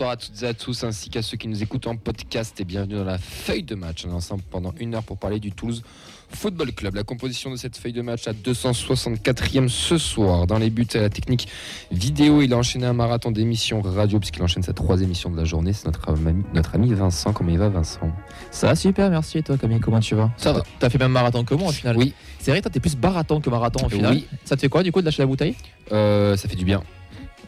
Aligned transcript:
Bonsoir 0.00 0.12
à 0.12 0.16
toutes 0.16 0.42
et 0.42 0.46
à 0.46 0.54
tous, 0.54 0.82
ainsi 0.82 1.10
qu'à 1.10 1.20
ceux 1.20 1.36
qui 1.36 1.46
nous 1.46 1.62
écoutent 1.62 1.86
en 1.86 1.94
podcast 1.94 2.58
et 2.58 2.64
bienvenue 2.64 2.94
dans 2.94 3.04
la 3.04 3.18
feuille 3.18 3.64
de 3.64 3.74
match. 3.74 4.06
On 4.06 4.10
est 4.10 4.14
ensemble 4.14 4.42
pendant 4.50 4.72
une 4.80 4.94
heure 4.94 5.02
pour 5.02 5.18
parler 5.18 5.40
du 5.40 5.52
Toulouse 5.52 5.82
Football 6.30 6.72
Club. 6.72 6.94
La 6.94 7.02
composition 7.02 7.50
de 7.50 7.56
cette 7.56 7.76
feuille 7.76 7.92
de 7.92 8.00
match 8.00 8.26
à 8.26 8.32
264e 8.32 9.68
ce 9.68 9.98
soir. 9.98 10.46
Dans 10.46 10.56
les 10.56 10.70
buts 10.70 10.86
et 10.94 11.00
la 11.00 11.10
technique 11.10 11.48
vidéo, 11.92 12.40
il 12.40 12.54
a 12.54 12.56
enchaîné 12.56 12.86
un 12.86 12.94
marathon 12.94 13.30
d'émissions 13.30 13.82
radio 13.82 14.18
puisqu'il 14.18 14.42
enchaîne 14.42 14.62
sa 14.62 14.72
troisième 14.72 15.10
émission 15.10 15.28
de 15.28 15.36
la 15.36 15.44
journée. 15.44 15.74
C'est 15.74 15.84
notre 15.84 16.08
ami, 16.08 16.44
notre 16.54 16.76
ami 16.76 16.94
Vincent. 16.94 17.34
Comment 17.34 17.50
il 17.50 17.58
va 17.58 17.68
Vincent? 17.68 18.10
Ça 18.50 18.68
va 18.68 18.76
super, 18.76 19.10
merci. 19.10 19.36
Et 19.36 19.42
toi 19.42 19.58
Camille, 19.58 19.80
comment 19.80 20.00
tu 20.00 20.14
vas? 20.14 20.30
Ça 20.38 20.54
va. 20.54 20.62
T'as 20.78 20.88
fait 20.88 20.96
même 20.96 21.12
marathon 21.12 21.44
que 21.44 21.52
moi 21.52 21.68
au 21.68 21.72
final 21.72 21.98
Oui. 21.98 22.14
C'est 22.38 22.52
vrai, 22.52 22.62
toi 22.62 22.70
t'es 22.70 22.80
plus 22.80 22.96
marathon 22.96 23.42
que 23.42 23.50
marathon 23.50 23.84
au 23.84 23.90
final. 23.90 24.14
Oui. 24.14 24.26
Ça 24.46 24.56
te 24.56 24.62
fait 24.62 24.70
quoi 24.70 24.82
du 24.82 24.92
coup 24.92 25.00
de 25.02 25.04
lâcher 25.04 25.20
la 25.20 25.26
bouteille? 25.26 25.56
Euh, 25.92 26.38
Ça 26.38 26.48
fait 26.48 26.56
du 26.56 26.64
bien. 26.64 26.82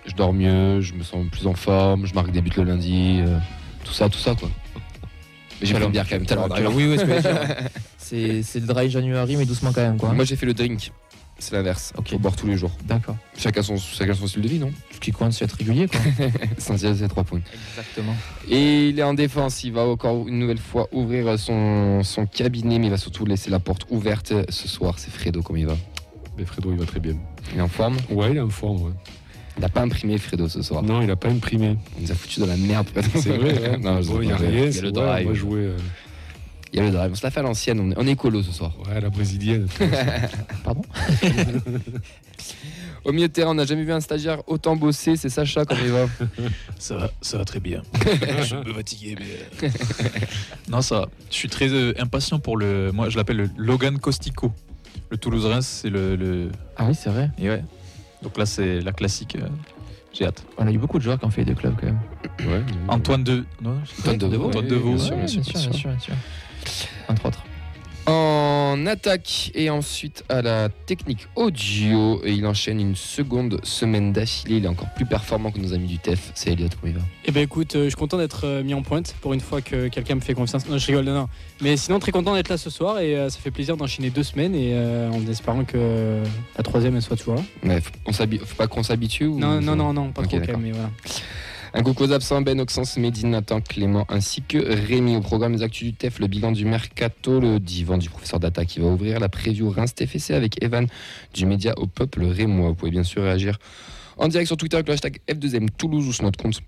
Je 0.07 0.15
dors 0.15 0.33
mieux, 0.33 0.81
je 0.81 0.95
me 0.95 1.03
sens 1.03 1.25
plus 1.31 1.47
en 1.47 1.55
forme, 1.55 2.07
je 2.07 2.15
marque 2.15 2.31
des 2.33 2.41
buts 2.41 2.51
le 2.57 2.65
lundi, 2.65 3.21
euh, 3.21 3.39
tout 3.85 3.93
ça, 3.93 4.09
tout 4.09 4.19
ça 4.19 4.35
quoi. 4.35 4.49
Mais 5.61 5.67
j'ai 5.69 5.75
pris 5.75 5.85
une 5.85 5.91
bière 5.93 6.09
quand 6.09 6.17
même 6.17 6.27
tout 6.27 6.35
à 6.35 6.37
l'heure. 6.49 6.55
Tu- 6.55 6.67
Oui, 6.77 6.87
oui, 6.89 6.99
c'est 8.43 8.61
le 8.61 8.67
dry 8.67 8.91
January, 8.91 9.37
mais 9.37 9.45
doucement 9.47 9.73
quand 9.73 9.81
même 9.83 9.97
quoi. 9.97 10.13
Moi 10.13 10.25
j'ai 10.25 10.37
fait 10.37 10.47
le 10.47 10.55
drink. 10.55 10.91
C'est 11.39 11.55
l'inverse. 11.57 11.93
Ok. 11.97 12.11
Faut 12.11 12.19
boire 12.21 12.37
tous 12.37 12.47
les 12.47 12.57
jours. 12.57 12.71
D'accord. 12.85 13.17
Chacun 13.37 13.63
son, 13.63 13.77
chacun 13.77 14.15
son 14.15 14.29
style 14.29 14.43
de 14.43 14.49
vie, 14.49 14.59
non? 14.61 14.71
Ce 14.93 15.01
qui 15.01 15.11
compte, 15.11 15.33
c'est 15.33 15.45
être 15.45 15.57
régulier 15.57 15.89
quoi. 15.89 15.99
Essentiel, 16.57 16.97
c'est 16.97 17.09
trois 17.09 17.25
points. 17.25 17.41
Exactement. 17.71 18.15
Et 18.49 18.89
il 18.91 18.99
est 18.99 19.03
en 19.03 19.15
défense, 19.15 19.65
il 19.65 19.73
va 19.73 19.83
encore 19.83 20.29
une 20.29 20.39
nouvelle 20.39 20.59
fois 20.59 20.89
ouvrir 20.93 21.37
son, 21.41 22.03
son 22.05 22.27
cabinet, 22.27 22.79
mais 22.79 22.87
il 22.87 22.91
va 22.91 22.97
surtout 22.97 23.25
laisser 23.25 23.51
la 23.51 23.59
porte 23.59 23.87
ouverte 23.91 24.33
ce 24.51 24.69
soir. 24.69 24.99
C'est 24.99 25.11
Fredo, 25.13 25.43
comment 25.43 25.59
il 25.59 25.67
va? 25.67 25.77
Mais 26.39 26.45
Fredo, 26.45 26.71
il 26.71 26.79
va 26.79 26.87
très 26.87 27.01
bien. 27.01 27.15
Il 27.53 27.59
est 27.59 27.63
en 27.63 27.69
forme? 27.69 27.97
Ouais, 28.11 28.31
il 28.31 28.37
est 28.37 28.41
en 28.41 28.49
forme. 28.49 28.83
ouais. 28.83 28.93
Il 29.57 29.61
n'a 29.61 29.69
pas 29.69 29.83
imprimé 29.83 30.17
Fredo 30.19 30.49
ce 30.49 30.63
soir. 30.63 30.83
Non, 30.83 31.03
il 31.03 31.11
a 31.11 31.17
pas 31.17 31.29
imprimé. 31.29 31.77
Il 31.99 32.05
nous 32.05 32.13
a 32.13 32.15
foutu 32.15 32.41
dans 32.41 32.47
la 32.47 32.57
merde. 32.57 32.89
C'est 33.15 33.37
vrai. 33.37 33.73
hein. 33.75 33.79
non, 33.83 34.01
je 34.03 34.09
Bon, 34.09 34.21
il 34.23 34.27
n'y 34.29 34.33
a 34.33 34.37
rien. 34.37 34.49
Il 34.67 34.75
y 34.75 34.79
a 34.79 34.83
le 34.83 34.87
ouais, 34.89 34.93
drive. 34.93 35.27
On 35.27 35.31
va 35.31 35.35
jouer 35.35 35.61
euh, 35.61 35.77
Il 36.73 36.77
y 36.79 36.81
a 36.81 36.85
le 36.85 36.91
drive. 36.91 37.11
On 37.13 37.15
se 37.15 37.23
l'a 37.23 37.31
fait 37.31 37.41
à 37.41 37.43
l'ancienne, 37.43 37.79
on 37.81 37.91
est, 37.91 37.95
on 37.99 38.07
est 38.07 38.13
écolo 38.13 38.43
ce 38.43 38.51
soir. 38.53 38.73
ouais, 38.89 39.01
la 39.01 39.11
brésilienne. 39.11 39.67
Pardon 40.65 40.83
Au 43.05 43.11
milieu 43.13 43.27
de 43.27 43.33
terrain, 43.33 43.51
on 43.51 43.55
n'a 43.55 43.65
jamais 43.67 43.83
vu 43.83 43.93
un 43.93 44.01
stagiaire 44.01 44.43
autant 44.49 44.77
bosser. 44.77 45.17
C'est 45.17 45.29
Sacha, 45.29 45.65
comment 45.65 45.81
il 45.85 45.91
va 45.91 46.07
Ça 46.79 46.97
va, 46.97 47.11
ça 47.21 47.37
va 47.39 47.45
très 47.45 47.59
bien. 47.59 47.83
je 48.39 48.43
suis 48.45 48.55
un 48.55 48.63
peu 48.63 48.73
fatigué, 48.73 49.17
mais. 49.19 49.69
euh, 49.69 49.71
non, 50.69 50.83
ça 50.83 51.01
va. 51.01 51.09
Je 51.29 51.35
suis 51.35 51.49
très 51.49 51.69
euh, 51.69 51.93
impatient 51.99 52.39
pour 52.39 52.57
le. 52.57 52.93
Moi, 52.93 53.11
je 53.11 53.17
l'appelle 53.17 53.37
le 53.39 53.51
Logan 53.57 53.99
Costico. 53.99 54.53
Le 55.11 55.17
Toulouse-Reims, 55.19 55.81
c'est 55.83 55.91
le, 55.91 56.15
le- 56.17 56.51
Ah 56.77 56.85
oui, 56.89 56.95
c'est 56.95 57.11
vrai. 57.11 57.31
Et 57.39 57.49
ouais. 57.51 57.63
Donc 58.23 58.39
là, 58.39 58.47
c'est 58.47 58.81
la 58.81 58.93
classique. 58.93 59.37
euh, 59.37 59.47
J'ai 60.13 60.27
hâte. 60.27 60.45
On 60.59 60.67
a 60.67 60.71
eu 60.73 60.79
beaucoup 60.79 60.99
de 60.99 61.03
joueurs 61.05 61.19
qui 61.19 61.25
ont 61.25 61.31
fait 61.31 61.45
des 61.45 61.55
clubs 61.55 61.75
quand 61.79 61.87
même. 61.87 61.99
Ouais, 62.41 62.63
Antoine 62.89 63.25
de. 63.25 63.45
Non, 63.61 63.77
Antoine 64.01 64.19
Deveau, 64.19 64.47
Antoine 64.47 64.67
bien 65.17 65.27
sûr, 65.27 65.45
sûr, 65.45 65.61
bien 65.61 65.71
bien 65.71 65.73
sûr, 65.79 65.91
bien 65.91 65.99
sûr. 65.99 66.15
Entre 67.09 67.27
autres. 67.27 67.43
En 68.83 68.87
attaque 68.87 69.53
et 69.55 69.71
ensuite 69.71 70.25
à 70.29 70.43
la 70.43 70.69
technique 70.69 71.29
audio. 71.37 72.21
Et 72.25 72.33
il 72.33 72.45
enchaîne 72.47 72.81
une 72.81 72.97
seconde 72.97 73.61
semaine 73.63 74.13
d'affilée. 74.13 74.57
Il 74.57 74.65
est 74.65 74.69
encore 74.69 74.93
plus 74.97 75.07
performant 75.07 75.53
que 75.53 75.61
nos 75.61 75.73
amis 75.73 75.87
du 75.87 75.99
TEF. 75.99 76.33
C'est 76.35 76.51
Elliot, 76.51 76.67
comment 76.81 76.93
il 76.93 76.99
va? 76.99 77.05
Eh 77.27 77.31
ben 77.31 77.45
écoute, 77.45 77.77
euh, 77.77 77.85
je 77.85 77.91
suis 77.91 77.97
content 77.97 78.19
d'être 78.19 78.45
euh, 78.45 78.65
mis 78.65 78.75
en 78.75 78.83
pointe 78.83 79.15
pour 79.21 79.35
une 79.35 79.41
fois 79.41 79.61
que 79.61 79.87
quelqu'un 79.87 80.17
me 80.17 80.21
fait 80.21 80.35
confiance. 80.35 80.69
Non, 80.69 80.79
je 80.79 80.87
rigole, 80.89 81.05
non, 81.05 81.15
non. 81.15 81.29
Mais 81.61 81.77
sinon, 81.77 82.01
très 82.01 82.11
content 82.11 82.35
d'être 82.35 82.49
là 82.49 82.57
ce 82.57 82.71
soir 82.71 82.99
et 82.99 83.17
euh, 83.17 83.29
ça 83.29 83.39
fait 83.39 83.53
plaisir 83.53 83.77
d'enchaîner 83.77 84.11
deux 84.11 84.25
semaines 84.25 84.57
et 84.57 84.77
en 84.77 85.25
espérant 85.31 85.63
que 85.65 86.21
la 86.57 86.63
troisième 86.65 86.97
elle 86.97 87.03
soit 87.03 87.17
toujours 87.17 87.37
là. 87.37 87.43
Ouais, 87.63 87.81
faut, 87.81 87.93
on 88.07 88.13
faut 88.13 88.57
pas 88.57 88.67
qu'on 88.67 88.83
s'habitue 88.83 89.27
ou... 89.27 89.39
Non, 89.39 89.61
non, 89.61 89.77
non, 89.77 89.93
non, 89.93 90.11
pas 90.11 90.23
Ok, 90.23 90.29
trop 90.29 90.39
quand 90.39 90.47
d'accord. 90.47 90.59
même, 90.59 90.73
mais 90.73 90.73
voilà. 90.73 90.91
Un 91.75 91.83
coucou 91.83 92.05
aux 92.05 92.13
absents, 92.13 92.43
Ben, 92.43 92.61
Oxens, 92.61 92.99
Médine, 92.99 93.31
Nathan, 93.31 93.63
Clément, 93.63 94.05
ainsi 94.11 94.43
que 94.43 94.59
Rémi. 94.59 95.17
Au 95.17 95.23
programme 95.23 95.57
des 95.57 95.63
actus 95.63 95.89
du 95.89 95.95
TEF, 95.95 96.19
le 96.19 96.27
bilan 96.27 96.53
du 96.53 96.67
mercato, 96.67 97.41
le 97.41 97.59
divan 97.59 97.97
du 97.97 98.11
professeur 98.11 98.41
Data 98.41 98.67
qui 98.67 98.81
va 98.81 98.89
ouvrir, 98.89 99.19
la 99.21 99.31
preview 99.31 99.71
Reims 99.71 99.95
TFC 99.95 100.35
avec 100.35 100.63
Evan 100.63 100.87
du 101.33 101.47
média 101.47 101.73
au 101.79 101.87
peuple 101.87 102.25
rémois. 102.25 102.69
Vous 102.69 102.75
pouvez 102.75 102.91
bien 102.91 103.05
sûr 103.05 103.23
réagir 103.23 103.59
en 104.19 104.29
direct 104.29 104.49
sur 104.49 104.59
Twitter 104.59 104.77
avec 104.77 104.87
le 104.87 104.93
hashtag 104.93 105.21
F2M 105.27 105.69
Toulouse 105.79 106.07
ou 106.07 106.13
sur 106.13 106.25
notre 106.25 106.39
compte 106.39 106.61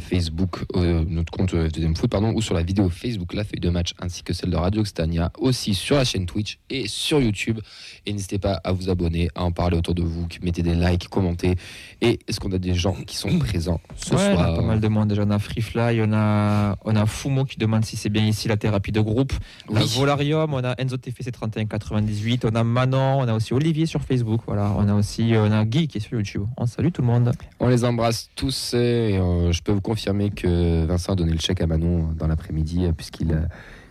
Facebook, 0.00 0.64
euh, 0.74 1.04
notre 1.08 1.32
compte 1.32 1.54
euh, 1.54 1.68
F2M 1.68 1.96
Foot, 1.96 2.10
pardon, 2.10 2.32
ou 2.34 2.42
sur 2.42 2.54
la 2.54 2.62
vidéo 2.62 2.88
Facebook, 2.88 3.34
la 3.34 3.44
feuille 3.44 3.60
de 3.60 3.70
match, 3.70 3.94
ainsi 4.00 4.22
que 4.22 4.32
celle 4.32 4.50
de 4.50 4.56
Radio 4.56 4.82
Xtania, 4.82 5.32
aussi 5.38 5.74
sur 5.74 5.96
la 5.96 6.04
chaîne 6.04 6.26
Twitch 6.26 6.58
et 6.70 6.86
sur 6.88 7.20
YouTube. 7.20 7.60
Et 8.04 8.12
n'hésitez 8.12 8.38
pas 8.38 8.60
à 8.64 8.72
vous 8.72 8.90
abonner, 8.90 9.28
à 9.34 9.44
en 9.44 9.52
parler 9.52 9.76
autour 9.76 9.94
de 9.94 10.02
vous, 10.02 10.26
mettez 10.42 10.62
des 10.62 10.74
likes, 10.74 11.08
commentez. 11.08 11.54
Et 12.00 12.18
est-ce 12.28 12.40
qu'on 12.40 12.52
a 12.52 12.58
des 12.58 12.74
gens 12.74 12.94
qui 13.06 13.16
sont 13.16 13.38
présents 13.38 13.80
ce 13.96 14.14
Ouais, 14.14 14.34
soir 14.34 14.50
on 14.50 14.52
a 14.52 14.56
pas 14.56 14.62
mal 14.62 14.80
de 14.80 14.88
monde 14.88 15.08
déjà. 15.08 15.22
On 15.24 15.30
a 15.30 15.38
Free 15.38 15.62
Fly, 15.62 16.00
on 16.02 16.12
a, 16.12 16.76
on 16.84 16.94
a 16.94 17.06
Fumo 17.06 17.44
qui 17.44 17.58
demande 17.58 17.84
si 17.84 17.96
c'est 17.96 18.10
bien 18.10 18.26
ici 18.26 18.48
la 18.48 18.56
thérapie 18.56 18.92
de 18.92 19.00
groupe. 19.00 19.32
On 19.68 19.76
a 19.76 19.80
Oui. 19.80 19.92
Volarium, 19.96 20.52
on 20.54 20.64
a 20.64 20.74
Enzo 20.78 20.96
TFC 20.96 21.32
3198, 21.32 22.44
on 22.44 22.54
a 22.54 22.64
Manon, 22.64 23.20
on 23.20 23.28
a 23.28 23.34
aussi 23.34 23.52
Olivier 23.54 23.86
sur 23.86 24.02
Facebook. 24.02 24.42
Voilà, 24.46 24.72
on 24.76 24.88
a 24.88 24.94
aussi 24.94 25.32
on 25.34 25.50
a 25.50 25.64
Guy 25.64 25.88
qui 25.88 25.98
est 25.98 26.00
sur 26.00 26.18
YouTube. 26.18 26.44
On 26.56 26.66
salue 26.66 26.90
tout 26.92 27.02
le 27.02 27.08
monde. 27.08 27.32
On 27.60 27.68
les 27.68 27.84
embrasse 27.84 28.28
tous 28.36 28.74
et 28.74 29.18
euh, 29.18 29.52
je 29.52 29.62
peux 29.62 29.72
vous 29.72 29.80
confirmer 29.90 30.30
que 30.30 30.84
Vincent 30.84 31.12
a 31.12 31.16
donné 31.16 31.30
le 31.32 31.38
chèque 31.38 31.60
à 31.60 31.66
Manon 31.68 32.10
dans 32.18 32.26
l'après-midi 32.26 32.84
euh, 32.86 32.92
puisqu'il 32.92 33.30
euh, 33.30 33.40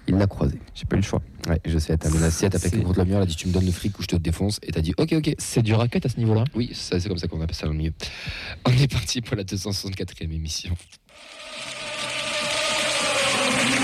il 0.07 0.15
l'a 0.15 0.27
croisé. 0.27 0.59
J'ai 0.75 0.83
pas 0.85 0.97
eu 0.97 0.99
le 0.99 1.05
choix. 1.05 1.21
Ouais, 1.47 1.59
je 1.65 1.79
sais, 1.79 1.93
elle 1.93 1.99
t'a 1.99 2.09
menacé, 2.09 2.45
elle 2.45 2.51
t'a 2.51 2.59
plaqué 2.59 2.75
C'est- 2.77 2.83
contre 2.83 2.99
le 2.99 3.05
mur, 3.05 3.15
elle 3.17 3.23
a 3.23 3.25
dit 3.25 3.35
tu 3.37 3.47
me 3.47 3.53
donnes 3.53 3.65
le 3.65 3.71
fric 3.71 3.97
ou 3.97 4.01
je 4.03 4.07
te 4.07 4.15
défonce 4.17 4.59
et 4.61 4.71
t'as 4.73 4.81
dit 4.81 4.93
ok 4.97 5.13
ok. 5.13 5.33
C'est 5.39 5.61
du 5.63 5.73
racket 5.73 6.05
à 6.05 6.09
ce 6.09 6.17
niveau-là? 6.17 6.43
Oui, 6.53 6.71
ça, 6.73 6.99
c'est 6.99 7.07
comme 7.07 7.17
ça 7.17 7.27
qu'on 7.27 7.41
appelle 7.41 7.55
ça 7.55 7.65
dans 7.65 7.71
le 7.71 7.77
milieu. 7.77 7.93
On 8.65 8.71
est 8.71 8.91
parti 8.91 9.21
pour 9.21 9.37
la 9.37 9.43
264e 9.43 10.31
émission. 10.31 10.75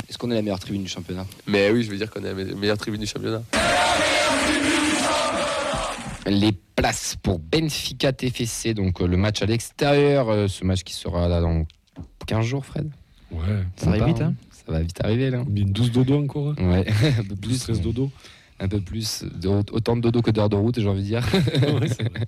Est-ce 0.09 0.17
qu'on 0.17 0.29
est 0.31 0.35
la 0.35 0.41
meilleure 0.41 0.59
tribune 0.59 0.83
du 0.83 0.89
championnat? 0.89 1.25
Mais 1.47 1.71
oui, 1.71 1.83
je 1.83 1.89
veux 1.89 1.97
dire 1.97 2.11
qu'on 2.11 2.19
est 2.19 2.25
la 2.25 2.33
me- 2.33 2.55
meilleure 2.55 2.77
tribune 2.77 2.99
du 3.01 3.07
championnat. 3.07 3.41
Les 6.27 6.51
places 6.75 7.15
pour 7.23 7.39
Benfica 7.39 8.11
TFC, 8.13 8.73
donc 8.75 9.01
euh, 9.01 9.07
le 9.07 9.17
match 9.17 9.41
à 9.41 9.45
l'extérieur, 9.47 10.47
ce 10.49 10.63
match 10.65 10.83
qui 10.83 10.93
sera 10.93 11.27
là 11.27 11.41
dans 11.41 11.65
15 12.27 12.45
jours, 12.45 12.65
Fred 12.65 12.89
Ouais. 13.31 13.39
Ça 13.77 13.89
arrive 13.91 14.05
vite, 14.05 14.21
hein 14.21 14.33
Ça 14.51 14.71
va 14.71 14.81
vite 14.81 14.99
arriver 15.03 15.29
là. 15.29 15.41
Combien 15.45 15.65
12 15.65 15.91
dodo 15.91 16.21
encore 16.23 16.49
hein 16.49 16.55
Ouais, 16.69 16.85
un 17.19 17.23
peu 17.23 17.35
12, 17.35 17.39
plus. 17.39 17.59
13 17.59 17.81
dodo 17.81 18.11
un 18.63 18.67
peu 18.67 18.79
plus, 18.79 19.23
de- 19.23 19.47
autant 19.71 19.95
de 19.95 20.01
dodo 20.01 20.21
que 20.21 20.29
d'heures 20.29 20.47
de 20.47 20.55
route, 20.55 20.79
j'ai 20.79 20.87
envie 20.87 21.01
de 21.01 21.07
dire. 21.07 21.27
Ouais, 21.33 21.87
c'est 21.87 22.03
vrai. 22.03 22.27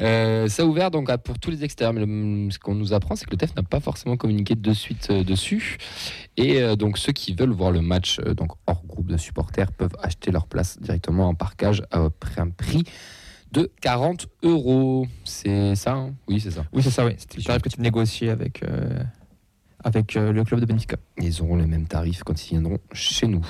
Euh, 0.00 0.48
ça 0.48 0.64
a 0.64 0.66
ouvert 0.66 0.90
donc 0.90 1.08
à- 1.08 1.16
pour 1.18 1.38
tous 1.38 1.52
les 1.52 1.62
extérieurs, 1.62 1.92
mais 1.94 2.04
le- 2.04 2.50
ce 2.50 2.58
qu'on 2.58 2.74
nous 2.74 2.92
apprend, 2.92 3.14
c'est 3.14 3.24
que 3.26 3.30
le 3.30 3.36
TEF 3.36 3.54
n'a 3.54 3.62
pas 3.62 3.78
forcément 3.78 4.16
communiqué 4.16 4.56
de 4.56 4.72
suite 4.72 5.06
euh, 5.12 5.22
dessus. 5.22 5.78
Et 6.36 6.60
euh, 6.60 6.74
donc 6.74 6.98
ceux 6.98 7.12
qui 7.12 7.32
veulent 7.34 7.52
voir 7.52 7.70
le 7.70 7.80
match 7.80 8.18
donc 8.20 8.50
hors 8.66 8.84
groupe 8.84 9.06
de 9.06 9.16
supporters 9.16 9.70
peuvent 9.70 9.94
acheter 10.02 10.32
leur 10.32 10.48
place 10.48 10.78
directement 10.80 11.28
en 11.28 11.34
parcage 11.34 11.84
à 11.92 12.00
un 12.00 12.50
prix 12.50 12.82
de 13.54 13.70
40 13.80 14.26
euros. 14.42 15.06
C'est 15.24 15.74
ça 15.76 15.94
hein? 15.94 16.14
Oui, 16.28 16.40
c'est 16.40 16.50
ça. 16.50 16.64
Oui, 16.72 16.82
c'est 16.82 16.90
ça, 16.90 17.06
oui. 17.06 17.12
C'était 17.16 17.38
le 17.38 17.44
tarif 17.44 17.62
que 17.62 17.68
tu 17.70 17.80
négociais 17.80 18.28
avec, 18.30 18.62
euh, 18.62 18.98
avec 19.82 20.16
euh, 20.16 20.32
le 20.32 20.44
club 20.44 20.60
de 20.60 20.66
Benfica. 20.66 20.96
Ils 21.18 21.40
auront 21.40 21.56
les 21.56 21.66
mêmes 21.66 21.86
tarifs 21.86 22.22
quand 22.24 22.44
ils 22.46 22.50
viendront 22.50 22.78
chez 22.92 23.26
nous. 23.28 23.46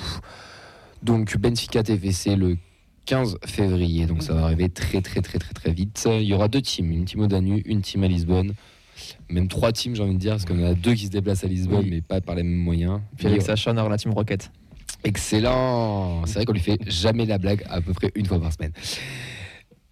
Donc 1.03 1.35
Benfica 1.37 1.83
TFC 1.83 2.35
le 2.35 2.57
15 3.05 3.37
février, 3.45 4.05
donc 4.05 4.23
ça 4.23 4.33
va 4.33 4.43
arriver 4.45 4.69
très 4.69 5.01
très 5.01 5.21
très 5.21 5.37
très 5.37 5.53
très 5.53 5.71
vite. 5.73 6.07
Il 6.09 6.23
y 6.23 6.33
aura 6.33 6.47
deux 6.47 6.61
teams, 6.61 6.91
une 6.91 7.05
team 7.05 7.21
au 7.21 7.27
Danube, 7.27 7.61
une 7.65 7.81
team 7.81 8.03
à 8.03 8.07
Lisbonne. 8.07 8.53
Même 9.29 9.47
trois 9.47 9.71
teams, 9.71 9.93
j'ai 9.95 10.01
envie 10.03 10.13
de 10.13 10.19
dire, 10.19 10.31
parce 10.31 10.45
qu'on 10.45 10.63
a 10.63 10.73
deux 10.73 10.93
qui 10.93 11.05
se 11.05 11.11
déplacent 11.11 11.43
à 11.43 11.47
Lisbonne, 11.47 11.81
Oui. 11.83 11.89
mais 11.91 12.01
pas 12.01 12.21
par 12.21 12.33
les 12.35 12.43
mêmes 12.43 12.55
moyens. 12.57 13.01
Puis 13.17 13.27
avec 13.27 13.41
Et- 13.41 13.43
Sacha, 13.43 13.71
on 13.73 13.77
aura 13.77 13.89
la 13.89 13.97
team 13.97 14.13
Rocket. 14.13 14.49
Excellent 15.03 16.25
C'est 16.25 16.35
vrai 16.35 16.45
qu'on 16.45 16.53
lui 16.53 16.59
fait 16.59 16.79
jamais 16.87 17.25
la 17.25 17.37
blague 17.37 17.63
à 17.69 17.81
peu 17.81 17.93
près 17.93 18.11
une 18.15 18.25
fois 18.25 18.39
par 18.39 18.51
semaine. 18.53 18.71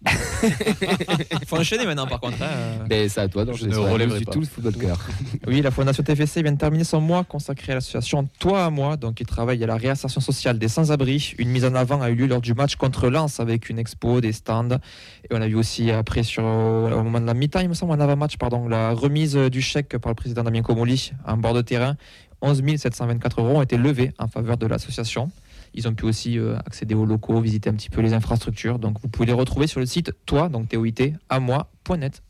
Il 0.06 1.46
faut 1.46 1.56
enchaîner 1.56 1.86
maintenant, 1.86 2.06
par 2.06 2.20
contre. 2.20 2.42
hein. 2.42 2.84
Mais 2.88 3.08
c'est 3.08 3.20
à 3.20 3.28
toi 3.28 3.42
Je 3.44 3.50
d'enchaîner 3.50 3.72
ne 3.72 3.78
relèverai 3.78 4.18
du 4.18 4.24
pas. 4.24 4.32
tout 4.32 4.40
le 4.40 4.46
football 4.46 4.74
cœur. 4.76 4.98
Oui, 5.46 5.62
la 5.62 5.70
Fondation 5.70 6.02
TFC 6.02 6.42
vient 6.42 6.52
de 6.52 6.58
terminer 6.58 6.84
son 6.84 7.00
mois 7.00 7.24
consacré 7.24 7.72
à 7.72 7.76
l'association 7.76 8.28
Toi 8.38 8.64
à 8.64 8.70
moi, 8.70 8.96
donc 8.96 9.14
qui 9.14 9.24
travaille 9.24 9.62
à 9.62 9.66
la 9.66 9.76
réinsertion 9.76 10.20
sociale 10.20 10.58
des 10.58 10.68
sans-abri. 10.68 11.34
Une 11.38 11.48
mise 11.48 11.64
en 11.64 11.74
avant 11.74 12.00
a 12.02 12.10
eu 12.10 12.14
lieu 12.14 12.26
lors 12.26 12.40
du 12.40 12.54
match 12.54 12.76
contre 12.76 13.08
Lens 13.08 13.40
avec 13.40 13.68
une 13.70 13.78
expo, 13.78 14.20
des 14.20 14.32
stands. 14.32 14.68
Et 14.70 15.32
on 15.34 15.40
a 15.40 15.46
vu 15.48 15.54
aussi 15.56 15.90
après, 15.90 16.22
sur, 16.22 16.44
au 16.44 17.02
moment 17.02 17.20
de 17.20 17.26
la 17.26 17.34
mi-temps, 17.34 17.60
il 17.60 17.68
me 17.68 17.74
semble, 17.74 17.92
en 17.92 18.00
avant-match, 18.00 18.36
pardon, 18.36 18.68
la 18.68 18.90
remise 18.92 19.34
du 19.36 19.62
chèque 19.62 19.96
par 19.98 20.10
le 20.10 20.16
président 20.16 20.42
Damien 20.42 20.62
Comoli 20.62 21.12
en 21.26 21.36
bord 21.36 21.54
de 21.54 21.62
terrain. 21.62 21.96
11 22.42 22.62
724 22.76 23.40
euros 23.40 23.56
ont 23.58 23.62
été 23.62 23.78
levés 23.78 24.12
en 24.18 24.28
faveur 24.28 24.58
de 24.58 24.66
l'association. 24.66 25.30
Ils 25.74 25.88
ont 25.88 25.94
pu 25.94 26.04
aussi 26.04 26.38
euh, 26.38 26.56
accéder 26.58 26.94
aux 26.94 27.04
locaux, 27.04 27.40
visiter 27.40 27.68
un 27.68 27.74
petit 27.74 27.90
peu 27.90 28.00
les 28.00 28.12
infrastructures. 28.12 28.78
Donc 28.78 29.00
vous 29.00 29.08
pouvez 29.08 29.26
les 29.26 29.32
retrouver 29.32 29.66
sur 29.66 29.80
le 29.80 29.86
site 29.86 30.12
toi, 30.24 30.48
donc 30.48 30.68
T-O-I-T, 30.68 31.14
à 31.28 31.40
moi.net. 31.40 32.22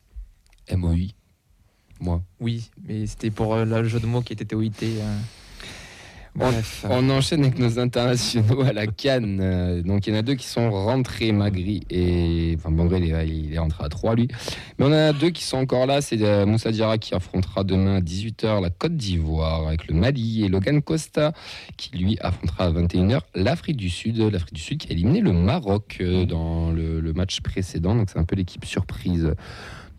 MOI. 0.75 0.97
Moi. 2.01 2.23
Oui, 2.41 2.71
mais 2.87 3.07
c'était 3.07 3.31
pour 3.31 3.55
euh, 3.55 3.65
le 3.65 3.89
jeu 3.89 4.01
de 4.01 4.07
mots 4.07 4.23
qui 4.23 4.33
était 4.33 4.45
TOIT. 4.45 4.71
Bref. 6.37 6.85
On 6.91 7.11
enchaîne 7.11 7.45
avec 7.45 7.61
nos 7.61 7.79
internationaux 7.79 8.63
à 8.63 8.73
la 8.73 8.89
Cannes. 8.89 9.39
Euh, 9.41 9.83
Donc 9.83 10.07
il 10.07 10.13
y 10.13 10.17
en 10.17 10.19
a 10.19 10.23
deux 10.23 10.35
qui 10.35 10.47
sont 10.49 10.69
rentrés, 10.69 11.31
Magri 11.31 11.83
et. 11.91 12.57
Enfin, 12.59 12.73
Bangré, 12.73 12.99
il 12.99 13.13
est, 13.13 13.29
il 13.29 13.55
est 13.55 13.59
rentré 13.59 13.85
à 13.85 13.89
3 13.89 14.17
lui. 14.17 14.27
Mais 14.79 14.85
on 14.87 14.89
en 14.89 14.93
a 14.93 15.13
deux 15.13 15.31
qui 15.31 15.45
sont 15.45 15.59
encore 15.59 15.87
là. 15.87 16.01
C'est 16.01 16.21
euh, 16.23 16.45
Moussa 16.45 16.73
Diarra 16.73 16.99
qui 16.99 17.15
affrontera 17.15 17.63
demain 17.63 17.97
à 17.97 18.01
18h 18.01 18.61
la 18.61 18.71
Côte 18.71 18.97
d'Ivoire 18.97 19.69
avec 19.69 19.87
le 19.87 19.95
Mali 19.95 20.45
et 20.45 20.49
Logan 20.49 20.83
Costa 20.83 21.33
qui 21.77 21.97
lui 21.97 22.19
affrontera 22.21 22.65
à 22.65 22.73
21h 22.73 23.21
l'Afrique 23.37 23.77
du 23.77 23.89
Sud. 23.89 24.19
L'Afrique 24.19 24.55
du 24.55 24.61
Sud 24.61 24.79
qui 24.79 24.89
a 24.89 24.93
éliminé 24.93 25.21
le 25.21 25.33
Maroc 25.33 25.99
euh, 26.01 26.25
dans 26.27 26.73
le, 26.73 26.99
le 27.01 27.13
match 27.13 27.43
précédent. 27.43 27.95
Donc 27.95 28.11
c'est 28.11 28.19
un 28.19 28.25
peu 28.25 28.35
l'équipe 28.35 28.65
surprise 28.65 29.33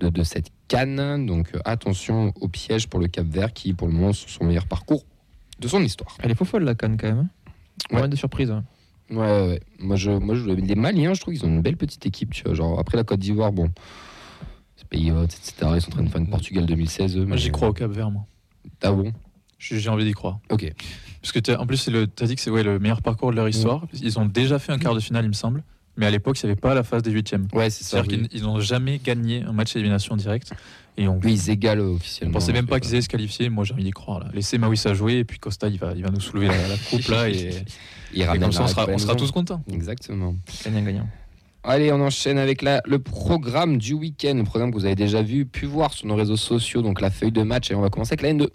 de, 0.02 0.10
de 0.10 0.24
cette 0.24 0.50
Cannes. 0.68 1.26
Donc 1.26 1.48
attention 1.64 2.34
au 2.42 2.50
piège 2.50 2.88
pour 2.88 3.00
le 3.00 3.08
Cap 3.08 3.26
Vert 3.26 3.54
qui 3.54 3.74
pour 3.74 3.88
le 3.88 3.94
moment 3.94 4.12
sur 4.12 4.30
son 4.30 4.44
meilleur 4.44 4.66
parcours 4.66 5.06
de 5.60 5.68
son 5.68 5.81
histoire. 5.81 6.16
Elle 6.22 6.31
est 6.31 6.36
faux 6.36 6.46
folle 6.46 6.63
la 6.63 6.75
canne 6.75 6.98
quand 6.98 7.07
même. 7.07 7.19
hein. 7.19 7.30
Ouais. 7.96 8.02
Ouais. 8.02 8.07
de 8.07 8.16
surprise. 8.16 8.52
hein. 8.52 8.63
Ouais, 9.12 9.18
ouais, 9.18 9.48
ouais. 9.48 9.60
Moi, 9.80 9.96
je, 9.98 10.12
moi, 10.12 10.36
je, 10.36 10.46
les 10.50 10.75
Maliens, 10.75 11.13
je 11.13 11.22
trouve 11.22 11.34
qu'ils 11.34 11.46
ont 11.46 11.50
une 11.50 11.62
belle 11.62 11.78
petite 11.78 12.06
équipe. 12.06 12.31
Tu 12.34 12.44
vois, 12.44 12.54
genre, 12.56 12.80
après 12.80 12.98
la 12.98 13.04
Côte 13.04 13.19
d'Ivoire, 13.19 13.52
bon, 13.52 13.69
c'est 14.75 14.88
pays 14.88 15.12
hôte, 15.12 15.34
etc. 15.34 15.72
Ils 15.75 15.81
sont 15.81 15.90
en 15.90 15.92
train 15.96 16.04
de 16.04 16.10
faire 16.10 16.22
une 16.22 16.30
Portugal 16.30 16.66
2016. 16.66 17.18
eux, 17.18 17.25
Moi, 17.25 17.38
j'y 17.38 17.52
crois 17.52 17.69
au 17.69 17.74
Cap 17.74 17.92
Vert, 17.92 18.10
moi. 18.12 18.25
Ah 18.81 18.92
bon? 18.92 19.13
J'ai 19.60 19.80
j'ai 19.80 19.90
envie 19.90 20.06
d'y 20.06 20.12
croire. 20.13 20.40
Ok. 20.50 20.72
Parce 21.22 21.31
que 21.31 21.40
t'as- 21.40 21.60
en 21.60 21.66
plus, 21.68 21.78
c'est 21.78 21.92
le- 21.92 22.08
t'as 22.08 22.25
dit 22.25 22.36
que 22.36 22.42
c'est 22.42 22.50
ouais, 22.50 22.63
le 22.63 22.78
meilleur 22.80 23.01
parcours 23.01 23.31
de 23.31 23.36
leur 23.36 23.48
histoire. 23.48 23.86
Ils 24.01 24.19
ont 24.19 24.25
déjà 24.25 24.60
fait 24.60 24.72
un 24.74 24.78
quart 24.80 24.94
de 24.96 25.00
finale, 25.00 25.25
il 25.25 25.30
me 25.30 25.34
semble. 25.34 25.63
Mais 25.97 26.06
à 26.06 26.12
l'époque, 26.12 26.42
il 26.42 26.45
n'y 26.45 26.51
avait 26.51 26.59
pas 26.59 26.74
la 26.74 26.83
phase 26.83 27.03
des 27.03 27.12
huitièmes. 27.12 27.47
Ouais, 27.53 27.69
c'est 27.69 27.83
ça. 27.83 27.97
C'est-à-dire 28.03 28.19
oui. 28.24 28.27
qu'ils 28.27 28.39
ils 28.39 28.44
n'ont 28.44 28.59
jamais 28.59 29.00
gagné 29.00 29.44
un 29.44 29.53
match 29.53 29.74
d'élimination 29.74 30.15
directe. 30.18 30.51
Et 30.97 31.07
on 31.07 31.19
Oui, 31.24 31.33
ils 31.33 31.50
égalent 31.50 31.83
ne 31.83 31.95
officiellement. 31.95 32.33
pensait 32.33 32.53
même 32.53 32.68
pas 32.68 32.80
qu'ils 32.80 32.92
allaient 32.92 33.01
se 33.01 33.09
qualifier. 33.09 33.50
Moi, 33.50 33.63
j'ai 33.63 33.74
envie 33.74 33.83
d'y 33.83 33.92
croire. 33.92 34.19
Là. 34.19 34.27
Laissez 34.33 34.57
à 34.86 34.94
jouer. 34.94 35.15
Et 35.15 35.24
puis 35.24 35.39
Costa, 35.39 35.68
il 35.68 35.77
va, 35.77 35.94
il 35.95 36.03
va 36.03 36.09
nous 36.09 36.19
soulever 36.19 36.47
la, 36.47 36.68
la 36.68 36.77
coupe. 36.89 37.07
Là, 37.07 37.30
et, 37.30 37.50
comme 38.39 38.51
ça, 38.51 38.63
on 38.63 38.68
sera, 38.68 38.88
on 38.89 38.97
sera 38.97 39.15
tous 39.15 39.31
contents. 39.31 39.63
Exactement. 39.71 40.36
Gagnant-gagnant. 40.65 41.07
Allez, 41.63 41.92
on 41.92 42.00
enchaîne 42.00 42.38
avec 42.38 42.62
la, 42.62 42.81
le 42.86 43.00
programme 43.00 43.77
du 43.77 43.94
week-end. 43.94 44.36
Le 44.36 44.44
programme 44.44 44.71
que 44.71 44.77
vous 44.77 44.86
avez 44.86 44.95
déjà 44.95 45.21
vu, 45.21 45.45
pu 45.45 45.65
voir 45.65 45.94
sur 45.94 46.07
nos 46.07 46.15
réseaux 46.15 46.38
sociaux. 46.38 46.81
Donc, 46.81 47.01
la 47.01 47.09
feuille 47.09 47.31
de 47.31 47.41
match. 47.41 47.71
Et 47.71 47.75
on 47.75 47.81
va 47.81 47.89
commencer 47.89 48.13
avec 48.13 48.21
la 48.21 48.33
N2. 48.33 48.50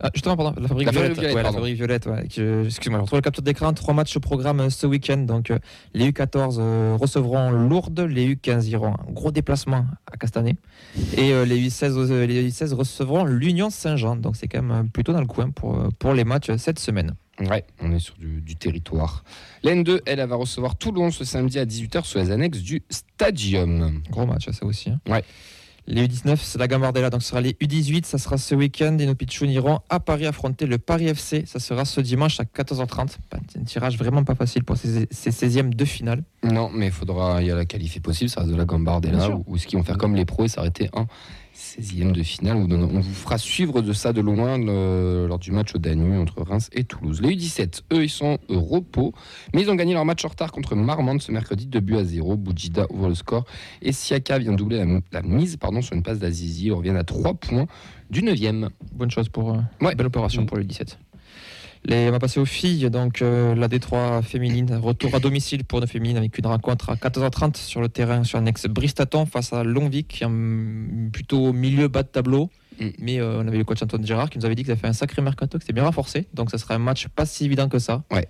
Ah, 0.00 0.10
justement, 0.14 0.36
pardon, 0.36 0.60
la 0.60 0.68
fabrique 0.68 0.86
La 0.86 0.92
violette. 0.92 1.12
violette, 1.14 1.30
ouais, 1.32 1.36
la 1.38 1.42
pardon. 1.42 1.58
fabrique 1.58 1.76
violette. 1.76 2.06
ouais, 2.06 2.28
que- 2.28 2.64
Excuse-moi, 2.66 2.98
je 3.00 3.02
retrouve 3.02 3.18
le 3.18 3.22
capture 3.22 3.42
d'écran. 3.42 3.72
Trois 3.72 3.94
matchs 3.94 4.16
au 4.16 4.20
programme 4.20 4.60
euh, 4.60 4.70
ce 4.70 4.86
week-end. 4.86 5.18
Donc, 5.18 5.50
euh, 5.50 5.58
les 5.94 6.10
U14 6.12 6.56
euh, 6.60 6.96
recevront 7.00 7.50
Lourdes, 7.50 7.98
les 8.00 8.34
U15 8.36 8.66
iront 8.68 8.94
un 8.94 9.12
gros 9.12 9.32
déplacement 9.32 9.86
à 10.12 10.16
Castanet. 10.16 10.54
Et 11.16 11.32
les, 11.46 11.68
U16, 11.68 12.10
euh, 12.12 12.26
les 12.26 12.48
U16 12.48 12.74
recevront 12.74 13.24
l'Union 13.24 13.70
Saint-Jean. 13.70 14.14
Donc, 14.16 14.36
c'est 14.36 14.46
quand 14.46 14.62
même 14.62 14.88
plutôt 14.88 15.12
dans 15.12 15.20
le 15.20 15.26
coin 15.26 15.50
pour, 15.50 15.76
pour 15.98 16.14
les 16.14 16.24
matchs 16.24 16.50
cette 16.58 16.78
semaine. 16.78 17.14
Ouais, 17.40 17.64
on 17.80 17.92
est 17.92 18.00
sur 18.00 18.14
du, 18.16 18.40
du 18.40 18.56
territoire. 18.56 19.22
La 19.62 19.72
N2, 19.72 20.00
elle, 20.06 20.18
elle 20.20 20.28
va 20.28 20.34
recevoir 20.36 20.74
Toulon 20.76 21.10
ce 21.12 21.24
samedi 21.24 21.58
à 21.58 21.64
18h 21.64 22.04
sur 22.04 22.18
les 22.20 22.30
annexes 22.32 22.58
du 22.60 22.82
Stadium. 22.90 24.00
Gros 24.10 24.26
match, 24.26 24.48
ça 24.50 24.64
aussi. 24.66 24.90
hein. 24.90 25.00
Ouais. 25.08 25.22
Les 25.90 26.06
U19, 26.06 26.36
c'est 26.42 26.58
la 26.58 26.68
Gambardella. 26.68 27.08
Donc, 27.08 27.22
ce 27.22 27.30
sera 27.30 27.40
les 27.40 27.52
U18. 27.54 28.04
Ça 28.04 28.18
sera 28.18 28.36
ce 28.36 28.54
week-end. 28.54 28.96
Et 28.98 29.06
nos 29.06 29.14
Pichounes 29.14 29.48
iront 29.50 29.80
à 29.88 30.00
Paris 30.00 30.26
affronter 30.26 30.66
le 30.66 30.76
Paris 30.76 31.06
FC. 31.08 31.44
Ça 31.46 31.58
sera 31.60 31.86
ce 31.86 32.02
dimanche 32.02 32.38
à 32.40 32.44
14h30. 32.44 33.16
Pas- 33.30 33.38
Un 33.58 33.62
tirage 33.64 33.96
vraiment 33.96 34.22
pas 34.22 34.34
facile 34.34 34.64
pour 34.64 34.76
ces, 34.76 35.08
ces 35.10 35.30
16e 35.30 35.70
de 35.74 35.84
finale. 35.86 36.22
Non, 36.44 36.68
mais 36.72 36.86
il 36.86 36.92
faudra, 36.92 37.40
il 37.40 37.48
y 37.48 37.50
a 37.50 37.54
la 37.56 37.64
qualif 37.64 38.00
possible, 38.02 38.28
ça 38.28 38.40
reste 38.40 38.52
de 38.52 38.56
la 38.56 38.66
Gambardella, 38.66 39.30
ou, 39.30 39.44
ou 39.46 39.56
ce 39.58 39.66
qu'ils 39.66 39.78
vont 39.78 39.84
faire 39.84 39.96
comme 39.98 40.14
les 40.14 40.26
pros 40.26 40.44
et 40.44 40.48
s'arrêter 40.48 40.90
en 40.92 41.06
16e 41.58 42.12
de 42.12 42.22
finale. 42.22 42.56
On, 42.56 42.66
vous 43.00 43.02
fera 43.14 43.36
suivre 43.36 43.82
de 43.82 43.92
ça 43.92 44.12
de 44.12 44.20
loin 44.20 44.58
le- 44.58 45.26
lors 45.26 45.40
du 45.40 45.50
match 45.50 45.74
au 45.74 45.78
Danube 45.78 46.12
entre 46.20 46.42
Reims 46.42 46.70
et 46.72 46.84
Toulouse. 46.84 47.20
Les 47.20 47.30
U17, 47.34 47.82
eux, 47.92 48.04
ils 48.04 48.08
sont 48.08 48.38
au 48.48 48.60
repos, 48.60 49.12
mais 49.52 49.62
ils 49.62 49.70
ont 49.70 49.74
gagné 49.74 49.92
leur 49.92 50.04
match 50.04 50.24
en 50.24 50.28
retard 50.28 50.52
contre 50.52 50.76
Marmande 50.76 51.20
ce 51.20 51.32
mercredi, 51.32 51.66
2 51.66 51.80
buts 51.80 51.96
à 51.96 52.04
0. 52.04 52.36
Boudjida 52.36 52.86
ouvre 52.90 53.08
le 53.08 53.14
score 53.16 53.44
et 53.82 53.90
Siaka 53.90 54.38
vient 54.38 54.52
doubler 54.52 54.78
la, 54.84 55.00
la 55.10 55.22
mise 55.22 55.56
pardon, 55.56 55.82
sur 55.82 55.96
une 55.96 56.04
passe 56.04 56.20
d'Azizi. 56.20 56.66
Ils 56.66 56.72
reviennent 56.72 56.96
à 56.96 57.04
3 57.04 57.34
points 57.34 57.66
du 58.08 58.22
9e. 58.22 58.68
Bonne 58.92 59.10
chose 59.10 59.28
pour. 59.28 59.54
euh, 59.54 59.58
Ouais. 59.80 59.96
Belle 59.96 60.06
opération 60.06 60.42
Mm. 60.42 60.46
pour 60.46 60.56
le 60.58 60.64
17. 60.64 60.96
Les, 61.84 62.08
on 62.08 62.12
va 62.12 62.18
passer 62.18 62.40
aux 62.40 62.44
filles. 62.44 62.90
Donc, 62.90 63.22
euh, 63.22 63.54
la 63.54 63.68
Détroit 63.68 64.22
féminine, 64.22 64.74
retour 64.76 65.14
à 65.14 65.20
domicile 65.20 65.64
pour 65.64 65.80
nos 65.80 65.86
féminines 65.86 66.16
avec 66.16 66.36
une 66.38 66.46
rencontre 66.46 66.90
à 66.90 66.94
14h30 66.96 67.56
sur 67.56 67.80
le 67.80 67.88
terrain 67.88 68.24
sur 68.24 68.38
l'annexe 68.38 68.66
Bristaton 68.66 69.26
face 69.26 69.52
à 69.52 69.62
Longvic, 69.64 70.08
qui 70.08 70.24
est 70.24 70.26
un- 70.26 71.08
plutôt 71.12 71.46
au 71.46 71.52
milieu 71.52 71.88
bas 71.88 72.02
de 72.02 72.08
tableau. 72.08 72.50
Mm. 72.80 72.86
Mais 72.98 73.20
euh, 73.20 73.40
on 73.42 73.48
avait 73.48 73.58
le 73.58 73.64
coach 73.64 73.82
Antoine 73.82 74.06
Gérard 74.06 74.30
qui 74.30 74.38
nous 74.38 74.44
avait 74.46 74.54
dit 74.54 74.62
qu'il 74.62 74.70
avait 74.72 74.80
fait 74.80 74.86
un 74.86 74.92
sacré 74.92 75.22
mercato, 75.22 75.58
que 75.58 75.64
c'était 75.64 75.72
bien 75.72 75.84
renforcé. 75.84 76.26
Donc, 76.34 76.50
ça 76.50 76.58
sera 76.58 76.74
un 76.74 76.78
match 76.78 77.08
pas 77.08 77.26
si 77.26 77.44
évident 77.44 77.68
que 77.68 77.78
ça. 77.78 78.02
Ouais. 78.12 78.28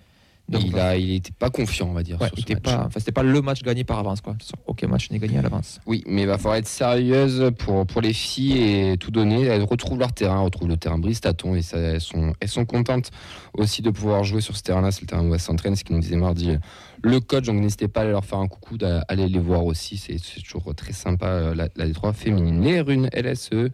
Donc, 0.48 0.62
il 0.64 0.78
a, 0.78 0.96
il 0.96 1.14
était 1.16 1.32
pas 1.38 1.50
confiant, 1.50 1.88
on 1.90 1.92
va 1.92 2.02
dire. 2.02 2.20
Ouais, 2.20 2.28
sur 2.28 2.38
il 2.38 2.44
ce 2.46 2.52
match. 2.54 2.62
pas, 2.62 2.84
enfin, 2.86 2.98
c'était 3.00 3.12
pas 3.12 3.22
le 3.22 3.42
match 3.42 3.62
gagné 3.62 3.84
par 3.84 3.98
avance. 3.98 4.22
Quoi. 4.22 4.34
Aucun 4.66 4.88
match 4.88 5.10
n'est 5.10 5.18
gagné 5.18 5.38
à 5.38 5.42
l'avance. 5.42 5.78
Oui, 5.86 6.02
mais 6.06 6.22
il 6.22 6.26
va 6.26 6.38
falloir 6.38 6.56
être 6.56 6.68
sérieuse 6.68 7.50
pour, 7.58 7.86
pour 7.86 8.00
les 8.00 8.14
filles 8.14 8.62
et 8.62 8.96
tout 8.96 9.10
donner. 9.10 9.42
Elles 9.42 9.64
retrouvent 9.64 9.98
leur 9.98 10.12
terrain, 10.12 10.40
retrouvent 10.40 10.68
le 10.68 10.78
terrain 10.78 10.98
Bristaton 10.98 11.54
et 11.54 11.62
ça, 11.62 11.76
elles, 11.76 12.00
sont, 12.00 12.32
elles 12.40 12.48
sont 12.48 12.64
contentes 12.64 13.10
aussi 13.52 13.82
de 13.82 13.90
pouvoir 13.90 14.24
jouer 14.24 14.40
sur 14.40 14.56
ce 14.56 14.62
terrain-là. 14.62 14.90
C'est 14.90 15.02
le 15.02 15.06
terrain 15.06 15.26
où 15.26 15.34
elles 15.34 15.40
s'entraînent, 15.40 15.76
ce 15.76 15.84
qu'ils 15.84 15.96
nous 15.96 16.02
disait 16.02 16.16
mardi 16.16 16.56
le 17.02 17.20
coach. 17.20 17.44
Donc 17.44 17.60
n'hésitez 17.60 17.88
pas 17.88 18.00
à 18.00 18.02
aller 18.04 18.12
leur 18.12 18.24
faire 18.24 18.38
un 18.38 18.48
coucou, 18.48 18.78
d'aller 18.78 19.28
les 19.28 19.38
voir 19.38 19.64
aussi. 19.64 19.96
C'est 19.98 20.18
c'est 20.18 20.40
toujours 20.40 20.74
très 20.74 20.92
sympa, 20.92 21.26
euh, 21.26 21.54
la, 21.54 21.68
la 21.76 21.86
Détroit 21.86 22.12
féminine. 22.12 22.62
Les 22.62 22.80
runes 22.80 23.08
LSE 23.12 23.70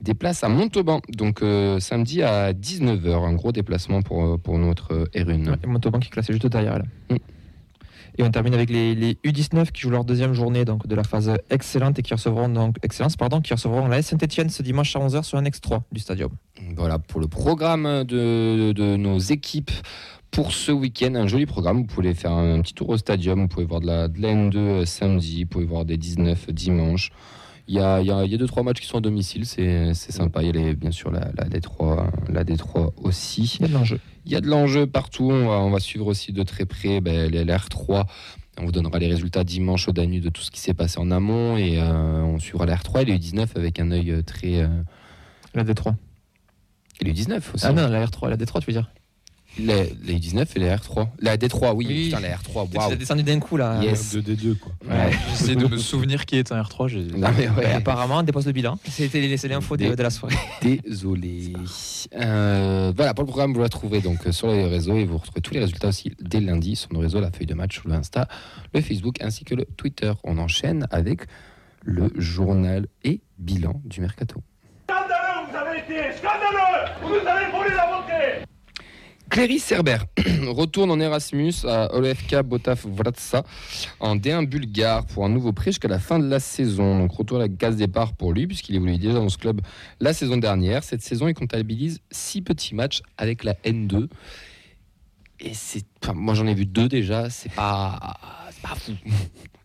déplacent 0.00 0.44
à 0.44 0.48
Montauban, 0.48 1.00
donc 1.08 1.42
euh, 1.42 1.80
samedi 1.80 2.22
à 2.22 2.52
19h. 2.52 3.26
Un 3.26 3.34
gros 3.34 3.52
déplacement 3.52 4.02
pour, 4.02 4.24
euh, 4.24 4.36
pour 4.36 4.58
notre 4.58 4.92
euh, 4.92 5.10
Erune. 5.14 5.50
Ouais, 5.50 5.56
et 5.62 5.66
Montauban 5.66 5.98
qui 5.98 6.08
est 6.08 6.10
classé 6.10 6.32
juste 6.32 6.46
derrière 6.46 6.76
elle. 6.76 7.16
Mm. 7.16 7.20
Et 8.18 8.22
on 8.22 8.30
termine 8.30 8.54
avec 8.54 8.70
les, 8.70 8.94
les 8.94 9.14
U19 9.26 9.72
qui 9.72 9.82
jouent 9.82 9.90
leur 9.90 10.04
deuxième 10.04 10.32
journée 10.32 10.64
donc, 10.64 10.86
de 10.86 10.94
la 10.94 11.04
phase 11.04 11.30
excellente 11.50 11.98
et 11.98 12.02
qui 12.02 12.14
recevront 12.14 12.48
donc 12.48 12.76
excellence 12.82 13.14
pardon 13.14 13.42
qui 13.42 13.52
recevront 13.52 13.88
la 13.88 14.00
Saint-Etienne 14.00 14.48
ce 14.48 14.62
dimanche 14.62 14.96
à 14.96 15.00
11h 15.00 15.22
sur 15.22 15.36
l'annexe 15.36 15.60
3 15.60 15.84
du 15.92 16.00
stadium. 16.00 16.30
Voilà 16.76 16.98
pour 16.98 17.20
le 17.20 17.28
programme 17.28 18.04
de, 18.04 18.72
de 18.72 18.96
nos 18.96 19.18
équipes 19.18 19.70
pour 20.30 20.52
ce 20.52 20.72
week-end. 20.72 21.14
Un 21.14 21.26
joli 21.26 21.46
programme. 21.46 21.78
Vous 21.78 21.84
pouvez 21.84 22.14
faire 22.14 22.32
un 22.32 22.60
petit 22.60 22.74
tour 22.74 22.90
au 22.90 22.96
stadium. 22.98 23.40
Vous 23.40 23.48
pouvez 23.48 23.64
voir 23.64 23.80
de 23.80 23.86
la, 23.86 24.08
de 24.08 24.20
la 24.20 24.34
N2 24.34 24.56
euh, 24.56 24.84
samedi. 24.84 25.44
Vous 25.44 25.48
pouvez 25.48 25.64
voir 25.64 25.84
des 25.84 25.96
19 25.96 26.50
dimanche. 26.52 27.10
Il 27.68 27.74
y 27.74 27.80
a, 27.80 28.00
il 28.00 28.06
y 28.06 28.10
a, 28.12 28.24
il 28.24 28.30
y 28.30 28.34
a 28.34 28.38
deux, 28.38 28.46
trois 28.46 28.62
matchs 28.62 28.80
qui 28.80 28.86
sont 28.86 28.98
à 28.98 29.00
domicile. 29.00 29.44
C'est 29.44 29.92
c'est 29.94 30.12
sympa. 30.12 30.42
Il 30.42 30.46
y 30.46 30.48
a 30.50 30.52
les- 30.52 30.74
bien 30.76 30.92
sûr 30.92 31.10
la, 31.10 31.30
la, 31.36 31.44
D3, 31.48 32.08
la 32.30 32.44
D3 32.44 32.92
aussi. 33.02 33.56
Il 33.58 33.62
y 33.62 33.64
a 33.64 33.68
de 33.68 33.72
l'enjeu. 33.74 34.00
Il 34.24 34.32
y 34.32 34.36
a 34.36 34.40
de 34.40 34.46
l'enjeu 34.46 34.86
partout. 34.86 35.30
On 35.30 35.48
va, 35.48 35.54
on 35.58 35.70
va 35.70 35.80
suivre 35.80 36.06
aussi 36.06 36.32
de 36.32 36.42
très 36.44 36.64
près 36.64 37.00
ben, 37.00 37.30
les 37.30 37.44
l'R3. 37.44 38.04
On 38.58 38.64
vous 38.64 38.72
donnera 38.72 38.98
les 38.98 39.08
résultats 39.08 39.44
dimanche 39.44 39.88
au 39.88 39.92
Danube 39.92 40.22
de 40.22 40.30
tout 40.30 40.42
ce 40.42 40.50
qui 40.50 40.60
s'est 40.60 40.74
passé 40.74 40.98
en 41.00 41.10
amont. 41.10 41.56
Et 41.56 41.78
euh, 41.80 42.22
on 42.22 42.38
suivra 42.38 42.66
l'R3 42.66 43.02
et 43.02 43.04
les 43.04 43.18
U19 43.18 43.48
avec 43.56 43.80
un 43.80 43.90
œil 43.90 44.12
euh, 44.12 44.22
très. 44.22 44.60
euh, 44.60 44.68
La 45.54 45.64
D3. 45.64 45.94
et 47.00 47.04
les 47.04 47.12
U19 47.12 47.40
aussi. 47.54 47.66
Ah 47.66 47.72
non, 47.72 47.88
la 47.88 48.06
R3, 48.06 48.28
la 48.30 48.36
D3 48.36 48.60
tu 48.60 48.66
veux 48.68 48.72
dire? 48.72 48.90
Les, 49.58 49.94
les 50.04 50.14
19 50.18 50.54
et 50.56 50.60
les 50.60 50.68
R3. 50.68 51.08
La 51.20 51.36
D3, 51.38 51.72
oui. 51.74 51.86
Oui. 51.88 52.04
Putain, 52.06 52.20
la 52.20 52.36
R3, 52.36 52.70
Tu 52.70 52.76
waouh. 52.78 52.92
as 52.92 52.96
descendu 52.96 53.22
d'un 53.22 53.38
coup 53.40 53.56
là. 53.56 53.82
Yes. 53.82 54.14
2D2, 54.14 54.58
quoi. 54.58 54.72
Ouais. 54.86 55.10
J'essaie 55.30 55.56
de 55.56 55.66
me 55.66 55.78
souvenir 55.78 56.26
qui 56.26 56.36
est 56.36 56.52
un 56.52 56.60
R3. 56.62 56.88
j'ai- 56.88 57.04
Non, 57.16 57.28
mais 57.36 57.48
ouais, 57.48 57.72
apparemment, 57.72 58.18
on 58.18 58.22
dépose 58.22 58.44
le 58.46 58.52
bilan. 58.52 58.78
C'était 58.88 59.36
c'est 59.38 59.48
l'info 59.48 59.76
de, 59.76 59.94
de 59.94 60.02
la 60.02 60.10
soirée. 60.10 60.36
désolé. 60.62 61.54
Euh, 62.14 62.92
voilà, 62.94 63.14
pour 63.14 63.22
le 63.24 63.28
programme, 63.28 63.54
vous 63.54 63.60
la 63.62 63.68
trouverez 63.68 64.00
donc 64.00 64.26
euh, 64.26 64.32
sur 64.32 64.48
les 64.48 64.64
réseaux 64.66 64.96
et 64.96 65.04
vous 65.04 65.18
retrouvez 65.18 65.40
tous 65.40 65.54
les 65.54 65.60
résultats 65.60 65.88
aussi 65.88 66.12
dès 66.20 66.40
lundi 66.40 66.76
sur 66.76 66.92
nos 66.92 67.00
réseaux, 67.00 67.20
la 67.20 67.30
feuille 67.30 67.46
de 67.46 67.54
match, 67.54 67.80
le 67.84 67.92
Insta, 67.94 68.28
le 68.74 68.80
Facebook 68.80 69.16
ainsi 69.22 69.44
que 69.44 69.54
le 69.54 69.64
Twitter. 69.76 70.12
On 70.24 70.38
enchaîne 70.38 70.86
avec 70.90 71.22
le 71.82 72.10
journal 72.16 72.86
et 73.04 73.20
bilan 73.38 73.80
du 73.84 74.00
Mercato. 74.00 74.42
Scandaleux, 74.88 75.50
vous 75.50 75.56
avez 75.56 75.78
été 75.78 76.16
scandaleux 76.16 76.90
Vous 77.02 77.08
nous 77.08 77.26
avez 77.26 77.50
volé 77.50 77.70
la 77.74 77.86
montée 77.86 78.44
Cléry 79.36 79.58
Cerber 79.58 79.98
retourne 80.48 80.90
en 80.90 80.98
Erasmus 80.98 81.52
à 81.68 81.94
OLFK 81.94 82.40
Botaf 82.40 82.86
Vratsa 82.86 83.42
en 84.00 84.16
D1 84.16 84.46
bulgare 84.46 85.04
pour 85.04 85.26
un 85.26 85.28
nouveau 85.28 85.52
prêt 85.52 85.72
jusqu'à 85.72 85.88
la 85.88 85.98
fin 85.98 86.18
de 86.18 86.26
la 86.26 86.40
saison. 86.40 86.98
Donc 87.00 87.12
retour 87.12 87.36
à 87.36 87.40
la 87.40 87.48
case 87.50 87.76
départ 87.76 88.14
pour 88.14 88.32
lui 88.32 88.46
puisqu'il 88.46 88.76
évoluait 88.76 88.96
déjà 88.96 89.12
dans 89.12 89.28
ce 89.28 89.36
club 89.36 89.60
la 90.00 90.14
saison 90.14 90.38
dernière. 90.38 90.82
Cette 90.84 91.02
saison, 91.02 91.28
il 91.28 91.34
comptabilise 91.34 92.00
six 92.10 92.40
petits 92.40 92.74
matchs 92.74 93.02
avec 93.18 93.44
la 93.44 93.52
N2. 93.66 94.08
Et 95.40 95.52
c'est, 95.52 95.84
enfin, 96.02 96.14
moi 96.14 96.32
j'en 96.32 96.46
ai 96.46 96.54
vu 96.54 96.64
deux 96.64 96.88
déjà. 96.88 97.28
C'est 97.28 97.52
pas, 97.52 98.16
c'est 98.52 98.62
pas 98.62 98.74
fou. 98.74 98.92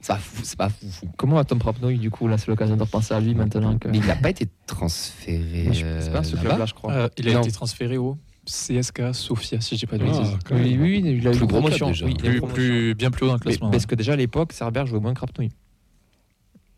C'est 0.04 0.14
pas 0.14 0.18
fou. 0.20 0.42
C'est 0.44 0.58
pas 0.58 0.70
fou. 0.70 0.88
fou. 0.90 1.08
Comment 1.16 1.36
va 1.36 1.44
Tom 1.46 1.60
Propnouille 1.60 2.00
du 2.00 2.10
coup 2.10 2.28
Là, 2.28 2.36
c'est 2.40 2.48
l'occasion 2.48 2.76
de 2.76 2.82
repenser 2.82 3.14
à 3.14 3.20
lui 3.20 3.36
maintenant 3.36 3.78
que. 3.78 3.88
Mais 3.88 4.00
il 4.00 4.06
n'a 4.08 4.16
pas 4.16 4.32
été 4.32 4.48
transféré. 4.66 5.68
Je- 5.72 5.86
C'est 6.00 6.12
pas 6.12 6.24
ce 6.24 6.36
euh, 6.36 6.40
club-là, 6.40 6.66
je 6.66 6.74
crois. 6.74 6.92
Euh, 6.92 7.10
il 7.18 7.30
a 7.30 7.34
Non. 7.34 7.42
été 7.44 7.52
transféré 7.52 7.98
au 8.00 8.18
CSK 8.46 9.14
Sofia, 9.14 9.62
si 9.62 9.76
je 9.76 9.82
dis 9.82 9.86
pas 9.86 9.98
de 9.98 10.04
Ah, 10.04 10.12
bêtises. 10.12 10.38
même. 10.52 10.62
Oui, 10.64 10.78
oui, 10.80 11.02
il 11.04 11.08
a 11.08 11.12
eu 11.12 11.20
Plus 11.22 11.32
une 11.34 11.38
gros 11.46 11.48
promotion. 11.48 11.88
déjà. 11.88 12.06
oui, 12.06 12.16
il 12.20 12.26
a 12.26 12.30
eu 12.30 12.32
une 12.32 12.32
Plus, 12.34 12.40
promotion. 12.40 12.56
plus- 12.64 12.96
bien 12.96 13.12
plus 13.12 13.24
haut 13.24 13.28
dans 13.28 13.34
le 13.34 13.40
Mais- 13.40 13.52
classement. 13.52 13.70
Parce 13.72 13.86
que 13.86 13.96
déjà 13.96 14.14
à 14.14 14.16
l'époque, 14.16 14.54
Cerber 14.54 14.84
jouait 14.88 15.00
moins 15.00 15.14
que 15.14 15.20
Rapnouille. 15.20 15.52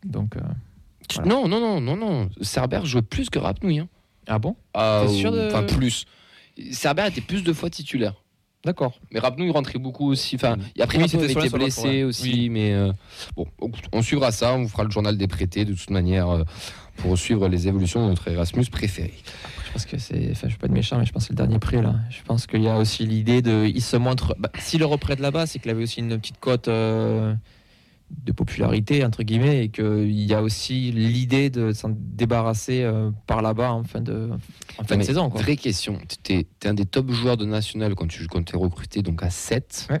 Donc. 0.04 0.36
euh, 0.36 0.40
Voilà. 1.16 1.28
Non, 1.30 1.48
non, 1.48 1.60
non, 1.60 1.80
non, 1.80 1.96
non. 1.96 2.30
Cerber 2.40 2.80
jouait 2.84 3.02
plus 3.02 3.28
que 3.30 3.38
Rapnouille. 3.38 3.78
hein. 3.80 3.88
Ah 4.26 4.38
bon? 4.38 4.56
Ah, 4.72 5.04
T'es 5.06 5.12
sûr 5.14 5.32
de- 5.32 5.48
Enfin, 5.48 5.62
plus. 5.64 6.06
Cerber 6.72 7.06
était 7.08 7.20
plus 7.20 7.42
de 7.42 7.52
fois 7.52 7.68
titulaire. 7.70 8.14
D'accord. 8.64 8.98
Mais 9.12 9.20
Rapnou, 9.20 9.44
il 9.44 9.50
rentrait 9.50 9.78
beaucoup 9.78 10.08
aussi. 10.08 10.36
Enfin, 10.36 10.56
après, 10.80 10.96
Oui, 11.02 11.08
sur 11.08 11.20
la 11.20 11.48
blessé 11.50 12.02
aussi. 12.04 12.30
Oui. 12.32 12.48
Mais 12.48 12.72
euh, 12.72 12.90
bon, 13.36 13.46
on- 13.60 13.70
on 13.92 14.00
suivra 14.00 14.32
ça. 14.32 14.54
On 14.54 14.62
vous 14.62 14.68
fera 14.68 14.84
le 14.84 14.90
journal 14.90 15.18
des 15.18 15.26
prêtés 15.26 15.66
de 15.66 15.74
toute 15.74 15.90
manière 15.90 16.30
euh, 16.30 16.44
pour 16.96 17.18
suivre 17.18 17.46
les 17.48 17.68
évolutions 17.68 18.02
de 18.04 18.08
notre 18.10 18.26
Erasmus 18.28 18.64
préféré. 18.70 19.12
Je 19.74 19.80
pense 19.80 19.86
que 19.86 19.98
c'est. 19.98 20.30
Enfin, 20.30 20.46
je 20.46 20.50
suis 20.50 20.58
pas 20.58 20.68
de 20.68 20.72
méchant, 20.72 20.98
mais 20.98 21.04
je 21.04 21.12
pense 21.12 21.24
que 21.24 21.26
c'est 21.28 21.32
le 21.32 21.36
dernier 21.36 21.58
prix 21.58 21.82
là. 21.82 21.96
Je 22.08 22.22
pense 22.22 22.46
qu'il 22.46 22.62
y 22.62 22.68
a 22.68 22.78
aussi 22.78 23.06
l'idée 23.06 23.42
de. 23.42 23.66
Il 23.66 23.82
se 23.82 23.96
montre. 23.96 24.36
Bah, 24.38 24.50
S'il 24.58 24.78
le 24.78 24.86
reprête 24.86 25.18
là-bas, 25.18 25.46
c'est 25.46 25.58
qu'il 25.58 25.70
avait 25.70 25.82
aussi 25.82 25.98
une 25.98 26.16
petite 26.16 26.38
cote 26.38 26.68
euh, 26.68 27.34
de 28.10 28.30
popularité, 28.30 29.04
entre 29.04 29.24
guillemets, 29.24 29.64
et 29.64 29.68
qu'il 29.70 30.12
y 30.12 30.32
a 30.32 30.42
aussi 30.42 30.92
l'idée 30.92 31.50
de 31.50 31.72
s'en 31.72 31.90
débarrasser 31.92 32.82
euh, 32.82 33.10
par 33.26 33.42
là-bas 33.42 33.72
en 33.72 33.82
fin 33.82 34.00
de, 34.00 34.30
en 34.78 34.84
fin 34.84 34.96
de 34.96 35.02
saison. 35.02 35.28
Quoi. 35.28 35.42
Vraie 35.42 35.56
question. 35.56 35.98
Tu 36.22 36.34
es, 36.34 36.46
un 36.64 36.74
des 36.74 36.86
top 36.86 37.10
joueurs 37.10 37.36
de 37.36 37.44
national 37.44 37.96
quand 37.96 38.06
tu 38.06 38.28
quand 38.28 38.54
es 38.54 38.56
recruté, 38.56 39.02
donc 39.02 39.24
à 39.24 39.30
7. 39.30 39.88
Ouais. 39.90 40.00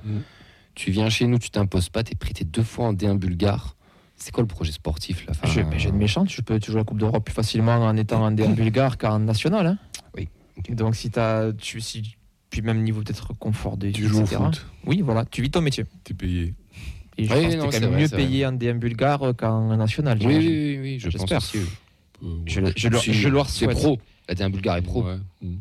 Tu 0.76 0.92
viens 0.92 1.08
chez 1.08 1.26
nous, 1.26 1.38
tu 1.38 1.50
t'imposes 1.50 1.88
pas, 1.88 2.04
tu 2.04 2.12
es 2.12 2.14
prêté 2.14 2.44
deux 2.44 2.62
fois 2.62 2.86
en 2.86 2.94
D1 2.94 3.18
bulgare. 3.18 3.76
C'est 4.16 4.30
quoi 4.32 4.42
le 4.42 4.48
projet 4.48 4.72
sportif 4.72 5.26
là 5.26 5.32
Enfin, 5.32 5.48
Je 5.72 5.78
j'ai 5.78 5.90
de 5.90 5.96
méchant, 5.96 6.24
tu 6.24 6.42
peux 6.42 6.58
tu 6.60 6.70
joues 6.70 6.78
la 6.78 6.84
Coupe 6.84 6.98
d'Europe 6.98 7.24
plus 7.24 7.34
facilement 7.34 7.74
en 7.76 7.96
étant 7.96 8.24
en 8.24 8.30
D1 8.32 8.54
bulgare 8.54 8.96
qu'en 8.98 9.18
national. 9.18 9.66
Hein. 9.66 9.78
Oui. 10.16 10.28
Donc 10.70 10.94
si 10.96 11.10
t'as. 11.10 11.52
Tu, 11.52 11.80
si, 11.80 12.16
puis 12.50 12.62
même 12.62 12.82
niveau 12.82 13.02
peut-être 13.02 13.32
confort 13.38 13.76
de 13.76 13.88
vie, 13.88 13.92
Tu 13.92 14.06
joues 14.06 14.22
au 14.22 14.26
foot, 14.26 14.66
Oui, 14.86 15.00
voilà, 15.02 15.24
tu 15.24 15.42
vis 15.42 15.50
ton 15.50 15.60
métier. 15.60 15.84
t'es 16.04 16.14
payé. 16.14 16.54
Et 17.18 17.24
je 17.26 17.34
Oui, 17.34 17.42
pense 17.42 17.52
que 17.54 17.58
non, 17.58 17.70
quand 17.70 17.80
même 17.80 18.00
mieux 18.00 18.08
payé 18.08 18.46
en 18.46 18.52
DM 18.52 18.78
bulgare 18.78 19.34
qu'en 19.36 19.76
national. 19.76 20.18
Oui, 20.20 20.36
oui, 20.36 20.46
oui, 20.46 20.78
oui, 20.80 20.98
je 21.00 21.08
pense 21.10 21.20
J'espère. 21.20 21.38
aussi. 21.38 21.58
Euh, 21.58 22.26
ouais. 22.26 22.30
Je, 22.46 22.60
le- 22.60 22.72
je, 22.76 22.88
leur- 22.88 23.02
Si, 23.02 23.12
je 23.14 23.28
leur 23.28 23.48
C'est 23.50 23.66
pro. 23.68 23.98
La 24.28 24.34
D1 24.34 24.50
bulgare 24.50 24.76
est 24.78 24.82
pro. 24.82 25.02
Ouais. 25.04 25.16
Mm. 25.42 25.56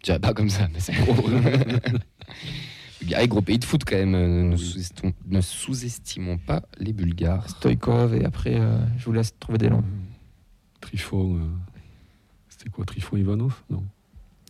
Je 0.00 0.04
dirais 0.04 0.18
pas 0.18 0.32
comme 0.34 0.48
ça, 0.50 0.68
mais 0.72 0.80
c'est 0.80 0.92
pro. 0.92 1.14
Bulgarie, 3.00 3.28
gros 3.28 3.40
pays 3.42 3.58
de 3.58 3.64
foot 3.64 3.82
quand 3.86 3.96
même. 3.96 4.14
euh, 4.14 4.42
Ne 4.44 4.56
sous-estimons- 4.56 5.12
ne 5.28 5.40
sous-estimons 5.40 6.38
pas 6.38 6.62
les 6.78 6.92
Bulgares. 6.92 7.48
Stoïkov 7.48 8.14
et 8.14 8.24
après, 8.24 8.54
euh, 8.56 8.78
je 8.98 9.04
vous 9.06 9.12
laisse 9.12 9.32
trouver 9.38 9.58
des 9.58 9.70
noms. 9.70 9.84
Trifon. 10.80 11.36
euh, 11.36 11.40
C'était 12.48 12.70
quoi 12.70 12.84
Trifon 12.84 13.16
Ivanov? 13.16 13.54
Non. 13.70 13.82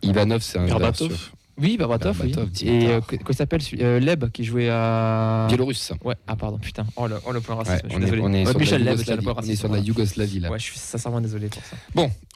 Ivanov, 0.03 0.41
c'est 0.43 0.59
un 0.59 0.67
Berbatov 0.67 1.31
Oui, 1.59 1.77
Babatov, 1.77 2.19
oui. 2.23 2.29
Berbatov, 2.33 2.49
Et 2.49 2.51
Dimitar. 2.53 2.91
euh, 2.93 3.01
que- 3.03 3.17
il 3.29 3.35
s'appelle 3.37 3.61
celui- 3.63 3.83
euh, 3.85 4.01
Leb 4.01 4.31
qui 4.31 4.45
jouait 4.45 4.69
à. 4.71 5.45
Biélorusse. 5.49 5.93
Ouais, 6.03 6.15
ah 6.27 6.35
pardon, 6.35 6.59
putain. 6.59 6.87
Oh 6.97 7.07
le, 7.07 7.17
oh, 7.27 7.33
le 7.33 7.41
point 7.43 7.55
racisme, 7.57 7.75
Ouais, 7.75 7.81
je 7.85 7.89
suis 7.89 7.97
on, 7.97 8.01
est, 8.01 8.05
désolé. 8.05 8.23
on 8.23 8.33
est 8.33 8.45
Ouais, 8.47 8.51
sur 8.51 8.59
Michel 8.61 8.83
la 8.85 8.91
Leb, 8.93 8.99
c'est 9.05 9.11
le 9.11 9.17
Yougoslavie. 9.23 9.25
point 9.35 9.45
On 9.45 9.49
est 9.51 9.57
sur 9.57 9.69
la 9.69 9.79
Yougoslavie 9.79 10.41
là. 10.41 10.51
Ouais, 10.51 10.59
je 10.59 10.65
suis 10.65 10.79
sincèrement 10.79 11.21
désolé 11.21 11.49
pour 11.49 11.63
ça. 11.65 11.77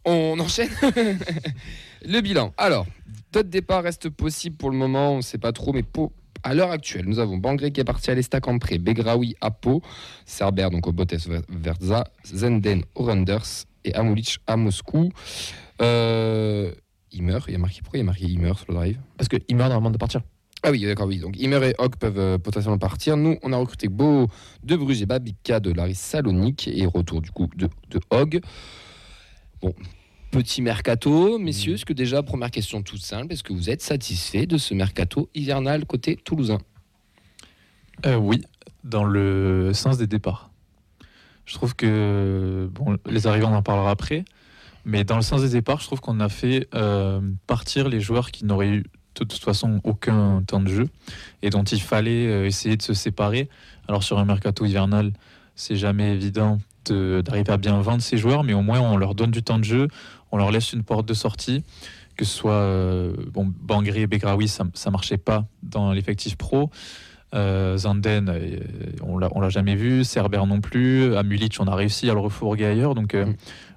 On 0.04 0.38
enchaîne. 0.38 0.68
le 2.06 2.20
bilan. 2.20 2.52
Alors, 2.56 2.86
d'autres 3.32 3.48
départs 3.48 3.82
restent 3.82 4.10
possibles 4.10 4.56
pour 4.56 4.70
le 4.70 4.76
moment, 4.76 5.12
on 5.12 5.16
ne 5.18 5.22
sait 5.22 5.38
pas 5.38 5.52
trop, 5.52 5.72
mais 5.72 5.82
pour- 5.82 6.12
à 6.42 6.52
l'heure 6.54 6.70
actuelle, 6.70 7.06
nous 7.06 7.18
avons 7.18 7.38
Bangré 7.38 7.70
qui 7.72 7.80
est 7.80 7.84
parti 7.84 8.10
à 8.10 8.14
l'Estac 8.14 8.46
en 8.48 8.58
prêt, 8.58 8.78
Begraoui 8.78 9.34
à 9.40 9.50
Pau, 9.50 9.82
Cerber 10.26 10.68
donc 10.70 10.86
au 10.86 10.92
Botes 10.92 11.14
Verza, 11.48 12.04
Zenden 12.24 12.82
au 12.94 13.04
Randers 13.04 13.64
et 13.84 13.94
Amulic 13.94 14.38
à 14.46 14.56
Moscou. 14.56 15.10
Euh, 15.80 16.70
il 17.12 17.22
meurt, 17.22 17.46
il 17.48 17.52
y 17.52 17.54
a 17.54 17.58
marqué 17.58 17.80
pourquoi 17.82 17.98
il 17.98 18.00
y 18.00 18.02
a 18.02 18.06
marqué 18.06 18.24
il 18.26 18.38
meurt 18.38 18.58
sur 18.58 18.72
le 18.72 18.74
drive? 18.74 18.98
Parce 19.16 19.28
qu'il 19.28 19.56
meurt 19.56 19.70
normalement 19.70 19.90
de 19.90 19.96
partir. 19.96 20.20
Ah 20.62 20.70
oui, 20.70 20.84
d'accord, 20.84 21.06
oui. 21.06 21.18
Donc 21.18 21.38
Imer 21.38 21.70
et 21.70 21.74
Hogg 21.78 21.96
peuvent 21.96 22.18
euh, 22.18 22.38
potentiellement 22.38 22.78
partir. 22.78 23.16
Nous, 23.16 23.38
on 23.42 23.52
a 23.52 23.56
recruté 23.56 23.88
Beau 23.88 24.28
de 24.62 24.76
Bruges 24.76 25.02
et 25.02 25.06
Babika 25.06 25.60
de 25.60 25.70
Laris 25.72 25.94
Salonique 25.94 26.68
et 26.68 26.86
retour 26.86 27.20
du 27.20 27.30
coup 27.30 27.48
de, 27.56 27.68
de 27.90 28.00
Hogg. 28.10 28.40
Bon, 29.60 29.74
petit 30.34 30.62
mercato, 30.62 31.38
messieurs. 31.38 31.74
Est-ce 31.74 31.84
que 31.84 31.92
déjà, 31.92 32.22
première 32.24 32.50
question 32.50 32.82
toute 32.82 33.00
simple, 33.02 33.32
est-ce 33.32 33.44
que 33.44 33.52
vous 33.52 33.70
êtes 33.70 33.82
satisfait 33.82 34.46
de 34.46 34.58
ce 34.58 34.74
mercato 34.74 35.28
hivernal 35.34 35.84
côté 35.86 36.16
toulousain 36.16 36.58
Euh, 38.04 38.16
oui, 38.16 38.42
dans 38.82 39.04
le 39.04 39.70
sens 39.74 39.96
des 39.96 40.08
départs. 40.08 40.50
Je 41.46 41.54
trouve 41.54 41.76
que 41.76 42.68
bon, 42.72 42.96
les 43.08 43.26
arrivées, 43.28 43.44
on 43.46 43.54
en 43.54 43.62
parlera 43.62 43.90
après, 43.92 44.24
mais 44.84 45.04
dans 45.04 45.16
le 45.16 45.22
sens 45.22 45.42
des 45.42 45.50
départs, 45.50 45.80
je 45.80 45.86
trouve 45.86 46.00
qu'on 46.00 46.18
a 46.18 46.28
fait 46.28 46.66
euh, 46.74 47.20
partir 47.46 47.88
les 47.88 48.00
joueurs 48.00 48.30
qui 48.32 48.44
n'auraient 48.44 48.70
eu 48.70 48.82
de 49.14 49.24
toute 49.24 49.34
façon 49.44 49.80
aucun 49.84 50.42
temps 50.44 50.60
de 50.60 50.68
jeu 50.68 50.88
et 51.42 51.50
dont 51.50 51.62
il 51.62 51.80
fallait 51.80 52.26
euh, 52.26 52.46
essayer 52.46 52.76
de 52.76 52.82
se 52.82 52.94
séparer. 52.94 53.48
Alors 53.86 54.02
sur 54.02 54.18
un 54.18 54.24
mercato 54.24 54.64
hivernal, 54.64 55.12
c'est 55.54 55.76
jamais 55.76 56.12
évident 56.14 56.58
de- 56.86 57.22
d'arriver 57.24 57.52
à 57.52 57.56
bien 57.56 57.80
vendre 57.80 58.02
ces 58.02 58.18
joueurs, 58.18 58.42
mais 58.42 58.54
au 58.54 58.62
moins 58.62 58.80
on 58.80 58.96
leur 58.96 59.14
donne 59.14 59.30
du 59.30 59.42
temps 59.42 59.58
de 59.58 59.64
jeu, 59.64 59.88
on 60.34 60.36
leur 60.36 60.50
laisse 60.50 60.72
une 60.72 60.82
porte 60.82 61.06
de 61.06 61.14
sortie. 61.14 61.62
Que 62.16 62.24
ce 62.24 62.36
soit 62.36 62.52
euh, 62.52 63.14
bon, 63.32 63.46
Bangré 63.62 64.02
et 64.02 64.06
Begraoui, 64.06 64.48
ça 64.48 64.64
ne 64.64 64.90
marchait 64.90 65.16
pas 65.16 65.46
dans 65.62 65.92
l'effectif 65.92 66.36
pro. 66.36 66.70
Euh, 67.34 67.76
Zanden, 67.76 68.28
euh, 68.28 68.58
on 69.02 69.18
l'a- 69.18 69.28
on 69.32 69.40
l'a 69.40 69.48
jamais 69.48 69.76
vu. 69.76 70.02
Cerber 70.04 70.42
non 70.46 70.60
plus. 70.60 71.16
Amulic, 71.16 71.56
on 71.60 71.66
a 71.66 71.74
réussi 71.74 72.08
à 72.10 72.14
le 72.14 72.20
refourguer 72.20 72.66
ailleurs. 72.66 72.94
Donc, 72.94 73.14
euh, 73.14 73.26
Mm. 73.26 73.34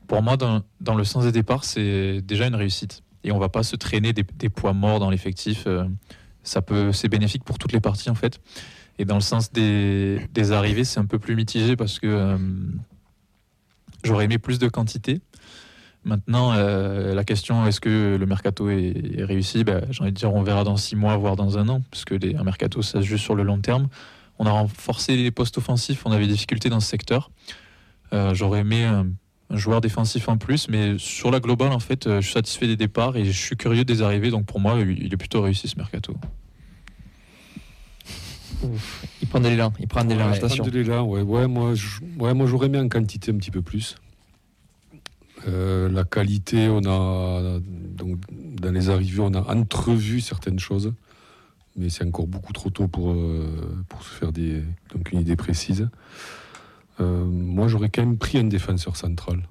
pour 0.07 0.21
moi, 0.23 0.35
dans, 0.37 0.61
dans 0.81 0.95
le 0.95 1.03
sens 1.03 1.23
des 1.25 1.31
départs, 1.31 1.63
c'est 1.63 2.21
déjà 2.21 2.47
une 2.47 2.55
réussite. 2.55 3.01
Et 3.23 3.31
on 3.31 3.39
va 3.39 3.49
pas 3.49 3.63
se 3.63 3.75
traîner 3.75 4.13
des, 4.13 4.23
des 4.23 4.49
poids 4.49 4.73
morts 4.73 4.99
dans 4.99 5.09
l'effectif. 5.09 5.63
euh, 5.67 5.85
ça 6.43 6.61
peut, 6.61 6.91
c'est 6.91 7.09
bénéfique 7.09 7.43
pour 7.43 7.57
toutes 7.59 7.73
les 7.73 7.81
parties 7.81 8.09
en 8.09 8.15
fait. 8.15 8.39
Et 8.99 9.05
dans 9.05 9.15
le 9.15 9.21
sens 9.21 9.51
des, 9.51 10.19
des 10.33 10.51
arrivées, 10.53 10.85
c'est 10.85 10.99
un 10.99 11.05
peu 11.05 11.19
plus 11.19 11.35
mitigé 11.35 11.75
parce 11.75 11.99
que 11.99 12.07
euh, 12.07 12.37
j'aurais 14.03 14.25
aimé 14.25 14.37
plus 14.37 14.59
de 14.59 14.67
quantité. 14.67 15.21
Maintenant, 16.07 16.53
euh, 16.53 17.13
la 17.13 17.23
question 17.23 17.67
est-ce 17.67 17.81
que 17.81 18.15
le 18.19 18.25
mercato 18.25 18.69
est, 18.69 18.93
est 19.17 19.23
réussi? 19.25 19.63
Ben, 19.63 19.85
J'ai 19.91 20.01
envie 20.01 20.11
de 20.11 20.17
dire 20.17 20.33
on 20.33 20.41
verra 20.41 20.63
dans 20.63 20.77
six 20.77 20.95
mois, 20.95 21.17
voire 21.17 21.35
dans 21.35 21.57
un 21.57 21.67
an, 21.69 21.81
parce 21.91 22.05
que 22.05 22.15
les, 22.15 22.35
un 22.35 22.43
mercato, 22.43 22.81
ça 22.81 23.01
se 23.01 23.05
joue 23.07 23.17
sur 23.17 23.35
le 23.35 23.43
long 23.43 23.59
terme. 23.59 23.87
On 24.39 24.45
a 24.45 24.51
renforcé 24.51 25.15
les 25.17 25.31
postes 25.31 25.57
offensifs, 25.57 26.03
on 26.05 26.11
avait 26.11 26.25
des 26.27 26.33
difficultés 26.33 26.69
dans 26.69 26.79
ce 26.79 26.87
secteur. 26.87 27.29
Euh, 28.13 28.33
J'aurais 28.33 28.59
aimé 28.61 28.83
un, 28.85 29.07
un 29.49 29.57
joueur 29.57 29.81
défensif 29.81 30.29
en 30.29 30.37
plus, 30.37 30.69
mais 30.69 30.95
sur 30.97 31.29
la 31.31 31.39
globale, 31.41 31.71
en 31.73 31.79
fait, 31.79 32.07
euh, 32.07 32.21
je 32.21 32.25
suis 32.27 32.33
satisfait 32.33 32.67
des 32.67 32.77
départs 32.77 33.17
et 33.17 33.25
je 33.25 33.31
suis 33.31 33.57
curieux 33.57 33.83
des 33.83 34.01
arrivées. 34.01 34.29
Donc 34.31 34.45
pour 34.45 34.59
moi, 34.61 34.77
il 34.79 35.13
est 35.13 35.17
plutôt 35.17 35.41
réussi 35.41 35.67
ce 35.67 35.75
mercato. 35.75 36.15
Il 39.21 39.27
prend 39.27 39.39
de 39.39 39.49
l'élan, 39.49 39.73
il 39.79 39.87
prend 39.87 40.03
de 40.03 40.09
l'élan, 40.09 40.29
Ouais, 40.29 40.37
attention. 40.37 40.63
prendre 40.63 40.71
de 40.71 40.77
l'élan, 40.79 41.03
ouais, 41.05 41.21
ouais, 41.21 41.47
moi, 41.47 41.75
je- 41.75 41.99
ouais, 42.17 42.33
moi 42.33 42.47
j'aurais 42.47 42.69
mis 42.69 42.77
en 42.79 42.87
quantité 42.89 43.31
un 43.31 43.35
petit 43.37 43.51
peu 43.51 43.61
plus. 43.61 43.95
Euh, 45.47 45.89
la 45.89 46.03
qualité, 46.03 46.67
on 46.69 46.81
a 46.85 47.59
donc 47.61 48.17
dans 48.29 48.71
les 48.71 48.89
arrivées, 48.89 49.21
on 49.21 49.33
a 49.33 49.55
entrevu 49.55 50.19
certaines 50.19 50.59
choses, 50.59 50.93
mais 51.75 51.89
c'est 51.89 52.05
encore 52.05 52.27
beaucoup 52.27 52.53
trop 52.53 52.69
tôt 52.69 52.87
pour, 52.87 53.11
euh, 53.11 53.45
pour 53.87 54.03
se 54.03 54.09
faire 54.13 54.31
des, 54.31 54.61
donc 54.93 55.11
une 55.11 55.21
idée 55.21 55.35
précise. 55.35 55.89
Euh, 56.99 57.23
moi, 57.25 57.67
j'aurais 57.67 57.89
quand 57.89 58.01
même 58.03 58.17
pris 58.17 58.37
un 58.39 58.43
défenseur 58.45 58.95
central, 58.97 59.47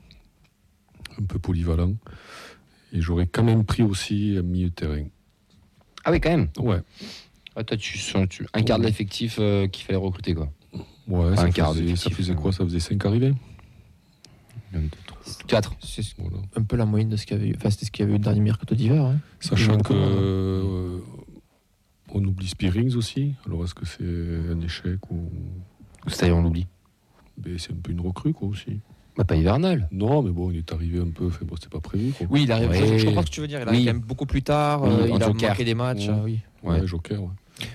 un 1.20 1.24
peu 1.24 1.38
polyvalent, 1.38 1.94
et 2.92 3.00
j'aurais 3.00 3.26
quand 3.26 3.44
même 3.44 3.64
pris 3.64 3.82
aussi 3.82 4.36
un 4.38 4.42
milieu 4.42 4.68
de 4.68 4.74
terrain. 4.74 5.04
Ah 6.04 6.10
oui, 6.12 6.20
quand 6.20 6.30
même. 6.30 6.48
Ouais, 6.58 6.82
Ah, 7.54 7.64
toi, 7.64 7.76
tu, 7.76 7.98
tu 8.28 8.46
incarnes 8.52 8.82
l'effectif 8.82 9.36
euh, 9.40 9.66
qu'il 9.66 9.84
fallait 9.86 9.98
recruter, 9.98 10.34
quoi. 10.34 10.52
ouais, 11.08 11.24
Un 11.32 11.36
ça, 11.36 11.50
quart 11.50 11.74
faisait, 11.74 11.96
ça 11.96 12.10
faisait 12.10 12.34
quoi? 12.34 12.52
Ça 12.52 12.64
faisait 12.64 12.80
5 12.80 13.04
arrivées? 13.06 13.32
4. 15.46 15.74
C'est 15.80 16.02
Voilà. 16.18 16.36
un 16.56 16.62
peu 16.62 16.76
la 16.76 16.86
moyenne 16.86 17.08
de 17.08 17.16
ce 17.16 17.26
qu'il 17.26 17.36
y 17.36 17.40
avait 17.40 17.50
eu. 17.50 17.54
Enfin, 17.56 17.70
c'était 17.70 17.86
ce 17.86 17.90
qu'il 17.90 18.02
y 18.02 18.04
avait 18.04 18.14
eu 18.14 18.18
le 18.18 18.24
dernier 18.24 18.40
mercato 18.40 18.74
d'hiver. 18.74 19.02
hein. 19.04 19.16
Sachant 19.40 19.78
que 19.78 19.92
euh, 19.94 20.98
on 22.12 22.24
oublie 22.24 22.48
Spearings 22.48 22.94
aussi. 22.96 23.34
Alors 23.46 23.64
est-ce 23.64 23.74
que 23.74 23.84
c'est 23.86 24.52
un 24.52 24.60
échec 24.60 24.98
ou 25.10 25.28
C'est-à-dire, 26.06 26.36
on 26.36 26.42
l'oublie. 26.42 26.66
C'est 27.58 27.72
un 27.72 27.76
peu 27.82 27.92
une 27.92 28.00
recrue 28.00 28.32
quoi 28.32 28.48
aussi 28.48 28.80
Bah, 29.16 29.24
pas 29.24 29.36
hivernal. 29.36 29.88
Non, 29.92 30.22
mais 30.22 30.30
bon, 30.30 30.50
il 30.50 30.58
est 30.58 30.72
arrivé 30.72 31.00
un 31.00 31.10
peu. 31.10 31.26
Enfin, 31.26 31.44
bon, 31.44 31.54
c'était 31.56 31.68
pas 31.68 31.80
prévu. 31.80 32.12
Quoi. 32.12 32.26
Oui, 32.30 32.44
il 32.44 32.52
arrive. 32.52 32.70
Ouais. 32.70 32.98
Je, 32.98 33.06
comprends 33.06 33.22
ce 33.22 33.26
que 33.26 33.30
tu 33.34 33.40
veux 33.42 33.48
dire. 33.48 33.60
Il 33.60 33.68
arrive 33.68 33.78
Oui. 33.80 33.86
quand 33.86 33.92
même 33.92 34.02
beaucoup 34.02 34.26
plus 34.26 34.42
tard. 34.42 34.82
Oui, 34.82 34.88
euh, 34.90 35.06
il 35.08 35.22
a 35.22 35.26
joker. 35.26 35.50
manqué 35.50 35.64
des 35.64 35.74
matchs. 35.74 36.08
Ouais. 36.08 36.14
ah 36.16 36.22
oui. 36.24 36.38
Ouais, 36.62 36.80
Ouais. 36.80 36.86
Joker. 36.86 37.22
Ouais, 37.22 37.28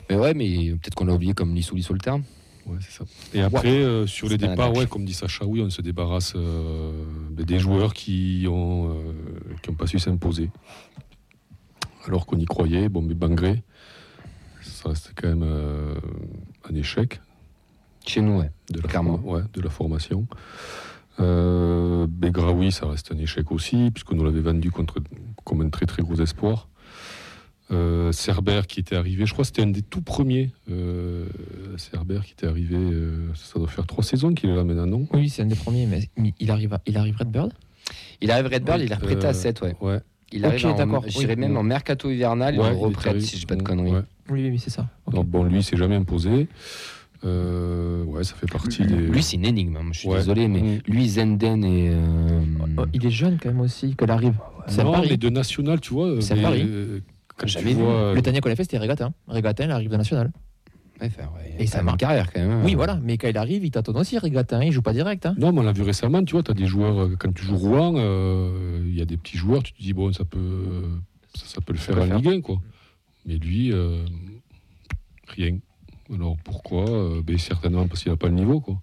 Mais 0.10 0.15
ouais, 0.15 0.34
mais 0.34 0.72
peut-être 0.72 0.96
qu'on 0.96 1.05
l'a 1.05 1.13
oublié 1.13 1.34
comme 1.34 1.53
Lissou 1.55 1.75
Lissou 1.75 1.93
le 1.93 2.00
terme. 2.00 2.24
Ouais, 2.65 2.77
ça. 2.89 3.05
Et 3.33 3.41
après, 3.41 3.69
euh, 3.69 4.05
sur 4.07 4.29
les 4.29 4.37
départs, 4.37 4.75
ouais, 4.75 4.87
comme 4.87 5.05
dit 5.05 5.13
Sacha, 5.13 5.45
oui, 5.45 5.61
on 5.61 5.69
se 5.69 5.81
débarrasse 5.81 6.33
euh, 6.35 6.91
des 7.31 7.59
joueurs 7.59 7.93
qui 7.93 8.45
ont 8.49 8.89
euh, 8.89 9.13
qui 9.61 9.69
ont 9.69 9.75
pas 9.75 9.87
su 9.87 9.99
s'imposer. 9.99 10.49
Alors 12.05 12.25
qu'on 12.25 12.37
y 12.37 12.45
croyait. 12.45 12.89
Bon, 12.89 13.01
mais 13.01 13.13
Bangré, 13.13 13.63
ça 14.61 14.89
reste 14.89 15.11
quand 15.15 15.27
même 15.27 15.45
un 16.69 16.75
échec. 16.75 17.19
Chez 18.05 18.21
nous, 18.21 18.39
ouais. 18.39 18.51
de 18.71 18.81
la, 18.81 18.87
Clairement. 18.87 19.19
ouais, 19.23 19.43
de 19.53 19.61
la 19.61 19.69
formation. 19.69 20.27
Euh, 21.19 22.07
Begraoui, 22.09 22.71
ça 22.71 22.87
reste 22.87 23.11
un 23.11 23.17
échec 23.17 23.51
aussi, 23.51 23.91
puisqu'on 23.91 24.15
nous 24.15 24.23
l'avait 24.23 24.41
vendu 24.41 24.71
contre, 24.71 24.95
comme 25.43 25.61
un 25.61 25.69
très 25.69 25.85
très 25.85 26.01
gros 26.01 26.15
espoir. 26.15 26.67
Euh, 27.71 28.11
Cerber 28.11 28.61
qui 28.67 28.79
était 28.81 28.95
arrivé, 28.97 29.25
je 29.25 29.31
crois 29.33 29.43
que 29.43 29.47
c'était 29.47 29.61
un 29.61 29.67
des 29.67 29.81
tout 29.81 30.01
premiers. 30.01 30.49
Euh, 30.69 31.25
Cerber 31.77 32.19
qui 32.25 32.33
était 32.33 32.47
arrivé, 32.47 32.75
euh, 32.75 33.27
ça 33.33 33.59
doit 33.59 33.67
faire 33.69 33.85
trois 33.87 34.03
saisons 34.03 34.33
qu'il 34.33 34.49
est 34.49 34.55
là 34.55 34.63
maintenant, 34.65 34.87
non 34.87 35.07
Oui, 35.13 35.29
c'est 35.29 35.41
un 35.43 35.45
des 35.45 35.55
premiers, 35.55 35.85
mais 35.85 36.33
il 36.39 36.51
arrive, 36.51 36.73
à- 36.73 36.81
il 36.85 36.97
arrive 36.97 37.15
Redbird. 37.17 37.53
Il 38.21 38.29
arrive 38.31 38.47
Redbird, 38.47 38.79
Oui, 38.79 38.85
il 38.87 38.91
est 38.91 38.95
reprêté 38.95 39.25
euh, 39.25 39.29
à 39.29 39.33
7, 39.33 39.61
ouais. 39.61 39.75
Ouais. 39.79 39.99
Il 40.33 40.45
arrive 40.45 40.65
en, 40.65 40.75
d'accord, 40.75 41.03
je 41.07 41.13
oui. 41.17 41.23
dirais 41.25 41.35
même 41.35 41.55
en 41.57 41.63
mercato 41.63 42.09
hivernal, 42.09 42.57
Ouais, 42.59 42.65
il 42.67 42.71
il 42.73 42.77
est 42.77 42.81
reprête, 42.81 43.07
arrivé. 43.11 43.25
si 43.25 43.35
je 43.35 43.41
dis 43.41 43.45
pas 43.45 43.55
de 43.55 43.61
Ouais. 43.61 43.65
conneries. 43.65 43.91
Ouais. 43.91 44.01
Oui, 44.29 44.49
oui, 44.49 44.59
c'est 44.59 44.69
ça. 44.69 44.87
Donc 45.09 45.27
bon, 45.27 45.43
lui, 45.43 45.57
il 45.59 45.63
s'est 45.63 45.77
jamais 45.77 45.95
imposé. 45.95 46.47
Euh, 47.23 48.03
ouais, 48.05 48.23
ça 48.23 48.33
fait 48.35 48.51
partie 48.51 48.85
des. 48.85 48.95
Lui, 48.95 49.21
c'est 49.21 49.35
une 49.37 49.45
énigme, 49.45 49.75
hein. 49.77 49.85
je 49.91 49.99
suis 49.99 50.09
Ouais. 50.09 50.17
désolé, 50.17 50.47
mais 50.47 50.61
Mm. 50.61 50.79
lui, 50.87 51.07
Zenden 51.09 51.63
et. 51.63 51.89
euh, 51.91 52.39
Oh, 52.77 52.83
il 52.93 53.05
est 53.05 53.11
jeune 53.11 53.37
quand 53.41 53.49
même 53.49 53.59
aussi, 53.61 53.95
qu'elle 53.95 54.09
arrive. 54.11 54.33
À 54.65 54.83
non, 54.83 54.91
Paris. 54.93 55.07
mais 55.11 55.17
de 55.17 55.29
national, 55.29 55.79
tu 55.81 55.93
vois. 55.93 56.15
C'est 56.21 56.33
à 56.33 56.35
mais, 56.37 56.41
Paris. 56.41 56.67
Euh, 57.43 57.60
vu. 57.62 57.74
vois, 57.74 58.13
Le 58.13 58.21
dernier 58.21 58.41
qu'on 58.41 58.50
a 58.51 58.55
fait, 58.55 58.63
c'était 58.63 58.77
Régatin. 58.77 59.13
Régatin, 59.27 59.65
il 59.65 59.71
arrive 59.71 59.89
de 59.89 59.98
national. 59.98 60.31
ouais, 61.01 61.07
enfin, 61.07 61.29
ouais, 61.36 61.55
Et 61.60 61.67
ça 61.67 61.81
marche. 61.83 61.98
carrière 61.98 62.31
quand 62.31 62.39
même. 62.41 62.51
hein. 62.51 62.62
Oui, 62.63 62.75
voilà. 62.75 63.00
Mais 63.03 63.17
quand 63.17 63.27
il 63.27 63.38
arrive, 63.38 63.63
il 63.65 63.71
tâtonne 63.71 63.98
aussi, 63.98 64.17
Régatin. 64.17 64.63
Il 64.63 64.71
joue 64.71 64.81
pas 64.81 64.93
direct. 64.93 65.25
Hein. 65.25 65.36
Non, 65.38 65.51
mais 65.51 65.60
on 65.60 65.63
l'a 65.63 65.71
vu 65.71 65.81
récemment, 65.81 66.24
tu 66.24 66.33
vois, 66.33 66.43
tu 66.43 66.51
as 66.51 66.53
des 66.53 66.67
joueurs, 66.67 67.01
euh, 67.01 67.15
quand 67.19 67.33
tu 67.33 67.43
joues 67.43 67.57
Rouen, 67.57 67.95
euh, 67.98 68.83
il 68.86 68.95
y 68.98 69.01
a 69.01 69.05
des 69.05 69.17
petits 69.17 69.38
joueurs, 69.38 69.63
tu 69.63 69.74
te 69.74 69.81
dis, 69.81 69.93
bon, 69.93 70.12
ça 70.13 70.25
peut, 70.25 70.83
ça, 71.36 71.45
ça 71.45 71.62
peut 71.62 71.74
le 71.74 71.79
faire 71.79 71.98
en 71.98 72.05
Ligue 72.05 72.27
1, 72.27 72.41
quoi. 72.41 72.57
Mais 73.25 73.36
lui, 73.38 73.71
euh, 73.71 74.03
rien. 75.27 75.57
Alors 76.13 76.36
pourquoi 76.43 76.89
Euh, 76.89 77.21
ben, 77.24 77.38
Certainement 77.38 77.88
parce 77.88 78.03
qu'il 78.03 78.12
n'a 78.12 78.17
pas 78.17 78.27
le 78.27 78.33
niveau, 78.33 78.60
quoi. 78.60 78.77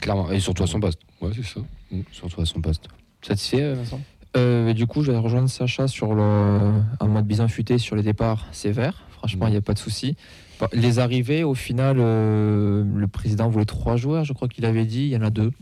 Clairement, 0.00 0.30
et 0.32 0.40
surtout 0.40 0.64
à 0.64 0.66
son 0.66 0.80
poste. 0.80 1.00
Ouais, 1.20 1.30
c'est 1.34 1.44
ça. 1.44 1.60
Mm. 1.90 2.00
Surtout 2.10 2.40
à 2.40 2.44
son 2.46 2.60
poste. 2.60 2.88
Satisfait, 3.22 3.62
euh, 3.62 3.74
Vincent? 3.74 4.00
Euh, 4.36 4.72
du 4.72 4.86
coup, 4.86 5.02
je 5.02 5.12
vais 5.12 5.18
rejoindre 5.18 5.48
Sacha 5.48 5.88
sur 5.88 6.14
le, 6.14 6.72
en 7.00 7.08
mode 7.08 7.26
bison 7.26 7.48
futé 7.48 7.78
sur 7.78 7.96
les 7.96 8.02
départs 8.02 8.46
sévères. 8.52 9.04
Franchement, 9.10 9.46
il 9.46 9.50
n'y 9.50 9.56
a 9.56 9.62
pas 9.62 9.74
de 9.74 9.78
souci. 9.78 10.16
Bah, 10.58 10.68
Les 10.72 10.98
arrivées, 10.98 11.44
au 11.44 11.54
final, 11.54 11.96
euh, 11.98 12.84
le 12.94 13.08
président 13.08 13.48
voulait 13.48 13.64
trois 13.64 13.96
joueurs, 13.96 14.24
je 14.24 14.32
crois 14.32 14.48
qu'il 14.48 14.64
avait 14.64 14.86
dit. 14.86 15.02
Il 15.02 15.08
y 15.08 15.16
en 15.16 15.22
a 15.22 15.30
deux. 15.30 15.52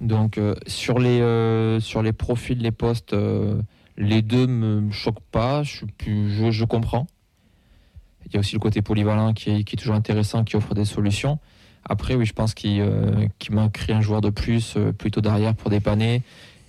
Donc, 0.00 0.38
euh, 0.38 0.54
sur, 0.66 0.98
les, 0.98 1.78
sur 1.80 2.02
les 2.02 2.12
profils, 2.12 2.58
les 2.58 2.72
postes, 2.72 3.14
les 3.98 4.22
deux 4.22 4.46
me 4.46 4.90
choquent 4.90 5.20
pas. 5.30 5.62
Je, 5.62 6.64
comprends. 6.64 7.06
Il 8.26 8.32
y 8.32 8.36
a 8.36 8.40
aussi 8.40 8.54
le 8.54 8.60
côté 8.60 8.80
polyvalent 8.80 9.34
qui 9.34 9.50
est, 9.50 9.76
toujours 9.76 9.94
intéressant, 9.94 10.44
qui 10.44 10.56
offre 10.56 10.74
des 10.74 10.86
solutions. 10.86 11.38
Après, 11.84 12.14
oui, 12.14 12.24
je 12.24 12.32
pense 12.32 12.54
qu'il 12.54 12.80
euh, 12.80 13.26
manquerait 13.50 13.92
un 13.92 14.00
joueur 14.00 14.20
de 14.20 14.30
plus, 14.30 14.78
plutôt 14.96 15.20
derrière 15.20 15.54
pour 15.54 15.68
dépanner. 15.68 16.22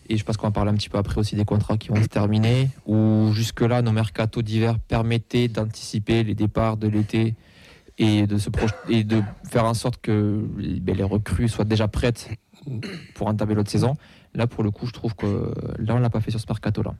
Et 0.09 0.17
je 0.17 0.23
pense 0.23 0.37
qu'on 0.37 0.47
va 0.47 0.51
parler 0.51 0.71
un 0.71 0.75
petit 0.75 0.89
peu 0.89 0.97
après 0.97 1.17
aussi 1.17 1.35
des 1.35 1.45
contrats 1.45 1.77
qui 1.77 1.89
vont 1.89 2.01
se 2.01 2.07
terminer, 2.07 2.69
où 2.85 3.31
jusque-là, 3.33 3.81
nos 3.81 3.91
mercatos 3.91 4.43
d'hiver 4.43 4.79
permettaient 4.79 5.47
d'anticiper 5.47 6.23
les 6.23 6.35
départs 6.35 6.77
de 6.77 6.87
l'été 6.87 7.35
et 7.97 8.27
de, 8.27 8.37
se 8.37 8.49
et 8.89 9.03
de 9.03 9.21
faire 9.49 9.65
en 9.65 9.73
sorte 9.73 10.01
que 10.01 10.43
ben, 10.81 10.95
les 10.95 11.03
recrues 11.03 11.47
soient 11.47 11.65
déjà 11.65 11.87
prêtes 11.87 12.29
pour 13.15 13.27
entamer 13.27 13.53
l'autre 13.53 13.71
saison. 13.71 13.95
Là, 14.33 14.47
pour 14.47 14.63
le 14.63 14.71
coup, 14.71 14.87
je 14.87 14.93
trouve 14.93 15.15
que 15.15 15.53
là, 15.77 15.95
on 15.95 15.99
l'a 15.99 16.09
pas 16.09 16.21
fait 16.21 16.31
sur 16.31 16.39
ce 16.39 16.47
mercato-là. 16.47 16.95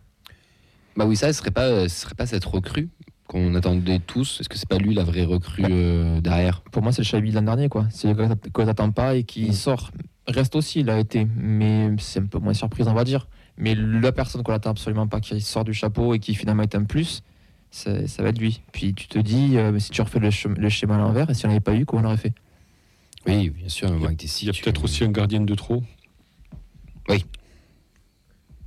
Bah 0.95 1.05
oui, 1.05 1.15
ça, 1.15 1.33
ce 1.33 1.39
serait 1.39 1.51
pas, 1.51 1.89
ce 1.89 2.01
serait 2.01 2.15
pas 2.15 2.27
cette 2.27 2.45
recrue 2.45 2.89
qu'on 3.27 3.55
attendait 3.55 3.99
tous. 3.99 4.39
Est-ce 4.39 4.49
que 4.49 4.57
c'est 4.57 4.69
pas 4.69 4.77
lui 4.77 4.93
la 4.93 5.03
vraie 5.03 5.23
recrue 5.23 5.63
euh, 5.67 6.21
derrière? 6.21 6.61
Pour 6.61 6.83
moi, 6.83 6.91
c'est 6.91 7.01
le 7.01 7.07
Chabi 7.07 7.31
de 7.31 7.35
l'an 7.35 7.41
dernier, 7.41 7.69
quoi. 7.69 7.87
C'est 7.89 8.09
le 8.09 8.13
gars 8.13 8.35
que 8.53 8.61
t'attends 8.61 8.91
pas 8.91 9.15
et 9.15 9.23
qui 9.23 9.53
sort. 9.53 9.91
Reste 10.27 10.55
aussi, 10.55 10.79
il 10.81 10.89
a 10.89 10.99
été, 10.99 11.25
mais 11.35 11.89
c'est 11.99 12.19
un 12.19 12.25
peu 12.25 12.39
moins 12.39 12.53
surprise, 12.53 12.87
on 12.87 12.93
va 12.93 13.03
dire. 13.03 13.27
Mais 13.57 13.75
la 13.75 14.11
personne 14.11 14.41
qu'on 14.41 14.53
attend 14.53 14.71
absolument 14.71 15.07
pas, 15.07 15.19
qui 15.19 15.39
sort 15.41 15.63
du 15.65 15.73
chapeau 15.73 16.13
et 16.13 16.19
qui 16.19 16.33
finalement 16.33 16.63
est 16.63 16.75
un 16.75 16.85
plus, 16.85 17.23
ça 17.71 17.91
va 18.19 18.29
être 18.29 18.39
lui. 18.39 18.61
Puis 18.71 18.93
tu 18.93 19.07
te 19.07 19.19
dis, 19.19 19.57
euh, 19.57 19.77
si 19.79 19.91
tu 19.91 20.01
refais 20.01 20.19
le, 20.19 20.29
le 20.55 20.69
schéma 20.69 20.95
à 20.95 20.99
l'envers, 20.99 21.29
et 21.29 21.33
si 21.33 21.45
on 21.45 21.49
n'avait 21.49 21.59
pas 21.59 21.73
eu, 21.75 21.85
comment 21.85 22.03
on 22.03 22.05
aurait 22.05 22.17
fait? 22.17 22.33
Oui, 23.27 23.49
bien 23.49 23.69
sûr. 23.69 23.89
Il 23.89 24.01
y 24.01 24.49
a, 24.49 24.53
peut-être 24.53 24.83
aussi 24.83 25.03
un 25.03 25.11
gardien 25.11 25.41
de 25.41 25.55
trop. 25.55 25.83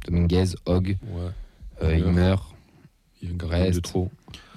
Dominguez, 0.06 0.54
Hogg, 0.66 0.96
Ouais. 1.02 1.30
euh, 1.82 1.88
Ouais. 1.88 1.98
il 1.98 2.06
meurt. 2.06 2.54
Il 3.20 3.28
y 3.28 3.30
a 3.32 3.34
un 3.34 3.36
gardien 3.36 3.70
de 3.70 3.80
trop. 3.80 4.10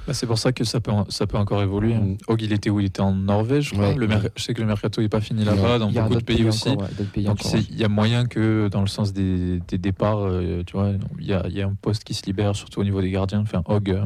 Bah, 0.09 0.15
c'est 0.15 0.25
pour 0.25 0.39
ça 0.39 0.51
que 0.51 0.63
ça 0.63 0.79
peut, 0.79 0.91
ça 1.09 1.27
peut 1.27 1.37
encore 1.37 1.61
évoluer. 1.61 1.93
Hogg, 2.27 2.41
il 2.41 2.51
était 2.51 2.71
où? 2.71 2.79
Il 2.79 2.87
était 2.87 3.01
en 3.01 3.13
Norvège, 3.13 3.65
je 3.69 3.73
crois. 3.75 3.89
Ouais. 3.89 3.95
le 3.95 4.07
mer- 4.07 4.23
Je 4.35 4.41
sais 4.41 4.55
que 4.55 4.59
le 4.61 4.65
mercato 4.65 5.01
n'est 5.03 5.07
pas 5.07 5.21
fini 5.21 5.43
là-bas, 5.45 5.77
dans 5.77 5.91
beaucoup 6.01 6.15
de 6.15 6.23
pays 6.23 6.37
aussi. 6.49 6.69
encore, 6.69 6.81
ouais, 6.81 6.89
d'autres 6.97 7.11
pays 7.11 7.23
Donc 7.25 7.37
il 7.69 7.77
y 7.79 7.83
a 7.83 7.89
moyen 7.89 8.25
que 8.25 8.69
dans 8.69 8.81
le 8.81 8.87
sens 8.87 9.13
des, 9.13 9.59
des 9.67 9.77
départs, 9.77 10.21
euh, 10.25 10.63
tu 10.65 10.73
vois, 10.75 10.93
il 11.19 11.25
y, 11.27 11.33
a, 11.33 11.45
il 11.47 11.55
y 11.55 11.61
a 11.61 11.67
un 11.67 11.75
poste 11.79 12.03
qui 12.05 12.15
se 12.15 12.25
libère, 12.25 12.55
surtout 12.55 12.79
au 12.81 12.83
niveau 12.83 13.01
des 13.01 13.11
gardiens. 13.11 13.41
Enfin, 13.41 13.61
Hogg, 13.67 13.91
euh, 13.91 14.03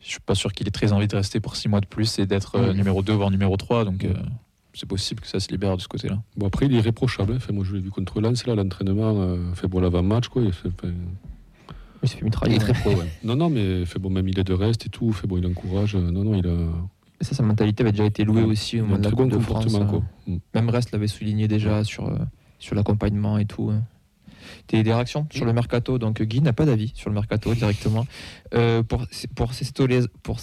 je 0.00 0.08
suis 0.08 0.20
pas 0.20 0.34
sûr 0.34 0.54
qu'il 0.54 0.66
ait 0.66 0.70
très 0.70 0.92
envie 0.92 1.06
de 1.06 1.14
rester 1.16 1.38
pour 1.38 1.54
six 1.56 1.68
mois 1.68 1.82
de 1.82 1.86
plus 1.86 2.18
et 2.18 2.24
d'être 2.24 2.54
euh, 2.56 2.72
numéro 2.72 3.02
2 3.02 3.12
voire 3.12 3.30
numéro 3.30 3.54
3. 3.58 3.84
Donc 3.84 4.04
euh, 4.04 4.14
c'est 4.72 4.88
possible 4.88 5.20
que 5.20 5.26
ça 5.26 5.38
se 5.38 5.48
libère 5.50 5.76
de 5.76 5.82
ce 5.82 5.88
côté-là. 5.88 6.16
Bon, 6.38 6.46
après, 6.46 6.64
il 6.64 6.72
est 6.74 6.78
irréprochable. 6.78 7.32
hein. 7.34 7.36
Enfin, 7.36 7.52
moi, 7.52 7.64
je 7.68 7.74
l'ai 7.74 7.80
vu 7.82 7.90
contre 7.90 8.22
Lens, 8.22 8.46
là, 8.46 8.54
l'entraînement, 8.54 9.20
euh, 9.20 9.52
fait 9.52 9.68
bon 9.68 9.80
l'avant-match, 9.80 10.28
quoi. 10.28 10.40
Il 10.40 10.52
fait- 10.54 10.68
enfin, 10.68 10.94
Il 12.02 12.08
s'est 12.08 12.14
fait 12.16 12.20
Il 12.20 12.24
mitrailler. 12.24 12.56
est 12.56 12.58
très 12.58 12.72
pro, 12.72 12.90
ouais. 12.90 13.06
Non, 13.24 13.36
non, 13.36 13.50
mais 13.50 13.84
fait 13.84 13.98
bon, 13.98 14.10
même 14.10 14.26
il 14.28 14.38
est 14.38 14.44
de 14.44 14.54
reste 14.54 14.86
et 14.86 14.88
tout. 14.88 15.12
Fait 15.12 15.26
bon, 15.26 15.36
il 15.38 15.46
encourage. 15.46 15.94
euh, 15.96 16.10
Non, 16.10 16.24
non, 16.24 16.34
il 16.34 16.46
a, 16.46 16.52
Et 17.20 17.24
ça, 17.24 17.34
sa 17.34 17.42
mentalité 17.42 17.82
avait 17.82 17.92
déjà 17.92 18.04
été 18.04 18.24
louée 18.24 18.42
aussi 18.42 18.76
au 18.80 18.84
il 18.84 18.88
moment 18.88 18.98
de 18.98 19.02
la 19.04 19.08
très 19.10 19.16
Coupe 19.16 19.30
bon 19.30 19.36
de 19.36 19.42
France. 19.42 19.74
euh. 19.74 19.84
quoi. 19.84 20.02
Mm. 20.26 20.36
Même 20.54 20.70
Rest 20.70 20.92
l'avait 20.92 21.06
souligné 21.08 21.46
déjà 21.48 21.84
sur, 21.84 22.08
euh, 22.08 22.16
sur 22.58 22.74
l'accompagnement 22.74 23.36
et 23.38 23.44
tout. 23.44 23.70
hein. 23.70 23.82
Des, 24.68 24.82
des 24.82 24.92
réactions 24.94 25.26
sur 25.30 25.44
le 25.44 25.52
mercato? 25.52 25.98
Donc 25.98 26.22
Guy 26.22 26.40
n'a 26.40 26.52
pas 26.54 26.64
d'avis 26.64 26.92
sur 26.94 27.10
le 27.10 27.14
mercato 27.14 27.54
directement. 27.62 28.06
Euh, 28.54 28.82
pour 28.82 29.06
pour 29.34 29.52
Cecé 29.52 29.72
Tolosa- 29.72 30.08
pour 30.22 30.40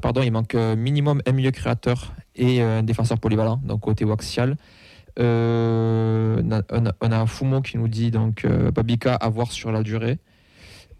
pardon, 0.00 0.20
il 0.22 0.30
manque 0.30 0.54
minimum 0.54 1.22
un 1.26 1.32
milieu 1.32 1.50
créateur 1.50 2.12
et 2.36 2.60
un 2.60 2.82
défenseur 2.82 3.18
polyvalent, 3.18 3.60
donc 3.64 3.80
côté 3.80 4.04
axial. 4.10 4.56
Euh, 5.18 6.40
on, 6.70 6.86
a, 6.86 6.92
on 7.00 7.10
a- 7.12 7.26
Fumo 7.26 7.60
qui 7.62 7.78
nous 7.78 7.88
dit 7.88 8.10
donc 8.10 8.46
Babika 8.74 9.14
à 9.14 9.28
voir 9.28 9.50
sur 9.50 9.72
la 9.72 9.82
durée. 9.82 10.18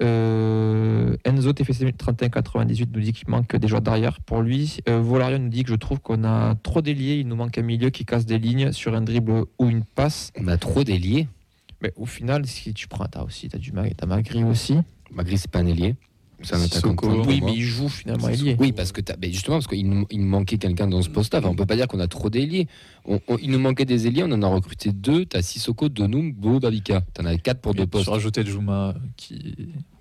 Euh, 0.03 1.17
Enzo 1.25 1.53
TFC 1.53 1.93
3198 1.93 2.91
nous 2.95 3.01
dit 3.01 3.13
qu'il 3.13 3.29
manque 3.29 3.57
des 3.57 3.69
joueurs 3.69 3.81
derrière. 3.83 4.21
Pour 4.21 4.43
lui, 4.43 4.79
euh, 4.89 5.01
Volarion 5.01 5.39
nous 5.39 5.49
dit 5.49 5.65
que 5.65 5.71
je 5.71 5.75
trouve 5.77 6.01
qu'on 6.01 6.25
a 6.25 6.55
trop 6.63 6.83
d'ailiers. 6.83 7.17
Il 7.17 7.29
nous 7.29 7.37
manque 7.37 7.59
un 7.59 7.63
milieu 7.63 7.91
qui 7.91 8.05
casse 8.05 8.27
des 8.27 8.39
lignes 8.39 8.73
sur 8.73 8.95
un 8.95 9.01
dribble 9.01 9.45
ou 9.59 9.67
une 9.69 9.85
passe. 9.85 10.31
On 10.39 10.47
a 10.49 10.57
trop 10.57 10.85
d'ailiers. 10.85 11.29
Mais 11.83 11.93
au 11.97 12.07
final, 12.07 12.47
si 12.47 12.75
tu 12.75 12.89
prends, 12.89 13.07
t'as 13.07 13.23
aussi, 13.23 13.49
t'as 13.49 13.59
du 13.59 13.73
Ma- 13.73 13.89
t'as 13.91 14.07
Magri 14.07 14.43
aussi. 14.45 14.79
Malgré 15.13 15.37
c'est 15.37 15.51
pas 15.51 15.61
un 15.61 15.67
ailier. 15.67 15.95
C'est 16.43 16.55
un 16.55 16.63
attaquant. 16.63 16.95
Oui, 17.03 17.41
moi. 17.41 17.51
mais 17.51 17.57
il 17.57 17.63
joue 17.63 17.89
finalement 17.89 18.29
ailier. 18.29 18.57
Oui, 18.61 18.71
parce 18.73 18.93
que 18.93 19.01
t'as- 19.01 19.17
mais 19.21 19.33
justement, 19.33 19.57
parce 19.57 19.67
qu'il 19.67 19.89
nous, 19.89 20.07
il 20.11 20.21
nous 20.21 20.29
manquait 20.29 20.57
quelqu'un 20.59 20.87
dans 20.87 21.03
ce 21.03 21.09
poste-là. 21.09 21.41
Enfin, 21.41 21.49
on 21.49 21.57
peut 21.57 21.67
pas 21.67 21.75
dire 21.75 21.89
qu'on 21.89 21.99
a 21.99 22.07
trop 22.07 22.31
d'ailiers. 22.31 22.69
On- 23.07 23.19
on- 23.27 23.39
il 23.39 23.51
nous 23.51 23.59
manquait 23.59 23.85
des 23.85 24.07
ailiers, 24.07 24.23
on 24.23 24.31
en 24.31 24.43
a 24.43 24.47
recruté 24.47 24.93
deux. 24.93 25.25
T'as 25.25 25.43
Sissoko, 25.43 25.89
Donum, 25.89 26.33
Bo, 26.33 26.61
Babika. 26.61 27.03
T'en 27.15 27.25
as 27.25 27.37
quatre 27.39 27.61
pour 27.61 27.75
deux 27.75 27.87
postes. 27.87 28.05
Sur 28.05 28.13
rajouter 28.13 28.45
Juma 28.47 28.95
qui. 29.17 29.57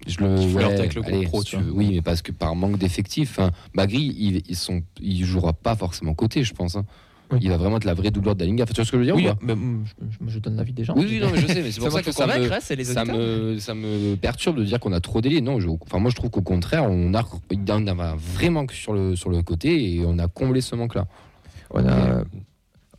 Je 0.06 0.20
le 0.20 0.38
Qui 0.40 0.54
ouais, 0.54 0.64
avec 0.64 0.94
le 0.94 1.04
allez, 1.06 1.24
pro, 1.26 1.44
tu 1.44 1.58
veux. 1.58 1.72
Oui, 1.72 1.90
mais 1.92 2.02
parce 2.02 2.22
que 2.22 2.32
par 2.32 2.56
manque 2.56 2.78
d'effectifs, 2.78 3.40
hein, 3.40 3.52
Magri, 3.74 4.42
il, 4.48 4.56
sont, 4.56 4.82
il 5.02 5.26
jouera 5.26 5.54
pas 5.54 5.76
forcément 5.76 6.14
côté, 6.14 6.44
je 6.44 6.54
pense. 6.54 6.76
hein. 6.76 6.86
Oui. 7.32 7.40
Il 7.42 7.50
va 7.50 7.58
vraiment 7.58 7.78
être 7.78 7.84
la 7.86 7.94
vraie 7.94 8.10
la 8.10 8.46
Liga. 8.46 8.64
Enfin, 8.64 8.74
tu 8.74 8.82
vois 8.82 8.86
ce 8.86 8.92
que 8.92 8.98
je 8.98 9.00
veux 9.00 9.06
dire 9.06 9.16
ou 9.16 9.18
Oui, 9.18 9.28
mais, 9.42 9.56
mm, 9.56 9.86
je, 10.28 10.40
donne 10.40 10.56
l'avis 10.56 10.72
des 10.74 10.84
gens. 10.86 10.94
oui, 10.96 11.06
oui, 11.10 11.20
non, 11.20 11.30
mais 11.32 11.40
je 11.40 11.48
sais, 11.48 11.62
mais 11.62 11.72
c'est 11.72 11.82
pour 11.82 11.92
ça 11.92 12.02
que 12.02 12.12
ça 12.12 12.26
me, 12.26 12.32
hein, 12.34 12.60
les 12.76 12.84
ça 12.86 13.04
me, 13.06 13.60
ça 13.60 13.74
me 13.74 14.16
perturbe 14.16 14.58
de 14.58 14.64
dire 14.64 14.80
qu'on 14.80 14.94
a 14.94 15.00
trop 15.02 15.20
d'ailiers. 15.20 15.42
Non, 15.42 15.60
je- 15.60 15.68
enfin, 15.68 16.00
moi 16.00 16.10
je 16.10 16.16
trouve 16.16 16.30
qu'au 16.30 16.42
contraire, 16.42 16.86
on 16.86 17.14
a, 17.14 17.24
il 17.52 17.68
y 17.68 17.72
en 17.72 17.86
avait 17.88 18.02
un 18.02 18.16
vrai 18.16 18.50
manque 18.50 18.72
sur 18.72 18.94
le, 18.94 19.16
sur 19.16 19.30
le 19.30 19.42
côté 19.42 19.96
et 19.96 20.06
on 20.06 20.18
a 20.20 20.28
comblé 20.28 20.62
ce 20.62 20.76
manque-là. 20.76 21.06
On 21.72 21.86
a, 21.86 22.24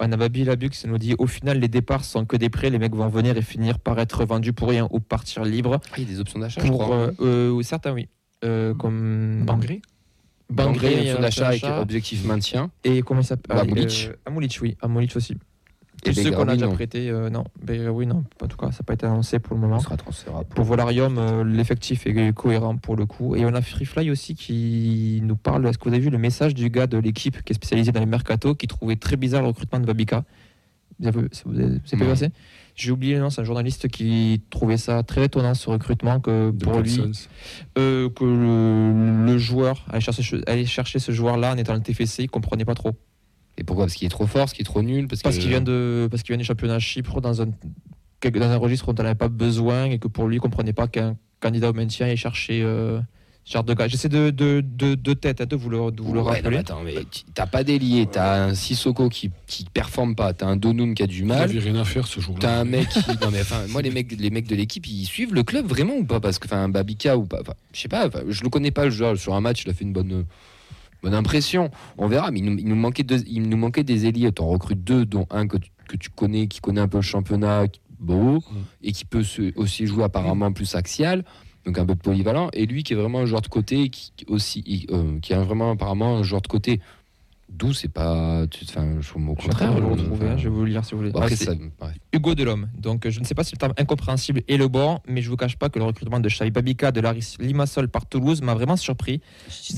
on 0.01 0.13
a 0.13 0.17
Babi 0.17 0.45
Labux 0.45 0.69
qui 0.71 0.87
nous 0.89 0.99
dit 0.99 1.15
au 1.19 1.27
final, 1.27 1.59
les 1.59 1.69
départs 1.69 2.05
sont 2.05 2.27
que 2.27 2.37
des 2.37 2.51
prêts. 2.51 2.69
Les 2.71 2.79
mecs 2.79 2.95
vont 2.95 3.09
venir 3.09 3.37
et 3.37 3.43
finir 3.43 3.79
par 3.79 3.99
être 3.99 4.25
vendus 4.27 4.53
pour 4.53 4.69
rien 4.69 4.89
ou 4.91 5.01
partir 5.01 5.45
libre. 5.45 5.81
Ah, 5.91 5.95
il 5.97 6.03
y 6.05 6.07
a 6.07 6.09
des 6.15 6.21
options 6.21 6.39
d'achat, 6.39 6.61
je 6.63 6.71
crois. 6.71 6.95
euh, 6.97 7.13
euh, 7.21 7.63
certains, 7.63 7.93
oui. 7.93 8.09
Euh, 8.45 8.75
comme 8.75 9.43
Bangré 9.45 9.81
Bangré, 10.51 11.13
option 11.13 11.45
euh, 11.45 11.49
avec 11.49 11.65
objectif 11.65 12.25
maintien. 12.25 12.71
Et 12.85 13.03
comment 13.03 13.21
il 13.21 13.25
s'appelle 13.25 13.57
Ah, 13.57 13.61
Amulic. 13.63 14.09
euh, 14.11 14.17
Amulic, 14.27 14.59
oui. 14.63 14.77
Amulic 14.81 15.15
aussi. 15.17 15.37
Et 16.05 16.13
ceux 16.13 16.31
qu'on 16.31 16.47
a 16.49 16.55
déjà 16.55 16.69
prêtés, 16.69 17.11
euh, 17.11 17.29
non. 17.29 17.45
Begraoui, 17.61 18.07
non. 18.07 18.25
En 18.41 18.47
tout 18.47 18.57
cas, 18.57 18.71
ça 18.71 18.79
n'a 18.81 18.85
pas 18.87 18.95
été 18.95 19.05
annoncé 19.05 19.41
pour 19.41 19.57
le 19.57 19.61
moment. 19.61 19.77
On 19.77 19.81
sera 19.81 19.97
transférable. 19.97 20.47
Pour 20.55 20.65
Volarium, 20.65 21.19
euh, 21.19 21.45
l'effectif 21.45 22.07
est 22.07 22.33
cohérent 22.33 22.77
pour 22.77 22.95
le 22.97 23.05
coup. 23.05 23.35
Et 23.35 23.45
on 23.45 23.53
a 23.53 23.61
Freefly 23.61 24.11
aussi 24.11 24.35
qui 24.37 25.21
nous 25.25 25.37
parle. 25.37 25.67
Est-ce 25.67 25.77
que 25.77 25.89
vous 25.89 25.95
avez 25.95 26.03
vu 26.03 26.11
le 26.11 26.19
message 26.19 26.55
du 26.55 26.71
gars 26.71 26.87
de 26.87 26.99
l'équipe 26.99 27.43
qui 27.43 27.53
est 27.53 27.57
spécialisé 27.57 27.91
dans 27.91 28.01
les 28.01 28.07
mercato 28.07 28.55
qui 28.55 28.69
trouvait 28.69 28.97
très 28.97 29.17
bizarre 29.17 29.43
le 29.43 29.49
recrutement 29.49 29.81
de 29.81 29.87
Babika 29.87 30.25
Vous 31.01 31.09
avez, 31.09 31.21
vous 31.45 31.59
avez, 31.59 31.69
vous 31.69 31.75
avez 31.93 31.99
pas 32.05 32.11
passer 32.11 32.31
J'ai 32.79 32.93
oublié 32.93 33.15
le 33.15 33.21
nom, 33.21 33.29
c'est 33.31 33.41
un 33.41 33.45
journaliste 33.45 33.89
qui 33.89 34.41
trouvait 34.51 34.77
ça 34.77 35.03
très 35.03 35.25
étonnant 35.25 35.55
ce 35.55 35.69
recrutement 35.69 36.21
que 36.21 36.51
pour 36.53 36.75
lui, 36.83 36.97
euh, 37.77 38.09
que 38.09 38.25
le, 38.25 39.27
le 39.27 39.37
joueur 39.39 39.85
allait 39.91 40.01
chercher, 40.01 40.23
ce- 40.23 40.49
allait 40.49 40.65
chercher 40.65 40.99
ce 41.01 41.11
joueur-là 41.11 41.55
en 41.55 41.57
étant 41.57 41.75
le 41.75 41.81
TFC, 41.81 42.23
il 42.25 42.31
comprenait 42.31 42.65
pas 42.65 42.75
trop. 42.77 42.93
Et 43.57 43.65
pourquoi? 43.65 43.87
Parce 43.87 43.95
qu'il 43.97 44.07
est 44.07 44.11
trop 44.11 44.27
fort, 44.27 44.43
parce 44.43 44.53
qu'il 44.53 44.63
est 44.63 44.65
trop 44.65 44.83
nul 44.83 45.09
Parce, 45.09 45.23
qu'il 45.23 45.49
vient 45.49 45.61
de 45.61 46.07
parce 46.09 46.23
qu'il 46.23 46.33
vient 46.33 46.39
du 46.39 46.45
championnat 46.45 46.79
Chypre 46.79 47.21
dans 47.21 47.43
un 47.43 47.47
dans 48.31 48.43
un 48.51 48.57
registre 48.57 48.93
dont 48.93 49.01
on 49.03 49.05
n'avait 49.05 49.15
pas 49.17 49.29
besoin 49.29 49.87
et 49.87 49.99
que 49.99 50.07
pour 50.09 50.29
lui 50.29 50.37
il 50.37 50.41
comprenait 50.41 50.73
pas 50.73 50.87
qu'un 50.89 51.17
candidat 51.41 51.71
au 51.71 51.73
maintien 51.73 52.07
ait 52.07 52.17
cherché 52.17 52.63
euh, 52.63 53.01
genre 53.51 53.65
de 53.65 53.75
gars. 53.75 53.89
J'essaie 53.89 54.09
de, 54.09 54.31
de, 54.31 54.61
de, 54.63 54.95
de 54.95 55.13
tête 55.15 55.41
hein, 55.41 55.47
de 55.47 55.57
vous 55.57 55.71
le, 55.71 55.91
de 55.91 56.03
vous 56.03 56.13
le 56.13 56.21
Ouais, 56.21 56.37
rappeler. 56.37 56.59
attends, 56.59 56.83
mais 56.85 56.95
t'as 57.35 57.47
pas 57.47 57.65
d'ailier, 57.65 58.07
t'as 58.11 58.45
un 58.45 58.55
Sissoko 58.55 59.09
qui, 59.09 59.31
qui 59.47 59.65
performe 59.73 60.15
pas, 60.15 60.33
t'as 60.35 60.47
un 60.47 60.57
Donum 60.57 60.95
qui 60.95 61.03
a 61.03 61.07
du 61.07 61.25
mal. 61.25 61.43
avait 61.43 61.59
rien 61.59 61.77
à 61.77 61.85
faire 61.85 62.07
ce 62.07 62.21
jour-là. 62.21 62.41
T'as 62.41 62.61
un 62.61 62.65
mec 62.65 62.89
qui. 62.89 63.01
Non, 63.23 63.31
mais 63.33 63.41
enfin, 63.41 63.63
moi, 63.69 63.83
les 63.83 63.91
mecs, 63.91 64.13
les 64.19 64.31
mecs 64.31 64.47
de 64.47 64.55
l'équipe, 64.55 64.87
ils 64.87 65.05
suivent 65.07 65.35
le 65.35 65.43
club 65.43 65.67
vraiment 65.67 65.95
ou 65.95 66.05
pas? 66.05 66.21
Parce 66.21 66.39
que, 66.39 66.47
enfin, 66.47 66.69
Babika 66.69 67.17
ou 67.17 67.25
pas. 67.25 67.41
Enfin, 67.41 67.55
je 67.73 67.81
sais 67.81 67.89
pas, 67.89 68.09
je 68.29 68.43
le 68.43 68.49
connais 68.51 68.71
pas, 68.71 68.85
le 68.85 68.91
joueur. 68.91 69.17
Sur 69.17 69.35
un 69.35 69.41
match, 69.41 69.63
il 69.65 69.71
a 69.71 69.75
fait 69.75 69.85
une 69.85 69.93
bonne, 69.93 70.25
bonne 71.03 71.15
impression. 71.15 71.71
On 71.97 72.07
verra, 72.09 72.31
mais 72.31 72.41
il 72.41 72.45
nous, 72.45 72.59
il 72.59 72.67
nous 72.69 72.77
manquait, 72.77 73.03
deux- 73.03 73.25
il 73.27 73.49
nous 73.49 73.57
manquait 73.57 73.85
des 73.85 74.07
ailiers. 74.07 74.31
T'en 74.33 74.47
recrutes 74.49 74.85
deux, 74.85 75.05
dont 75.07 75.27
un 75.31 75.47
que 75.47 75.57
tu, 75.57 75.71
que 75.89 75.97
tu 75.97 76.11
connais, 76.11 76.49
qui 76.49 76.61
connaît 76.61 76.81
un 76.83 76.89
peu 76.89 76.99
le 76.99 77.03
championnat, 77.03 77.65
beau, 77.99 78.43
et 78.83 78.93
qui 78.93 79.05
peut 79.05 79.25
se- 79.25 79.53
aussi 79.57 79.87
jouer 79.87 80.05
apparemment 80.05 80.53
plus 80.53 80.75
axial. 80.75 81.25
Donc 81.65 81.79
un 81.79 81.87
peu 81.87 81.95
polyvalent, 81.95 82.49
et 82.53 82.67
lui 82.67 82.83
qui 82.83 82.93
est 82.95 82.97
vraiment 82.97 83.21
un 83.21 83.27
joueur 83.27 83.43
de 83.43 83.49
côté, 83.49 83.91
qui 83.91 84.13
aussi, 84.27 84.87
euh, 84.91 85.19
qui 85.21 85.33
est 85.33 85.37
vraiment 85.37 85.73
apparemment 85.73 86.17
un 86.19 86.23
joueur 86.23 86.41
de 86.43 86.49
côté. 86.49 86.81
D'où 87.51 87.73
c'est 87.73 87.89
pas, 87.89 88.45
enfin, 88.65 88.97
je 89.01 89.15
au 89.15 89.37
Je 89.41 89.49
le 89.49 89.63
euh, 89.63 89.87
retrouver, 89.87 90.29
je 90.37 90.45
vais 90.45 90.49
vous 90.51 90.65
le 90.65 90.71
lire 90.71 90.85
si 90.85 90.93
vous 90.93 90.99
voulez. 90.99 91.11
Après, 91.11 91.33
Ah, 91.33 91.37
c'est. 91.37 91.59
Hugo 92.13 92.35
Delhomme. 92.35 92.69
Donc 92.77 93.09
je 93.09 93.21
ne 93.21 93.25
sais 93.25 93.35
pas 93.35 93.43
si 93.43 93.55
le 93.55 93.57
terme 93.59 93.73
incompréhensible 93.79 94.43
est 94.49 94.59
le 94.59 94.69
bon, 94.69 94.99
mais 95.09 95.23
je 95.23 95.31
vous 95.31 95.37
cache 95.37 95.57
pas 95.57 95.71
que 95.71 95.79
le 95.79 95.87
recrutement 95.87 96.21
de 96.21 96.29
Xavi 96.29 96.51
Babika 96.51 96.93
de 96.93 97.01
Laris 97.01 97.37
Limassol 97.41 97.89
par 97.89 98.05
Toulouse 98.05 98.43
m'a 98.43 98.53
vraiment 98.53 98.77
surpris. 98.77 99.23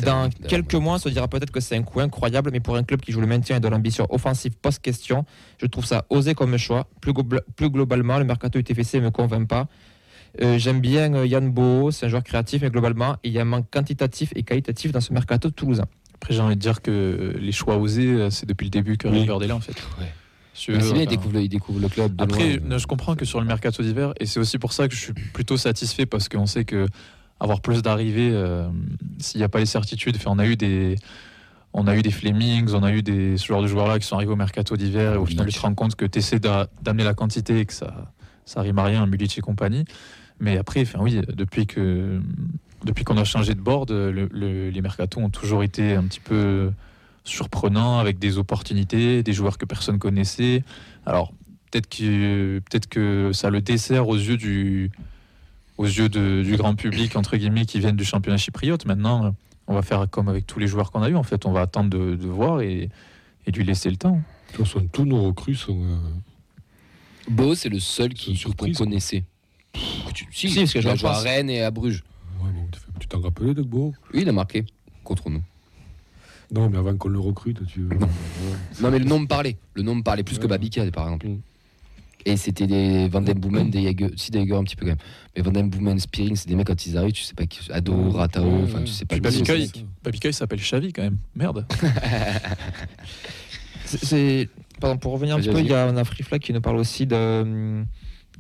Dans 0.03 0.29
quelques 0.49 0.75
mois, 0.75 0.97
on 0.97 0.99
se 0.99 1.09
dira 1.11 1.29
peut-être 1.29 1.53
que 1.53 1.61
c'est 1.61 1.77
un 1.77 1.85
coup 1.85 2.01
incroyable, 2.01 2.51
mais 2.53 2.59
pour 2.59 2.75
un 2.75 2.83
club 2.83 3.03
qui 3.03 3.13
joue 3.13 3.21
le 3.21 3.29
maintien 3.29 3.59
et 3.59 3.61
de 3.61 3.69
l'ambition 3.69 4.05
offensive 4.11 4.57
post-question, 4.61 5.25
je 5.59 5.67
trouve 5.67 5.85
ça 5.85 6.07
osé 6.11 6.35
comme 6.35 6.57
choix. 6.57 6.89
Plus, 7.01 7.13
plus 7.55 7.71
globalement, 7.71 8.19
le 8.19 8.25
mercato 8.25 8.59
UTFC 8.59 8.99
ne 8.99 9.05
me 9.05 9.11
convainc 9.11 9.47
pas. 9.47 9.69
Euh, 10.41 10.59
J'aime 10.59 10.81
bien 10.81 11.13
euh, 11.15 11.27
Yann 11.27 11.51
Bo, 11.51 11.91
c'est 11.91 12.07
un 12.07 12.09
joueur 12.09 12.23
créatif, 12.23 12.63
mais 12.63 12.71
globalement, 12.71 13.17
il 13.25 13.33
y 13.33 13.39
a 13.39 13.43
un 13.43 13.47
manque 13.47 13.71
quantitatif 13.71 14.33
et 14.37 14.43
qualitatif 14.43 14.93
dans 14.93 15.01
ce 15.01 15.13
mercato 15.13 15.51
toulousain. 15.51 15.87
Après, 16.15 16.35
j'ai 16.35 16.41
envie 16.41 16.55
de 16.57 16.61
dire 16.61 16.83
que 16.83 17.35
les 17.41 17.53
choix 17.53 17.77
osés, 17.79 18.07
euh, 18.07 18.31
c'est 18.31 18.47
depuis 18.47 18.65
le 18.67 18.71
début 18.71 18.97
que 18.97 19.09
Oui. 19.09 19.21
Riverdale 19.21 19.49
là, 19.49 19.57
en 19.57 19.61
fait. 19.61 19.77
Ouais. 19.99 20.13
C'est 20.53 20.73
bien, 20.77 21.03
il 21.03 21.07
découvre, 21.09 21.35
le, 21.35 21.43
il 21.43 21.49
découvre 21.49 21.81
le 21.81 21.89
club. 21.89 22.15
de 22.17 22.23
Après, 22.23 22.59
loin. 22.59 22.77
je 22.77 22.87
comprends 22.87 23.17
que 23.17 23.25
sur 23.25 23.41
le 23.41 23.47
mercato 23.47 23.83
d'hiver, 23.83 24.13
et 24.21 24.27
c'est 24.27 24.39
aussi 24.41 24.59
pour 24.59 24.73
ça 24.75 24.89
que 24.89 24.95
je 24.95 25.01
suis 25.01 25.13
plutôt 25.15 25.57
satisfait 25.57 26.05
parce 26.07 26.29
qu'on 26.29 26.45
sait 26.47 26.65
que 26.65 26.87
avoir 27.39 27.63
plus 27.63 27.81
d'arrivées, 27.81 28.31
euh, 28.33 28.69
s'il 29.19 29.39
n'y 29.39 29.45
a 29.45 29.49
pas 29.49 29.61
les 29.61 29.65
certitudes, 29.67 30.17
enfin, 30.17 30.31
on 30.35 30.39
a 30.39 30.47
eu 30.47 30.57
des, 30.57 30.97
on 31.73 31.87
a 31.87 31.97
eu 31.97 32.03
des 32.03 32.11
Flemings, 32.11 32.75
on 32.75 32.83
a 32.83 32.93
eu 32.93 33.03
des 33.03 33.39
ce 33.39 33.47
genre 33.47 33.63
de 33.63 33.69
joueurs 33.69 33.89
là 33.89 33.99
qui 33.99 34.07
sont 34.07 34.17
arrivés 34.17 34.33
au 34.33 34.37
mercato 34.37 34.77
d'hiver, 34.77 35.15
et 35.15 35.17
au 35.17 35.25
final, 35.25 35.47
tu 35.47 35.55
te 35.55 35.61
rends 35.61 35.75
compte 35.75 35.95
que 35.97 36.05
tu 36.05 36.19
essaies 36.19 36.41
d'amener 36.41 37.05
la 37.05 37.15
quantité 37.15 37.61
et 37.61 37.65
que 37.65 37.73
ça, 37.73 38.13
ça 38.45 38.61
rime 38.61 38.79
à 38.81 38.85
rien, 38.85 39.07
Mulic 39.07 39.39
et 39.39 39.41
compagnie. 39.41 39.87
Mais 40.41 40.57
après, 40.57 40.83
enfin 40.83 40.99
oui, 41.03 41.21
depuis 41.35 41.67
que 41.67 42.21
depuis 42.85 43.05
qu'on 43.05 43.19
a 43.19 43.25
changé 43.25 43.55
de 43.55 43.61
board, 43.61 43.91
le- 43.91 44.29
le- 44.33 44.71
les 44.71 44.81
mercatos 44.81 45.23
ont 45.23 45.29
toujours 45.31 45.63
été 45.63 45.95
un 45.95 46.05
petit 46.05 46.21
peu 46.21 46.73
surprenants 47.25 47.99
avec 47.99 48.19
des 48.19 48.39
opportunités, 48.39 49.23
des 49.23 49.33
joueurs 49.35 49.59
que 49.59 49.67
personne 49.67 49.99
connaissait. 49.99 50.65
Alors 51.05 51.33
peut-être 51.71 51.89
que 51.89 52.59
peut-être 52.61 52.87
que 52.89 53.33
ça 53.33 53.51
le 53.51 53.61
dessert 53.61 54.09
aux 54.09 54.17
yeux 54.17 54.39
du 54.39 54.91
aux 55.77 55.85
yeux 55.87 56.09
de- 56.09 56.43
du 56.43 56.57
grand 56.57 56.75
public 56.75 57.17
entre 57.17 57.37
guillemets 57.37 57.65
qui 57.67 57.79
viennent 57.81 57.97
du 57.97 58.05
championnat 58.05 58.39
chypriote. 58.39 58.87
Maintenant, 58.87 59.35
on 59.67 59.75
va 59.75 59.83
faire 59.83 60.09
comme 60.11 60.29
avec 60.29 60.47
tous 60.47 60.59
les 60.59 60.67
joueurs 60.67 60.91
qu'on 60.91 61.03
a 61.03 61.09
eu. 61.11 61.17
En 61.17 61.23
fait, 61.23 61.47
on 61.47 61.53
va 61.53 61.61
attendre 61.63 61.91
de, 61.91 62.17
de 62.17 62.27
voir 62.27 62.61
et, 62.63 62.89
et 63.47 63.51
lui 63.53 63.65
laisser 63.65 63.91
le 63.91 63.97
temps. 63.97 64.21
De 64.53 64.57
toute 64.57 64.67
façon, 64.67 64.87
tous 64.93 65.05
nos 65.05 65.23
recrues 65.23 65.55
sont. 65.55 65.81
euh, 65.83 65.97
Beau, 67.31 67.55
c'est 67.55 67.69
le 67.69 67.79
seul 67.79 68.13
qui 68.15 68.35
qu'on 68.43 68.53
connaissait. 68.85 69.25
Tu- 70.15 70.27
Si, 70.33 70.49
Si, 70.51 70.59
parce 70.61 70.73
que 70.73 70.79
il 70.79 70.83
je 70.83 70.97
joué 70.97 71.09
à. 71.09 71.19
Rennes 71.21 71.51
et 71.51 71.63
à 71.63 71.71
Bruges. 71.71 72.03
ouais, 72.43 72.51
bon, 72.51 72.67
tu 72.99 73.07
t'en 73.07 73.21
rappelais 73.21 73.55
de 73.55 73.63
Beau 73.63 73.95
Oui, 74.13 74.23
il 74.23 74.29
a 74.29 74.33
marqué 74.33 74.65
contre 75.05 75.31
nous. 75.31 75.43
Non, 76.53 76.69
mais 76.69 76.79
avant 76.79 76.97
qu'on 76.97 77.09
le 77.09 77.21
recrute, 77.21 77.65
tu 77.67 77.83
veux. 77.83 77.97
Non. 77.97 78.09
Non, 78.83 78.91
mais 78.91 78.99
le 78.99 79.05
nom 79.05 79.21
me 79.21 79.27
parlait. 79.27 79.57
Le 79.75 79.83
nom 79.83 79.95
me 79.95 80.03
parlait 80.03 80.25
plus 80.25 80.39
que. 80.39 80.47
Babika, 80.49 80.85
par 80.91 81.05
exemple. 81.05 81.29
Mm. 81.29 81.41
Et 82.27 82.37
c'était 82.37 82.67
des 82.67 83.09
Van 83.09 83.23
Den 83.23 83.39
Boomen, 83.39 83.71
des 83.71 83.83
Jaeger. 83.83 84.11
Si, 84.17 84.31
des 84.31 84.41
Jaeger 84.41 84.57
un 84.59 84.65
petit 84.65 84.77
peu 84.77 84.85
quand 84.85 84.91
même. 84.93 84.99
Mais 85.37 85.43
Van 85.43 85.53
Den 85.53 85.71
Boomen, 85.71 85.99
Spearing, 85.99 86.37
c'est 86.37 86.49
des 86.49 86.55
mecs 86.57 86.67
quand 86.67 86.85
ils 86.87 86.99
arrivent, 86.99 87.13
tu 87.13 87.23
sais 87.23 87.33
pas 87.35 87.47
qui. 87.47 87.61
Ado, 87.73 88.11
Ratao, 88.11 88.63
enfin, 88.65 88.81
tu 88.83 88.93
sais 88.93 89.05
pas 89.07 89.15
Puis 89.15 89.23
qui 89.31 89.43
Babika, 89.43 89.55
c'est. 89.55 90.27
il, 90.27 90.31
il 90.31 90.35
s'appelle 90.35 90.59
Xavi 90.61 90.93
quand 90.93 91.03
même. 91.03 91.17
Merde. 91.35 91.65
C'est- 93.85 94.49
pardon 94.81 94.99
pour 94.99 95.13
revenir 95.13 95.37
un 95.37 95.41
petit 95.41 95.49
peu, 95.49 95.61
il 95.61 95.67
y 95.67 95.75
a 95.75 95.87
un 95.87 95.97
Afrifla 95.97 96.39
qui 96.39 96.53
nous 96.53 96.61
parle 96.61 96.77
aussi 96.77 97.07
de 97.07 97.17
hum, 97.43 97.87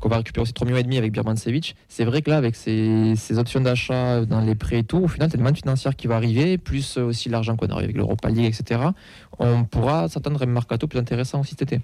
qu'on 0.00 0.08
va 0.08 0.16
récupérer 0.16 0.42
aussi 0.42 0.52
3 0.52 0.66
millions 0.66 0.78
et 0.78 0.82
demi 0.82 0.98
avec 0.98 1.12
Birmancevic. 1.12 1.76
C'est 1.88 2.04
vrai 2.04 2.22
que 2.22 2.30
là 2.30 2.36
avec 2.38 2.56
ces, 2.56 3.14
ces 3.16 3.38
options 3.38 3.60
d'achat 3.60 4.24
dans 4.24 4.40
les 4.40 4.54
prêts 4.54 4.78
et 4.80 4.84
tout, 4.84 4.98
au 4.98 5.08
final 5.08 5.28
tu 5.30 5.36
as 5.36 5.38
une 5.38 5.44
manne 5.44 5.54
financière 5.56 5.94
qui 5.94 6.06
va 6.06 6.16
arriver, 6.16 6.58
plus 6.58 6.96
euh, 6.98 7.02
aussi 7.04 7.28
l'argent 7.28 7.56
qu'on 7.56 7.66
a 7.68 7.76
avec 7.76 7.96
l'Europa 7.96 8.28
League, 8.30 8.46
etc. 8.46 8.80
On 9.38 9.64
pourra 9.64 10.08
s'attendre 10.08 10.40
à 10.40 10.44
un 10.44 10.48
mercato 10.48 10.86
plus 10.88 10.98
intéressant 10.98 11.40
aussi 11.40 11.50
cet 11.50 11.62
été. 11.62 11.80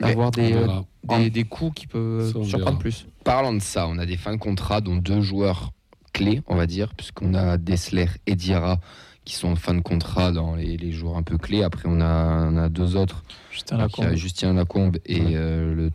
Mais 0.00 0.12
Avoir 0.12 0.30
des, 0.30 0.52
euh, 0.54 0.66
des, 1.04 1.30
des 1.30 1.44
coûts 1.44 1.70
qui 1.70 1.86
peuvent 1.86 2.32
surprendre 2.44 2.78
plus. 2.78 3.06
Parlant 3.24 3.52
de 3.52 3.58
ça, 3.60 3.86
on 3.88 3.98
a 3.98 4.06
des 4.06 4.16
fins 4.16 4.32
de 4.32 4.38
contrat 4.38 4.80
dont 4.80 4.96
deux 4.96 5.20
joueurs 5.20 5.72
clés, 6.12 6.42
on 6.48 6.56
va 6.56 6.66
dire, 6.66 6.94
puisqu'on 6.94 7.34
a 7.34 7.56
Dessler 7.58 8.06
et 8.26 8.34
Diarra 8.34 8.78
qui 9.26 9.34
sont 9.34 9.48
en 9.48 9.56
fin 9.56 9.74
de 9.74 9.80
contrat 9.80 10.32
dans 10.32 10.56
les, 10.56 10.76
les 10.78 10.92
jours 10.92 11.16
un 11.16 11.22
peu 11.22 11.36
clés. 11.36 11.62
Après, 11.62 11.84
on 11.86 12.00
a, 12.00 12.48
on 12.50 12.56
a 12.56 12.68
deux 12.70 12.96
autres, 12.96 13.22
Lacombe. 13.70 14.14
Justin 14.14 14.54
Lacombe 14.54 14.96
et 15.04 15.20
Ouais. 15.20 15.32
euh, 15.34 15.74
le. 15.74 15.90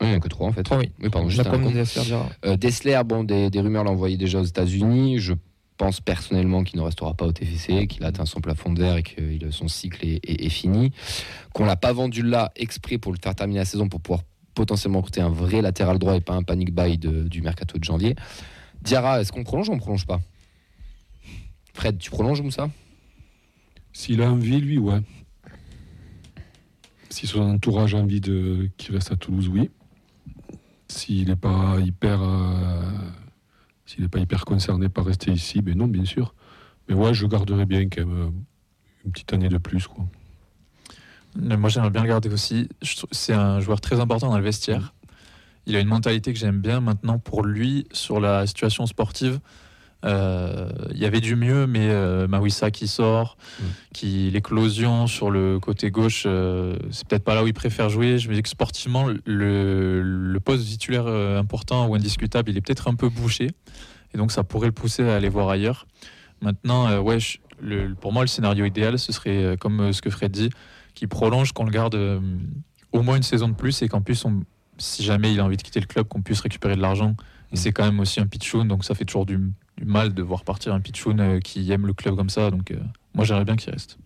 Il 0.00 0.06
n'y 0.06 0.12
en 0.14 0.16
a 0.16 0.20
que 0.20 0.28
trois 0.28 0.46
en 0.48 0.52
fait. 0.52 0.62
Trois, 0.62 0.78
oui. 0.78 0.90
Oui, 1.02 1.08
pardon, 1.10 1.28
La 1.28 1.42
Sergio. 1.84 2.16
Euh, 2.44 2.56
Dessler, 2.56 3.00
bon, 3.04 3.24
des, 3.24 3.50
des 3.50 3.60
rumeurs 3.60 3.84
l'envoyaient 3.84 4.16
déjà 4.16 4.40
aux 4.40 4.44
États-Unis. 4.44 5.18
Je 5.18 5.34
pense 5.76 6.00
personnellement 6.00 6.62
qu'il 6.64 6.78
ne 6.78 6.84
restera 6.84 7.14
pas 7.14 7.24
au 7.26 7.32
TFC, 7.32 7.86
qu'il 7.86 8.04
a 8.04 8.08
atteint 8.08 8.26
son 8.26 8.40
plafond 8.40 8.72
de 8.72 8.80
verre 8.82 8.96
et 8.96 9.02
que 9.02 9.50
son 9.50 9.68
cycle 9.68 10.04
est, 10.06 10.20
est- 10.28 10.44
est 10.46 10.48
fini. 10.48 10.92
Qu'on 11.52 11.64
l'a 11.64 11.76
pas 11.76 11.92
vendu 11.92 12.22
là 12.22 12.52
exprès 12.56 12.98
pour 12.98 13.12
le 13.12 13.18
faire 13.22 13.34
terminer 13.34 13.60
la 13.60 13.64
saison 13.64 13.88
pour 13.88 14.00
pouvoir 14.00 14.22
potentiellement 14.54 14.98
recruter 14.98 15.20
un 15.20 15.28
vrai 15.30 15.62
latéral 15.62 15.98
droit 15.98 16.16
et 16.16 16.20
pas 16.20 16.34
un 16.34 16.42
panic 16.42 16.72
buy 16.74 16.98
de- 16.98 17.28
du 17.28 17.42
mercato 17.42 17.78
de 17.78 17.84
janvier. 17.84 18.14
Diarra, 18.82 19.20
est-ce 19.20 19.30
qu'on 19.32 19.44
prolonge 19.44 19.68
ou 19.68 19.72
on 19.72 19.78
prolonge 19.78 20.06
pas? 20.06 20.20
Fred, 21.74 21.98
tu 21.98 22.10
prolonges 22.10 22.42
Moussa? 22.42 22.70
S'il 23.92 24.22
a 24.22 24.30
envie, 24.30 24.60
lui, 24.60 24.78
ouais. 24.78 25.00
Si 27.10 27.26
son 27.26 27.40
entourage 27.40 27.94
a 27.94 27.98
envie 27.98 28.20
de 28.20 28.68
qu'il 28.76 28.94
reste 28.94 29.12
à 29.12 29.16
Toulouse, 29.16 29.48
oui. 29.48 29.70
S'il 30.88 31.28
n'est 31.28 31.36
pas 31.36 31.76
hyper, 31.80 32.22
euh, 32.22 32.82
hyper 33.98 34.44
concerné 34.44 34.88
par 34.88 35.04
rester 35.04 35.30
ici, 35.30 35.60
ben 35.60 35.76
non, 35.76 35.86
bien 35.86 36.04
sûr. 36.04 36.34
Mais 36.88 36.94
ouais, 36.94 37.12
je 37.12 37.26
garderais 37.26 37.66
bien 37.66 37.88
quand 37.88 38.06
même 38.06 38.18
euh, 38.18 38.30
une 39.04 39.12
petite 39.12 39.32
année 39.32 39.48
de 39.48 39.58
plus, 39.58 39.86
Moi, 41.36 41.68
j'aimerais 41.68 41.90
bien 41.90 42.04
garder 42.04 42.30
aussi. 42.30 42.68
C'est 43.10 43.34
un 43.34 43.60
joueur 43.60 43.80
très 43.80 44.00
important 44.00 44.30
dans 44.30 44.38
le 44.38 44.44
vestiaire. 44.44 44.94
Il 45.66 45.76
a 45.76 45.80
une 45.80 45.88
mentalité 45.88 46.32
que 46.32 46.38
j'aime 46.38 46.60
bien 46.60 46.80
maintenant 46.80 47.18
pour 47.18 47.44
lui 47.44 47.86
sur 47.92 48.20
la 48.20 48.46
situation 48.46 48.86
sportive. 48.86 49.40
Euh, 50.04 50.70
Il 50.92 50.98
y 50.98 51.04
avait 51.06 51.20
du 51.20 51.34
mieux, 51.36 51.66
mais 51.66 51.88
euh, 51.90 52.26
Mawissa 52.28 52.70
qui 52.70 52.86
sort, 52.88 53.36
Mm. 53.60 53.64
qui 53.94 54.30
l'éclosion 54.30 55.06
sur 55.06 55.30
le 55.30 55.58
côté 55.58 55.90
gauche, 55.90 56.24
euh, 56.26 56.76
c'est 56.90 57.06
peut-être 57.06 57.24
pas 57.24 57.34
là 57.34 57.42
où 57.42 57.46
il 57.46 57.54
préfère 57.54 57.88
jouer. 57.88 58.18
Je 58.18 58.28
me 58.28 58.34
dis 58.34 58.42
que 58.42 58.48
sportivement, 58.48 59.06
le, 59.26 60.02
le 60.02 60.40
poste 60.40 60.66
titulaire 60.66 61.06
euh, 61.06 61.38
important 61.38 61.86
ou 61.88 61.94
indiscutable, 61.94 62.50
il 62.50 62.56
est 62.56 62.60
peut-être 62.60 62.88
un 62.88 62.94
peu 62.94 63.08
bouché, 63.08 63.48
et 64.14 64.18
donc 64.18 64.30
ça 64.32 64.44
pourrait 64.44 64.68
le 64.68 64.72
pousser 64.72 65.02
à 65.08 65.16
aller 65.16 65.28
voir 65.28 65.48
ailleurs. 65.48 65.86
Maintenant, 66.40 66.86
euh, 66.88 67.00
ouais, 67.00 67.18
je- 67.18 67.38
le- 67.60 67.94
pour 67.94 68.12
moi, 68.12 68.22
le 68.22 68.28
scénario 68.28 68.64
idéal, 68.64 68.98
ce 68.98 69.10
serait 69.12 69.42
euh, 69.44 69.56
comme 69.56 69.80
euh, 69.80 69.92
ce 69.92 70.00
que 70.02 70.10
Fred 70.10 70.30
dit, 70.30 70.50
qui 70.94 71.06
prolonge, 71.08 71.52
qu'on 71.52 71.64
le 71.64 71.70
garde 71.72 71.96
euh, 71.96 72.20
au 72.92 73.02
moins 73.02 73.16
une 73.16 73.22
saison 73.24 73.48
de 73.48 73.54
plus 73.54 73.82
et 73.82 73.88
qu'en 73.88 74.00
plus, 74.00 74.24
on- 74.24 74.42
si 74.78 75.02
jamais 75.02 75.32
il 75.32 75.40
a 75.40 75.44
envie 75.44 75.56
de 75.56 75.62
quitter 75.62 75.80
le 75.80 75.86
club, 75.86 76.06
qu'on 76.06 76.22
puisse 76.22 76.40
récupérer 76.40 76.76
de 76.76 76.80
l'argent. 76.80 77.16
Et 77.50 77.54
Mm. 77.54 77.56
c'est 77.56 77.72
quand 77.72 77.84
même 77.84 77.98
aussi 77.98 78.20
un 78.20 78.26
pitchoun, 78.28 78.68
donc 78.68 78.84
ça 78.84 78.94
fait 78.94 79.04
toujours 79.04 79.26
du, 79.26 79.40
du 79.78 79.84
mal 79.84 80.12
de 80.12 80.22
voir 80.22 80.44
partir 80.44 80.74
un 80.74 80.80
pitchoun 80.80 81.20
euh, 81.20 81.40
qui 81.40 81.70
aime 81.70 81.86
le 81.86 81.94
club 81.94 82.16
comme 82.16 82.30
ça. 82.30 82.50
Donc 82.50 82.70
euh, 82.70 82.78
moi, 83.14 83.24
j'aimerais 83.24 83.44
bien 83.44 83.56
qu'il 83.56 83.72
reste. 83.72 83.98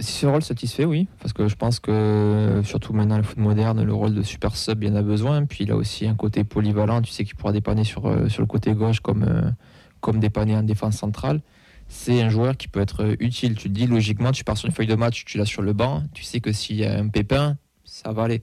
Si 0.00 0.12
ce 0.12 0.26
rôle 0.26 0.42
satisfait, 0.42 0.84
oui, 0.84 1.08
parce 1.20 1.32
que 1.32 1.48
je 1.48 1.54
pense 1.54 1.80
que 1.80 2.60
surtout 2.62 2.92
maintenant 2.92 3.16
le 3.16 3.22
foot 3.22 3.38
moderne, 3.38 3.82
le 3.82 3.94
rôle 3.94 4.14
de 4.14 4.22
super 4.22 4.54
sub, 4.54 4.82
il 4.82 4.90
y 4.90 4.92
en 4.92 4.96
a 4.96 5.02
besoin. 5.02 5.44
Puis 5.46 5.64
il 5.64 5.70
a 5.70 5.76
aussi 5.76 6.06
un 6.06 6.14
côté 6.14 6.44
polyvalent, 6.44 7.00
tu 7.00 7.10
sais 7.10 7.24
qu'il 7.24 7.34
pourra 7.36 7.52
dépanner 7.52 7.84
sur, 7.84 8.06
euh, 8.06 8.28
sur 8.28 8.42
le 8.42 8.46
côté 8.46 8.74
gauche 8.74 9.00
comme, 9.00 9.54
comme 10.00 10.20
dépanner 10.20 10.56
en 10.56 10.62
défense 10.62 10.96
centrale. 10.96 11.40
C'est 11.88 12.22
un 12.22 12.28
joueur 12.28 12.56
qui 12.56 12.68
peut 12.68 12.80
être 12.80 13.16
utile. 13.18 13.54
Tu 13.54 13.68
te 13.68 13.74
dis 13.74 13.86
logiquement, 13.86 14.30
tu 14.30 14.44
pars 14.44 14.56
sur 14.56 14.66
une 14.66 14.74
feuille 14.74 14.86
de 14.86 14.94
match, 14.94 15.24
tu 15.24 15.38
l'as 15.38 15.46
sur 15.46 15.62
le 15.62 15.72
banc, 15.72 16.02
tu 16.14 16.22
sais 16.22 16.40
que 16.40 16.52
s'il 16.52 16.76
y 16.76 16.84
a 16.84 16.98
un 16.98 17.08
pépin, 17.08 17.56
ça 17.84 18.12
va 18.12 18.24
aller. 18.24 18.42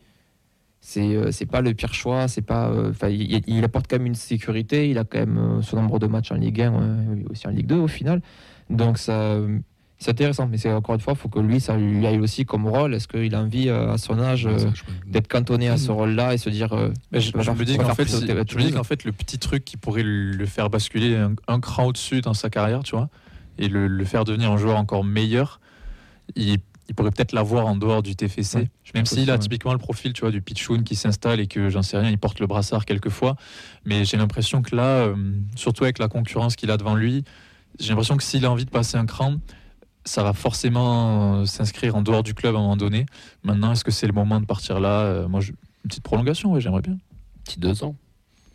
C'est 0.82 1.16
euh, 1.16 1.32
c'est 1.32 1.46
pas 1.46 1.62
le 1.62 1.74
pire 1.74 1.94
choix, 1.94 2.28
c'est 2.28 2.42
pas. 2.42 2.70
euh, 2.70 2.94
il, 3.10 3.42
il 3.48 3.64
apporte 3.64 3.88
quand 3.90 3.98
même 3.98 4.08
une 4.08 4.16
sécurité. 4.16 4.90
Il 4.90 4.98
a 4.98 5.04
quand 5.04 5.20
même 5.20 5.38
euh, 5.38 5.62
son 5.62 5.76
nombre 5.78 6.00
de 6.00 6.08
matchs 6.08 6.32
en 6.32 6.36
Ligue 6.36 6.62
1, 6.62 6.74
euh, 6.74 7.16
aussi 7.30 7.48
en 7.48 7.52
Ligue 7.52 7.68
2 7.68 7.76
au 7.76 7.88
final. 7.88 8.22
Donc 8.70 8.98
ça, 8.98 9.14
euh, 9.14 9.60
C'est 9.98 10.12
intéressant, 10.12 10.48
mais 10.48 10.58
c'est 10.58 10.72
encore 10.72 10.96
une 10.96 11.02
fois, 11.02 11.12
il 11.14 11.20
faut 11.20 11.28
que 11.28 11.40
lui, 11.40 11.60
ça 11.60 11.76
lui 11.76 12.08
aille 12.08 12.20
aussi 12.20 12.46
comme 12.46 12.66
rôle. 12.66 12.94
Est-ce 12.94 13.10
qu'il 13.10 13.36
a 13.36 13.42
envie, 13.42 13.68
euh, 13.68 13.92
à 13.92 13.98
son 13.98 14.18
âge, 14.20 14.46
euh, 14.46 14.58
je 14.74 14.84
d'être 15.12 15.28
cantonné 15.28 15.68
à 15.68 15.76
ce 15.78 15.92
rôle-là 15.92 16.34
et 16.34 16.38
se 16.38 16.50
dire. 16.50 16.72
euh, 16.72 16.94
Mais 17.12 17.20
je, 17.20 17.32
je 17.38 17.44
faire- 17.44 17.56
me 17.56 17.66
dis 17.66 17.78
qu'en 17.78 17.94
fait, 17.96 18.04
je 18.06 18.16
fait, 18.84 19.04
le 19.04 19.12
petit 19.12 19.38
truc 19.40 19.66
qui 19.66 19.76
pourrait 19.76 20.04
le 20.06 20.46
faire 20.46 20.70
basculer 20.70 21.18
un, 21.18 21.34
un 21.50 21.60
cran 21.60 21.88
au-dessus 21.88 22.22
dans 22.22 22.34
sa 22.34 22.50
carrière, 22.50 22.84
tu 22.84 22.96
vois, 22.96 23.10
et 23.58 23.68
le, 23.68 23.88
le 23.88 24.06
faire 24.06 24.24
devenir 24.24 24.50
un 24.52 24.58
joueur 24.58 24.78
encore 24.78 25.04
meilleur, 25.04 25.60
il, 26.38 26.60
il 26.90 26.96
pourrait 26.96 27.12
peut-être 27.12 27.32
l'avoir 27.34 27.68
en 27.68 27.76
dehors 27.76 28.02
du 28.04 28.16
TFC. 28.16 28.58
Ouais, 28.58 28.68
Même 28.96 29.04
aussi, 29.04 29.30
a 29.30 29.34
ouais. 29.34 29.40
typiquement 29.40 29.74
le 29.74 29.78
profil, 29.80 30.12
tu 30.14 30.22
vois, 30.22 30.32
du 30.32 30.42
pitchoun 30.42 30.84
qui 30.84 30.96
s'installe 30.96 31.40
et 31.40 31.48
que 31.48 31.70
j'en 31.70 31.84
sais 31.84 31.98
rien, 31.98 32.10
il 32.10 32.18
porte 32.18 32.40
le 32.40 32.48
brassard 32.48 32.86
quelquefois. 32.86 33.36
Mais 33.86 34.06
j'ai 34.06 34.18
l'impression 34.18 34.62
que 34.62 34.76
là, 34.76 35.06
euh, 35.06 35.16
surtout 35.56 35.84
avec 35.84 36.00
la 36.00 36.08
concurrence 36.08 36.56
qu'il 36.56 36.72
a 36.72 36.78
devant 36.78 36.96
lui, 36.96 37.24
j'ai 37.80 37.90
l'impression 37.90 38.18
que 38.18 38.24
s'il 38.24 38.44
a 38.46 38.52
envie 38.52 38.66
de 38.66 38.70
passer 38.72 38.98
un 38.98 39.06
cran, 39.06 39.36
ça 40.04 40.24
va 40.24 40.34
forcément 40.34 41.42
euh, 41.42 41.46
s'inscrire 41.46 41.96
en 41.96 42.02
dehors 42.02 42.24
du 42.24 42.34
club 42.34 42.56
à 42.56 42.58
un 42.58 42.62
moment 42.62 42.78
donné. 42.78 43.06
Maintenant, 43.44 43.72
est-ce 43.74 43.84
que 43.84 43.92
c'est 43.92 44.08
le 44.08 44.14
moment 44.14 44.40
de 44.42 44.46
partir 44.46 44.80
là 44.80 45.02
Euh, 45.02 45.28
Moi, 45.28 45.42
je- 45.42 45.52
une 45.52 45.90
petite 45.90 46.04
prolongation, 46.04 46.52
ouais, 46.54 46.62
j'aimerais 46.62 46.82
bien. 46.82 46.98
Petit 47.46 47.60
deux 47.60 47.84
ans. 47.84 47.96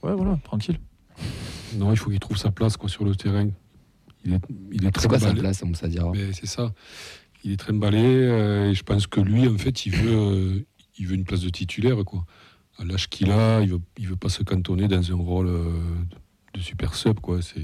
Ouais, 0.03 0.13
voilà, 0.15 0.39
tranquille. 0.45 0.79
Non, 1.77 1.91
il 1.93 1.97
faut 1.97 2.11
qu'il 2.11 2.19
trouve 2.21 2.37
sa 2.37 2.51
place 2.51 2.77
quoi, 2.77 2.89
sur 2.89 3.05
le 3.05 3.15
terrain. 3.15 3.49
Il 4.25 4.35
est, 4.35 4.41
il 4.73 4.87
est 4.87 4.91
très 4.91 5.03
C'est 5.03 5.09
quoi 5.09 5.19
sa 5.19 5.33
place, 5.35 5.63
Diarra 5.85 6.11
Mais 6.13 6.33
c'est 6.33 6.47
ça. 6.47 6.73
Il 7.45 7.53
est 7.53 7.57
très 7.57 7.73
emballé 7.73 8.03
euh, 8.03 8.71
et 8.71 8.75
je 8.75 8.83
pense 8.83 9.07
que 9.07 9.21
lui, 9.21 9.47
en 9.49 9.59
fait, 9.59 9.87
il 9.87 9.95
veut, 9.95 10.11
euh, 10.17 10.59
il 10.99 11.07
veut 11.07 11.15
une 11.15 11.25
place 11.25 11.41
de 11.43 11.51
titulaire. 11.51 11.97
Quoi. 12.05 12.25
À 12.79 12.85
l'âge 12.85 13.09
qu'il 13.09 13.31
a, 13.31 13.61
il 13.61 13.69
veut, 13.69 13.81
il 13.99 14.09
veut 14.09 14.17
pas 14.17 14.31
se 14.31 14.43
cantonner 14.43 14.89
dans 14.89 15.11
un 15.13 15.15
rôle 15.17 15.49
euh, 15.49 15.71
de 16.55 16.61
super 16.61 16.95
sub. 16.95 17.21
Quoi. 17.21 17.43
C'est, 17.43 17.61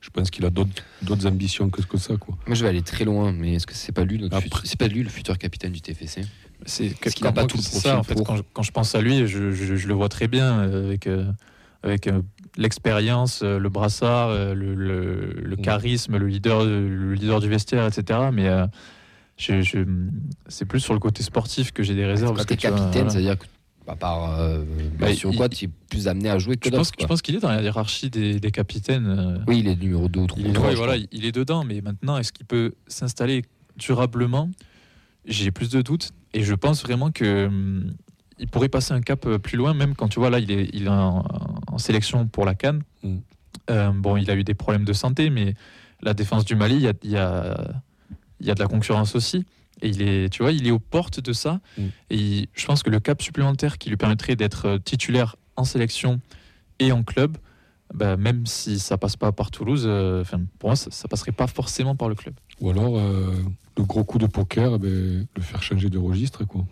je 0.00 0.10
pense 0.10 0.30
qu'il 0.30 0.44
a 0.44 0.50
d'autres, 0.50 0.70
d'autres 1.02 1.26
ambitions 1.26 1.68
que, 1.70 1.82
que 1.82 1.98
ça. 1.98 2.16
Quoi. 2.16 2.36
Moi, 2.46 2.54
je 2.54 2.62
vais 2.62 2.68
aller 2.68 2.82
très 2.82 3.04
loin, 3.04 3.32
mais 3.32 3.54
est-ce 3.54 3.66
que 3.66 3.74
c'est 3.74 3.90
pas 3.92 4.04
lui 4.04 4.18
notre 4.18 4.36
Après- 4.36 4.48
futur- 4.48 4.62
C'est 4.64 4.78
pas 4.78 4.86
lui 4.88 5.02
le 5.02 5.08
futur 5.08 5.36
capitaine 5.38 5.72
du 5.72 5.80
TFC 5.80 6.22
C'est 6.64 6.94
Parce 7.00 7.14
qu'il 7.16 7.26
a 7.26 7.30
quand 7.30 7.34
pas 7.34 7.46
tout 7.46 7.56
le 7.56 7.62
profil 7.62 7.80
ça, 7.80 7.98
en 7.98 8.02
fait, 8.04 8.14
pour. 8.14 8.24
quand 8.26 8.36
je, 8.36 8.42
quand 8.52 8.62
je 8.62 8.70
pense 8.70 8.94
à 8.94 9.00
lui, 9.00 9.26
je, 9.26 9.50
je- 9.50 9.74
je 9.76 9.88
le 9.88 9.94
vois 9.94 10.08
très 10.08 10.28
bien 10.28 10.60
euh, 10.60 10.86
avec, 10.86 11.08
euh, 11.08 11.24
avec 11.82 12.06
euh, 12.06 12.22
l'expérience, 12.56 13.40
euh, 13.42 13.58
le 13.58 13.68
brassard, 13.68 14.28
euh, 14.30 14.54
le, 14.54 14.74
le- 14.74 15.32
le 15.42 15.56
Mm. 15.56 15.60
charisme, 15.62 16.16
le 16.16 16.26
leader, 16.28 16.64
le 16.64 17.14
leader 17.14 17.40
du 17.40 17.48
vestiaire, 17.48 17.86
etc. 17.86 18.20
Mais 18.32 18.46
euh, 18.48 18.66
je- 19.36 19.62
je- 19.62 19.78
c'est 20.48 20.64
plus 20.64 20.80
sur 20.80 20.94
le 20.94 21.00
côté 21.00 21.22
sportif 21.22 21.72
que 21.72 21.82
j'ai 21.82 21.94
des 21.94 22.06
réserves. 22.06 22.34
Parce 22.34 22.46
que 22.46 22.54
tu 22.54 22.60
capitaine, 22.60 22.90
voilà. 22.92 23.10
ça 23.10 23.16
veut 23.18 23.24
dire 23.24 23.38
que, 23.38 23.46
à 23.88 23.94
part 23.96 24.40
euh, 24.40 24.64
Bah, 24.98 25.06
ou 25.24 25.30
il- 25.30 25.36
quoi, 25.36 25.48
tu 25.48 25.66
es 25.66 25.68
plus 25.90 26.08
amené 26.08 26.28
à 26.30 26.38
jouer 26.38 26.56
que 26.56 26.68
je 26.68 26.74
pense, 26.74 26.88
d'autres. 26.90 26.98
je 27.02 27.06
pense 27.06 27.22
qu'il 27.22 27.36
est 27.36 27.40
dans 27.40 27.50
la 27.50 27.62
hiérarchie 27.62 28.10
des, 28.10 28.40
des 28.40 28.50
capitaines. 28.50 29.06
euh, 29.06 29.38
Oui, 29.46 29.60
il 29.60 29.68
est 29.68 29.76
numéro 29.76 30.08
2 30.08 30.20
ou 30.20 30.26
3. 30.26 30.40
Il 30.42 30.46
est, 30.54 30.58
ouais, 30.58 30.74
voilà, 30.74 30.96
il 31.12 31.24
est 31.24 31.32
dedans, 31.32 31.64
mais 31.64 31.80
maintenant, 31.80 32.16
est-ce 32.18 32.32
qu'il 32.32 32.46
peut 32.46 32.72
s'installer 32.88 33.42
durablement? 33.76 34.50
J'ai 35.26 35.50
plus 35.50 35.70
de 35.70 35.82
doutes. 35.82 36.10
Et 36.34 36.42
je 36.42 36.54
pense 36.54 36.82
vraiment 36.82 37.10
que 37.10 37.46
hum, 37.46 37.92
il 38.38 38.48
pourrait 38.48 38.68
passer 38.68 38.92
un 38.92 39.00
cap 39.00 39.24
euh, 39.26 39.38
plus 39.38 39.56
loin, 39.56 39.72
même 39.74 39.94
quand 39.94 40.08
tu 40.08 40.18
vois 40.18 40.30
là, 40.30 40.38
il 40.38 40.50
est, 40.50 40.68
il 40.72 40.84
est 40.84 40.88
en, 40.88 41.24
en 41.66 41.78
sélection 41.78 42.26
pour 42.26 42.44
la 42.44 42.54
Cannes. 42.54 42.82
Mm. 43.02 43.16
Euh, 43.70 43.90
bon, 43.90 44.16
il 44.16 44.30
a 44.30 44.34
eu 44.34 44.44
des 44.44 44.54
problèmes 44.54 44.84
de 44.84 44.92
santé, 44.92 45.30
mais 45.30 45.54
la 46.02 46.12
défense 46.14 46.44
du 46.44 46.54
Mali, 46.56 46.74
il 46.76 46.82
y 46.82 46.88
a, 46.88 46.92
il 47.02 47.10
y 47.10 47.16
a, 47.16 47.56
il 48.40 48.46
y 48.46 48.50
a 48.50 48.54
de 48.54 48.60
la 48.60 48.66
concurrence 48.68 49.14
aussi. 49.14 49.44
Et 49.82 49.88
il 49.88 50.00
est, 50.02 50.28
tu 50.30 50.42
vois, 50.42 50.52
il 50.52 50.66
est 50.66 50.70
aux 50.70 50.78
portes 50.78 51.20
de 51.20 51.32
ça. 51.32 51.60
Mm. 51.76 51.82
Et 52.10 52.16
il- 52.16 52.48
je 52.54 52.66
pense 52.66 52.82
que 52.82 52.90
le 52.90 52.98
cap 53.00 53.20
supplémentaire 53.20 53.76
qui 53.78 53.88
lui 53.90 53.96
permettrait 53.96 54.34
d'être 54.36 54.66
euh, 54.66 54.78
titulaire 54.78 55.36
en 55.56 55.64
sélection 55.64 56.20
et 56.78 56.92
en 56.92 57.02
club, 57.02 57.36
bah, 57.94 58.16
même 58.16 58.46
si 58.46 58.78
ça 58.78 58.96
passe 58.98 59.16
pas 59.16 59.32
par 59.32 59.50
Toulouse, 59.50 59.84
euh, 59.86 60.24
pour 60.58 60.70
moi, 60.70 60.76
ça, 60.76 60.90
ça 60.90 61.08
passerait 61.08 61.32
pas 61.32 61.46
forcément 61.46 61.94
par 61.94 62.08
le 62.08 62.14
club. 62.14 62.34
Ou 62.60 62.70
alors, 62.70 62.96
euh, 62.98 63.34
le 63.76 63.84
gros 63.84 64.02
coup 64.04 64.18
de 64.18 64.26
poker, 64.26 64.74
eh 64.76 64.78
ben, 64.78 65.26
le 65.36 65.42
faire 65.42 65.62
changer 65.62 65.90
de 65.90 65.98
registre. 65.98 66.44
Quoi. 66.44 66.64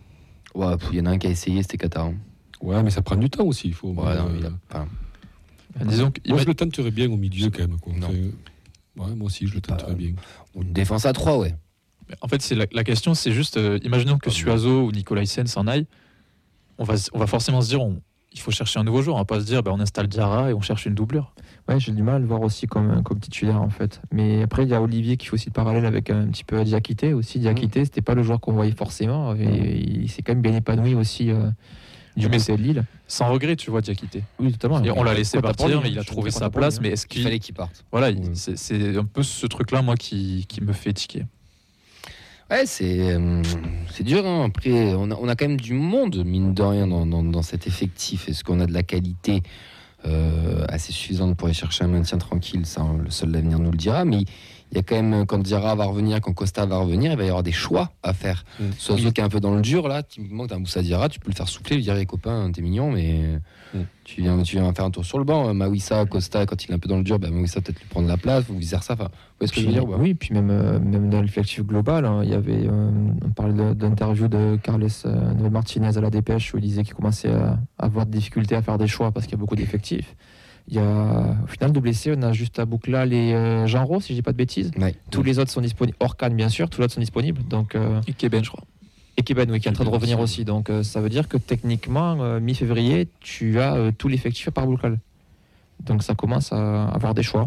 Ouais, 0.55 0.74
il 0.92 0.98
y 0.98 1.00
en 1.03 1.07
a 1.07 1.11
un 1.11 1.18
qui 1.18 1.27
a 1.27 1.31
essayé, 1.31 1.62
c'était 1.62 1.77
Qatar. 1.79 2.07
hein. 2.07 2.14
Ouais, 2.62 2.83
mais 2.83 2.90
ça 2.90 3.03
prend 3.03 3.16
du 3.16 3.29
temps 3.29 3.44
aussi. 3.44 3.68
Il 3.68 3.74
faut, 3.74 3.88
Ouais, 3.90 4.16
non, 4.16 4.29
euh, 4.31 4.38
il 4.38 4.46
a- 4.46 5.85
disons 5.85 6.11
que 6.11 6.20
Moi, 6.27 6.38
je 6.38 6.46
le 6.46 6.55
tenterais 6.55 6.90
bien 6.90 7.11
au 7.11 7.16
milieu 7.18 7.50
quand 7.50 7.59
même. 7.61 7.79
Quoi. 7.79 7.92
Ouais, 8.97 9.15
moi 9.15 9.27
aussi, 9.27 9.47
je 9.47 9.55
le 9.55 9.61
Pas- 9.61 9.75
tenterais 9.75 9.95
bien. 9.95 10.13
une 10.55 10.73
défense 10.73 11.07
à 11.07 11.13
3, 11.13 11.39
ouais. 11.39 11.55
En 12.21 12.29
fait, 12.29 12.43
c'est 12.43 12.55
la, 12.55 12.67
la 12.73 12.85
question, 12.85 13.15
c'est 13.15 13.33
juste, 13.33 13.57
euh, 13.57 13.79
imaginons 13.83 14.19
que 14.19 14.29
Ah, 14.29 14.33
Suazo 14.33 14.83
ou 14.85 14.93
Nicolaisen 14.93 15.47
s'en 15.47 15.67
aille, 15.67 15.87
on 16.79 16.85
va, 16.85 16.95
on 17.13 17.19
va 17.19 17.27
forcément 17.27 17.61
se 17.63 17.69
dire, 17.69 17.81
on- 17.83 18.01
il 18.33 18.41
faut 18.41 18.51
chercher 18.51 18.81
un 18.81 18.85
nouveau 18.85 19.01
joueur. 19.01 19.15
On 19.15 19.21
va 19.21 19.25
pas 19.25 19.39
se 19.41 19.45
dire, 19.47 19.63
bah, 19.63 19.71
on 19.73 19.79
installe 19.79 20.09
Diarra 20.09 20.51
et 20.51 20.55
on 20.55 20.61
cherche 20.61 20.87
une 20.87 20.95
doublure. 20.95 21.33
Ouais, 21.69 21.79
j'ai 21.79 21.93
du 21.93 22.03
mal 22.03 22.17
à 22.17 22.19
le 22.19 22.27
voir 22.27 22.41
aussi 22.43 22.67
comme, 22.67 23.03
comme 23.05 23.21
titulaire 23.21 23.63
en 23.63 23.71
fait. 23.71 24.03
Mais 24.13 24.43
après, 24.43 24.65
il 24.65 24.69
y 24.71 24.75
a 24.75 24.83
Olivier 24.83 25.17
qui 25.17 25.27
fait 25.29 25.35
aussi 25.35 25.47
le 25.47 25.53
parallèle 25.53 25.87
avec 25.87 26.11
un 26.11 26.27
petit 26.27 26.43
peu 26.43 26.63
Diakité 26.65 27.15
aussi. 27.15 27.39
Diakité, 27.39 27.85
c'était 27.85 28.03
pas 28.03 28.15
le 28.17 28.25
joueur 28.25 28.41
qu'on 28.41 28.53
voyait 28.53 28.73
forcément. 28.75 29.37
Et 29.37 29.79
il 29.79 30.11
s'est 30.11 30.23
quand 30.23 30.33
même 30.33 30.43
bien 30.43 30.55
épanoui 30.57 30.97
aussi 30.97 31.31
euh, 31.31 31.49
du 32.16 32.29
Mais 32.29 32.38
de 32.38 32.55
Lille. 32.55 32.85
Sans 33.09 33.29
regret, 33.33 33.57
tu 33.57 33.70
vois, 33.70 33.81
Diakité. 33.81 34.22
Oui, 34.38 34.53
totalement. 34.53 34.83
Et 34.85 34.90
on 34.90 35.03
l'a 35.03 35.14
laissé 35.14 35.40
partir, 35.40 35.81
mais 35.83 35.90
il 35.90 35.98
hein. 35.98 36.03
a 36.03 36.05
trouvé 36.05 36.31
sa 36.31 36.48
place. 36.50 36.74
lui, 36.79 36.83
Mais 36.83 36.88
hein. 36.90 36.92
est-ce 36.92 37.07
Il 37.07 37.09
qu'il. 37.09 37.22
fallait 37.22 37.38
qu'il 37.40 37.55
parte. 37.55 37.85
Voilà, 37.90 38.11
c'est 38.35 38.57
c'est 38.57 38.96
un 38.96 39.05
peu 39.05 39.22
ce 39.22 39.46
truc-là, 39.46 39.83
moi, 39.83 39.96
qui, 39.96 40.46
qui 40.48 40.61
me 40.62 40.72
fait 40.72 40.92
tiquer. 40.92 41.24
Ouais, 42.50 42.66
c'est 42.66 43.14
euh, 43.14 43.42
c'est 43.90 44.05
dur. 44.05 44.24
hein. 44.27 44.44
Après, 44.46 44.94
on 44.94 45.11
a, 45.11 45.14
on 45.16 45.29
a 45.29 45.35
quand 45.35 45.48
même 45.48 45.61
du 45.61 45.72
monde, 45.72 46.22
mine 46.24 46.53
de 46.55 46.62
rien, 46.62 46.87
dans, 46.87 47.07
dans- 47.07 47.22
dans 47.24 47.42
cet 47.42 47.66
effectif. 47.66 48.29
Est-ce 48.29 48.44
qu'on 48.44 48.61
a 48.61 48.66
de 48.66 48.72
la 48.72 48.83
qualité 48.83 49.42
euh, 50.07 50.64
assez 50.68 50.92
suffisante 50.92 51.37
pour 51.37 51.46
aller 51.46 51.55
chercher 51.55 51.85
un 51.85 51.88
maintien 51.88 52.18
tranquille? 52.18 52.66
Ça, 52.66 52.85
le 53.03 53.11
seul 53.11 53.31
l'avenir 53.33 53.59
nous 53.59 53.70
le 53.70 53.79
dira. 53.79 54.05
Mais 54.05 54.18
il 54.18 54.27
y 54.72 54.79
a 54.79 54.83
quand 54.83 54.96
même, 54.96 55.27
quand 55.27 55.38
Diarra 55.38 55.74
va 55.74 55.85
revenir, 55.85 56.20
quand 56.20 56.33
Costa 56.33 56.66
va 56.66 56.79
revenir, 56.79 57.12
il 57.12 57.18
va 57.18 57.24
y 57.24 57.29
avoir 57.29 57.42
des 57.42 57.53
choix 57.53 57.92
à 58.03 58.12
faire. 58.12 58.44
Mm. 58.59 58.64
Soit 58.79 58.96
qui 58.96 59.20
est 59.20 59.24
un 59.24 59.29
peu 59.29 59.40
dans 59.40 59.55
le 59.55 59.62
dur, 59.62 59.87
là, 59.88 60.03
typiquement, 60.03 60.46
t'as 60.46 60.57
un 60.57 60.61
Moussa 60.61 60.83
Diarra, 60.83 61.09
tu 61.09 61.20
peux 61.20 61.31
le 61.31 61.37
faire 61.37 61.48
souffler, 61.48 61.77
lui 61.77 61.83
dire, 61.83 61.94
les 61.94 62.07
copains, 62.07 62.50
t'es 62.53 62.62
mignon, 62.62 62.90
mais 62.90 63.38
Mm. 63.74 63.79
tu, 64.05 64.20
viens, 64.22 64.42
tu 64.42 64.57
viens 64.57 64.72
faire 64.72 64.85
un 64.85 64.90
tour 64.90 65.05
sur 65.05 65.18
le 65.18 65.24
banc. 65.24 65.53
Mawissa, 65.53 66.05
Costa, 66.07 66.46
quand 66.46 66.64
il 66.64 66.70
est 66.70 66.74
un 66.74 66.79
peu 66.79 66.88
dans 66.88 66.96
le 66.96 67.03
dur, 67.03 67.18
bah, 67.18 67.31
Mawissa 67.31 67.61
peut-être 67.61 67.81
lui 67.81 67.88
prendre 67.88 68.09
la 68.09 68.16
place, 68.16 68.48
ou 68.48 68.57
vice 68.57 68.70
versa. 68.70 68.94
Enfin, 68.94 69.05
vous 69.05 69.11
voyez 69.40 69.48
ce 69.48 69.53
que 69.53 69.61
je 69.61 69.66
veux 69.66 69.72
dire 69.72 69.88
Oui, 69.88 70.14
puis 70.14 70.33
même, 70.33 70.50
euh, 70.50 70.79
même 70.79 71.11
dans 71.11 71.20
l'effectif 71.20 71.64
global, 71.64 72.05
hein, 72.05 72.20
il 72.22 72.31
y 72.31 72.35
avait, 72.35 72.66
euh, 72.66 72.90
on 73.24 73.31
parlait 73.31 73.74
d'interview 73.74 74.29
de 74.29 74.57
Carles 74.62 74.87
euh, 75.07 75.50
Martinez 75.50 75.96
à 75.96 76.00
la 76.00 76.11
dépêche 76.11 76.55
où 76.55 76.59
il 76.59 76.62
disait 76.62 76.85
qu'il 76.85 76.94
commençait 76.94 77.33
à 77.33 77.59
avoir 77.79 78.07
des 78.07 78.18
difficultés 78.18 78.55
à 78.55 78.62
faire 78.62 78.79
des 78.79 78.87
choix 78.87 79.11
parce 79.11 79.27
qu'il 79.27 79.33
y 79.33 79.38
a 79.38 79.40
beaucoup 79.40 79.57
d'effectifs. 79.57 80.14
Il 80.68 80.74
y 80.74 80.79
a, 80.79 81.37
au 81.44 81.46
final, 81.46 81.72
de 81.72 81.81
blessés, 81.81 82.14
on 82.16 82.22
a 82.22 82.33
juste 82.33 82.59
à 82.59 82.64
Bouclal 82.64 83.12
et 83.12 83.35
euh, 83.35 83.66
Rau, 83.85 84.00
si 84.00 84.09
je 84.09 84.14
dis 84.14 84.22
pas 84.22 84.33
de 84.33 84.37
bêtises. 84.38 84.70
Ouais. 84.79 84.94
Tous 85.11 85.22
les 85.22 85.38
autres 85.38 85.50
sont 85.50 85.61
disponibles, 85.61 85.96
hors 86.00 86.16
Cannes 86.16 86.35
bien 86.35 86.48
sûr, 86.48 86.70
tous 86.70 86.81
les 86.81 86.87
autres 86.87 86.94
sont 86.94 87.00
disponibles. 87.00 87.42
Donc, 87.48 87.74
euh, 87.74 88.00
Et 88.07 88.14
Keben, 88.14 88.42
je 88.42 88.48
crois. 88.50 88.64
et 89.18 89.22
Keben, 89.22 89.50
oui, 89.50 89.61
qui 89.61 89.68
est 89.68 89.70
en 89.70 89.74
train 89.74 89.85
de 89.85 89.90
revenir 89.90 90.18
aussi, 90.20 90.40
aussi. 90.40 90.44
Donc 90.46 90.70
euh, 90.70 90.83
ça 90.83 91.03
veut 91.03 91.11
dire 91.11 91.29
que 91.29 91.37
techniquement, 91.37 92.16
euh, 92.22 92.40
mi-février, 92.40 93.09
tu 93.20 93.61
as 93.61 93.74
euh, 93.74 93.92
tout 93.96 94.09
l'effectif 94.09 94.48
à 94.48 94.53
part 94.53 94.66
Bouclal. 94.66 94.98
Donc 95.81 96.03
ça 96.03 96.14
commence 96.14 96.50
à 96.53 96.87
avoir 96.87 97.12
des 97.12 97.22
choix. 97.22 97.44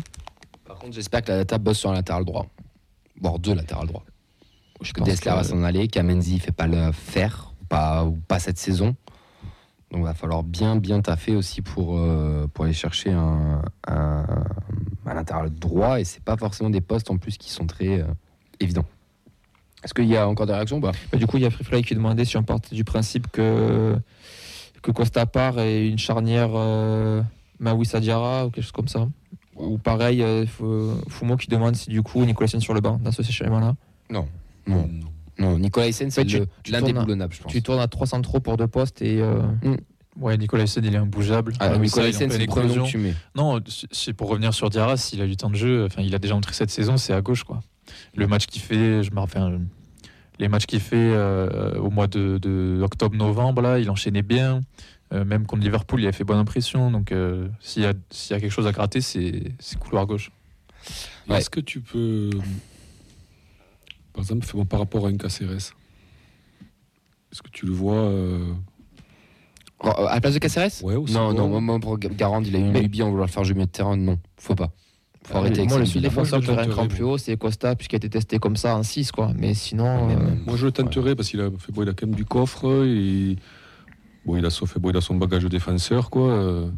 Par 0.65 0.77
contre, 0.77 0.93
j'espère 0.93 1.23
que 1.23 1.31
la 1.31 1.37
data 1.37 1.57
bosse 1.57 1.79
sur 1.79 1.89
un 1.89 1.93
latéral 1.95 2.23
droit. 2.23 2.45
Voire 3.19 3.39
deux 3.39 3.55
latérales 3.55 3.87
droits. 3.87 4.03
Je 4.81 4.93
que 4.93 4.99
pense 4.99 5.09
Dessler 5.09 5.31
va 5.31 5.43
s'en 5.43 5.63
aller, 5.63 5.87
Kamenzi 5.87 6.35
ne 6.35 6.39
fait 6.39 6.51
pas 6.51 6.67
le 6.67 6.91
faire, 6.91 7.51
ou 7.63 7.65
pas, 7.65 8.05
ou 8.05 8.11
pas 8.27 8.37
cette 8.37 8.59
saison. 8.59 8.95
Donc 9.91 10.01
il 10.01 10.03
va 10.03 10.13
falloir 10.13 10.43
bien, 10.43 10.75
bien 10.75 11.01
taffer 11.01 11.35
aussi 11.35 11.61
pour, 11.61 11.97
euh, 11.97 12.47
pour 12.53 12.65
aller 12.65 12.73
chercher 12.73 13.11
un, 13.11 13.61
un, 13.87 14.25
un 15.05 15.13
latéral 15.13 15.49
droit. 15.49 15.99
Et 15.99 16.03
c'est 16.03 16.23
pas 16.23 16.35
forcément 16.35 16.69
des 16.69 16.81
postes 16.81 17.09
en 17.09 17.17
plus 17.17 17.37
qui 17.37 17.49
sont 17.49 17.65
très 17.67 18.01
euh, 18.01 18.05
évidents. 18.59 18.85
Est-ce 19.83 19.93
qu'il 19.93 20.05
y 20.05 20.17
a 20.17 20.27
encore 20.27 20.45
des 20.45 20.53
réactions 20.53 20.79
Bah, 20.79 20.91
du 21.13 21.27
coup, 21.27 21.37
il 21.37 21.43
y 21.43 21.45
a 21.45 21.49
Freefly 21.49 21.83
qui 21.83 21.93
demandait 21.93 22.25
si 22.25 22.35
on 22.35 22.43
partait 22.43 22.75
du 22.75 22.83
principe 22.83 23.27
que, 23.31 23.95
que 24.81 24.91
Costa 24.91 25.25
part 25.25 25.59
et 25.59 25.87
une 25.87 25.99
charnière 25.99 26.49
euh, 26.55 27.21
Mawissa 27.59 27.99
Diarra 27.99 28.47
ou 28.47 28.49
quelque 28.49 28.63
chose 28.63 28.71
comme 28.73 28.87
ça. 28.87 29.07
Ou 29.55 29.77
pareil, 29.77 30.21
euh, 30.21 30.45
Fumo 31.07 31.37
qui 31.37 31.47
demande 31.47 31.75
si 31.75 31.89
du 31.89 32.01
coup 32.01 32.25
Nicolas 32.25 32.47
sur 32.47 32.73
le 32.73 32.81
banc 32.81 32.99
dans 33.01 33.11
ce 33.11 33.21
schéma-là. 33.23 33.75
Non. 34.09 34.27
Non, 34.65 34.87
non. 34.91 35.07
Nicolas 35.39 35.87
Hyssen, 35.87 36.09
c'est 36.11 36.21
Ouais, 36.21 36.25
tu- 36.25 36.37
tournes 36.37 36.47
à- 36.67 36.71
l'indéboulonnable, 36.71 37.33
je 37.33 37.41
pense. 37.41 37.51
Tu 37.51 37.61
tournes 37.61 37.79
à 37.79 37.87
300 37.87 38.21
trop 38.21 38.39
pour 38.39 38.57
deux 38.57 38.67
postes 38.67 39.01
et 39.01 39.21
euh, 39.21 39.41
Ouais, 40.19 40.35
Nicolas 40.37 40.63
Hyssen, 40.63 40.83
il 40.83 40.93
est 40.95 40.97
imbougeable. 40.97 41.53
Ah, 41.59 41.71
Ah, 41.73 41.77
Nicolas 41.77 42.07
Hyssen, 42.09 42.31
c'est 42.31 42.39
le 42.39 42.45
premier 42.47 42.63
nom 42.67 42.71
éclosion. 42.71 42.85
que 42.85 42.89
tu 42.89 42.97
mets. 42.97 43.13
Non, 43.35 43.59
c'est 43.91 44.13
pour 44.13 44.29
revenir 44.29 44.51
sur 44.53 44.69
Diarra, 44.71 44.97
s'il 44.97 45.21
a 45.21 45.27
du 45.27 45.37
temps 45.37 45.49
de 45.51 45.55
jeu, 45.55 45.85
enfin, 45.85 46.01
il 46.01 46.15
a 46.15 46.19
déjà 46.19 46.35
entré 46.35 46.53
cette 46.53 46.71
saison, 46.71 46.97
c'est 46.97 47.13
à 47.13 47.21
gauche. 47.21 47.43
quoi. 47.43 47.59
Le 48.15 48.25
match 48.27 48.47
qu'il 48.47 48.61
fait, 48.63 49.03
je 49.03 49.11
me 49.11 49.19
rappelle, 49.19 49.43
enfin, 49.43 49.59
les 50.39 50.47
matchs 50.47 50.65
qu'il 50.65 50.79
fait 50.79 50.95
euh, 50.97 51.77
au 51.79 51.89
mois 51.91 52.07
de, 52.07 52.39
de 52.39 52.81
octobre-novembre, 52.83 53.61
là, 53.61 53.77
il 53.79 53.89
enchaînait 53.91 54.23
bien. 54.23 54.61
Euh, 55.13 55.23
même 55.23 55.45
contre 55.45 55.61
Liverpool, 55.63 56.01
il 56.01 56.07
a 56.07 56.11
fait 56.11 56.23
bonne 56.23 56.37
impression. 56.39 56.89
Donc, 56.91 57.11
euh, 57.11 57.47
s'il 57.61 57.83
y, 57.83 57.85
a- 57.85 57.93
s'il 58.09 58.33
y 58.35 58.37
a 58.37 58.41
quelque 58.41 58.51
chose 58.51 58.67
à 58.67 58.71
gratter, 58.71 59.01
c'est 59.01 59.53
c'est 59.59 59.77
couloir 59.79 60.05
gauche. 60.07 60.31
Ouais. 61.29 61.37
Est-ce 61.37 61.49
que 61.49 61.59
tu 61.61 61.79
peux, 61.79 62.29
par 64.17 64.23
exemple, 64.23 64.47
fais-moi 64.47 64.65
par 64.65 64.79
rapport 64.79 65.05
à 65.05 65.09
un 65.09 65.15
Caceres 65.15 65.51
Est-ce 65.53 67.43
que 67.43 67.49
tu 67.51 67.67
le 67.67 67.71
vois 67.71 67.93
euh, 67.93 68.51
Oh, 69.83 69.89
À 69.89 70.15
la 70.15 70.21
place 70.21 70.33
de 70.33 70.39
Caceres 70.39 70.71
Ouais, 70.81 70.95
aussi 70.95 71.13
Non, 71.13 71.33
non, 71.33 71.47
moi, 71.47 71.61
moi, 71.61 71.79
pour 71.79 71.99
Garand, 71.99 72.41
il 72.41 72.55
a 72.55 72.57
eu 72.57 72.63
une 72.63 72.73
lubie 72.73 73.03
en 73.03 73.11
vouloir 73.11 73.27
le 73.27 73.31
faire 73.31 73.43
jouer 73.43 73.53
milieu 73.53 73.67
de 73.67 73.71
terrain. 73.71 73.95
Non, 73.95 74.17
faut 74.37 74.55
pas. 74.55 74.71
Faut 75.23 75.37
arrêter 75.37 75.59
avec 75.59 75.69
Moi, 75.69 75.77
le 75.77 75.85
ça, 75.85 75.99
défenseur 75.99 76.39
verrais 76.39 76.63
un 76.63 76.67
cran 76.67 76.87
plus 76.87 77.03
haut, 77.03 77.19
c'est 77.19 77.37
Costa, 77.37 77.75
puisqu'il 77.75 77.97
a 77.97 77.97
été 77.97 78.09
testé 78.09 78.39
comme 78.39 78.55
ça 78.55 78.75
en 78.75 78.81
6, 78.81 79.11
quoi. 79.11 79.33
Mais 79.35 79.53
sinon. 79.53 80.09
Euh, 80.09 80.15
Moi, 80.47 80.57
je 80.57 80.65
le 80.65 80.71
tenterai 80.71 81.15
parce 81.15 81.29
qu'il 81.29 81.41
a, 81.41 81.51
fait, 81.59 81.71
bon, 81.71 81.83
il 81.83 81.89
a 81.89 81.93
quand 81.93 82.07
même 82.07 82.15
du 82.15 82.25
coffre. 82.25 82.85
Et, 82.87 83.35
bon, 84.25 84.35
il, 84.35 84.43
a 84.47 84.49
son, 84.49 84.65
fait, 84.65 84.79
bon, 84.79 84.89
il 84.89 84.97
a 84.97 85.01
son 85.01 85.13
bagage 85.13 85.43
de 85.43 85.49
défenseur. 85.49 86.09
Quoi. 86.09 86.31
euh, 86.31 86.71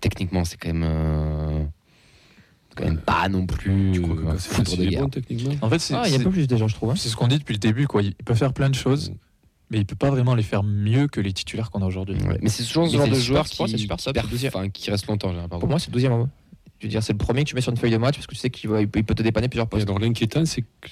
Techniquement, 0.00 0.46
c'est 0.46 0.56
quand 0.56 0.72
même. 0.72 1.68
Pas 3.24 3.28
non 3.30 3.46
plus. 3.46 3.90
tu 3.92 4.00
crois 4.02 4.16
que 4.16 4.20
euh, 4.22 4.32
Casillas, 4.32 4.54
foudre 4.64 4.76
de 4.76 4.84
guerre. 4.90 5.02
bon 5.02 5.08
techniquement 5.08 5.54
En 5.62 5.70
fait, 5.70 5.78
c'est 5.78 5.94
Ah, 5.94 6.02
il 6.06 6.12
y 6.12 6.14
a 6.14 6.18
c'est- 6.18 6.24
pas 6.24 6.30
plus 6.30 6.46
déjà, 6.46 6.66
je 6.66 6.74
trouve. 6.74 6.90
hein. 6.90 6.94
c'est 6.96 7.08
ce 7.08 7.16
qu'on 7.16 7.28
dit 7.28 7.38
depuis 7.38 7.52
le 7.54 7.58
début. 7.58 7.86
Quoi. 7.86 8.02
Il 8.02 8.14
peut 8.14 8.34
faire 8.34 8.52
plein 8.52 8.68
de 8.70 8.74
choses, 8.74 9.10
Mm. 9.10 9.14
mais 9.70 9.78
il 9.78 9.86
peut 9.86 9.96
pas 9.96 10.10
vraiment 10.10 10.34
les 10.34 10.42
faire 10.42 10.62
mieux 10.62 11.06
que 11.08 11.20
les 11.20 11.32
titulaires 11.32 11.70
qu'on 11.70 11.82
a 11.82 11.86
aujourd'hui. 11.86 12.16
Ouais, 12.22 12.38
Mais 12.42 12.48
c'est 12.48 12.64
toujours 12.64 12.88
ce 12.88 12.96
genre 12.96 13.08
de 13.08 13.14
joueur 13.14 13.46
qui, 13.46 13.56
c'est 13.68 13.78
super 13.78 13.96
qui, 14.28 14.46
enfin, 14.48 14.68
qui 14.68 14.90
reste 14.90 15.06
longtemps. 15.06 15.32
Pour 15.48 15.68
moi, 15.68 15.78
c'est 15.78 15.88
le 15.88 15.94
deuxième. 15.94 16.12
hein. 16.12 16.28
Je 16.80 16.86
veux 16.86 16.90
dire, 16.90 17.02
c'est 17.02 17.12
le 17.12 17.18
premier 17.18 17.44
que 17.44 17.48
tu 17.48 17.54
mets 17.54 17.60
sur 17.62 17.70
une 17.72 17.78
feuille 17.78 17.92
de 17.92 17.96
match 17.96 18.16
parce 18.16 18.26
que 18.26 18.34
tu 18.34 18.40
sais 18.40 18.50
qu'il 18.50 18.68
va, 18.68 18.80
il 18.82 18.88
peut, 18.88 19.02
te 19.02 19.22
dépanner 19.22 19.48
plusieurs 19.48 19.66
Et 19.66 19.70
postes. 19.70 19.84
alors 19.88 19.98
l'inquiétant, 19.98 20.44
c'est 20.44 20.62
que, 20.62 20.88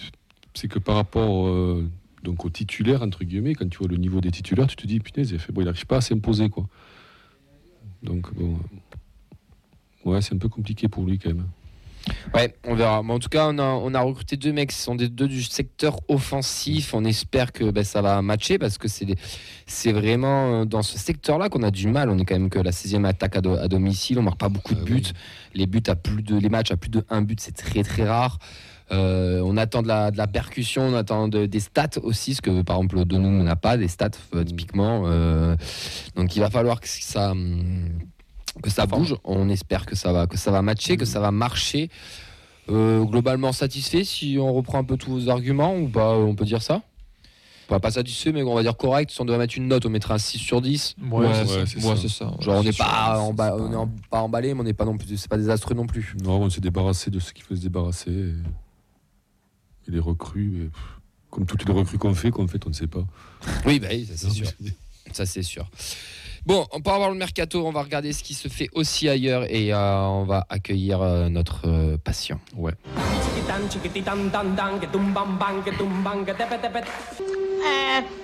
c'est 0.54 0.68
que 0.68 0.78
par 0.78 0.94
rapport 0.94 1.48
euh, 1.48 1.86
donc 2.22 2.44
aux 2.46 2.50
titulaires, 2.50 3.02
entre 3.02 3.24
guillemets, 3.24 3.54
quand 3.54 3.68
tu 3.68 3.78
vois 3.78 3.88
le 3.88 3.96
niveau 3.98 4.20
des 4.22 4.30
titulaires, 4.30 4.68
tu 4.68 4.76
te 4.76 4.86
dis, 4.86 5.00
putain, 5.00 5.22
il 5.22 5.38
fait, 5.38 5.52
bon, 5.52 5.60
il 5.60 5.64
n'arrive 5.64 5.84
pas 5.86 5.96
à 5.96 6.00
s'imposer. 6.00 6.48
quoi. 6.48 6.66
Donc, 8.02 8.32
bon. 8.34 8.56
Ouais, 10.04 10.20
c'est 10.22 10.34
un 10.34 10.38
peu 10.38 10.48
compliqué 10.48 10.88
pour 10.88 11.04
lui 11.04 11.18
quand 11.18 11.28
même. 11.30 11.46
Ouais, 12.34 12.54
on 12.66 12.74
verra. 12.74 13.02
Mais 13.02 13.12
en 13.12 13.18
tout 13.18 13.28
cas, 13.28 13.46
on 13.48 13.58
a, 13.58 13.62
on 13.62 13.94
a 13.94 14.00
recruté 14.00 14.36
deux 14.36 14.52
mecs 14.52 14.70
qui 14.70 14.76
sont 14.76 14.94
des 14.94 15.08
deux 15.08 15.28
du 15.28 15.42
secteur 15.42 16.00
offensif. 16.08 16.94
On 16.94 17.04
espère 17.04 17.52
que 17.52 17.70
ben, 17.70 17.84
ça 17.84 18.02
va 18.02 18.20
matcher 18.22 18.58
parce 18.58 18.78
que 18.78 18.88
c'est 18.88 19.92
vraiment 19.92 20.62
euh, 20.62 20.64
dans 20.64 20.82
ce 20.82 20.98
secteur-là 20.98 21.48
qu'on 21.48 21.62
a 21.62 21.70
du 21.70 21.88
mal. 21.88 22.10
On 22.10 22.18
est 22.18 22.24
quand 22.24 22.34
même 22.38 22.50
que 22.50 22.58
la 22.58 22.70
16e 22.72 23.04
attaque 23.04 23.36
à, 23.36 23.40
do- 23.40 23.56
à 23.56 23.68
domicile. 23.68 24.18
On 24.18 24.22
marque 24.22 24.38
pas 24.40 24.48
beaucoup 24.48 24.74
de 24.74 24.80
Ah 24.82 24.84
buts. 24.84 25.02
oui. 25.04 25.12
Les 25.54 25.66
buts 25.66 25.82
à 25.88 25.94
plus 25.94 26.22
de 26.22 26.36
les 26.36 26.48
matchs 26.48 26.70
à 26.72 26.76
plus 26.76 26.90
de 26.90 27.04
un 27.10 27.22
but, 27.22 27.40
c'est 27.40 27.52
très 27.56 27.82
très 27.82 28.04
rare. 28.08 28.38
Euh, 28.90 29.40
on 29.44 29.56
attend 29.56 29.80
de 29.80 29.88
la, 29.88 30.10
de 30.10 30.18
la 30.18 30.26
percussion, 30.26 30.82
on 30.82 30.94
attend 30.94 31.26
de- 31.28 31.46
des 31.46 31.60
stats 31.60 31.98
aussi, 32.02 32.34
ce 32.34 32.42
que 32.42 32.60
par 32.62 32.76
exemple 32.76 33.04
Donum 33.06 33.42
n'a 33.42 33.56
pas, 33.56 33.78
des 33.78 33.88
stats 33.88 34.10
euh, 34.34 34.44
typiquement. 34.44 35.04
Euh, 35.06 35.56
donc 36.14 36.36
il 36.36 36.40
va 36.40 36.50
falloir 36.50 36.78
que 36.80 36.88
ça, 36.88 37.30
hum, 37.30 37.88
que 38.62 38.70
ça 38.70 38.86
bouge. 38.86 39.16
On 39.24 39.48
espère 39.48 39.86
que 39.86 39.94
ça 39.96 40.12
va, 40.12 40.26
que 40.26 40.36
ça 40.36 40.50
va 40.50 40.62
matcher, 40.62 40.96
que 40.96 41.04
ça 41.04 41.20
va 41.20 41.30
marcher. 41.30 41.88
Euh, 42.68 43.02
globalement 43.04 43.52
satisfait 43.52 44.04
si 44.04 44.36
on 44.40 44.52
reprend 44.52 44.78
un 44.78 44.84
peu 44.84 44.96
tous 44.96 45.10
vos 45.10 45.28
arguments 45.28 45.76
ou 45.76 45.88
pas, 45.88 46.14
on 46.16 46.34
peut 46.34 46.44
dire 46.44 46.62
ça? 46.62 46.82
Pas, 47.68 47.80
pas 47.80 47.90
satisfait, 47.90 48.32
mais 48.32 48.42
on 48.42 48.54
va 48.54 48.62
dire 48.62 48.76
correct. 48.76 49.10
Si 49.10 49.20
on 49.20 49.24
doit 49.24 49.38
mettre 49.38 49.56
une 49.56 49.66
note, 49.68 49.86
on 49.86 49.90
mettra 49.90 50.14
un 50.14 50.18
6 50.18 50.38
sur 50.38 50.60
10. 50.60 50.96
Ouais, 51.10 51.26
Ouais, 51.26 51.32
c'est 51.66 51.76
ouais, 51.84 52.08
ça. 52.08 52.30
Genre 52.40 52.56
on 52.58 52.62
n'est 52.62 52.72
pas, 52.72 53.20
on 53.20 53.32
est 53.32 53.36
pas- 53.36 53.56
en- 53.56 53.88
pas 54.10 54.20
emballé, 54.20 54.52
mais 54.54 54.60
on 54.60 54.64
n'est 54.64 54.74
pas 54.74 54.84
non 54.84 54.96
plus, 54.98 55.16
c'est 55.16 55.28
pas 55.30 55.38
désastreux 55.38 55.74
non 55.74 55.86
plus. 55.86 56.14
Non, 56.22 56.40
on 56.42 56.50
s'est 56.50 56.60
débarrassé 56.60 57.10
de 57.10 57.18
ce 57.18 57.32
qu'il 57.32 57.44
faut 57.44 57.56
se 57.56 57.62
débarrasser. 57.62 58.10
Et, 58.10 58.34
et 59.88 59.90
les 59.90 60.00
recrues, 60.00 60.50
mais, 60.54 60.68
comme 61.30 61.46
toutes 61.46 61.66
les 61.66 61.72
recrues 61.72 61.98
qu'on 61.98 62.14
fait, 62.14 62.30
qu'en 62.30 62.46
fait, 62.46 62.64
on 62.66 62.68
ne 62.68 62.74
sait 62.74 62.86
pas. 62.86 63.04
Oui, 63.66 63.80
bah 63.80 63.88
oui, 63.90 64.06
ça 64.06 64.12
c'est 64.16 64.30
sûr. 64.30 64.46
Ça 65.12 65.26
c'est 65.26 65.42
sûr. 65.42 65.68
Bon, 66.44 66.66
on 66.72 66.80
peut 66.80 66.90
avoir 66.90 67.10
le 67.10 67.16
mercato, 67.16 67.64
on 67.64 67.70
va 67.70 67.82
regarder 67.82 68.12
ce 68.12 68.24
qui 68.24 68.34
se 68.34 68.48
fait 68.48 68.68
aussi 68.72 69.08
ailleurs 69.08 69.44
et 69.48 69.72
euh, 69.72 70.00
on 70.00 70.24
va 70.24 70.44
accueillir 70.48 71.00
euh, 71.00 71.28
notre 71.28 71.68
euh, 71.68 71.96
patient. 72.02 72.40
Ouais. 72.56 72.72
Euh, 72.84 72.98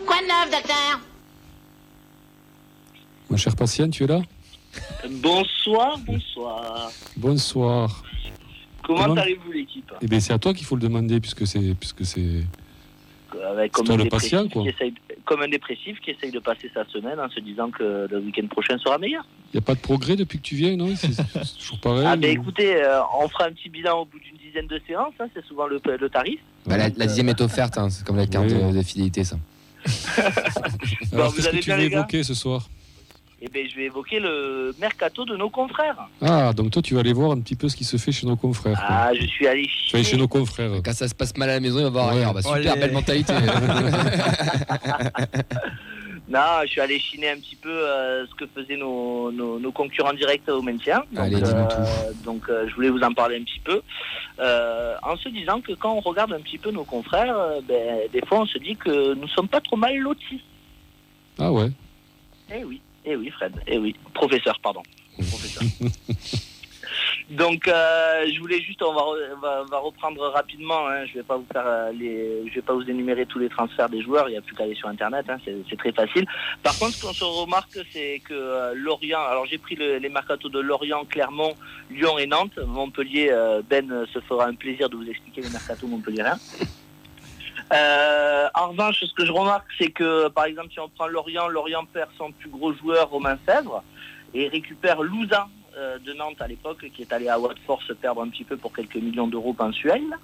quoi 0.05 0.17
de 0.17 0.27
neuf, 0.27 0.51
docteur? 0.51 1.01
Mon 3.31 3.37
cher 3.37 3.55
patient, 3.55 3.89
tu 3.89 4.03
es 4.03 4.07
là? 4.09 4.21
Bonsoir, 5.09 5.99
bonsoir. 5.99 6.91
Bonsoir. 7.17 8.03
Comment 8.85 9.03
Comment 9.03 9.21
allez-vous 9.21 9.53
l'équipe? 9.53 9.93
Eh 10.01 10.07
bien, 10.09 10.19
c'est 10.19 10.33
à 10.33 10.39
toi 10.39 10.53
qu'il 10.55 10.67
faut 10.67 10.75
le 10.75 10.83
demander, 10.83 11.21
puisque 11.21 11.47
c'est. 11.47 11.75
Puisque 11.75 12.05
c'est... 12.05 12.45
Toi 13.31 13.97
le 13.97 14.09
patient, 14.09 14.49
quoi. 14.49 14.65
qui 14.65 14.69
comme 15.29 15.43
un 15.43 15.49
dépressif 15.49 16.01
qui 16.01 16.11
essaye 16.13 16.31
de 16.31 16.39
passer 16.39 16.71
sa 16.73 16.87
semaine 16.87 17.21
en 17.21 17.29
se 17.29 17.39
disant 17.41 17.71
que 17.71 18.09
le 18.11 18.19
week-end 18.21 18.47
prochain 18.47 18.79
sera 18.79 18.97
meilleur. 18.97 19.25
Il 19.53 19.59
n'y 19.59 19.63
a 19.63 19.67
pas 19.67 19.75
de 19.75 19.81
progrès 19.81 20.17
depuis 20.17 20.39
que 20.39 20.43
tu 20.43 20.55
viens, 20.57 20.75
non? 20.75 20.89
C'est, 20.97 21.15
toujours 21.59 21.79
pareil 21.81 22.07
ah 22.07 22.17
ben 22.17 22.31
ou- 22.39 22.41
écoutez, 22.41 22.83
euh, 22.83 23.01
on 23.21 23.29
fera 23.29 23.45
un 23.45 23.53
petit 23.53 23.69
bilan 23.69 24.01
au 24.01 24.05
bout 24.07 24.19
d'une 24.21 24.39
dizaine 24.39 24.67
de 24.67 24.81
séances, 24.87 25.13
hein, 25.21 25.27
c'est 25.35 25.45
souvent 25.45 25.67
le, 25.67 25.81
le 25.85 26.09
tarif. 26.09 26.41
Bah, 26.67 26.79
la, 26.79 26.89
la 26.89 27.07
dixième 27.07 27.29
est 27.29 27.41
offerte, 27.43 27.77
hein, 27.77 27.91
c'est 27.91 28.07
comme 28.07 28.17
la 28.17 28.27
carte 28.27 28.47
Oui. 28.51 28.73
de, 28.73 28.79
de 28.79 28.83
fidélité 28.83 29.23
ça. 29.25 29.37
Alors, 31.13 31.31
vous 31.31 31.37
qu'est-ce 31.37 31.51
que 31.51 31.57
tu 31.57 31.65
bien, 31.67 31.77
veux 31.77 31.83
évoquer 31.85 32.23
ce 32.23 32.35
soir? 32.35 32.69
Eh 33.41 33.49
bien 33.49 33.63
je 33.71 33.77
vais 33.77 33.85
évoquer 33.85 34.19
le 34.19 34.75
mercato 34.81 35.25
de 35.25 35.37
nos 35.37 35.49
confrères. 35.49 35.97
Ah, 36.21 36.53
donc 36.53 36.73
toi, 36.73 36.83
tu 36.83 36.95
vas 36.95 37.01
aller 37.01 37.13
voir 37.13 37.31
un 37.31 37.41
petit 37.41 37.55
peu 37.55 37.69
ce 37.69 37.77
qui 37.77 37.85
se 37.85 37.97
fait 37.97 38.11
chez 38.11 38.27
nos 38.27 38.35
confrères. 38.37 38.75
quoi. 38.77 38.87
Ah 38.89 39.15
je 39.15 39.25
suis 39.27 39.47
allé 39.47 39.63
Tu 39.67 39.93
vas 39.93 39.99
aller 39.99 40.05
chez 40.05 40.11
chier. 40.11 40.19
nos 40.19 40.27
confrères. 40.27 40.73
Quand 40.85 40.93
ça 40.93 41.07
se 41.07 41.15
passe 41.15 41.37
mal 41.37 41.49
à 41.51 41.55
la 41.55 41.61
maison, 41.61 41.79
il 41.79 41.85
va 41.85 41.91
voir 41.91 42.09
Ouais. 42.15 42.21
rien. 42.25 42.33
Bah, 42.33 42.43
super, 42.43 42.73
Allez. 42.73 42.81
belle 42.81 42.93
mentalité. 42.93 43.33
Non, 46.31 46.61
je 46.65 46.69
suis 46.69 46.81
allé 46.83 46.99
chiner 46.99 47.31
un 47.31 47.37
petit 47.37 47.57
peu 47.57 47.71
euh, 47.71 48.27
ce 48.27 48.35
que 48.35 48.45
faisaient 48.55 48.77
nos, 48.77 49.33
nos, 49.33 49.59
nos 49.59 49.73
concurrents 49.73 50.13
directs 50.13 50.47
au 50.49 50.61
maintien. 50.61 50.99
Donc, 51.11 51.25
Allez, 51.25 51.43
euh, 51.43 52.13
donc 52.23 52.43
euh, 52.51 52.69
je 52.69 52.75
voulais 52.75 52.91
vous 52.91 53.01
en 53.01 53.15
parler 53.15 53.37
un 53.39 53.45
petit 53.45 53.61
peu. 53.65 53.81
Euh, 54.39 54.95
en 55.03 55.17
se 55.17 55.31
disant 55.31 55.63
que 55.63 55.73
quand 55.73 55.95
on 55.95 56.01
regarde 56.01 56.35
un 56.35 56.41
petit 56.41 56.59
peu 56.59 56.71
nos 56.71 56.85
confrères, 56.85 57.35
euh, 57.35 57.61
ben, 57.67 58.01
des 58.13 58.21
fois 58.27 58.41
on 58.41 58.47
se 58.47 58.59
dit 58.59 58.77
que 58.77 59.15
nous 59.15 59.29
sommes 59.29 59.49
pas 59.49 59.63
trop 59.63 59.77
mal 59.77 59.97
lotis. 59.97 60.43
Ah 61.39 61.51
ouais. 61.51 61.71
Eh 62.55 62.63
oui, 62.63 62.83
eh 63.09 63.17
oui 63.17 63.31
Fred, 63.31 63.53
eh 63.67 63.79
oui. 63.79 63.95
Professeur, 64.15 64.59
pardon. 64.61 64.83
Professeur. 65.17 65.63
Donc 67.31 67.69
euh, 67.69 68.27
je 68.33 68.41
voulais 68.41 68.61
juste, 68.63 68.83
on 68.83 68.95
va, 68.95 69.03
re- 69.03 69.35
on 69.37 69.41
va, 69.41 69.63
on 69.63 69.67
va 69.67 69.79
reprendre 69.79 70.23
rapidement. 70.31 70.89
hein, 70.89 71.05
je 71.07 71.15
vais 71.15 71.23
pas 71.23 71.37
vous 71.37 71.45
faire 71.53 71.65
euh, 71.67 71.93
les, 71.93 72.49
je 72.49 72.55
vais 72.55 72.63
pas 72.63 72.73
vous 72.73 72.89
énumérer 72.89 73.27
tous 73.27 73.39
les 73.39 73.51
transferts 73.51 73.91
des 73.91 74.01
joueurs. 74.01 74.29
Il 74.29 74.33
n'y 74.33 74.39
a 74.39 74.41
plus 74.41 74.55
qu'à 74.57 74.65
aller 74.65 74.75
sur 74.75 74.89
internet. 74.89 75.27
hein, 75.29 75.37
c'est 75.45 75.77
très 75.77 75.93
facile. 75.93 76.25
Par 76.63 76.79
contre, 76.79 76.95
ce 76.95 77.03
qu'on 77.07 77.13
se 77.13 77.25
remarque, 77.25 77.79
c'est 77.93 78.23
que 78.25 78.33
euh, 78.33 78.73
Lorient. 78.75 79.21
Alors 79.21 79.45
j'ai 79.45 79.59
pris 79.59 79.75
le- 79.75 79.99
les 79.99 80.09
mercatos 80.09 80.51
de 80.51 80.59
Lorient, 80.61 81.05
Clermont, 81.05 81.55
Lyon 81.91 82.17
et 82.19 82.27
Nantes. 82.27 82.59
Montpellier, 82.67 83.31
Ben 83.69 84.07
se 84.13 84.21
fera 84.21 84.47
un 84.47 84.55
plaisir 84.55 84.89
de 84.89 84.97
vous 84.97 85.09
expliquer 85.09 85.43
les 85.43 85.51
mercatos 85.51 85.87
montpelliérains. 85.89 86.39
Euh, 87.73 88.49
en 88.55 88.69
revanche, 88.69 89.01
ce 89.05 89.13
que 89.15 89.27
je 89.27 89.33
remarque, 89.33 89.67
c'est 89.79 89.91
que, 89.91 90.29
par 90.29 90.45
exemple, 90.45 90.69
si 90.73 90.81
on 90.81 90.89
prend 90.89 91.07
Lorient, 91.07 91.49
Lorient 91.49 91.85
perd 91.85 92.11
son 92.17 92.33
plus 92.33 92.49
gros 92.49 92.73
joueur, 92.73 93.11
Romain 93.11 93.39
Fèvre, 93.45 93.83
et 94.35 94.49
récupère 94.49 95.03
Louza 95.03 95.49
euh, 95.77 95.99
de 95.99 96.13
Nantes 96.15 96.41
à 96.41 96.49
l'époque, 96.49 96.87
qui 96.95 97.03
est 97.03 97.13
allé 97.13 97.29
à 97.29 97.39
Watford 97.39 97.83
se 97.83 97.93
perdre 97.93 98.23
un 98.23 98.29
petit 98.29 98.45
peu 98.45 98.57
pour 98.57 98.73
quelques 98.73 98.97
millions 98.97 99.27
d'euros 99.27 99.55
mensuels. 99.59 100.17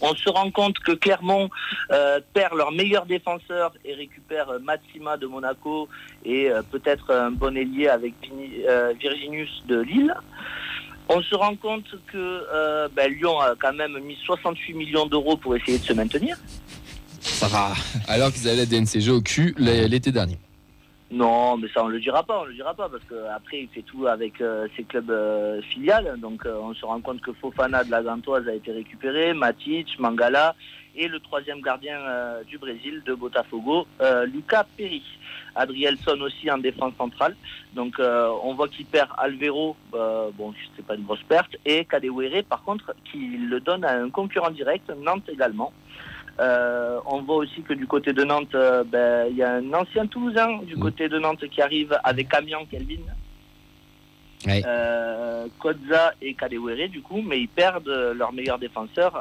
On 0.00 0.14
se 0.14 0.28
rend 0.28 0.50
compte 0.50 0.78
que 0.80 0.92
Clermont 0.92 1.48
euh, 1.90 2.20
perd 2.34 2.54
leur 2.54 2.72
meilleur 2.72 3.06
défenseur 3.06 3.72
et 3.84 3.94
récupère 3.94 4.48
Matsima 4.60 5.16
de 5.16 5.26
Monaco 5.26 5.88
et 6.24 6.50
peut-être 6.70 7.10
un 7.10 7.30
bon 7.30 7.56
ailier 7.56 7.88
avec 7.88 8.14
Virginius 8.98 9.62
de 9.66 9.80
Lille. 9.80 10.14
On 11.08 11.22
se 11.22 11.34
rend 11.34 11.54
compte 11.56 11.84
que 12.10 12.16
euh, 12.52 12.88
ben, 12.94 13.12
Lyon 13.12 13.38
a 13.40 13.54
quand 13.60 13.72
même 13.74 13.98
mis 14.00 14.16
68 14.24 14.72
millions 14.74 15.06
d'euros 15.06 15.36
pour 15.36 15.54
essayer 15.56 15.78
de 15.78 15.84
se 15.84 15.92
maintenir. 15.92 16.36
va. 17.48 17.72
Alors 18.08 18.32
qu'ils 18.32 18.48
avaient 18.48 18.58
la 18.58 18.66
DNCG 18.66 19.10
au 19.10 19.20
cul 19.20 19.54
l'é- 19.58 19.88
l'été 19.88 20.12
dernier. 20.12 20.38
Non, 21.14 21.56
mais 21.56 21.68
ça 21.68 21.84
on 21.84 21.86
le 21.86 22.00
dira 22.00 22.24
pas, 22.24 22.40
on 22.40 22.44
le 22.44 22.54
dira 22.54 22.74
pas 22.74 22.88
parce 22.88 23.04
qu'après 23.04 23.60
il 23.60 23.68
fait 23.68 23.82
tout 23.82 24.08
avec 24.08 24.40
euh, 24.40 24.66
ses 24.76 24.82
clubs 24.82 25.12
euh, 25.12 25.62
filiales. 25.62 26.18
Donc 26.18 26.44
euh, 26.44 26.58
on 26.60 26.74
se 26.74 26.84
rend 26.84 27.00
compte 27.00 27.20
que 27.20 27.32
Fofana 27.32 27.84
de 27.84 27.90
la 27.92 28.02
Gantoise 28.02 28.48
a 28.48 28.52
été 28.52 28.72
récupéré, 28.72 29.32
Matic, 29.32 29.96
Mangala 30.00 30.56
et 30.96 31.06
le 31.06 31.20
troisième 31.20 31.60
gardien 31.60 31.98
du 32.46 32.56
Brésil 32.56 33.02
de 33.04 33.14
Botafogo, 33.14 33.84
Lucas 34.26 34.64
Perry. 34.76 35.02
Adrielson 35.56 36.20
aussi 36.20 36.48
en 36.50 36.58
défense 36.58 36.94
centrale. 36.96 37.34
Donc 37.74 37.96
on 37.98 38.54
voit 38.54 38.68
qu'il 38.68 38.86
perd 38.86 39.08
Alvero, 39.18 39.76
bon 39.90 40.54
c'est 40.76 40.86
pas 40.86 40.94
une 40.94 41.02
grosse 41.02 41.24
perte, 41.28 41.56
et 41.64 41.84
Kadewere 41.84 42.44
par 42.48 42.62
contre 42.62 42.94
qui 43.10 43.18
le 43.38 43.58
donne 43.58 43.84
à 43.84 43.96
un 44.02 44.08
concurrent 44.08 44.52
direct, 44.52 44.88
Nantes 44.96 45.28
également. 45.28 45.72
Euh, 46.40 46.98
on 47.06 47.22
voit 47.22 47.36
aussi 47.36 47.62
que 47.62 47.74
du 47.74 47.86
côté 47.86 48.12
de 48.12 48.24
Nantes, 48.24 48.54
euh, 48.54 48.82
ben, 48.84 49.28
il 49.30 49.36
y 49.36 49.42
a 49.42 49.54
un 49.54 49.72
ancien 49.72 50.06
Toulousain 50.06 50.58
du 50.64 50.76
Mm. 50.76 50.80
côté 50.80 51.08
de 51.08 51.18
Nantes 51.18 51.48
qui 51.48 51.62
arrive 51.62 51.96
avec 52.02 52.32
Amiens 52.34 52.64
Kelvin, 52.70 53.02
Ouais. 54.46 54.62
euh, 54.66 55.46
Kodza 55.60 56.12
et 56.20 56.34
Kadewere 56.34 56.88
du 56.88 57.00
coup, 57.02 57.22
mais 57.22 57.40
ils 57.40 57.48
perdent 57.48 58.12
leur 58.16 58.32
meilleur 58.32 58.58
défenseur, 58.58 59.12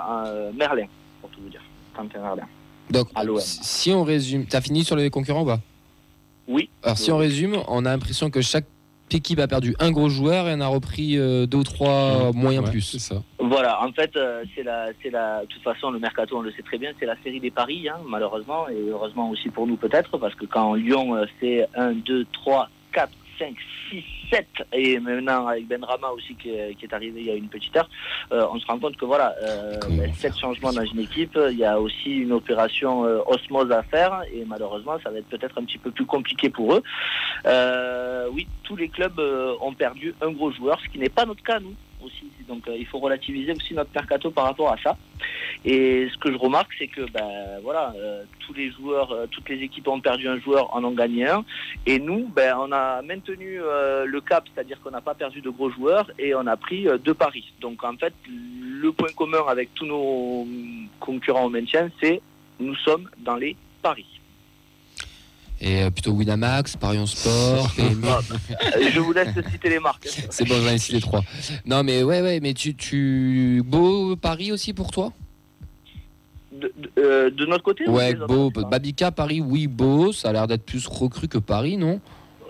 Merlin, 0.57 0.87
pour 1.21 1.29
tout 1.29 1.39
vous 1.41 1.49
dire. 1.49 1.61
Quentin 1.95 2.19
Merlin. 2.19 2.47
Donc, 2.89 3.07
si 3.39 3.91
on 3.91 4.03
résume, 4.03 4.45
t'as 4.45 4.59
fini 4.61 4.83
sur 4.83 4.95
les 4.95 5.09
concurrents 5.09 5.43
ou 5.43 5.45
pas? 5.45 5.59
Oui. 6.47 6.69
Alors, 6.81 6.97
si 6.97 7.11
on 7.11 7.17
résume, 7.17 7.57
on 7.67 7.85
a 7.85 7.91
l'impression 7.91 8.29
que 8.29 8.41
chaque 8.41 8.65
équipe 9.15 9.39
a 9.39 9.47
perdu 9.47 9.75
un 9.79 9.91
gros 9.91 10.09
joueur 10.09 10.47
et 10.47 10.53
en 10.53 10.61
a 10.61 10.67
repris 10.67 11.17
euh, 11.17 11.45
deux 11.45 11.59
ou 11.59 11.63
trois 11.63 12.31
moyens 12.33 12.65
Ouais, 12.65 12.71
plus. 12.71 12.97
Ça. 12.97 13.15
Voilà, 13.39 13.83
en 13.83 13.91
fait, 13.91 14.15
euh, 14.15 14.43
c'est 14.55 14.63
la, 14.63 14.87
c'est 15.01 15.09
la, 15.09 15.41
de 15.41 15.47
toute 15.47 15.61
façon, 15.63 15.91
le 15.91 15.99
mercato, 15.99 16.37
on 16.37 16.41
le 16.41 16.51
sait 16.51 16.61
très 16.61 16.77
bien, 16.77 16.91
c'est 16.99 17.05
la 17.05 17.15
série 17.23 17.39
des 17.39 17.51
paris, 17.51 17.89
hein, 17.89 17.97
malheureusement, 18.07 18.69
et 18.69 18.89
heureusement 18.89 19.29
aussi 19.29 19.49
pour 19.49 19.67
nous 19.67 19.75
peut-être, 19.75 20.17
parce 20.17 20.35
que 20.35 20.45
quand 20.45 20.75
Lyon 20.75 21.15
euh, 21.15 21.25
fait 21.39 21.67
1, 21.75 21.93
2, 21.93 22.25
3, 22.31 22.69
4, 22.93 23.11
5, 23.39 23.55
6, 23.89 24.03
7 24.33 24.47
et 24.73 24.99
maintenant 24.99 25.47
avec 25.47 25.67
Ben 25.67 25.83
Rama 25.83 26.09
aussi 26.09 26.35
qui 26.35 26.49
est, 26.49 26.73
qui 26.75 26.85
est 26.85 26.93
arrivé 26.93 27.21
il 27.21 27.27
y 27.27 27.29
a 27.29 27.35
une 27.35 27.49
petite 27.49 27.75
heure, 27.77 27.89
euh, 28.31 28.47
on 28.51 28.59
se 28.59 28.65
rend 28.65 28.79
compte 28.79 28.97
que 28.97 29.05
voilà, 29.05 29.35
euh, 29.43 29.77
Comment 29.81 29.97
ben, 29.97 30.13
faire 30.13 30.33
7 30.33 30.39
changements 30.39 30.73
dans 30.73 30.83
une 30.83 30.99
équipe, 30.99 31.37
il 31.51 31.57
y 31.57 31.65
a 31.65 31.79
aussi 31.79 32.09
une 32.09 32.31
opération 32.31 33.05
euh, 33.05 33.19
osmose 33.27 33.71
à 33.71 33.83
faire. 33.83 34.23
Et 34.33 34.43
malheureusement 34.45 34.97
ça 35.03 35.11
va 35.11 35.19
être 35.19 35.29
peut-être 35.29 35.57
un 35.59 35.65
petit 35.65 35.77
peu 35.77 35.91
plus 35.91 36.05
compliqué 36.05 36.49
pour 36.49 36.73
eux. 36.73 36.83
Euh, 37.45 38.27
oui, 38.31 38.47
tous 38.63 38.75
les 38.75 38.89
clubs 38.89 39.19
euh, 39.19 39.53
ont 39.61 39.73
perdu 39.73 40.15
un 40.21 40.31
gros 40.31 40.51
joueur, 40.51 40.79
ce 40.81 40.89
qui 40.89 40.97
n'est 40.97 41.09
pas 41.09 41.25
notre 41.25 41.43
cas 41.43 41.59
nous 41.59 41.75
aussi. 42.03 42.25
Donc 42.47 42.67
euh, 42.67 42.75
il 42.77 42.85
faut 42.85 42.99
relativiser 42.99 43.51
aussi 43.51 43.73
notre 43.73 43.91
mercato 43.93 44.31
par 44.31 44.45
rapport 44.45 44.71
à 44.71 44.77
ça. 44.77 44.97
Et 45.65 46.07
ce 46.11 46.17
que 46.17 46.31
je 46.31 46.37
remarque, 46.37 46.71
c'est 46.77 46.87
que 46.87 47.01
ben 47.11 47.59
voilà, 47.63 47.93
euh, 47.97 48.23
tous 48.39 48.53
les 48.53 48.71
joueurs, 48.71 49.11
euh, 49.11 49.25
toutes 49.29 49.49
les 49.49 49.61
équipes 49.61 49.87
ont 49.87 50.01
perdu 50.01 50.27
un 50.27 50.39
joueur, 50.39 50.73
en 50.75 50.83
ont 50.83 50.91
gagné 50.91 51.27
un. 51.27 51.45
Et 51.85 51.99
nous, 51.99 52.27
ben 52.27 52.55
on 52.59 52.71
a 52.71 53.01
maintenu 53.01 53.59
le 53.59 54.19
cap, 54.21 54.45
c'est-à-dire 54.53 54.79
qu'on 54.81 54.91
n'a 54.91 55.01
pas 55.01 55.13
perdu 55.13 55.41
de 55.41 55.49
gros 55.49 55.69
joueurs 55.69 56.11
et 56.19 56.35
on 56.35 56.45
a 56.47 56.57
pris 56.57 56.87
deux 57.03 57.13
paris. 57.13 57.53
Donc 57.61 57.83
en 57.83 57.95
fait, 57.97 58.13
le 58.27 58.91
point 58.91 59.09
commun 59.15 59.43
avec 59.47 59.73
tous 59.73 59.85
nos 59.85 60.47
concurrents 60.99 61.45
au 61.45 61.49
maintien, 61.49 61.89
c'est 62.01 62.21
nous 62.59 62.75
sommes 62.75 63.09
dans 63.19 63.35
les 63.35 63.55
paris. 63.81 64.12
Et 65.65 65.83
euh, 65.83 65.89
plutôt 65.89 66.11
Winamax, 66.11 66.75
Parion 66.75 67.05
Sport. 67.05 67.71
Ah, 68.05 68.19
Euh, 68.77 68.89
je 68.91 68.99
vous 68.99 69.13
laisse 69.13 69.29
citer 69.49 69.69
les 69.69 69.79
marques. 69.79 70.07
C'est 70.29 70.45
bon, 70.47 70.55
j'en 70.61 70.71
ai 70.71 70.75
ici 70.75 70.91
les 70.91 70.99
trois. 70.99 71.21
Non, 71.65 71.83
mais 71.83 72.03
ouais, 72.03 72.21
ouais, 72.21 72.39
mais 72.41 72.53
tu, 72.53 72.75
tu... 72.75 73.61
beau 73.65 74.15
Paris 74.17 74.51
aussi 74.51 74.73
pour 74.73 74.91
toi? 74.91 75.13
De, 76.51 76.71
de- 76.77 76.91
euh, 76.99 77.29
de 77.31 77.45
notre 77.45 77.63
côté 77.63 77.87
ou 77.87 77.95
Ouais, 77.95 78.13
beau. 78.13 78.51
hein 78.57 78.61
Babika, 78.69 79.11
Paris, 79.11 79.39
oui, 79.41 79.67
beau. 79.67 80.11
Ça 80.11 80.29
a 80.29 80.33
l'air 80.33 80.47
d'être 80.47 80.65
plus 80.65 80.85
recru 80.85 81.27
que 81.29 81.37
Paris, 81.37 81.77
non? 81.77 82.01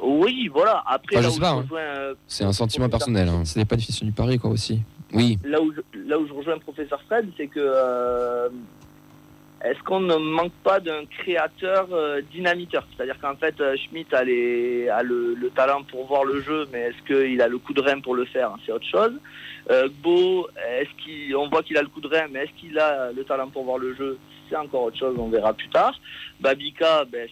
Oui, 0.01 0.49
voilà. 0.51 0.83
Après, 0.87 1.17
Enfin, 1.17 1.21
je 1.21 1.27
là, 1.27 1.33
sais 1.33 1.39
pas, 1.39 1.51
hein. 1.51 1.65
euh, 1.71 2.15
C'est 2.27 2.43
un 2.43 2.51
sentiment 2.51 2.89
personnel. 2.89 3.29
hein. 3.29 3.43
C'est 3.45 3.63
pas 3.65 3.75
difficile 3.75 4.07
du 4.07 4.13
pari, 4.13 4.39
quoi, 4.39 4.49
aussi. 4.49 4.81
Oui. 5.13 5.37
là 5.45 5.61
où 5.61 5.71
je, 5.71 5.99
là 6.09 6.17
où 6.17 6.27
je 6.27 6.33
rejoins 6.33 6.55
le 6.55 6.59
professeur 6.61 6.99
Fred, 7.07 7.27
c'est 7.37 7.45
que 7.47 7.59
euh, 7.59 8.49
est-ce 9.63 9.81
qu'on 9.83 10.01
ne 10.01 10.15
manque 10.15 10.51
pas 10.63 10.81
d'un 10.81 11.05
créateur 11.05 11.87
euh, 11.93 12.21
dynamiteur? 12.33 12.85
C'est-à-dire 12.91 13.17
qu'en 13.21 13.35
fait, 13.35 13.59
euh, 13.61 13.77
Schmitt 13.77 14.13
a, 14.13 14.23
le, 14.23 15.35
le 15.35 15.49
talent 15.51 15.83
pour 15.83 16.05
voir 16.05 16.25
le 16.25 16.41
jeu, 16.41 16.67
mais 16.73 16.81
est-ce 16.81 17.01
qu'il 17.07 17.41
a 17.41 17.47
le 17.47 17.57
coup 17.57 17.73
de 17.73 17.79
rein 17.79 18.01
pour 18.01 18.13
le 18.13 18.25
faire? 18.25 18.51
C'est 18.65 18.73
autre 18.73 18.85
chose. 18.85 19.13
Euh, 19.71 19.87
est-ce 19.87 20.89
qu'il, 21.01 21.33
on 21.37 21.47
voit 21.47 21.63
qu'il 21.63 21.77
a 21.77 21.81
le 21.81 21.87
coup 21.87 22.01
de 22.01 22.09
rein, 22.09 22.27
mais 22.29 22.43
est-ce 22.43 22.51
qu'il 22.59 22.77
a 22.77 23.13
le 23.13 23.23
talent 23.23 23.47
pour 23.47 23.63
voir 23.63 23.77
le 23.77 23.95
jeu? 23.95 24.17
C'est 24.49 24.57
encore 24.57 24.83
autre 24.83 24.97
chose, 24.97 25.15
on 25.17 25.29
verra 25.29 25.53
plus 25.53 25.69
tard. 25.69 25.97
Babika, 26.41 27.05
ben, 27.05 27.29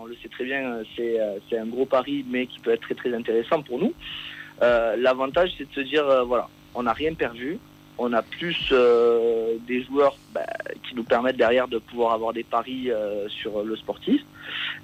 on 0.00 0.04
le 0.04 0.14
sait 0.22 0.28
très 0.28 0.44
bien, 0.44 0.82
c'est, 0.94 1.18
euh, 1.18 1.38
c'est 1.50 1.58
un 1.58 1.66
gros 1.66 1.86
pari, 1.86 2.24
mais 2.30 2.46
qui 2.46 2.60
peut 2.60 2.70
être 2.70 2.94
très 2.94 3.12
intéressant 3.12 3.60
pour 3.60 3.80
nous. 3.80 3.92
L'avantage, 4.60 5.50
c'est 5.58 5.68
de 5.68 5.74
se 5.74 5.80
dire, 5.80 6.24
voilà, 6.24 6.48
on 6.76 6.84
n'a 6.84 6.92
rien 6.92 7.14
perdu. 7.14 7.58
On 7.98 8.12
a 8.12 8.22
plus 8.22 8.68
euh, 8.72 9.56
des 9.66 9.82
joueurs 9.84 10.16
bah, 10.32 10.46
qui 10.82 10.94
nous 10.94 11.04
permettent 11.04 11.36
derrière 11.36 11.68
de 11.68 11.78
pouvoir 11.78 12.14
avoir 12.14 12.32
des 12.32 12.42
paris 12.42 12.90
euh, 12.90 13.28
sur 13.28 13.62
le 13.62 13.76
sportif. 13.76 14.22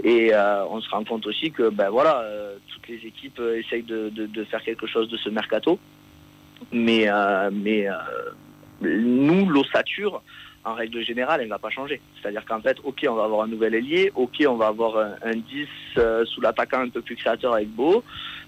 Et 0.04 0.32
euh, 0.32 0.64
on 0.66 0.80
se 0.80 0.88
rend 0.90 1.04
compte 1.04 1.26
aussi 1.26 1.50
que 1.50 1.70
ben 1.70 1.90
voilà, 1.90 2.24
toutes 2.68 2.88
les 2.88 3.06
équipes 3.06 3.40
essayent 3.56 3.82
de, 3.82 4.44
faire 4.44 4.62
quelque 4.62 4.86
chose 4.86 5.08
de 5.08 5.16
ce 5.16 5.30
mercato. 5.30 5.78
Mais, 6.72 7.06
mais 7.50 7.86
nous, 8.80 9.48
l'ossature, 9.48 10.22
en 10.64 10.74
règle 10.74 11.02
générale, 11.04 11.40
elle 11.40 11.46
ne 11.46 11.52
va 11.52 11.58
pas 11.58 11.70
changer. 11.70 12.00
C'est-à-dire 12.20 12.44
qu'en 12.44 12.60
fait, 12.60 12.76
ok, 12.84 13.06
on 13.08 13.14
va 13.14 13.24
avoir 13.24 13.42
un 13.42 13.48
nouvel 13.48 13.74
ailier, 13.74 14.12
ok, 14.14 14.44
on 14.48 14.56
va 14.56 14.66
avoir 14.66 14.96
un, 14.98 15.12
un 15.22 15.32
10 15.32 15.42
euh, 15.98 16.24
sous 16.26 16.40
l'attaquant 16.40 16.80
un 16.80 16.88
peu 16.90 17.00
plus 17.00 17.16
créateur 17.16 17.54
avec 17.54 17.68
Beau, 17.70 18.04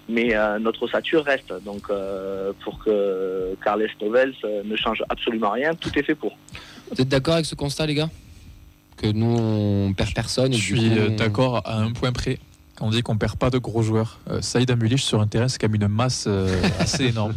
mais 0.07 0.35
euh, 0.35 0.59
notre 0.59 0.83
ossature 0.83 1.23
reste. 1.23 1.51
Donc 1.63 1.89
euh, 1.89 2.51
pour 2.63 2.77
que 2.83 3.55
Carles 3.63 3.87
Novels 4.01 4.33
euh, 4.43 4.61
ne 4.63 4.75
change 4.75 5.01
absolument 5.09 5.51
rien, 5.51 5.73
tout 5.73 5.89
est 5.97 6.03
fait 6.03 6.15
pour. 6.15 6.37
Vous 6.91 7.01
êtes 7.01 7.07
d'accord 7.07 7.35
avec 7.35 7.45
ce 7.45 7.55
constat, 7.55 7.85
les 7.87 7.95
gars? 7.95 8.09
Que 8.97 9.07
nous, 9.07 9.35
on 9.39 9.93
perd 9.93 10.13
personne. 10.13 10.53
Je 10.53 10.75
et 10.75 10.77
suis 10.79 10.99
on- 10.99 11.15
d'accord 11.15 11.61
à 11.65 11.77
un 11.77 11.91
point 11.91 12.11
près. 12.11 12.37
Quand 12.75 12.87
on 12.87 12.89
dit 12.91 13.01
qu'on 13.01 13.17
perd 13.17 13.35
pas 13.37 13.49
de 13.49 13.57
gros 13.57 13.81
joueurs, 13.81 14.19
euh, 14.29 14.41
Saïd 14.41 14.69
Amulich 14.69 15.01
sur 15.03 15.21
un 15.21 15.27
terrain, 15.27 15.47
c'est 15.47 15.59
quand 15.59 15.69
même 15.69 15.81
une 15.81 15.87
masse 15.87 16.25
euh, 16.27 16.61
assez 16.79 17.05
énorme. 17.05 17.33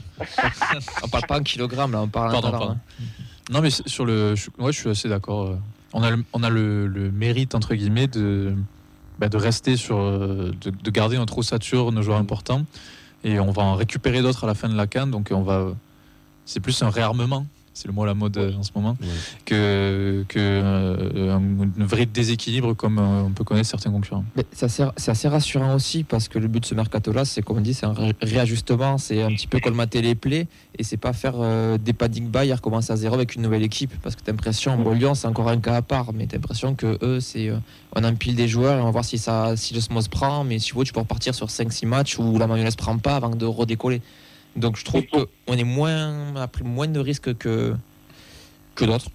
On 1.02 1.08
parle 1.08 1.26
pas 1.26 1.38
en 1.38 1.42
kilogrammes, 1.42 1.92
là, 1.92 2.02
on 2.02 2.08
parle 2.08 2.28
en 2.28 2.32
Pardon, 2.40 2.48
talent, 2.50 2.58
pardon. 2.58 2.74
hein. 2.74 3.04
Non, 3.50 3.60
mais 3.60 3.70
sur 3.70 4.04
le, 4.04 4.34
je, 4.34 4.48
ouais, 4.58 4.72
je 4.72 4.78
suis 4.78 4.88
assez 4.88 5.08
d'accord. 5.08 5.42
euh. 5.48 5.56
On 5.92 6.02
a, 6.02 6.10
le, 6.10 6.24
on 6.32 6.42
a 6.42 6.50
le, 6.50 6.88
le 6.88 7.10
mérite 7.12 7.54
entre 7.54 7.74
guillemets 7.74 8.08
de, 8.08 8.54
bah, 9.18 9.28
de 9.28 9.36
rester 9.36 9.76
sur, 9.76 9.98
euh, 9.98 10.52
de, 10.60 10.70
de 10.70 10.90
garder 10.90 11.16
notre 11.16 11.38
ossature, 11.38 11.92
nos 11.92 12.02
joueurs 12.02 12.18
importants, 12.18 12.64
et 13.22 13.38
on 13.38 13.52
va 13.52 13.62
en 13.62 13.74
récupérer 13.74 14.20
d'autres 14.22 14.42
à 14.42 14.46
la 14.48 14.54
fin 14.54 14.68
de 14.68 14.74
la 14.74 14.88
canne. 14.88 15.12
Donc 15.12 15.28
on 15.30 15.42
va, 15.42 15.68
c'est 16.46 16.58
plus 16.60 16.82
un 16.82 16.90
réarmement. 16.90 17.46
C'est 17.76 17.88
le 17.88 17.92
mot 17.92 18.04
à 18.04 18.06
la 18.06 18.14
mode 18.14 18.36
euh, 18.36 18.52
en 18.56 18.62
ce 18.62 18.70
moment, 18.76 18.96
Ouais. 19.00 19.08
que, 19.44 20.24
que 20.28 20.38
euh, 20.38 21.34
un, 21.36 21.82
un 21.82 21.84
vrai 21.86 22.06
déséquilibre 22.06 22.74
comme 22.74 23.00
euh, 23.00 23.22
on 23.26 23.30
peut 23.32 23.42
connaître 23.42 23.68
certains 23.68 23.90
concurrents. 23.90 24.24
Mais 24.36 24.44
C'est 24.52 24.66
assez, 24.66 24.84
c'est 24.96 25.10
assez 25.10 25.26
rassurant 25.26 25.74
aussi 25.74 26.04
parce 26.04 26.28
que 26.28 26.38
le 26.38 26.46
but 26.46 26.60
de 26.60 26.66
ce 26.66 26.74
mercato-là, 26.76 27.24
c'est 27.24 27.42
comme 27.42 27.58
on 27.58 27.60
dit, 27.60 27.74
c'est 27.74 27.86
un 27.86 27.92
ré- 27.92 28.14
réajustement, 28.22 28.96
c'est 28.96 29.22
un 29.24 29.28
petit 29.30 29.48
peu 29.48 29.58
colmater 29.58 30.02
les 30.02 30.14
plaies 30.14 30.46
et 30.78 30.84
c'est 30.84 30.96
pas 30.96 31.12
faire 31.12 31.34
euh, 31.38 31.76
des 31.76 31.92
padding 31.92 32.28
buy 32.30 32.48
et 32.48 32.54
recommencer 32.54 32.92
à 32.92 32.96
zéro 32.96 33.16
avec 33.16 33.34
une 33.34 33.42
nouvelle 33.42 33.64
équipe 33.64 33.92
parce 34.02 34.14
que 34.14 34.22
t'as 34.22 34.30
l'impression, 34.30 34.76
bon, 34.78 34.92
Lyon 34.92 35.14
c'est 35.16 35.26
encore 35.26 35.48
un 35.48 35.58
cas 35.58 35.74
à 35.74 35.82
part, 35.82 36.12
mais 36.12 36.26
t'as 36.28 36.36
l'impression 36.36 36.76
que 36.76 36.96
eux, 37.02 37.18
c'est 37.18 37.50
on 37.96 38.04
empile 38.04 38.36
des 38.36 38.46
joueurs 38.46 38.78
et 38.78 38.80
on 38.82 38.84
va 38.84 38.90
voir 38.92 39.04
si, 39.04 39.18
ça, 39.18 39.56
si 39.56 39.74
le 39.74 39.80
SMOS 39.80 40.08
prend, 40.10 40.44
mais 40.44 40.60
si 40.60 40.66
tu 40.66 40.78
veux, 40.78 40.84
tu 40.84 40.92
peux 40.92 41.00
repartir 41.00 41.34
sur 41.34 41.48
5-6 41.48 41.86
matchs 41.86 42.18
où 42.20 42.38
la 42.38 42.46
mayonnaise 42.46 42.76
prend 42.76 42.96
pas 42.98 43.16
avant 43.16 43.30
de 43.30 43.46
redécoller. 43.46 44.00
Donc 44.56 44.76
je 44.76 44.84
trouve 44.84 45.04
qu'on 45.06 45.54
est 45.54 45.64
moins, 45.64 46.36
a 46.36 46.48
pris 46.48 46.64
moins 46.64 46.88
de 46.88 47.00
risques 47.00 47.36
que, 47.36 47.74
que 48.74 48.84
d'autres, 48.84 49.08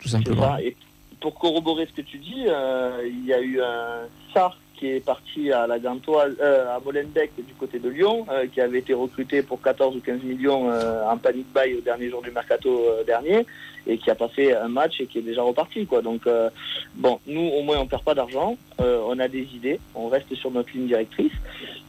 tout 0.00 0.08
simplement. 0.08 0.56
Et 0.58 0.76
pour 1.20 1.34
corroborer 1.38 1.86
ce 1.86 1.92
que 1.92 2.06
tu 2.06 2.18
dis, 2.18 2.44
euh, 2.46 3.06
il 3.06 3.24
y 3.24 3.32
a 3.32 3.40
eu 3.40 3.60
un 3.60 4.08
SAR 4.32 4.58
qui 4.76 4.88
est 4.88 5.00
parti 5.00 5.52
à 5.52 5.66
la 5.66 5.78
Gantoise, 5.78 6.36
euh, 6.40 6.76
à 6.76 6.80
Molenbeek 6.80 7.30
du 7.36 7.54
côté 7.54 7.78
de 7.78 7.88
Lyon, 7.88 8.26
euh, 8.30 8.46
qui 8.52 8.60
avait 8.60 8.80
été 8.80 8.92
recruté 8.92 9.42
pour 9.42 9.62
14 9.62 9.96
ou 9.96 10.00
15 10.00 10.22
millions 10.22 10.70
euh, 10.70 11.08
en 11.08 11.16
panic 11.16 11.46
buy 11.54 11.74
au 11.74 11.80
dernier 11.80 12.10
jour 12.10 12.22
du 12.22 12.30
mercato 12.30 12.86
dernier, 13.06 13.46
et 13.86 13.98
qui 13.98 14.10
a 14.10 14.14
passé 14.14 14.52
un 14.54 14.68
match 14.68 15.00
et 15.00 15.06
qui 15.06 15.18
est 15.18 15.22
déjà 15.22 15.42
reparti. 15.42 15.86
Quoi. 15.86 16.02
Donc 16.02 16.26
euh, 16.26 16.48
bon, 16.94 17.20
nous 17.26 17.40
au 17.42 17.62
moins 17.62 17.78
on 17.78 17.86
perd 17.86 18.02
pas 18.02 18.14
d'argent, 18.14 18.56
euh, 18.80 19.00
on 19.06 19.18
a 19.18 19.28
des 19.28 19.46
idées, 19.54 19.78
on 19.94 20.08
reste 20.08 20.34
sur 20.34 20.50
notre 20.50 20.70
ligne 20.74 20.86
directrice. 20.86 21.32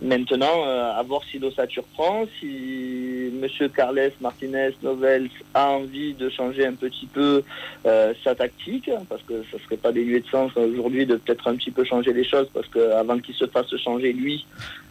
Maintenant, 0.01 0.65
euh, 0.67 0.91
à 0.99 1.01
voir 1.03 1.21
si 1.29 1.39
l'ossature 1.39 1.83
prend, 1.93 2.25
si 2.39 3.31
Monsieur 3.41 3.69
Carles 3.69 4.11
Martinez 4.19 4.71
Novels 4.83 5.29
a 5.53 5.69
envie 5.69 6.13
de 6.13 6.29
changer 6.29 6.65
un 6.65 6.73
petit 6.73 7.05
peu 7.07 7.43
sa 8.23 8.35
tactique, 8.35 8.89
parce 9.09 9.21
que 9.23 9.43
ça 9.51 9.57
serait 9.63 9.77
pas 9.77 9.91
dénué 9.91 10.19
de 10.19 10.27
sens 10.27 10.51
aujourd'hui 10.57 11.05
de 11.05 11.15
peut-être 11.15 11.47
un 11.47 11.55
petit 11.55 11.71
peu 11.71 11.83
changer 11.83 12.11
les 12.13 12.23
choses, 12.23 12.47
parce 12.53 12.67
qu'avant 12.67 13.19
qu'il 13.19 13.35
se 13.35 13.45
fasse 13.47 13.73
changer 13.77 14.11
lui, 14.11 14.45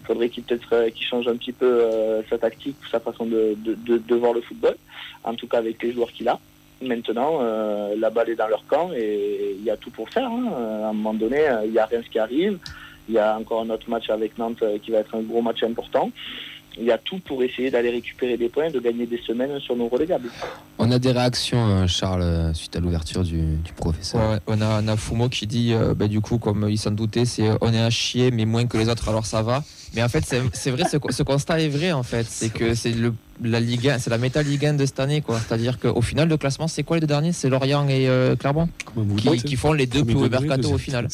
faudrait 0.05 0.29
qu'il 0.31 0.43
peut-être 0.45 0.89
qu'il 0.95 1.07
change 1.07 1.29
un 1.29 1.37
petit 1.37 1.53
peu 1.53 1.83
sa 2.31 2.39
tactique, 2.39 2.77
sa 2.91 3.01
façon 3.01 3.27
de- 3.27 3.57
de 3.57 4.15
voir 4.15 4.33
le 4.33 4.41
football, 4.41 4.77
en 5.25 5.35
tout 5.35 5.47
cas 5.47 5.59
avec 5.59 5.83
les 5.83 5.93
joueurs 5.93 6.13
qu'il 6.13 6.29
a. 6.29 6.39
Maintenant, 6.83 7.39
euh, 7.41 7.95
la 7.99 8.11
balle 8.11 8.31
est 8.31 8.35
dans 8.35 8.49
leur 8.49 8.66
camp 8.66 8.91
et 8.95 9.57
il 9.59 9.64
y 9.64 9.70
a 9.70 9.77
tout 9.77 9.91
pour 9.91 10.09
faire. 10.11 10.27
hein. 10.29 10.53
À 10.85 10.89
un 10.89 10.93
moment 10.93 11.14
donné, 11.14 11.49
euh, 11.49 11.64
il 11.64 11.72
y 11.72 11.79
a 11.79 11.87
rien 11.87 12.03
qui 12.03 12.18
arrive. 12.18 12.59
Il 13.09 13.14
y 13.14 13.18
a 13.18 13.37
encore 13.39 13.62
un 13.62 13.70
autre 13.70 13.89
match 13.89 14.11
avec 14.11 14.37
Nantes 14.39 14.62
euh, 14.62 14.79
qui 14.79 14.91
va 14.91 14.99
être 14.99 15.14
un 15.14 15.20
gros 15.22 15.43
match 15.43 15.62
important. 15.62 16.11
Il 16.77 16.85
y 16.85 16.91
a 16.91 16.99
tout 16.99 17.18
pour 17.20 17.43
essayer 17.43 17.70
d'aller 17.70 17.91
récupérer 17.91 18.37
des 18.37 18.49
points, 18.49 18.70
de 18.70 18.81
gagner 18.81 19.07
des 19.07 19.18
semaines 19.18 19.61
sur 19.61 19.77
nos 19.77 19.89
relégables. 19.89 20.29
On 20.79 20.91
a 20.91 20.99
des 20.99 21.12
réactions, 21.12 21.66
euh, 21.66 21.87
Charles, 21.87 22.22
euh, 22.22 22.53
suite 22.55 22.75
à 22.77 22.81
l'ouverture 22.81 23.22
du, 23.22 23.39
du 23.39 23.72
professeur. 23.72 24.31
Ouais, 24.31 24.39
on, 24.47 24.61
a, 24.61 24.83
on 24.83 24.89
a 24.89 24.97
Fumo 24.97 25.29
qui 25.29 25.47
dit, 25.47 25.72
euh, 25.72 25.95
bah, 25.95 26.09
du 26.09 26.20
coup, 26.20 26.39
comme 26.39 26.66
il 26.68 26.79
s'en 26.79 26.91
doutait, 26.91 27.25
c'est 27.25 27.49
euh, 27.49 27.57
on 27.61 27.72
est 27.72 27.81
à 27.81 27.91
chier, 27.91 28.31
mais 28.31 28.45
moins 28.45 28.66
que 28.66 28.77
les 28.77 28.89
autres, 28.89 29.09
alors 29.09 29.25
ça 29.27 29.43
va. 29.43 29.62
Mais 29.95 30.03
en 30.03 30.09
fait, 30.09 30.25
c'est 30.27 30.43
c'est 30.53 30.72
vrai, 30.72 30.83
ce, 30.91 30.97
ce 31.11 31.22
constat 31.22 31.61
est 31.61 31.68
vrai, 31.68 31.93
en 31.93 32.03
fait. 32.03 32.27
C'est 32.29 32.53
que 32.53 32.75
c'est 32.75 32.91
le 32.93 33.14
la 33.43 33.61
Ligue 33.61 33.89
1, 33.89 33.99
c'est 33.99 34.11
la 34.11 34.18
méta 34.18 34.43
Ligue 34.43 34.66
1 34.66 34.75
de 34.75 34.87
cette 34.87 35.01
année, 35.01 35.20
quoi. 35.20 35.41
C'est-à-dire 35.41 35.79
qu'au 35.79 36.03
final, 36.03 36.29
le 36.29 36.37
classement, 36.37 36.68
c'est 36.68 36.83
quoi 36.83 36.97
les 36.97 37.01
deux 37.01 37.07
derniers? 37.07 37.33
C'est 37.33 37.49
Lorient 37.49 37.89
et 37.89 38.09
euh, 38.09 38.37
Clermont 38.37 38.68
Comment 38.85 39.07
vous 39.07 39.16
qui, 39.16 39.43
qui 39.43 39.57
font 39.57 39.72
les 39.72 39.87
deux 39.87 40.05
plus 40.05 40.14
hauts 40.14 40.29
mercato 40.29 40.72
au 40.72 40.79
final. 40.79 41.09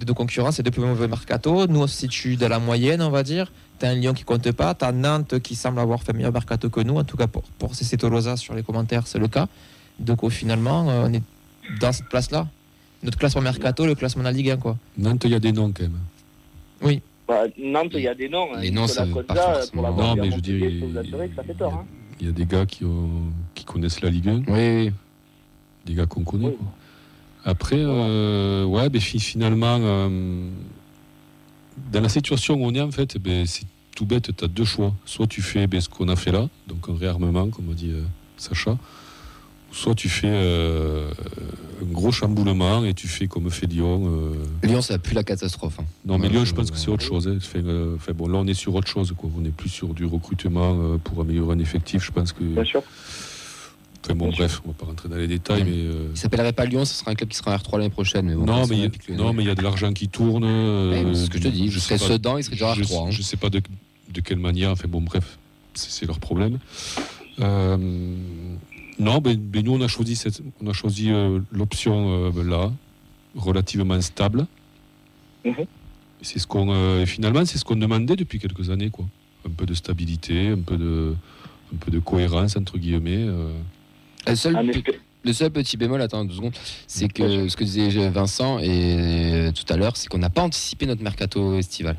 De 0.00 0.06
deux 0.06 0.14
concurrents, 0.14 0.50
c'est 0.50 0.62
deux 0.62 0.70
plus 0.70 0.80
mauvais 0.82 1.08
mercato. 1.08 1.66
Nous, 1.66 1.80
on 1.82 1.86
se 1.86 1.94
situe 1.94 2.36
dans 2.36 2.48
la 2.48 2.58
moyenne, 2.58 3.02
on 3.02 3.10
va 3.10 3.22
dire. 3.22 3.52
T'as 3.78 3.90
un 3.90 3.94
Lyon 3.96 4.14
qui 4.14 4.24
compte 4.24 4.50
pas, 4.52 4.72
t'as 4.72 4.92
Nantes 4.92 5.38
qui 5.40 5.54
semble 5.54 5.78
avoir 5.78 6.02
fait 6.02 6.14
meilleur 6.14 6.32
mercato 6.32 6.70
que 6.70 6.80
nous, 6.80 6.96
en 6.96 7.04
tout 7.04 7.18
cas 7.18 7.26
pour, 7.26 7.42
pour 7.58 7.74
CC 7.74 7.98
Tolosa 7.98 8.38
sur 8.38 8.54
les 8.54 8.62
commentaires, 8.62 9.06
c'est 9.06 9.18
le 9.18 9.28
cas. 9.28 9.46
Donc 9.98 10.24
au 10.24 10.30
finalement, 10.30 10.88
euh, 10.88 11.04
on 11.06 11.12
est 11.12 11.22
dans 11.80 11.92
cette 11.92 12.08
place-là. 12.08 12.46
Notre 13.02 13.18
classement 13.18 13.42
mercato, 13.42 13.84
le 13.84 13.94
classement 13.94 14.22
de 14.22 14.28
la 14.28 14.32
Ligue 14.32 14.50
1, 14.50 14.56
quoi. 14.56 14.78
Nantes, 14.96 15.22
il 15.24 15.32
y 15.32 15.34
a 15.34 15.38
des 15.38 15.52
noms 15.52 15.70
quand 15.70 15.82
même. 15.82 17.00
Bah, 17.28 17.42
Nantes, 17.58 17.92
il 17.94 18.00
y 18.00 18.08
a 18.08 18.14
des 18.14 18.28
noms. 18.30 18.48
hein. 18.54 18.60
Les 18.60 18.70
noms, 18.70 18.86
ça 18.86 19.04
pas 19.06 19.34
forcément- 19.34 19.82
pour 19.92 20.02
Non, 20.02 20.16
mais 20.16 20.30
je 20.30 20.38
dirais, 20.40 20.72
hein. 21.60 21.84
Il 22.20 22.26
y 22.26 22.28
a 22.30 22.32
des 22.32 22.46
gars 22.46 22.64
qui, 22.64 22.84
ont, 22.86 23.08
qui 23.54 23.64
connaissent 23.66 24.00
la 24.00 24.08
Ligue 24.10 24.28
1, 24.28 24.36
Oui, 24.48 24.86
oui. 24.86 24.92
des 25.84 25.94
gars 25.94 26.06
qu'on 26.06 26.24
connaît. 26.24 26.46
Oui. 26.46 26.56
quoi. 26.56 26.66
Après, 27.44 27.78
euh, 27.78 28.64
ouais, 28.64 28.88
ben, 28.90 29.00
fi- 29.00 29.18
finalement, 29.20 29.78
euh, 29.80 30.48
dans 31.92 32.00
la 32.00 32.08
situation 32.08 32.54
où 32.54 32.66
on 32.66 32.74
est, 32.74 32.80
en 32.80 32.90
fait, 32.90 33.16
ben, 33.18 33.46
c'est 33.46 33.64
tout 33.96 34.04
bête, 34.06 34.34
tu 34.36 34.44
as 34.44 34.48
deux 34.48 34.64
choix. 34.64 34.92
Soit 35.06 35.26
tu 35.26 35.42
fais 35.42 35.66
ben, 35.66 35.80
ce 35.80 35.88
qu'on 35.88 36.08
a 36.08 36.16
fait 36.16 36.32
là, 36.32 36.48
donc 36.68 36.88
un 36.88 36.96
réarmement, 36.96 37.48
comme 37.48 37.70
a 37.70 37.74
dit 37.74 37.90
euh, 37.90 38.02
Sacha, 38.36 38.76
soit 39.72 39.94
tu 39.94 40.08
fais 40.08 40.28
euh, 40.30 41.10
un 41.80 41.92
gros 41.92 42.12
chamboulement 42.12 42.84
et 42.84 42.92
tu 42.92 43.08
fais 43.08 43.26
comme 43.26 43.50
fait 43.50 43.66
Lyon. 43.66 44.02
euh, 44.64 44.66
Lyon, 44.68 44.82
ça 44.82 44.98
pue 44.98 45.14
la 45.14 45.22
catastrophe. 45.24 45.78
hein. 45.80 45.84
Non, 46.04 46.18
mais 46.18 46.28
Lyon, 46.28 46.44
je 46.44 46.52
pense 46.54 46.70
que 46.70 46.76
c'est 46.76 46.90
autre 46.90 47.04
chose. 47.04 47.26
hein. 47.28 47.38
Fait, 47.40 47.64
euh, 47.64 47.96
fait, 47.98 48.12
bon, 48.12 48.28
là, 48.28 48.38
on 48.38 48.46
est 48.46 48.54
sur 48.54 48.74
autre 48.74 48.88
chose. 48.88 49.14
Quoi. 49.16 49.30
On 49.36 49.40
n'est 49.40 49.50
plus 49.50 49.68
sur 49.70 49.94
du 49.94 50.04
recrutement 50.04 50.76
euh, 50.78 50.98
pour 50.98 51.20
améliorer 51.20 51.54
un 51.54 51.58
effectif. 51.58 52.04
Je 52.04 52.10
pense 52.12 52.32
que. 52.32 52.42
Bien 52.44 52.64
sûr. 52.64 52.82
Bon, 54.14 54.30
bref, 54.30 54.60
on 54.64 54.68
va 54.68 54.74
pas 54.74 54.86
rentrer 54.86 55.08
dans 55.08 55.16
les 55.16 55.28
détails, 55.28 55.62
Ouais. 55.62 55.70
mais. 55.70 55.76
euh, 55.76 56.08
Il 56.12 56.18
s'appellerait 56.18 56.52
pas 56.52 56.64
Lyon, 56.64 56.84
ce 56.84 56.94
sera 56.94 57.10
un 57.12 57.14
club 57.14 57.28
qui 57.28 57.36
sera 57.36 57.52
en 57.52 57.56
R3 57.56 57.78
l'année 57.78 57.90
prochaine. 57.90 58.26
Mais 58.26 58.34
bon, 58.34 58.44
non, 58.44 58.66
mais 58.66 58.74
il 58.76 58.78
y 58.78 58.80
a- 58.80 58.84
Olympique 58.84 59.08
Lyonnais. 59.08 59.22
non, 59.22 59.32
mais 59.32 59.42
il 59.44 59.46
y 59.46 59.50
a 59.50 59.54
de 59.54 59.62
l'argent 59.62 59.92
qui 59.92 60.08
tourne. 60.08 60.42
euh, 60.44 60.90
Ouais, 60.90 61.04
mais 61.04 61.14
c'est 61.14 61.26
ce 61.26 61.30
que 61.30 61.38
je 61.38 61.42
te 61.44 61.48
dis. 61.48 61.70
je 61.70 61.78
serais 61.78 61.98
Sedan, 61.98 62.36
il 62.38 62.42
serait 62.44 62.56
déjà 62.56 62.70
en 62.70 62.74
je, 62.74 62.82
R3. 62.82 63.06
hein. 63.06 63.10
je 63.10 63.22
sais 63.22 63.36
pas 63.36 63.50
de, 63.50 63.60
de 64.12 64.20
quelle 64.20 64.38
manière. 64.38 64.70
Enfin 64.70 64.88
bon, 64.88 65.00
bref, 65.02 65.38
c'est 65.74 66.06
leur 66.06 66.18
problème. 66.18 66.58
Euh, 67.40 67.76
non, 68.98 69.18
ben, 69.18 69.36
ben, 69.38 69.64
nous 69.64 69.72
on 69.74 69.80
a 69.80 69.88
choisi 69.88 70.16
cette, 70.16 70.42
on 70.62 70.66
a 70.68 70.72
choisi 70.72 71.10
euh, 71.10 71.38
l'option 71.52 72.30
euh, 72.34 72.42
là, 72.42 72.72
relativement 73.36 74.00
stable. 74.00 74.46
Mhm. 75.44 75.54
C'est 76.22 76.38
ce 76.38 76.46
qu'on 76.46 76.70
euh, 76.72 77.02
et 77.02 77.06
finalement 77.06 77.44
c'est 77.46 77.56
ce 77.58 77.64
qu'on 77.64 77.76
demandait 77.76 78.16
depuis 78.16 78.38
quelques 78.38 78.68
années 78.70 78.90
quoi. 78.90 79.06
Un 79.46 79.50
peu 79.50 79.64
de 79.66 79.72
stabilité, 79.74 80.48
un 80.48 80.58
peu 80.58 80.76
de 80.76 81.14
un 81.72 81.76
peu 81.76 81.90
de 81.90 81.98
cohérence 81.98 82.56
entre 82.56 82.76
guillemets. 82.76 83.24
Euh. 84.26 84.30
Le 84.30 84.36
seul, 84.36 84.56
Un 84.56 84.64
pe- 84.66 84.70
espèce- 84.78 84.94
le 85.22 85.32
seul 85.32 85.50
petit 85.50 85.76
bémol, 85.76 86.00
attends 86.00 86.24
deux 86.24 86.34
secondes, 86.34 86.54
c'est 86.86 87.08
que 87.08 87.48
ce 87.48 87.56
que 87.56 87.64
disait 87.64 88.08
Vincent 88.08 88.58
et 88.58 88.68
euh, 88.68 89.52
tout 89.52 89.70
à 89.72 89.76
l'heure, 89.76 89.96
c'est 89.96 90.08
qu'on 90.08 90.18
n'a 90.18 90.30
pas 90.30 90.42
anticipé 90.42 90.86
notre 90.86 91.02
mercato 91.02 91.56
estival. 91.58 91.96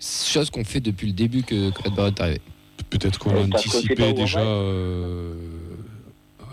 Chose 0.00 0.50
qu'on 0.50 0.64
fait 0.64 0.80
depuis 0.80 1.06
le 1.08 1.12
début 1.12 1.42
que, 1.42 1.70
que 1.70 1.82
Red 1.82 1.94
Barrett 1.94 2.18
est 2.18 2.22
arrivé. 2.22 2.40
Peut-être 2.90 3.18
qu'on 3.18 3.30
sait 3.30 3.48
pas 3.48 3.56
anticipé 3.56 4.12
déjà 4.12 4.40
euh, 4.40 5.34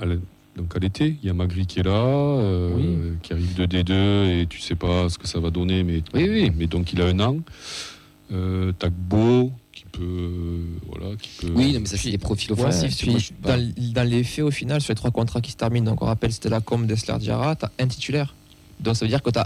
à 0.02 0.06
la- 0.06 0.16
donc 0.56 0.76
à 0.76 0.80
l'été. 0.80 1.18
Il 1.22 1.28
y 1.28 1.30
a 1.30 1.34
Magri 1.34 1.66
qui 1.66 1.80
est 1.80 1.84
là, 1.84 1.92
euh, 1.92 2.72
Oui. 2.76 3.18
qui 3.22 3.34
arrive 3.34 3.54
de 3.56 3.66
D2 3.66 3.94
et 4.42 4.48
tu 4.48 4.60
sais 4.62 4.76
pas 4.76 5.10
ce 5.10 5.18
que 5.18 5.28
ça 5.28 5.40
va 5.40 5.50
donner, 5.50 5.84
mais, 5.84 6.02
Oui, 6.14 6.28
oui. 6.30 6.52
mais 6.56 6.68
donc 6.68 6.94
il 6.94 7.02
a 7.02 7.06
un 7.08 7.20
an. 7.20 7.38
Euh, 8.32 8.72
qui 8.80 9.52
peut, 9.98 10.04
euh, 10.04 10.60
voilà, 10.90 11.16
qui 11.16 11.30
peut. 11.42 11.52
Oui, 11.56 11.74
non, 11.74 11.80
mais 11.82 11.86
ça 11.86 11.92
c'est 11.98 12.04
Puis- 12.04 12.12
des 12.12 12.18
profils 12.18 12.52
offensifs. 12.52 12.96
tu 12.98 13.06
puis 13.08 13.32
pas- 13.42 13.58
dans, 13.58 13.74
dans 13.94 14.04
les 14.10 14.24
faits, 14.24 14.46
au 14.46 14.52
final, 14.52 14.82
sur 14.82 14.92
les 14.92 14.96
trois 14.96 15.12
contrats 15.12 15.42
qui 15.42 15.52
se 15.52 15.58
terminent, 15.58 15.90
donc 15.92 16.02
on 16.02 16.06
rappelle, 16.06 16.32
c'était 16.32 16.50
la 16.50 16.62
com 16.62 16.86
d'Esler 16.88 17.18
Diarra, 17.20 17.56
tu 17.56 17.66
as 17.66 17.72
un 17.80 17.88
titulaire. 17.88 18.36
Donc 18.80 18.96
ça 18.96 19.06
veut 19.06 19.10
dire 19.10 19.22
que 19.22 19.30
tu 19.30 19.40
as. 19.40 19.44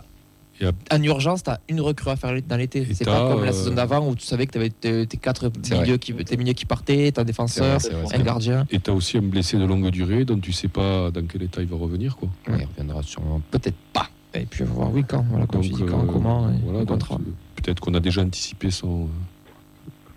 À- 0.61 0.95
En 0.97 1.01
urgence, 1.03 1.41
tu 1.43 1.49
as 1.51 1.61
une 1.69 1.79
recrue 1.79 2.09
à 2.09 2.17
faire 2.17 2.37
dans 2.45 2.57
l'été. 2.57 2.85
C'est 2.93 3.05
pas 3.05 3.29
comme 3.29 3.45
la 3.45 3.51
euh, 3.51 3.53
saison 3.53 3.73
d'avant 3.75 4.05
où 4.05 4.13
tu 4.15 4.25
savais 4.25 4.45
que 4.45 4.51
tu 4.51 4.57
avais 4.57 4.69
tes, 4.69 5.07
tes 5.07 5.15
quatre 5.15 5.49
milieux 5.71 5.95
qui, 5.95 6.13
tes 6.13 6.35
milieux 6.35 6.51
qui 6.51 6.65
partaient, 6.65 7.09
t'as 7.13 7.21
un 7.21 7.25
défenseur, 7.25 7.79
vrai, 7.79 7.93
un 7.95 8.03
vrai. 8.03 8.23
gardien. 8.23 8.67
Et 8.69 8.77
tu 8.81 8.89
as 8.89 8.93
aussi 8.93 9.17
un 9.17 9.21
blessé 9.21 9.55
de 9.57 9.63
longue 9.63 9.89
durée 9.89 10.25
dont 10.25 10.37
tu 10.37 10.51
sais 10.51 10.67
pas 10.67 11.11
dans 11.11 11.25
quel 11.25 11.43
état 11.43 11.61
il 11.61 11.67
va 11.69 11.77
revenir. 11.77 12.17
Quoi. 12.17 12.27
Ouais, 12.49 12.57
il 12.59 12.65
reviendra 12.65 13.01
sûrement. 13.03 13.41
Peut-être 13.51 13.77
pas. 13.93 14.09
Et 14.33 14.45
puis 14.45 14.63
on 14.63 14.65
va 14.67 14.73
voir, 14.73 14.93
oui, 14.93 15.03
quand, 15.07 15.25
voilà, 15.29 15.47
comme 15.47 15.61
tu 15.61 15.69
dis, 15.69 15.75
quand, 15.87 16.03
euh, 16.03 16.11
comment, 16.11 16.51
voilà, 16.65 16.85
contrat. 16.85 17.15
euh, 17.15 17.31
peut-être 17.55 17.79
qu'on 17.79 17.93
a 17.93 18.01
déjà 18.01 18.21
anticipé 18.21 18.69
son, 18.69 19.03
euh, 19.03 19.07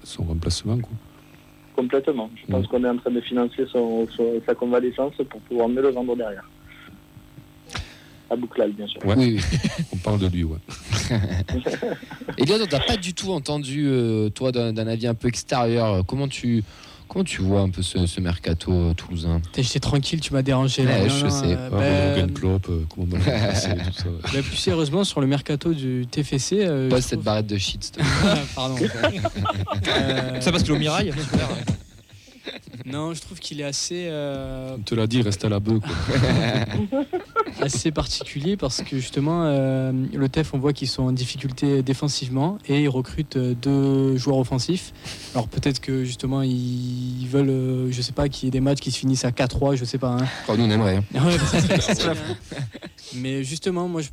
son 0.05 0.25
remplacement. 0.25 0.79
Quoi. 0.79 0.91
Complètement. 1.77 2.31
Je 2.37 2.51
pense 2.51 2.65
Mm. 2.65 2.69
qu'on 2.69 2.85
est 2.85 2.89
en 2.89 2.97
train 2.99 3.11
de 3.11 3.21
financer 3.21 3.65
son, 3.73 4.07
son- 4.17 4.41
sa 4.47 4.55
convalescence 4.55 5.15
pour 5.31 5.41
pouvoir 5.43 5.69
mieux 5.69 5.83
le 5.83 5.91
vendre 5.91 6.15
derrière. 6.17 6.45
À 8.31 8.37
Bouclal, 8.37 8.73
bien 8.73 8.87
sûr. 8.87 9.05
Ouais. 9.05 9.15
Oui, 9.17 9.37
oui. 9.39 9.59
On 9.93 9.97
parle 9.99 10.19
de 10.21 10.27
lui, 10.29 10.45
ouais. 10.45 10.57
Elias, 12.39 12.59
on 12.63 12.67
t'a 12.67 12.81
pas 12.81 12.97
du 12.97 13.13
tout 13.13 13.31
entendu, 13.33 13.85
euh, 13.87 14.31
toi, 14.31 14.53
d'un 14.53 14.73
d'un 14.73 14.87
avis 14.87 15.07
un 15.07 15.15
peu 15.15 15.29
extérieur. 15.29 16.03
Comment 16.07 16.29
tu, 16.29 16.65
comment 17.13 17.25
tu 17.25 17.43
vois 17.43 17.61
un 17.61 17.69
peu 17.69 17.83
ce, 17.83 18.07
ce 18.07 18.21
mercato 18.21 18.73
euh, 18.73 18.95
toulousain? 18.95 19.43
J'étais 19.57 19.81
tranquille, 19.81 20.21
tu 20.21 20.33
m'as 20.33 20.41
dérangé. 20.43 20.85
là. 20.85 21.03
Ouais, 21.03 21.09
je 21.11 21.25
non, 21.27 21.31
sais. 21.31 21.47
euh, 21.47 21.69
Ah, 21.73 21.77
ben, 21.77 22.07
Morgan 22.09 22.33
Klopp, 22.33 22.67
euh, 22.71 22.85
comment 22.89 23.07
on 23.13 23.17
va 23.17 23.19
le 23.19 23.25
remplacer, 23.39 23.69
tout 23.71 23.93
ça. 23.93 24.05
ben, 24.33 24.43
plus 24.43 24.57
sérieusement, 24.57 25.05
sur 25.05 25.21
le 25.21 25.27
mercato 25.27 25.73
du 25.75 26.07
TFC. 26.11 26.61
euh, 26.61 26.89
Pas 26.89 27.01
cette 27.03 27.13
trouve- 27.13 27.25
barrette 27.25 27.47
de 27.47 27.59
shit. 27.59 27.85
s'il 27.85 27.93
te 27.93 27.99
plaît. 27.99 28.09
Ah, 28.25 28.39
Pardon. 28.55 28.77
Ça 30.41 30.51
parce 30.51 30.63
que 30.63 30.73
le 30.73 30.79
mirail, 30.79 31.13
super. 31.13 31.49
non, 32.87 33.13
je 33.15 33.21
trouve 33.21 33.39
qu'il 33.39 33.61
est 33.61 33.65
assez. 33.65 34.07
euh, 34.09 34.77
On 34.79 34.83
te 34.83 34.95
l'a 34.95 35.07
dit, 35.07 35.21
reste 35.23 35.45
à 35.45 35.49
la 35.49 35.61
bœuf. 35.61 35.83
assez 37.61 37.91
particulier 37.91 38.57
parce 38.57 38.83
que 38.83 38.99
justement 38.99 39.43
euh, 39.45 39.93
le 40.13 40.29
TEF 40.29 40.55
on 40.55 40.59
voit 40.59 40.73
qu'ils 40.73 40.89
sont 40.89 41.03
en 41.05 41.13
difficulté 41.13 41.83
défensivement 41.83 42.59
et 42.69 42.83
ils 42.83 42.89
recrutent 42.89 43.37
euh, 43.37 43.55
deux 43.55 44.17
joueurs 44.17 44.39
offensifs 44.39 44.93
alors 45.35 45.49
peut-être 45.49 45.81
que 45.81 46.05
justement 46.05 46.43
ils 46.43 47.27
veulent 47.29 47.51
euh, 47.51 47.93
je 47.93 48.01
sais 48.03 48.13
pas 48.13 48.29
qu'il 48.29 48.47
y 48.47 48.49
ait 48.49 48.51
des 48.51 48.61
matchs 48.61 48.81
qui 48.81 48.91
se 48.91 48.99
finissent 48.99 49.25
à 49.25 49.31
4-3 49.31 49.77
je 49.77 49.85
sais 49.85 49.99
pas 49.99 50.17
hein. 50.21 50.27
Oh, 50.49 50.57
nous, 50.57 50.65
on 50.65 50.71
aimerait. 50.71 50.97
hein. 51.15 51.25
Ouais, 51.25 51.39
ça 51.39 51.61
serait- 51.61 51.81
ça 51.81 51.95
serait 51.95 52.15
bien. 52.15 52.59
mais 53.17 53.45
justement 53.45 53.89
moi 53.89 54.01
je, 54.03 54.09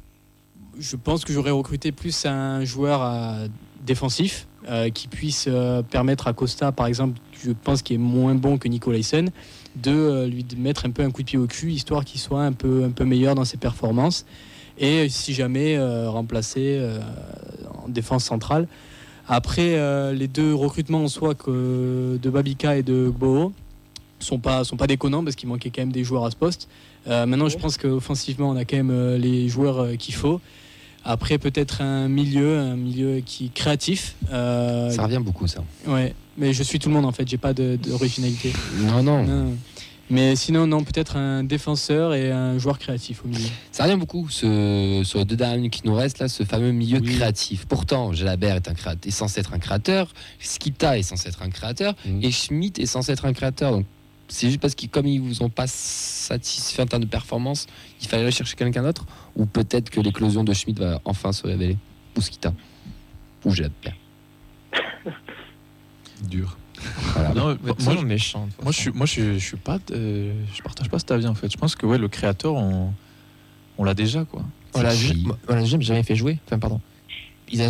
je 0.79 0.95
pense 0.95 1.23
que 1.25 1.33
j'aurais 1.33 1.51
recruté 1.51 1.91
plus 1.91 2.25
un 2.25 2.63
joueur 2.65 3.01
euh, 3.03 3.47
défensif 3.85 4.47
euh, 4.69 4.89
qui 4.89 5.07
puisse 5.07 5.45
euh, 5.47 5.81
permettre 5.81 6.27
à 6.27 6.33
Costa 6.33 6.71
par 6.71 6.87
exemple 6.87 7.19
je 7.43 7.51
pense 7.51 7.81
qu'il 7.81 7.95
est 7.95 7.99
moins 7.99 8.35
bon 8.35 8.57
que 8.57 8.67
Nicolaisen 8.67 9.29
de 9.75 9.91
euh, 9.91 10.27
lui 10.27 10.45
mettre 10.57 10.85
un 10.85 10.91
peu 10.91 11.03
un 11.03 11.11
coup 11.11 11.21
de 11.21 11.27
pied 11.27 11.37
au 11.37 11.47
cul 11.47 11.71
histoire 11.71 12.05
qu'il 12.05 12.19
soit 12.19 12.43
un 12.43 12.53
peu 12.53 12.83
un 12.83 12.89
peu 12.89 13.05
meilleur 13.05 13.35
dans 13.35 13.45
ses 13.45 13.57
performances. 13.57 14.25
Et 14.77 15.09
si 15.09 15.33
jamais 15.33 15.77
euh, 15.77 16.09
remplacé 16.09 16.77
euh, 16.79 16.99
en 17.83 17.89
défense 17.89 18.23
centrale. 18.23 18.67
Après 19.31 19.75
euh, 19.75 20.11
les 20.11 20.27
deux 20.27 20.55
recrutements 20.55 21.03
en 21.03 21.07
soi 21.07 21.35
que 21.35 22.17
de 22.19 22.29
Babika 22.31 22.77
et 22.77 22.83
de 22.83 23.09
Gbo 23.09 23.53
sont 24.17 24.39
pas 24.39 24.63
sont 24.63 24.75
pas 24.75 24.87
déconnants 24.87 25.23
parce 25.23 25.35
qu'il 25.35 25.47
manquait 25.47 25.69
quand 25.69 25.83
même 25.83 25.91
des 25.91 26.03
joueurs 26.03 26.25
à 26.25 26.31
ce 26.31 26.35
poste. 26.35 26.67
Euh, 27.07 27.25
maintenant 27.25 27.47
je 27.47 27.57
pense 27.57 27.77
qu'offensivement 27.77 28.49
on 28.49 28.55
a 28.55 28.65
quand 28.65 28.77
même 28.77 28.91
euh, 28.91 29.17
les 29.17 29.47
joueurs 29.47 29.79
euh, 29.79 29.95
qu'il 29.95 30.15
faut 30.15 30.41
après 31.11 31.37
peut-être 31.39 31.81
un 31.81 32.07
milieu 32.07 32.59
un 32.59 32.75
milieu 32.75 33.21
qui 33.25 33.45
est 33.47 33.53
créatif 33.53 34.15
Euh, 34.31 34.89
Ça 34.91 35.03
revient 35.03 35.21
beaucoup, 35.21 35.47
ça. 35.47 35.63
ouais 35.87 36.13
mais 36.37 36.53
je 36.53 36.63
suis 36.63 36.79
tout 36.79 36.87
le 36.89 36.95
monde 36.95 37.05
en 37.05 37.11
fait 37.11 37.27
j'ai 37.27 37.37
pas 37.37 37.53
d'originalité 37.53 38.53
Non, 38.77 39.03
non. 39.03 39.23
non. 39.25 39.53
Mais 40.11 40.35
sinon, 40.35 40.65
non, 40.65 40.83
peut-être 40.83 41.17
un 41.17 41.43
défenseur 41.43 42.15
et 42.15 42.31
un 42.31 42.57
joueur 42.57 42.79
créatif 42.79 43.23
au 43.23 43.27
milieu. 43.27 43.45
Ça 43.71 43.83
revient 43.83 43.95
beaucoup, 43.95 44.27
ce, 44.27 45.03
sur 45.05 45.19
les 45.19 45.25
deux 45.25 45.35
minutes 45.45 45.71
qui 45.71 45.81
nous 45.85 45.93
restent, 45.93 46.17
là, 46.17 46.27
ce 46.27 46.41
fameux 46.45 46.71
milieu 46.71 46.97
Oui. 46.99 47.13
créatif. 47.15 47.67
Pourtant, 47.67 48.11
Jalabert 48.11 48.55
est, 48.55 48.67
un 48.67 48.73
créateur, 48.73 49.07
est 49.07 49.11
censé 49.11 49.39
être 49.39 49.53
un 49.53 49.59
créateur, 49.59 50.11
Skita 50.39 50.97
est 50.97 51.03
censé 51.03 51.29
être 51.29 51.43
un 51.43 51.51
créateur, 51.51 51.93
Mhm. 52.07 52.23
et 52.23 52.31
Schmidt 52.31 52.81
est 52.81 52.87
censé 52.87 53.11
être 53.11 53.25
un 53.25 53.33
créateur. 53.33 53.71
Donc, 53.71 53.85
c'est 54.29 54.47
juste 54.47 54.61
parce 54.61 54.75
qu'ils, 54.75 54.89
comme 54.89 55.05
ils 55.07 55.19
vous 55.19 55.43
ont 55.43 55.49
pas 55.49 55.67
satisfait 55.67 56.81
en 56.81 56.85
termes 56.85 57.03
de 57.03 57.09
performance, 57.09 57.67
il 58.01 58.07
fallait 58.07 58.23
aller 58.23 58.31
chercher 58.31 58.55
quelqu'un 58.55 58.83
d'autre 58.83 59.05
Ou 59.35 59.45
peut-être 59.45 59.89
que 59.89 59.99
l'éclosion 59.99 60.43
de 60.43 60.53
Schmidt 60.53 60.79
va 60.81 61.01
enfin 61.05 61.31
se 61.33 61.45
révéler? 61.45 61.77
Ou 62.17 62.21
Skita 62.21 62.53
Ou 63.45 63.51
Jalabert. 63.51 63.95
Dur. 66.29 66.57
Voilà. 67.13 67.33
Non, 67.33 67.57
Mais 67.63 67.71
moi, 67.83 67.93
moi, 67.95 68.03
méchant. 68.03 68.47
Moi, 68.61 68.71
je 68.71 68.77
suis, 68.79 68.91
moi, 68.91 69.05
je, 69.05 69.11
suis- 69.11 69.39
je 69.39 69.45
suis 69.45 69.57
pas, 69.57 69.79
euh, 69.91 70.33
je 70.53 70.61
partage 70.61 70.89
pas 70.89 70.99
cet 70.99 71.11
avis 71.11 71.27
en 71.27 71.35
fait. 71.35 71.51
Je 71.51 71.57
pense 71.57 71.75
que 71.75 71.85
ouais, 71.85 71.97
le 71.97 72.07
créateur, 72.07 72.53
on, 72.55 72.93
on 73.77 73.83
l'a 73.83 73.93
déjà 73.93 74.23
quoi. 74.25 74.43
On 74.75 74.81
l'a 74.81 74.93
jamais 75.65 75.83
jamais 75.83 76.03
fait 76.03 76.15
jouer. 76.15 76.39
Enfin, 76.45 76.59
pardon. 76.59 76.79
Ils 77.51 77.61
a- 77.61 77.69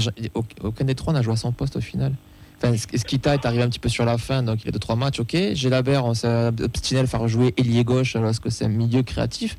aucun 0.64 0.84
des 0.86 0.96
trois 0.96 1.14
n'a 1.14 1.22
joué 1.22 1.34
à 1.34 1.38
son 1.38 1.52
poste 1.52 1.76
au 1.78 1.82
final. 1.82 2.14
Enfin, 2.62 2.74
Sk- 2.74 2.98
Skita 2.98 3.34
est 3.36 3.46
arrivé 3.46 3.64
un 3.64 3.70
petit 3.70 3.80
peu 3.80 3.90
sur 3.90 4.04
la 4.06 4.18
fin, 4.18 4.44
donc 4.44 4.60
il 4.64 4.68
a 4.68 4.72
deux 4.72 4.80
trois 4.80 4.96
matchs, 4.98 5.20
ok. 5.22 5.36
Gélabert, 5.54 6.06
on 6.06 6.14
s'est 6.14 6.48
obstiné 6.62 7.00
à 7.00 7.04
le 7.04 7.08
faire 7.08 7.26
jouer 7.28 7.54
ailier 7.58 7.84
gauche 7.84 8.14
parce 8.14 8.40
que 8.40 8.50
c'est 8.50 8.66
un 8.66 8.70
milieu 8.70 9.02
créatif. 9.04 9.58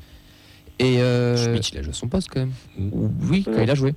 Et 0.79 0.99
euh, 1.01 1.35
Schmidt, 1.37 1.69
il 1.73 1.79
a 1.79 1.81
joué 1.83 1.91
à 1.91 1.93
son 1.93 2.07
poste 2.07 2.29
quand 2.31 2.39
même. 2.41 2.53
oui, 3.29 3.43
quand 3.43 3.61
il 3.61 3.69
a 3.69 3.75
joué. 3.75 3.93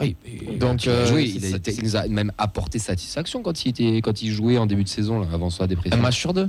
Oui, 0.00 0.16
Donc, 0.58 0.84
il, 0.84 0.88
a 0.90 0.92
euh, 0.92 1.06
joué, 1.06 1.24
il, 1.24 1.44
a 1.54 1.58
il 1.70 1.82
nous 1.84 1.96
a 1.96 2.08
même 2.08 2.32
apporté 2.38 2.78
satisfaction 2.78 3.42
quand 3.42 3.64
il, 3.66 3.68
était, 3.70 4.00
quand 4.00 4.22
il 4.22 4.30
jouait 4.32 4.56
en 4.56 4.64
début 4.66 4.84
de 4.84 4.88
saison, 4.88 5.20
là, 5.20 5.26
avant 5.32 5.50
sa 5.50 5.64
Un 5.64 5.66
dépression. 5.66 5.98
match 6.00 6.18
sur 6.18 6.32
deux. 6.32 6.48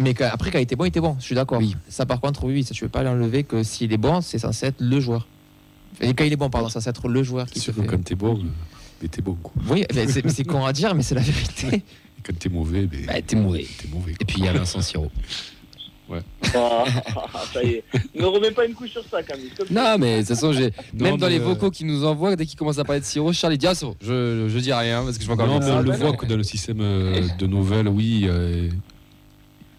Mais 0.00 0.12
quand- 0.14 0.28
après, 0.30 0.50
quand 0.50 0.58
il 0.58 0.62
était 0.62 0.74
bon, 0.76 0.84
il 0.84 0.88
était 0.88 1.00
bon. 1.00 1.16
Je 1.20 1.24
suis 1.24 1.34
d'accord. 1.36 1.58
Oui. 1.58 1.76
Ça, 1.88 2.04
par 2.06 2.20
contre, 2.20 2.44
oui, 2.44 2.64
ça, 2.64 2.70
je 2.74 2.82
ne 2.84 2.88
peux 2.88 2.90
pas 2.92 3.02
l'enlever 3.04 3.44
que 3.44 3.62
s'il 3.62 3.92
est 3.92 3.96
bon, 3.96 4.20
c'est 4.20 4.38
censé 4.38 4.66
être 4.66 4.80
le 4.80 4.98
joueur. 5.00 5.26
Et 6.00 6.14
quand 6.14 6.24
il 6.24 6.32
est 6.32 6.36
bon, 6.36 6.50
pardon, 6.50 6.68
ça, 6.68 6.80
c'est 6.80 6.90
être 6.90 7.08
le 7.08 7.22
joueur 7.22 7.46
qui 7.46 7.60
C'est 7.60 7.66
se 7.66 7.70
fait. 7.72 7.86
quand 7.86 8.02
t'es 8.02 8.14
bon, 8.16 8.36
euh, 8.38 8.42
mais 9.02 9.08
t'es 9.08 9.22
bon. 9.22 9.34
Quoi. 9.42 9.52
Oui, 9.70 9.84
mais 9.94 10.06
c'est 10.08 10.24
mais 10.24 10.30
c'est 10.32 10.44
con 10.44 10.64
à 10.64 10.72
dire, 10.72 10.94
mais 10.94 11.02
c'est 11.02 11.14
la 11.14 11.20
vérité. 11.22 11.66
Et 11.76 11.82
quand 12.22 12.36
t'es 12.38 12.48
mauvais, 12.48 12.86
ben, 12.86 13.06
Bah, 13.06 13.14
t'es 13.22 13.36
mauvais. 13.36 13.66
t'es 13.80 13.88
mauvais. 13.88 14.12
Et 14.20 14.24
puis 14.24 14.36
il 14.38 14.44
y 14.44 14.48
a 14.48 14.52
Vincent 14.52 14.80
Siro. 14.82 15.10
Ah, 16.54 16.84
ça 17.52 17.62
y 17.62 17.68
est. 17.74 17.84
Ne 18.14 18.24
remets 18.24 18.50
pas 18.50 18.64
une 18.64 18.72
couche 18.74 18.90
sur 18.92 19.04
ça, 19.10 19.22
Camille. 19.22 19.50
Non, 19.70 19.98
mais 19.98 20.14
de 20.14 20.18
toute 20.20 20.28
façon, 20.28 20.52
j'ai- 20.52 20.70
Non, 20.94 21.04
même 21.04 21.16
dans 21.18 21.28
les 21.28 21.38
euh, 21.38 21.44
vocaux 21.44 21.70
qui 21.70 21.84
nous 21.84 22.04
envoient, 22.04 22.34
dès 22.34 22.46
qu'il 22.46 22.58
commence 22.58 22.78
à 22.78 22.84
parler 22.84 23.00
de 23.00 23.04
Siro, 23.04 23.30
Charles 23.34 23.56
dit 23.58 23.66
Ah, 23.66 23.74
c'est 23.74 23.84
bon, 23.84 23.94
je, 24.00 24.46
je 24.48 24.58
dis 24.58 24.72
rien 24.72 25.04
parce 25.04 25.18
que 25.18 25.24
je 25.24 25.28
dire 25.28 25.36
mais 25.46 25.60
ça. 25.60 25.76
on 25.76 25.82
le 25.82 25.92
voit 25.92 26.14
que 26.16 26.24
dans 26.26 26.36
le 26.36 26.42
système 26.42 26.80
euh, 26.80 27.20
de 27.38 27.46
nouvelles, 27.46 27.88
oui, 27.88 28.22
euh, 28.26 28.70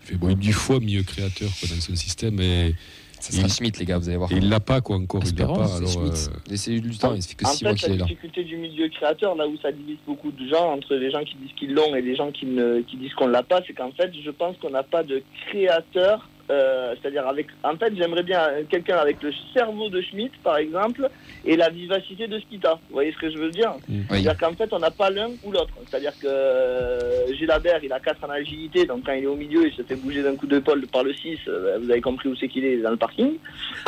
il 0.03 0.07
fait 0.07 0.15
bon, 0.17 0.29
il 0.29 0.33
est 0.33 0.35
du 0.35 0.53
fois 0.53 0.79
mieux 0.79 1.01
créateur 1.01 1.49
quoi, 1.59 1.67
dans 1.67 1.81
son 1.81 1.95
système. 1.95 2.39
Et 2.39 2.75
Ça 3.19 3.33
sera 3.33 3.47
Il- 3.47 3.51
Schmitt, 3.53 3.77
les 3.79 3.85
gars, 3.85 3.97
vous 3.97 4.07
allez 4.07 4.17
voir. 4.17 4.31
Et 4.31 4.35
il 4.35 4.49
l'a 4.49 4.59
pas, 4.59 4.79
quoi, 4.81 4.95
encore. 4.95 5.21
Il 5.25 5.37
l'a 5.37 5.45
pas. 5.47 5.67
C'est 5.67 5.75
Alors, 5.77 5.89
Schmitt. 5.91 6.29
euh, 6.33 6.39
Laissez-lui 6.49 6.81
du 6.81 6.97
temps, 6.97 7.13
il 7.13 7.21
se 7.21 7.27
fait 7.29 7.35
que 7.35 7.45
En 7.45 7.49
6 7.49 7.63
mois 7.63 7.73
fait, 7.73 7.77
qu'il 7.79 7.85
est 7.87 7.91
la 7.91 7.97
là. 7.97 8.03
difficulté 8.05 8.43
du 8.43 8.57
milieu 8.57 8.87
créateur, 8.89 9.35
là 9.35 9.47
où 9.47 9.57
ça 9.61 9.71
divise 9.71 9.97
beaucoup 10.07 10.31
de 10.31 10.47
gens, 10.47 10.71
entre 10.73 10.95
les 10.95 11.11
gens 11.11 11.23
qui 11.23 11.35
disent 11.35 11.51
qu'ils 11.57 11.73
l'ont 11.73 11.93
et 11.95 12.01
les 12.01 12.15
gens 12.15 12.31
qui, 12.31 12.45
ne, 12.45 12.79
qui 12.81 12.95
disent 12.97 13.13
qu'on 13.15 13.27
l'a 13.27 13.43
pas, 13.43 13.61
c'est 13.67 13.73
qu'en 13.73 13.91
fait, 13.91 14.11
je 14.23 14.31
pense 14.31 14.55
qu'on 14.57 14.69
n'a 14.71 14.83
pas 14.83 15.03
de 15.03 15.21
créateur. 15.47 16.29
Euh, 16.49 16.95
C'est-à-dire, 17.01 17.27
avec. 17.27 17.47
En 17.63 17.75
fait, 17.75 17.93
j'aimerais 17.95 18.23
bien 18.23 18.41
quelqu'un 18.69 18.97
avec 18.97 19.21
le 19.21 19.31
cerveau 19.53 19.89
de 19.89 20.01
Schmitt, 20.01 20.31
par 20.43 20.57
exemple, 20.57 21.09
et 21.45 21.55
la 21.55 21.69
vivacité 21.69 22.27
de 22.27 22.39
Skita. 22.39 22.73
Vous 22.89 22.93
voyez 22.95 23.11
ce 23.11 23.17
que 23.17 23.29
je 23.29 23.37
veux 23.37 23.51
dire 23.51 23.73
Oui. 23.87 24.03
C'est-à-dire 24.09 24.37
qu'en 24.37 24.53
fait, 24.53 24.71
on 24.73 24.79
n'a 24.79 24.91
pas 24.91 25.09
l'un 25.09 25.29
ou 25.43 25.51
l'autre. 25.51 25.73
C'est-à-dire 25.87 26.13
que 26.19 26.27
euh, 26.27 27.33
Gilabert, 27.33 27.83
il 27.83 27.93
a 27.93 27.99
4 27.99 28.23
en 28.23 28.29
agilité, 28.29 28.85
donc 28.85 29.05
quand 29.05 29.13
il 29.13 29.23
est 29.23 29.27
au 29.27 29.35
milieu, 29.35 29.67
il 29.67 29.73
se 29.73 29.83
fait 29.83 29.95
bouger 29.95 30.23
d'un 30.23 30.35
coup 30.35 30.47
d'épaule 30.47 30.85
par 30.87 31.03
le 31.03 31.13
6. 31.13 31.37
euh, 31.47 31.77
vous 31.81 31.91
avez 31.91 32.01
compris 32.01 32.29
où 32.29 32.35
c'est 32.35 32.47
qu'il 32.47 32.65
est, 32.65 32.77
dans 32.77 32.91
le 32.91 32.97
parking. 32.97 33.33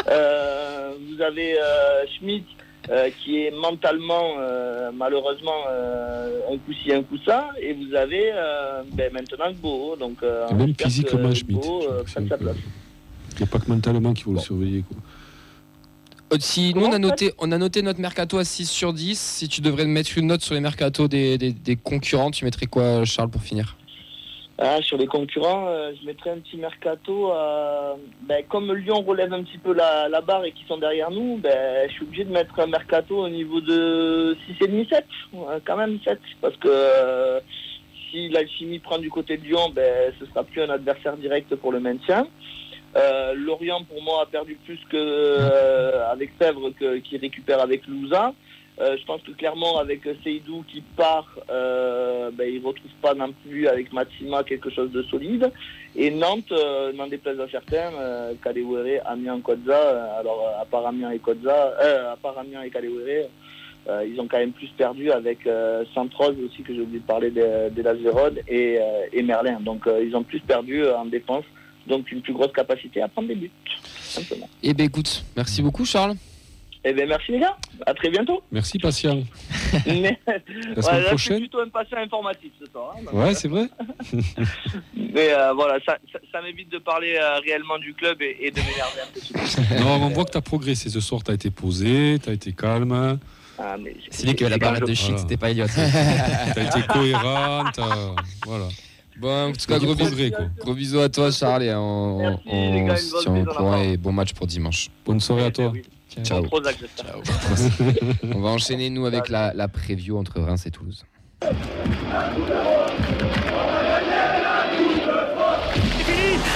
Euh, 0.09 0.91
vous 1.07 1.21
avez 1.21 1.55
Schmitt, 2.17 2.45
euh, 2.89 3.09
qui 3.23 3.43
est 3.43 3.51
mentalement, 3.51 4.33
euh, 4.39 4.91
malheureusement, 4.93 5.65
euh, 5.69 6.39
un 6.51 6.57
coup 6.57 6.73
ci, 6.73 6.91
un 6.91 7.03
coup 7.03 7.17
ça. 7.25 7.49
Et 7.61 7.73
vous 7.73 7.93
avez 7.93 8.31
euh, 8.33 8.81
ben, 8.93 9.11
maintenant 9.13 9.51
Beau. 9.61 9.95
Donc, 9.95 10.17
euh, 10.23 10.47
et 10.49 10.53
même 10.53 10.73
physiquement, 10.77 11.29
que 11.29 11.35
Schmitt. 11.35 11.63
Il 11.63 13.37
n'y 13.37 13.43
a 13.43 13.45
pas 13.47 13.59
que 13.59 13.69
mentalement 13.69 14.13
qu'il 14.13 14.23
faut 14.23 14.31
Bon. 14.31 14.37
le 14.37 14.41
surveiller. 14.43 14.83
Quoi. 14.87 14.97
Si 16.39 16.73
nous 16.73 16.85
on 16.85 16.91
a 16.93 16.97
noté, 16.99 17.33
on 17.39 17.51
a 17.51 17.57
noté 17.57 17.81
notre 17.81 17.99
mercato 17.99 18.37
à 18.37 18.45
6 18.45 18.69
sur 18.69 18.93
10. 18.93 19.19
Si 19.19 19.47
tu 19.49 19.59
devrais 19.61 19.85
mettre 19.85 20.17
une 20.17 20.27
note 20.27 20.41
sur 20.41 20.53
les 20.53 20.61
mercatos 20.61 21.09
des, 21.09 21.37
des- 21.37 21.51
des 21.51 21.75
concurrents, 21.75 22.31
tu 22.31 22.45
mettrais 22.45 22.67
quoi, 22.67 23.03
Charles, 23.05 23.29
pour 23.29 23.41
finir? 23.43 23.75
Ah, 24.63 24.79
sur 24.83 24.95
les 24.97 25.07
concurrents, 25.07 25.65
euh, 25.69 25.91
je 25.99 26.05
mettrais 26.05 26.29
un 26.29 26.37
petit 26.39 26.57
mercato. 26.57 27.31
à- 27.31 27.95
ben, 28.21 28.43
comme 28.47 28.71
Lyon 28.75 29.01
relève 29.01 29.33
un 29.33 29.41
petit 29.43 29.57
peu 29.57 29.73
la, 29.73 30.07
la 30.07 30.21
barre 30.21 30.45
et 30.45 30.51
qu'ils 30.51 30.67
sont 30.67 30.77
derrière 30.77 31.09
nous, 31.09 31.37
ben, 31.37 31.89
je 31.89 31.93
suis 31.93 32.05
obligé 32.05 32.25
de 32.25 32.31
mettre 32.31 32.59
un 32.59 32.67
mercato 32.67 33.17
au 33.17 33.27
niveau 33.29 33.59
de 33.59 34.37
6,5-7. 34.47 35.03
quand 35.65 35.77
même 35.77 35.97
7. 36.05 36.19
Parce 36.41 36.55
que 36.57 36.67
euh, 36.69 37.39
si 38.11 38.29
l'Alchimie 38.29 38.77
prend 38.77 38.99
du 38.99 39.09
côté 39.09 39.37
de 39.37 39.43
Lyon, 39.43 39.71
ben, 39.73 40.13
ce 40.19 40.27
sera 40.27 40.43
plus 40.43 40.61
un 40.61 40.69
adversaire 40.69 41.17
direct 41.17 41.55
pour 41.55 41.71
le 41.71 41.79
maintien. 41.79 42.27
Euh, 42.97 43.33
Lorient, 43.33 43.83
pour 43.85 44.03
moi, 44.03 44.21
a 44.21 44.25
perdu 44.27 44.59
plus 44.63 44.79
que 44.91 44.97
euh, 44.97 46.07
avec 46.11 46.29
Sèvres 46.39 46.69
que- 46.79 46.97
qui 46.99 47.17
récupère 47.17 47.61
avec 47.61 47.87
Louza. 47.87 48.33
Euh, 48.81 48.97
je 48.99 49.05
pense 49.05 49.21
que 49.21 49.31
clairement, 49.31 49.77
avec 49.77 50.01
Seydou 50.23 50.63
qui 50.67 50.81
part, 50.81 51.27
euh, 51.51 52.31
ben, 52.33 52.49
il 52.51 52.61
ne 52.61 52.65
retrouve 52.67 52.91
pas 53.01 53.13
non 53.13 53.31
plus 53.45 53.67
avec 53.67 53.93
Matsima 53.93 54.43
quelque 54.43 54.71
chose 54.71 54.91
de 54.91 55.03
solide. 55.03 55.51
Et 55.95 56.09
Nantes, 56.09 56.51
euh, 56.51 56.91
n'en 56.93 57.07
déplaise 57.07 57.39
à 57.39 57.47
certains, 57.49 57.93
euh, 57.93 58.33
Kalewere, 58.43 59.01
Amiens, 59.05 59.39
Kodza, 59.41 59.73
euh, 59.73 60.19
alors 60.19 60.41
euh, 60.41 60.61
à 60.61 60.65
part 60.65 60.87
Amiens 60.87 61.11
et 61.11 61.19
Kodza, 61.19 61.75
euh, 61.79 62.13
à 62.13 62.15
part 62.15 62.39
Amiens 62.39 62.63
et 62.63 62.71
Kalewere, 62.71 63.27
euh, 63.87 64.07
ils 64.07 64.19
ont 64.19 64.27
quand 64.27 64.39
même 64.39 64.53
plus 64.53 64.69
perdu 64.69 65.11
avec 65.11 65.45
euh, 65.45 65.83
Sainte-Rose 65.93 66.37
aussi, 66.45 66.63
que 66.63 66.73
j'ai 66.73 66.81
oublié 66.81 66.99
de 66.99 67.05
parler 67.05 67.29
de, 67.29 67.69
de 67.69 68.41
et, 68.47 68.79
euh, 68.79 69.23
Merlin. 69.23 69.59
Donc 69.59 69.85
euh, 69.85 70.03
ils 70.03 70.15
ont 70.15 70.23
plus 70.23 70.39
perdu 70.39 70.83
euh, 70.83 70.97
en 70.97 71.05
défense, 71.05 71.45
donc 71.85 72.11
une 72.11 72.21
plus 72.21 72.33
grosse 72.33 72.53
capacité 72.53 73.01
à 73.01 73.07
prendre 73.07 73.27
des 73.27 73.35
buts, 73.35 73.51
simplement. 73.99 74.49
Eh 74.63 74.73
ben 74.73 74.85
écoute, 74.85 75.23
merci 75.35 75.61
beaucoup, 75.61 75.85
Charles. 75.85 76.15
Eh 76.83 76.93
bien 76.93 77.05
merci 77.05 77.31
les 77.31 77.39
gars, 77.39 77.55
à 77.85 77.93
très 77.93 78.09
bientôt. 78.09 78.41
Merci, 78.51 78.79
patient. 78.79 79.21
Mais, 79.85 80.19
La 80.25 80.33
Ouais, 80.33 80.41
semaine 80.41 80.75
là, 80.81 80.81
c'est 80.81 81.07
prochaine 81.09 81.37
plutôt 81.39 81.59
un 81.59 81.69
patient 81.69 81.97
informatif 81.99 82.51
ce 82.59 82.65
soir. 82.71 82.95
hein, 82.97 83.05
Ouais, 83.13 83.35
c'est 83.35 83.47
vrai. 83.47 83.67
Mais 84.95 85.31
euh, 85.33 85.53
voilà, 85.53 85.79
ça, 85.85 85.97
ça, 86.11 86.19
ça 86.31 86.41
m'évite 86.41 86.71
de 86.71 86.79
parler 86.79 87.17
euh, 87.21 87.37
réellement 87.39 87.77
du 87.77 87.93
club 87.93 88.19
et, 88.21 88.35
et 88.41 88.51
de 88.51 88.57
m'énerver 88.59 89.01
un 89.03 89.11
peu. 89.13 89.79
Non, 89.83 89.91
on 90.03 90.09
voit 90.09 90.25
que 90.25 90.31
tu 90.31 90.37
as 90.37 90.41
progressé 90.41 90.89
ce 90.89 90.99
soir. 90.99 91.21
Tu 91.23 91.31
as 91.31 91.35
été 91.35 91.51
posé, 91.51 92.17
tu 92.23 92.29
as 92.29 92.33
été 92.33 92.51
calme, 92.51 93.19
Ah, 93.59 93.75
C'est 94.09 94.25
lui 94.25 94.33
qui 94.35 94.43
avait 94.45 94.57
la 94.57 94.75
je- 94.75 94.85
de 94.85 94.93
shit, 94.95 95.05
Voilà. 95.09 95.21
c'était 95.21 95.37
pas 95.37 95.51
Elliot. 95.51 95.65
tu 95.67 95.79
as 95.79 96.63
été 96.77 96.87
cohérent. 96.87 97.63
t'as- 97.73 98.15
Voilà. 98.47 98.65
Bon, 99.17 99.49
en 99.49 99.51
tout 99.51 99.67
cas, 99.67 99.77
gros, 99.77 99.93
bisous, 99.93 100.07
progrès, 100.09 100.31
quoi. 100.31 100.45
gros 100.61 100.73
bisous 100.73 100.99
à 100.99 101.09
toi, 101.09 101.29
Charles, 101.31 101.63
et 101.63 101.73
on, 101.75 102.17
Merci, 102.17 102.43
on, 102.47 102.73
les 102.73 102.83
gars, 102.85 102.95
en 103.27 103.45
courant 103.45 103.71
avant. 103.73 103.83
et 103.83 103.97
bon 103.97 104.11
match 104.11 104.33
pour 104.33 104.47
dimanche. 104.47 104.87
Bonne 105.05 105.19
soirée 105.19 105.45
à 105.45 105.51
toi. 105.51 105.67
Oui. 105.67 105.83
Ciao. 106.23 106.43
On 108.35 108.39
va 108.41 108.49
enchaîner, 108.49 108.89
nous, 108.89 109.05
avec 109.05 109.29
la, 109.29 109.53
la 109.53 109.67
preview 109.67 110.17
entre 110.17 110.39
Reims 110.41 110.65
et 110.65 110.71
Toulouse. 110.71 111.03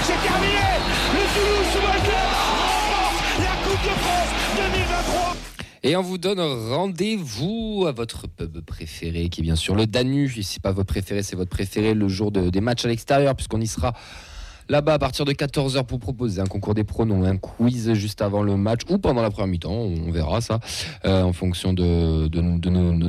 C'est 0.04 0.22
terminé 0.22 0.62
Le 1.14 1.24
Toulouse 1.34 1.68
sous 1.74 1.80
remporte 1.80 3.40
la 3.40 3.56
Coupe 3.64 3.84
de 3.84 3.90
France 4.00 4.30
2023 4.56 5.36
Et 5.84 5.96
on 5.96 6.02
vous 6.04 6.18
donne 6.20 6.40
rendez-vous 6.40 7.86
à 7.88 7.92
votre 7.92 8.28
pub 8.28 8.60
préféré, 8.62 9.30
qui 9.30 9.42
est 9.42 9.44
bien 9.44 9.56
sûr 9.56 9.76
le 9.76 9.88
Danu. 9.88 10.32
Et 10.38 10.44
si 10.44 10.60
pas 10.60 10.72
votre 10.72 10.88
préféré, 10.88 11.24
c'est 11.24 11.36
votre 11.36 11.50
préféré 11.50 11.94
le 11.94 12.08
jour 12.08 12.32
de- 12.32 12.50
des 12.50 12.62
matchs 12.62 12.86
à 12.86 12.90
l'extérieur, 12.90 13.36
puisqu'on 13.36 13.62
y 13.62 13.68
sera 13.68 13.94
là-bas 14.70 14.94
à 14.94 15.00
partir 15.00 15.26
de 15.26 15.34
14h 15.34 15.86
pour 15.86 16.00
proposer 16.00 16.42
un 16.42 16.46
concours 16.46 16.74
des 16.74 16.84
pronoms, 16.84 17.24
un 17.24 17.38
quiz 17.38 17.94
juste 17.94 18.22
avant 18.22 18.44
le 18.44 18.58
match 18.58 18.82
ou 18.90 18.98
pendant 18.98 19.22
la 19.22 19.30
première 19.30 19.48
mi-temps, 19.48 19.72
on 19.72 20.12
verra 20.12 20.42
ça, 20.42 20.60
euh, 21.06 21.24
en 21.24 21.34
fonction 21.34 21.74
de, 21.74 22.30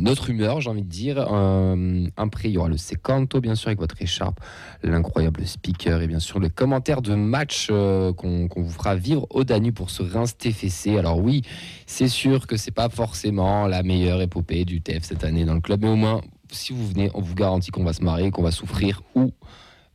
notre 0.01 0.31
humeur, 0.31 0.61
j'ai 0.61 0.71
envie 0.71 0.83
de 0.83 0.89
dire. 0.89 1.27
Euh, 1.33 2.07
après, 2.17 2.49
il 2.49 2.53
y 2.53 2.59
aura 2.59 2.69
le 2.69 2.77
Secanto, 2.77 3.41
bien 3.41 3.55
sûr, 3.55 3.69
avec 3.69 3.79
votre 3.79 4.01
écharpe, 4.01 4.41
l'incroyable 4.83 5.47
speaker 5.47 6.03
et 6.03 6.07
bien 6.07 6.21
sûr 6.21 6.39
le 6.39 6.49
commentaire 6.49 7.03
de 7.03 7.15
match 7.15 7.69
euh, 7.71 8.13
qu'on 8.13 8.49
vous 8.55 8.71
fera 8.71 8.95
vivre 8.95 9.27
au 9.31 9.45
Danu 9.45 9.73
pour 9.73 9.91
ce 9.91 10.03
Reims 10.03 10.37
TFC. 10.37 10.99
Alors 10.99 11.19
oui, 11.19 11.43
c'est 11.87 12.09
sûr 12.09 12.47
que 12.47 12.57
c'est 12.57 12.71
pas 12.71 12.89
forcément 12.89 13.67
la 13.67 13.83
meilleure 13.83 14.21
épopée 14.21 14.65
du 14.65 14.81
TF 14.81 15.05
cette 15.05 15.25
année 15.25 15.45
dans 15.45 15.55
le 15.55 15.61
club, 15.61 15.83
mais 15.83 15.89
au 15.89 15.97
moins, 15.97 16.21
si 16.51 16.73
vous 16.73 16.87
venez, 16.87 17.11
on 17.15 17.21
vous 17.21 17.35
garantit 17.35 17.71
qu'on 17.71 17.85
va 17.85 17.93
se 17.93 18.03
marrer, 18.03 18.31
qu'on 18.31 18.43
va 18.43 18.51
souffrir 18.51 19.03
ou 19.15 19.33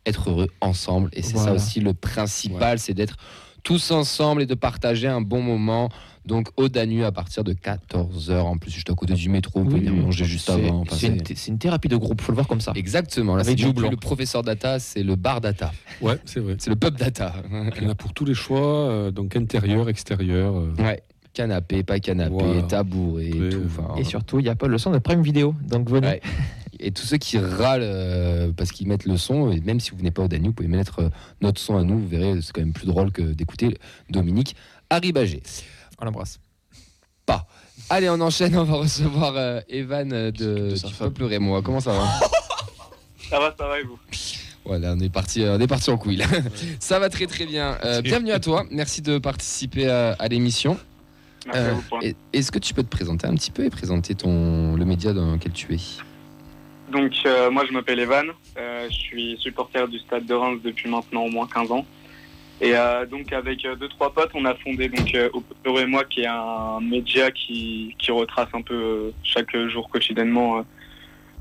être 0.06 0.30
heureux 0.30 0.48
ensemble. 0.62 1.10
Et 1.14 1.22
c'est 1.22 1.38
ça 1.38 1.54
aussi 1.54 1.80
le 1.80 1.94
principal, 1.94 2.80
c'est 2.80 2.94
d'être 2.94 3.16
tous 3.64 3.92
ensemble 3.92 4.42
et 4.42 4.46
de 4.46 4.56
partager 4.56 5.08
un 5.08 5.22
bon 5.22 5.42
moment. 5.42 5.90
Donc 6.26 6.50
au 6.56 6.70
Danu 6.70 7.04
à 7.04 7.12
partir 7.12 7.44
de 7.44 7.54
14h. 7.54 8.40
En 8.42 8.58
plus, 8.58 8.70
je 8.72 8.76
suis 8.78 8.84
à 8.90 8.94
côté 8.94 9.14
du 9.14 9.28
métro, 9.30 9.60
vous 9.60 9.66
pouvez 9.66 9.80
Oui, 9.82 9.88
venir 9.88 10.04
manger 10.04 10.26
juste 10.26 10.50
avant. 10.50 10.82
Enfin, 10.82 10.96
C'est 10.96 11.48
une, 11.48 11.58
thérapie 11.58 11.88
de 11.88 11.96
groupe, 11.96 12.22
faut 12.22 12.32
le 12.32 12.36
voir 12.36 12.48
comme 12.48 12.62
ça. 12.62 12.74
Exactement, 12.76 13.36
là 13.36 13.42
Avec 13.42 13.60
c'est 13.60 13.66
le 13.66 13.96
professeur 13.98 14.44
data, 14.44 14.78
c'est 14.80 15.02
le 15.04 15.16
bar 15.16 15.42
data, 15.42 15.72
Ouais, 16.00 16.18
c'est 16.26 16.40
vrai. 16.40 16.56
c'est 16.60 16.70
le 16.70 16.76
pub 16.76 16.96
data. 16.96 17.34
Il 17.78 17.84
y 17.84 17.88
en 17.88 17.90
a 17.90 17.96
pour 17.96 18.14
tous 18.14 18.26
les 18.26 18.36
choix, 18.36 18.60
euh, 18.62 19.12
donc 19.12 19.36
intérieur, 19.36 19.90
extérieur. 19.90 20.56
euh, 20.56 20.74
ouais, 20.80 21.02
canapé, 21.34 21.82
pas 21.84 22.00
canapé, 22.00 22.30
Voilà. 22.34 22.62
tabouret, 22.64 23.32
Après, 23.34 23.50
tout. 23.50 23.62
enfin, 23.66 23.96
Et 23.98 24.04
surtout, 24.04 24.40
il 24.40 24.44
n'y 24.44 24.50
a 24.50 24.56
pas 24.56 24.68
le 24.68 24.78
son 24.78 24.92
de 24.92 25.00
Prime 25.00 25.22
Vidéo. 25.24 25.56
Donc 25.64 25.90
venez. 25.90 26.08
Ouais. 26.08 26.22
Et 26.84 26.92
tous 26.92 27.06
ceux 27.06 27.18
qui 27.18 27.38
râlent 27.38 27.82
euh, 27.84 28.52
parce 28.56 28.72
qu'ils 28.72 28.88
mettent 28.88 29.06
le 29.06 29.16
son, 29.18 29.52
et 29.52 29.60
même 29.62 29.80
si 29.80 29.92
vous 29.92 29.98
venez 29.98 30.10
pas 30.12 30.24
au 30.24 30.28
Danube, 30.28 30.48
vous 30.48 30.54
pouvez 30.54 30.68
mettre 30.68 31.00
euh, 31.00 31.10
notre 31.42 31.62
son 31.62 31.78
à 31.78 31.84
nous, 31.84 32.00
vous 32.00 32.08
verrez, 32.08 32.42
c'est 32.42 32.52
quand 32.54 32.62
même 32.62 32.74
plus 32.74 32.88
drôle 32.88 33.12
que 33.12 33.22
d'écouter 33.22 33.78
Dominique 34.10 34.56
Arribagé. 34.90 35.44
On 36.02 36.06
l'embrasse. 36.06 36.40
Allez, 37.90 38.10
on 38.10 38.20
enchaîne, 38.22 38.58
on 38.58 38.64
va 38.64 38.76
recevoir 38.76 39.34
euh, 39.36 39.60
Evan 39.70 40.08
de, 40.10 40.30
De 40.32 40.74
du. 40.76 40.94
Peuple 40.98 41.24
Rémois. 41.26 41.62
Comment 41.62 41.80
ça 41.80 41.92
va? 41.94 42.08
Ça 43.30 43.40
va, 43.40 43.56
ça 43.58 43.66
va 43.68 43.80
et 43.80 43.84
vous? 43.84 43.98
Voilà, 44.66 44.94
on 44.94 45.00
est 45.00 45.10
parti, 45.10 45.42
on 45.46 45.58
est 45.60 45.68
parti 45.68 45.90
en 45.90 45.98
couille 45.98 46.18
là. 46.18 46.26
ça 46.82 47.00
va 47.00 47.08
très 47.10 47.28
très 47.28 47.46
bien. 47.46 47.78
Euh, 47.86 48.02
bienvenue 48.02 48.32
à 48.32 48.40
toi, 48.42 48.66
merci 48.72 49.02
de 49.02 49.20
participer 49.20 49.90
à, 49.90 50.14
à 50.20 50.28
l'émission. 50.28 50.78
Merci 51.46 51.60
à 51.60 51.64
Euh, 51.64 51.74
vous. 51.74 51.82
pour- 51.84 52.04
et- 52.04 52.16
Est-ce 52.34 52.52
que 52.52 52.60
tu 52.60 52.74
peux 52.74 52.84
te 52.84 52.90
présenter 52.90 53.28
un 53.28 53.34
petit 53.36 53.52
peu 53.52 53.64
et 53.66 53.70
présenter 53.70 54.16
ton, 54.16 54.76
le 54.76 54.84
média 54.86 55.14
dans 55.14 55.32
lequel 55.34 55.54
tu 55.54 55.74
es? 55.74 55.80
Donc, 56.92 57.14
euh, 57.26 57.50
moi, 57.50 57.66
je 57.66 57.72
m'appelle 57.72 58.00
Evan. 58.00 58.28
Euh, 58.58 58.88
je 58.90 58.96
suis 58.96 59.38
supporter 59.40 59.88
du 59.88 59.98
Stade 60.00 60.26
de 60.26 60.34
Reims 60.34 60.60
depuis 60.64 60.90
maintenant 60.90 61.24
au 61.24 61.30
moins 61.30 61.48
15 61.48 61.72
ans. 61.72 61.86
Et 62.60 62.76
euh, 62.76 63.06
donc, 63.06 63.32
avec 63.32 63.64
deux, 63.64 63.88
trois 63.88 64.14
potes, 64.14 64.32
on 64.34 64.46
a 64.46 64.54
fondé 64.56 64.90
donc, 64.90 65.16
et 65.16 65.86
moi, 65.86 66.04
qui 66.04 66.22
est 66.22 66.28
un 66.28 66.80
média 66.82 67.32
qui, 67.32 67.96
qui 67.98 68.12
retrace 68.12 68.50
un 68.54 68.62
peu 68.62 69.14
chaque 69.24 69.56
jour 69.70 69.90
quotidiennement 69.90 70.64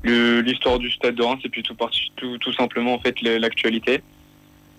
l'histoire 0.03 0.79
du 0.79 0.89
Stade 0.89 1.13
de 1.13 1.21
Reims 1.21 1.41
et 1.43 1.49
puis 1.49 1.61
tout, 1.61 1.75
tout, 2.15 2.37
tout 2.39 2.53
simplement 2.53 2.95
en 2.95 2.99
fait 2.99 3.21
l'actualité. 3.21 4.01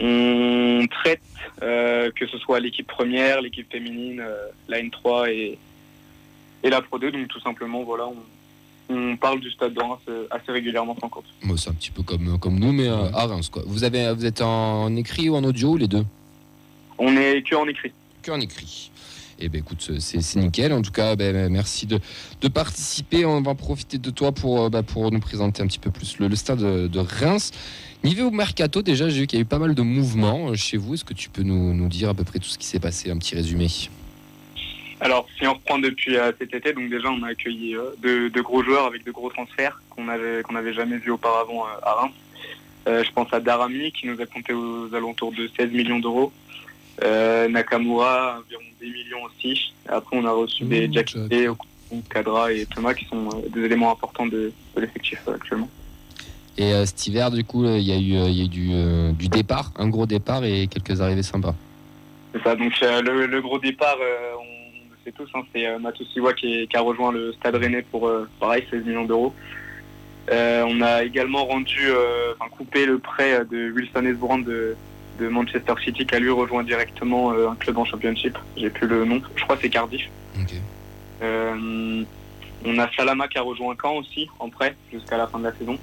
On 0.00 0.84
traite 0.90 1.20
que 1.60 2.26
ce 2.26 2.38
soit 2.38 2.58
l'équipe 2.58 2.88
première, 2.88 3.40
l'équipe 3.40 3.70
féminine, 3.70 4.24
la 4.66 4.80
N3 4.80 5.30
et, 5.30 5.58
et 6.64 6.70
la 6.70 6.80
Pro 6.82 6.98
2. 6.98 7.12
Donc, 7.12 7.28
tout 7.28 7.40
simplement, 7.40 7.84
voilà, 7.84 8.08
on 8.92 9.16
parle 9.16 9.40
du 9.40 9.50
Stade 9.50 9.74
de 9.74 9.80
Reims 9.80 10.00
euh, 10.08 10.26
assez 10.30 10.52
régulièrement 10.52 10.96
sans 11.00 11.08
compte. 11.08 11.24
Moi, 11.42 11.56
c'est 11.56 11.70
un 11.70 11.74
petit 11.74 11.90
peu 11.90 12.02
comme, 12.02 12.38
comme 12.38 12.58
nous, 12.58 12.72
mais 12.72 12.88
euh, 12.88 13.10
à 13.12 13.26
Reims. 13.26 13.48
Quoi. 13.48 13.62
Vous, 13.66 13.84
avez, 13.84 14.12
vous 14.12 14.24
êtes 14.24 14.40
en 14.40 14.94
écrit 14.96 15.28
ou 15.28 15.36
en 15.36 15.44
audio, 15.44 15.76
les 15.76 15.88
deux? 15.88 16.04
On 16.98 17.16
est 17.16 17.42
que 17.42 17.54
en 17.54 17.66
écrit. 17.66 17.92
Que 18.22 18.30
en 18.30 18.40
écrit. 18.40 18.90
Et 19.38 19.48
ben 19.48 19.58
écoute, 19.58 19.90
c'est 19.98 20.36
nickel. 20.36 20.72
En 20.72 20.82
tout 20.82 20.92
cas, 20.92 21.16
ben, 21.16 21.50
merci 21.50 21.86
de, 21.86 21.98
de 22.40 22.48
participer. 22.48 23.24
On 23.24 23.40
va 23.40 23.54
profiter 23.54 23.98
de 23.98 24.10
toi 24.10 24.30
pour, 24.30 24.62
euh, 24.62 24.68
bah, 24.68 24.82
pour 24.84 25.10
nous 25.10 25.20
présenter 25.20 25.62
un 25.62 25.66
petit 25.66 25.80
peu 25.80 25.90
plus 25.90 26.18
le, 26.18 26.28
le 26.28 26.36
stade 26.36 26.60
de, 26.60 26.86
de 26.86 26.98
Reims. 27.00 27.50
Niveau 28.04 28.30
mercato, 28.30 28.82
déjà, 28.82 29.08
j'ai 29.08 29.20
vu 29.20 29.26
qu'il 29.26 29.38
y 29.38 29.42
a 29.42 29.44
eu 29.44 29.46
pas 29.46 29.58
mal 29.58 29.74
de 29.74 29.82
mouvements 29.82 30.54
chez 30.54 30.76
vous. 30.76 30.94
Est-ce 30.94 31.04
que 31.04 31.14
tu 31.14 31.28
peux 31.28 31.42
nous, 31.42 31.74
nous 31.74 31.88
dire 31.88 32.08
à 32.10 32.14
peu 32.14 32.24
près 32.24 32.38
tout 32.38 32.48
ce 32.48 32.58
qui 32.58 32.66
s'est 32.66 32.80
passé, 32.80 33.10
un 33.10 33.18
petit 33.18 33.34
résumé? 33.34 33.68
Alors, 35.02 35.26
si 35.36 35.46
on 35.48 35.54
reprend 35.54 35.80
depuis 35.80 36.16
euh, 36.16 36.30
cet 36.38 36.54
été, 36.54 36.72
donc 36.72 36.88
déjà, 36.88 37.08
on 37.10 37.22
a 37.24 37.28
accueilli 37.30 37.74
euh, 37.74 37.90
de, 38.00 38.28
de 38.28 38.40
gros 38.40 38.62
joueurs 38.62 38.86
avec 38.86 39.04
de 39.04 39.10
gros 39.10 39.30
transferts 39.30 39.82
qu'on 39.90 40.06
avait 40.08 40.42
qu'on 40.42 40.52
n'avait 40.52 40.72
jamais 40.72 40.96
vu 40.96 41.10
auparavant 41.10 41.66
euh, 41.66 41.80
à 41.82 41.94
Reims. 41.94 42.12
Euh, 42.86 43.02
je 43.02 43.10
pense 43.10 43.32
à 43.32 43.40
Darami 43.40 43.90
qui 43.90 44.06
nous 44.06 44.20
a 44.20 44.26
compté 44.26 44.52
aux 44.52 44.94
alentours 44.94 45.32
de 45.32 45.48
16 45.56 45.72
millions 45.72 45.98
d'euros. 45.98 46.32
Euh, 47.02 47.48
Nakamura, 47.48 48.38
environ 48.38 48.62
10 48.80 48.90
millions 48.90 49.24
aussi. 49.24 49.72
Après, 49.88 50.16
on 50.16 50.24
a 50.24 50.30
reçu 50.30 50.64
des 50.64 50.86
Mmh, 50.86 50.92
Jacquet, 50.92 51.48
Kadra 52.08 52.52
et 52.52 52.64
Thomas 52.66 52.94
qui 52.94 53.04
sont 53.06 53.28
euh, 53.28 53.48
des 53.48 53.62
éléments 53.62 53.90
importants 53.90 54.26
de, 54.26 54.52
de 54.76 54.80
l'effectif 54.80 55.20
euh, 55.26 55.34
actuellement. 55.34 55.68
Et 56.58 56.72
euh, 56.74 56.86
cet 56.86 57.06
hiver, 57.08 57.32
du 57.32 57.42
coup, 57.42 57.64
il 57.64 57.80
y 57.80 57.92
a 57.92 57.96
eu, 57.96 58.30
il 58.30 58.36
y 58.36 58.40
a 58.40 58.44
eu 58.44 58.48
du, 58.48 58.70
euh, 58.72 59.10
du 59.12 59.26
départ, 59.28 59.72
un 59.76 59.88
gros 59.88 60.06
départ 60.06 60.44
et 60.44 60.68
quelques 60.68 61.00
arrivées 61.00 61.24
sympas. 61.24 61.56
C'est 62.32 62.42
ça, 62.42 62.54
donc 62.54 62.72
euh, 62.82 63.02
le, 63.02 63.26
le 63.26 63.42
gros 63.42 63.58
départ, 63.58 63.96
euh, 64.00 64.34
on 64.38 64.61
sait 65.04 65.12
tous, 65.12 65.28
hein, 65.34 65.42
c'est 65.54 65.66
euh, 65.66 65.78
Matou 65.78 66.04
Siwa 66.04 66.32
qui, 66.34 66.68
a 66.72 66.80
rejoint 66.80 67.12
le 67.12 67.32
Stade 67.34 67.56
Rennais 67.56 67.82
pour, 67.82 68.08
euh, 68.08 68.28
pareil, 68.40 68.66
16 68.70 68.84
millions 68.84 69.04
d'euros. 69.04 69.34
Euh, 70.30 70.64
on 70.68 70.80
a 70.80 71.02
également 71.02 71.44
rendu, 71.44 71.90
enfin, 72.38 72.48
coupé 72.50 72.86
le 72.86 72.98
prêt 72.98 73.44
de 73.44 73.72
Wilson 73.72 74.06
Esbrand 74.06 74.38
de, 74.38 74.76
de 75.18 75.28
Manchester 75.28 75.74
City 75.82 76.06
qui 76.06 76.14
a 76.14 76.20
lui 76.20 76.30
rejoint 76.30 76.62
directement 76.62 77.32
un 77.32 77.56
club 77.56 77.78
en 77.78 77.84
championship. 77.84 78.38
J'ai 78.56 78.70
plus 78.70 78.86
le 78.86 79.04
nom, 79.04 79.20
je 79.36 79.42
crois 79.42 79.56
que 79.56 79.62
c'est 79.62 79.70
Cardiff. 79.70 80.02
Euh, 81.22 82.04
on 82.64 82.78
a 82.78 82.90
Salama 82.96 83.26
qui 83.28 83.38
a 83.38 83.42
rejoint 83.42 83.76
Caen 83.80 83.96
aussi 83.96 84.28
en 84.38 84.48
prêt 84.48 84.76
jusqu'à 84.92 85.16
la 85.16 85.26
fin 85.26 85.38
de 85.40 85.44
la 85.44 85.54
saison. 85.56 85.78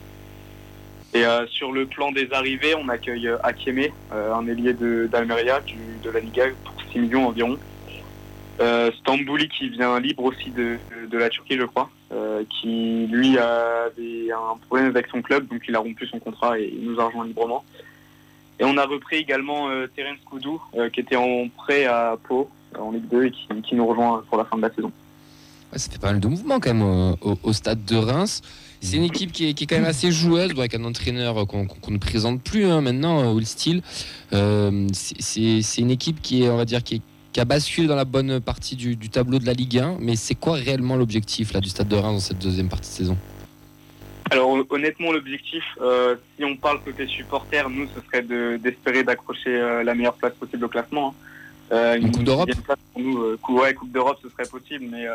Et 1.13 1.25
euh, 1.25 1.45
sur 1.47 1.71
le 1.71 1.87
plan 1.87 2.11
des 2.11 2.29
arrivées, 2.31 2.75
on 2.75 2.87
accueille 2.87 3.29
Akeme, 3.43 3.87
euh, 4.13 4.33
un 4.33 4.47
ailier 4.47 4.73
de- 4.73 5.07
d'Almeria, 5.11 5.59
de 5.73 6.09
la 6.09 6.19
Liga, 6.19 6.45
pour 6.63 6.75
6 6.91 6.99
millions 6.99 7.27
environ. 7.27 7.59
Euh, 8.59 8.91
Stambouli 8.99 9.47
qui 9.47 9.69
vient 9.69 9.99
libre 9.99 10.23
aussi 10.23 10.49
de, 10.49 10.77
de 11.09 11.17
la 11.17 11.29
Turquie, 11.29 11.57
je 11.57 11.63
crois, 11.63 11.89
euh, 12.11 12.43
qui 12.49 13.07
lui 13.07 13.37
avait 13.37 14.31
un 14.31 14.57
problème 14.67 14.87
avec 14.87 15.07
son 15.07 15.21
club, 15.21 15.47
donc 15.47 15.61
il 15.67 15.75
a 15.75 15.79
rompu 15.79 16.05
son 16.07 16.19
contrat 16.19 16.59
et 16.59 16.73
il 16.73 16.89
nous 16.89 16.99
a 16.99 17.05
rejoint 17.05 17.25
librement. 17.25 17.63
Et 18.59 18.65
on 18.65 18.75
a 18.77 18.85
repris 18.85 19.15
également 19.15 19.69
euh, 19.69 19.87
Terence 19.95 20.17
Koudou, 20.25 20.61
euh, 20.75 20.89
qui 20.89 20.99
était 20.99 21.15
en 21.15 21.47
prêt 21.55 21.85
à 21.85 22.17
Pau, 22.27 22.49
en 22.77 22.91
Ligue 22.91 23.07
2, 23.09 23.25
et 23.27 23.31
qui, 23.31 23.75
nous 23.75 23.87
rejoint 23.87 24.23
pour 24.27 24.37
la 24.37 24.43
fin 24.43 24.57
de 24.57 24.63
la 24.63 24.73
saison. 24.73 24.91
Ça 25.73 25.89
fait 25.91 25.99
pas 25.99 26.11
mal 26.11 26.19
de 26.19 26.27
mouvements 26.27 26.59
quand 26.59 26.73
même 26.73 27.15
au, 27.21 27.53
stade 27.53 27.85
de 27.85 27.95
Reims. 27.95 28.41
C'est 28.81 28.97
une 28.97 29.03
équipe 29.03 29.31
qui 29.31 29.49
est, 29.49 29.53
qui 29.53 29.65
est 29.65 29.67
quand 29.67 29.75
même 29.75 29.85
assez 29.85 30.11
joueuse, 30.11 30.51
avec 30.57 30.73
un 30.73 30.83
entraîneur 30.83 31.45
qu'on 31.47 31.91
ne 31.91 31.97
présente 31.97 32.41
plus 32.41 32.65
hein, 32.65 32.81
maintenant, 32.81 33.33
Will 33.33 33.45
Steele. 33.45 33.81
Euh, 34.33 34.87
c'est 34.93 35.77
une 35.77 35.91
équipe 35.91 36.21
qui 36.21 36.43
est, 36.43 36.49
on 36.49 36.57
va 36.57 36.65
dire, 36.65 36.83
qui, 36.83 36.95
est- 36.95 37.01
qui 37.33 37.39
a 37.39 37.45
basculé 37.45 37.87
dans 37.87 37.95
la 37.95 38.05
bonne 38.05 38.39
partie 38.39 38.75
du, 38.75 38.95
du 38.95 39.09
tableau 39.09 39.39
de 39.39 39.45
la 39.45 39.53
Ligue 39.53 39.77
1. 39.79 39.97
Mais 39.99 40.15
c'est 40.15 40.35
quoi 40.35 40.53
réellement 40.53 40.95
l'objectif 40.95 41.53
là 41.53 41.59
du 41.59 41.69
stade 41.69 41.87
de 41.87 41.95
Reims 41.95 42.13
dans 42.13 42.19
cette 42.19 42.39
deuxième 42.39 42.69
partie 42.69 42.89
de 42.89 42.95
saison? 42.95 43.17
Alors 44.31 44.49
hon- 44.49 44.65
honnêtement, 44.69 45.11
l'objectif, 45.11 45.63
euh, 45.81 46.15
si 46.37 46.45
on 46.45 46.55
parle 46.55 46.79
côté 46.81 47.07
supporter, 47.07 47.67
nous, 47.69 47.87
ce 47.95 48.01
serait 48.05 48.21
de- 48.21 48.57
d'espérer 48.61 49.03
d'accrocher 49.03 49.49
euh, 49.55 49.83
la 49.83 49.95
meilleure 49.95 50.13
place 50.13 50.33
possible 50.33 50.65
au 50.65 50.69
classement. 50.69 51.09
hein. 51.71 51.75
Euh, 51.75 51.95
Une 51.97 52.11
Coupe 52.11 52.23
d'Europe? 52.23 52.49
Pour 52.93 53.01
nous, 53.01 53.37
coup- 53.37 53.59
ouais, 53.59 53.73
Coupe 53.75 53.91
d'Europe, 53.91 54.17
ce 54.23 54.29
serait 54.29 54.47
possible, 54.49 54.85
mais 54.91 55.05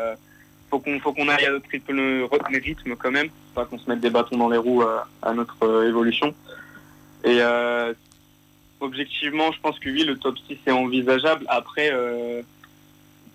faut 0.69 0.79
qu'on 0.79 0.99
faut 1.01 1.11
qu'on 1.13 1.27
aille 1.27 1.45
à 1.45 1.51
notre 1.51 1.69
rythme, 1.69 2.23
rythme, 2.31 2.55
rythme 2.63 2.95
quand 2.97 3.11
même, 3.11 3.27
pas 3.53 3.65
qu'on 3.65 3.77
se 3.77 3.89
mette 3.89 3.99
des 3.99 4.09
bâtons 4.09 4.37
dans 4.37 4.49
les 4.49 4.57
roues 4.57 4.83
à 5.21 5.33
notre 5.33 5.83
évolution. 5.85 6.33
Et 7.25 7.39
objectivement, 8.85 9.51
je 9.51 9.59
pense 9.59 9.77
que 9.79 9.89
oui, 9.89 10.03
le 10.03 10.17
top 10.17 10.37
6 10.47 10.57
est 10.65 10.71
envisageable. 10.71 11.45
Après, 11.47 11.89
euh, 11.91 12.41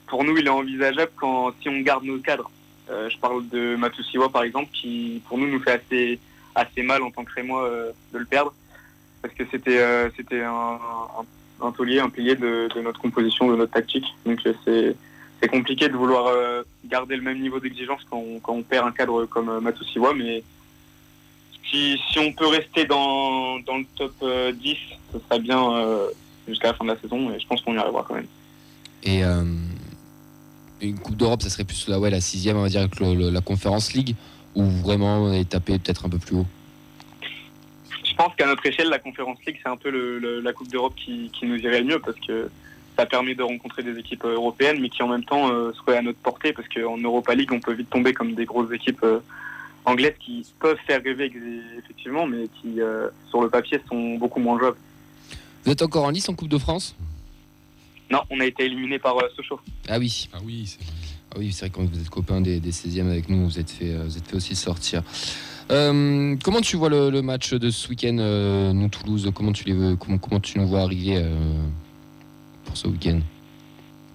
pour 0.06 0.24
nous, 0.24 0.36
il 0.38 0.46
est 0.46 0.50
envisageable 0.50 1.12
quand 1.16 1.52
si 1.60 1.68
on 1.68 1.80
garde 1.80 2.04
nos 2.04 2.18
cadres. 2.18 2.50
Euh, 2.88 3.08
je 3.08 3.18
parle 3.18 3.48
de 3.48 3.76
Matusiwa 3.76 4.28
par 4.30 4.42
exemple, 4.42 4.70
qui 4.72 5.22
pour 5.28 5.38
nous 5.38 5.46
nous 5.46 5.60
fait 5.60 5.72
assez, 5.72 6.18
assez 6.54 6.82
mal 6.82 7.02
en 7.02 7.10
tant 7.10 7.24
que 7.24 7.32
Rémois 7.32 7.64
euh, 7.64 7.92
de 8.12 8.18
le 8.18 8.24
perdre, 8.24 8.52
parce 9.22 9.32
que 9.34 9.44
c'était 9.50 10.10
c'était 10.16 10.42
un, 10.42 10.78
un, 11.60 11.66
un 11.66 11.72
taulier, 11.72 12.00
un 12.00 12.10
pilier 12.10 12.34
de, 12.34 12.68
notre 12.80 13.00
composition, 13.00 13.48
de 13.48 13.56
notre 13.56 13.72
tactique. 13.72 14.06
Donc 14.26 14.40
c'est 14.64 14.96
c'est 15.40 15.48
compliqué 15.48 15.88
de 15.88 15.96
vouloir 15.96 16.34
garder 16.84 17.16
le 17.16 17.22
même 17.22 17.40
niveau 17.40 17.60
d'exigence 17.60 18.04
quand 18.10 18.18
on, 18.18 18.40
quand 18.40 18.54
on 18.54 18.62
perd 18.62 18.88
un 18.88 18.92
cadre 18.92 19.24
comme 19.26 19.60
Matusiwa, 19.60 20.12
mais 20.14 20.42
si, 21.70 21.98
si 22.10 22.18
on 22.18 22.32
peut 22.32 22.46
rester 22.48 22.84
dans, 22.84 23.58
dans 23.60 23.78
le 23.78 23.84
top 23.96 24.12
euh, 24.22 24.52
10, 24.52 24.76
ce 25.12 25.18
serait 25.20 25.40
bien 25.40 25.72
euh, 25.74 26.08
jusqu'à 26.48 26.68
la 26.68 26.74
fin 26.74 26.84
de 26.84 26.90
la 26.90 27.00
saison, 27.00 27.30
et 27.32 27.38
je 27.40 27.46
pense 27.46 27.60
qu'on 27.62 27.74
y 27.74 27.78
arrivera 27.78 28.04
quand 28.06 28.14
même. 28.14 28.26
Et 29.02 29.24
euh, 29.24 29.44
une 30.80 30.98
Coupe 30.98 31.16
d'Europe, 31.16 31.42
ça 31.42 31.50
serait 31.50 31.64
plus 31.64 31.88
la, 31.88 31.98
ouais, 31.98 32.10
la 32.10 32.20
sixième, 32.20 32.56
on 32.56 32.62
va 32.62 32.68
dire, 32.68 32.80
avec 32.80 32.98
le- 33.00 33.14
le- 33.14 33.30
la 33.30 33.40
Conférence 33.40 33.92
League, 33.92 34.14
ou 34.54 34.64
vraiment 34.64 35.22
on 35.22 35.32
est 35.32 35.48
tapé 35.48 35.78
peut-être 35.78 36.04
un 36.06 36.08
peu 36.08 36.18
plus 36.18 36.36
haut? 36.36 36.46
Je 38.04 38.14
pense 38.16 38.34
qu'à 38.36 38.46
notre 38.46 38.66
échelle, 38.66 38.88
la 38.88 38.98
Conférence 38.98 39.38
League, 39.46 39.58
c'est 39.62 39.70
un 39.70 39.76
peu 39.76 39.90
le- 39.90 40.40
la 40.40 40.52
Coupe 40.52 40.68
d'Europe 40.68 40.94
qui, 40.96 41.30
qui 41.32 41.46
nous 41.46 41.56
irait 41.56 41.80
le 41.80 41.86
mieux 41.86 41.98
parce 42.00 42.18
que 42.18 42.50
ça 42.96 43.06
permet 43.06 43.34
de 43.34 43.42
rencontrer 43.42 43.82
des 43.82 43.98
équipes 43.98 44.24
euh, 44.24 44.34
européennes, 44.34 44.78
mais 44.80 44.90
qui 44.90 45.02
en 45.02 45.08
même 45.08 45.24
temps 45.24 45.50
euh, 45.50 45.72
seraient 45.72 45.96
à 45.98 46.02
notre 46.02 46.18
portée 46.18 46.52
parce 46.52 46.68
qu'en 46.68 46.98
Europa 46.98 47.34
League, 47.34 47.50
on 47.52 47.60
peut 47.60 47.72
vite 47.72 47.88
tomber 47.88 48.12
comme 48.12 48.34
des 48.34 48.44
grosses 48.44 48.72
équipes 48.72 49.02
euh, 49.04 49.20
anglaises 49.84 50.14
qui 50.20 50.46
peuvent 50.58 50.78
faire 50.86 51.02
rêver 51.02 51.32
effectivement, 51.78 52.26
mais 52.26 52.48
qui 52.60 52.80
euh, 52.80 53.08
sur 53.28 53.42
le 53.42 53.48
papier 53.50 53.80
sont 53.88 54.14
beaucoup 54.16 54.40
moins 54.40 54.58
jouables. 54.58 54.76
Vous 55.64 55.72
êtes 55.72 55.82
encore 55.82 56.04
en 56.04 56.10
lice 56.10 56.28
en 56.28 56.34
Coupe 56.34 56.48
de 56.48 56.58
France? 56.58 56.94
Non, 58.10 58.20
on 58.30 58.40
a 58.40 58.44
été 58.46 58.64
éliminé 58.64 58.98
par 58.98 59.16
euh, 59.18 59.28
Sochaux. 59.36 59.60
Ah 59.88 59.98
oui. 59.98 60.28
Ah 60.32 60.38
oui, 60.44 60.64
c'est 60.66 60.78
Ah 61.32 61.36
oui, 61.38 61.52
c'est 61.52 61.60
vrai 61.66 61.70
que 61.70 61.76
quand 61.76 61.84
vous 61.84 62.00
êtes 62.00 62.10
copain 62.10 62.40
des, 62.40 62.58
des 62.60 62.72
16e 62.72 63.06
avec 63.08 63.28
nous, 63.28 63.44
vous 63.44 63.58
êtes 63.58 63.70
fait, 63.70 63.90
euh, 63.90 64.04
vous 64.04 64.16
êtes 64.18 64.26
fait 64.26 64.36
aussi 64.36 64.56
sortir. 64.56 65.02
Euh, 65.70 66.34
comment 66.42 66.60
tu 66.60 66.76
vois 66.76 66.88
le, 66.88 67.10
le 67.10 67.22
match 67.22 67.54
de 67.54 67.70
ce 67.70 67.88
week-end, 67.88 68.16
euh, 68.18 68.72
nous 68.72 68.88
Toulouse? 68.88 69.30
Comment 69.34 69.52
tu 69.52 69.64
les 69.64 69.72
veux- 69.74 69.94
comment, 69.96 70.18
comment 70.18 70.40
tu 70.40 70.58
nous 70.58 70.66
vois 70.66 70.80
arriver 70.80 71.16
euh, 71.18 71.32
pour 72.64 72.76
ce 72.76 72.88
week-end? 72.88 73.20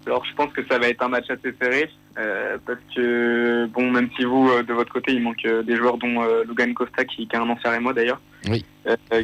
Alors 0.06 0.26
je 0.26 0.34
pense 0.36 0.52
que 0.52 0.66
ça 0.68 0.78
va 0.78 0.90
être 0.90 1.02
un 1.02 1.08
match 1.08 1.30
assez 1.30 1.56
serré 1.62 1.90
euh, 2.18 2.58
parce 2.66 2.80
que 2.96 3.66
bon 3.68 3.92
même 3.92 4.10
si 4.16 4.24
vous 4.24 4.50
euh, 4.50 4.64
de 4.64 4.74
votre 4.74 4.92
côté 4.94 5.12
il 5.14 5.22
manque 5.22 5.44
euh, 5.46 5.64
des 5.64 5.76
joueurs 5.76 5.98
dont 5.98 6.24
Logan 6.48 6.74
Costa 6.74 7.04
qui, 7.06 7.28
qui 7.28 7.36
est 7.36 7.40
un 7.40 7.50
ancien 7.50 7.72
Rémois 7.72 7.94
d'ailleurs 7.94 8.22
Oui. 8.48 8.64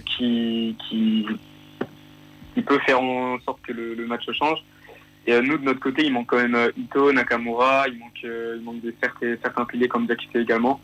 qui, 0.06 0.76
qui 0.90 1.26
qui 2.54 2.62
peut 2.62 2.80
faire 2.86 3.02
en 3.02 3.40
sorte 3.42 3.62
que 3.62 3.72
le, 3.72 3.94
le 3.94 4.06
match 4.08 4.30
change 4.34 4.60
et 5.26 5.40
nous 5.40 5.58
de 5.58 5.64
notre 5.64 5.80
côté 5.80 6.04
il 6.04 6.12
manque 6.12 6.28
quand 6.28 6.38
même 6.46 6.72
Ito 6.78 7.14
Nakamura 7.14 7.86
il 7.88 7.98
manque 8.00 8.24
il 8.24 8.62
manque 8.64 8.82
des 8.82 8.94
certains, 9.02 9.36
certains 9.42 9.66
piliers 9.66 9.88
comme 9.88 10.06
Diakité 10.06 10.40
également 10.40 10.82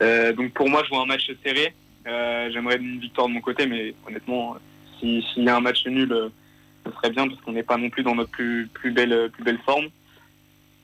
donc 0.00 0.52
pour 0.52 0.68
moi 0.68 0.82
je 0.84 0.90
vois 0.90 1.02
un 1.02 1.06
match 1.06 1.30
serré 1.44 1.74
j'aimerais 2.04 2.76
une 2.76 2.98
victoire 3.00 3.28
de 3.28 3.32
mon 3.32 3.40
côté 3.40 3.66
mais 3.66 3.94
honnêtement 4.06 4.56
si- 4.98 5.24
s'il 5.32 5.44
y 5.44 5.48
a 5.48 5.56
un 5.56 5.60
match 5.60 5.86
nul 5.86 6.14
ce 6.84 6.92
serait 6.92 7.10
bien 7.10 7.28
parce 7.28 7.40
qu'on 7.42 7.52
n'est 7.52 7.62
pas 7.62 7.76
non 7.76 7.90
plus 7.90 8.02
dans 8.02 8.14
notre 8.14 8.30
plus, 8.30 8.66
plus, 8.72 8.90
belle, 8.90 9.30
plus 9.34 9.44
belle 9.44 9.58
forme. 9.66 9.86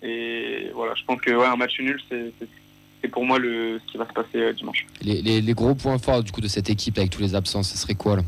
Et 0.03 0.71
voilà, 0.75 0.95
je 0.95 1.05
pense 1.05 1.21
que 1.21 1.31
ouais, 1.31 1.47
un 1.47 1.57
match 1.57 1.79
nul, 1.81 2.01
c'est 2.09 3.09
pour 3.09 3.25
moi 3.25 3.39
le, 3.39 3.81
ce 3.85 3.93
qui 3.93 3.99
va 3.99 4.07
se 4.07 4.13
passer 4.13 4.37
euh, 4.39 4.53
dimanche. 4.53 4.85
les, 5.01 5.23
les- 5.23 5.41
les 5.41 5.55
gros 5.55 5.75
points 5.75 5.99
forts 5.99 6.23
du 6.25 6.33
coup 6.33 6.41
de 6.41 6.49
cette 6.49 6.69
équipe 6.71 6.99
avec 6.99 7.11
tous 7.11 7.21
les 7.23 7.35
absents, 7.35 7.63
ce 7.63 7.77
serait 7.79 7.95
quoi 7.95 8.17
là? 8.17 8.23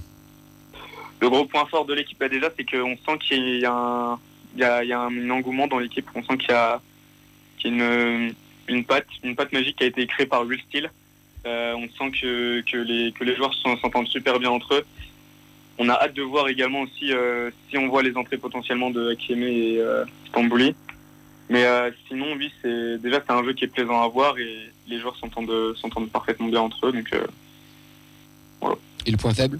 Le 1.20 1.28
gros 1.28 1.44
point 1.46 1.66
fort 1.66 1.84
de 1.84 1.94
l'équipe 1.94 2.20
là, 2.20 2.28
déjà, 2.28 2.48
c'est 2.56 2.64
qu'on 2.64 2.94
sent 2.96 3.18
qu'il 3.26 3.58
y 3.58 3.64
a 3.64 3.72
un, 3.72 4.18
il 4.54 4.60
y 4.60 4.64
a, 4.64 4.84
il 4.84 4.88
y 4.88 4.92
a 4.92 5.00
un 5.00 5.30
engouement 5.30 5.66
dans 5.66 5.80
l'équipe. 5.80 6.06
On 6.14 6.22
sent 6.22 6.36
qu'il 6.38 6.50
y 6.50 6.52
a, 6.52 6.80
qu'il 7.58 7.76
y 7.76 7.80
a 7.82 7.84
une, 8.14 8.34
une 8.68 8.84
patte, 8.84 9.06
une 9.24 9.34
patte 9.34 9.52
magique 9.52 9.76
qui 9.76 9.82
a 9.84 9.88
été 9.88 10.06
créée 10.06 10.26
par 10.26 10.46
Will 10.46 10.60
Steele. 10.68 10.90
Euh, 11.44 11.74
on 11.74 11.88
sent 11.88 12.12
que, 12.20 12.60
que, 12.60 12.76
les, 12.76 13.10
que 13.12 13.24
les 13.24 13.34
joueurs 13.34 13.52
s'en- 13.54 13.76
s'entendent 13.78 14.06
super 14.06 14.38
bien 14.38 14.50
entre 14.50 14.74
eux. 14.74 14.86
On 15.78 15.88
a 15.88 15.94
hâte 15.94 16.14
de 16.14 16.22
voir 16.22 16.46
également 16.48 16.82
aussi 16.82 17.12
euh, 17.12 17.50
si 17.68 17.76
on 17.78 17.88
voit 17.88 18.04
les 18.04 18.16
entrées 18.16 18.38
potentiellement 18.38 18.90
de 18.90 19.10
Hakeme 19.10 19.42
et 19.42 19.80
Stambouli. 20.28 20.74
Mais 21.48 21.64
euh, 21.64 21.90
sinon, 22.06 22.34
oui, 22.36 22.52
c'est 22.60 22.98
déjà 22.98 23.22
c'est 23.26 23.32
un 23.32 23.42
jeu 23.42 23.54
qui 23.54 23.64
est 23.64 23.68
plaisant 23.68 24.02
à 24.02 24.08
voir 24.08 24.38
et 24.38 24.70
les 24.86 25.00
joueurs 25.00 25.16
s'entendent 25.16 25.74
s'entendent 25.76 26.10
parfaitement 26.10 26.48
bien 26.48 26.60
entre 26.60 26.86
eux. 26.86 26.92
Donc 26.92 27.12
euh, 27.12 28.74
Et 29.06 29.10
le 29.10 29.16
point 29.16 29.32
faible? 29.32 29.58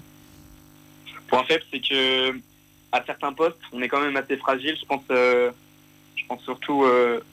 Point 1.27 1.43
faible, 1.45 1.63
c'est 1.71 1.79
que 1.79 2.31
à 2.91 3.03
certains 3.03 3.33
postes, 3.33 3.57
on 3.71 3.81
est 3.81 3.87
quand 3.87 4.01
même 4.01 4.17
assez 4.17 4.37
fragile. 4.37 4.75
Je 4.79 4.85
pense, 4.85 5.03
euh, 5.11 5.51
je 6.15 6.25
pense 6.27 6.41
surtout 6.43 6.85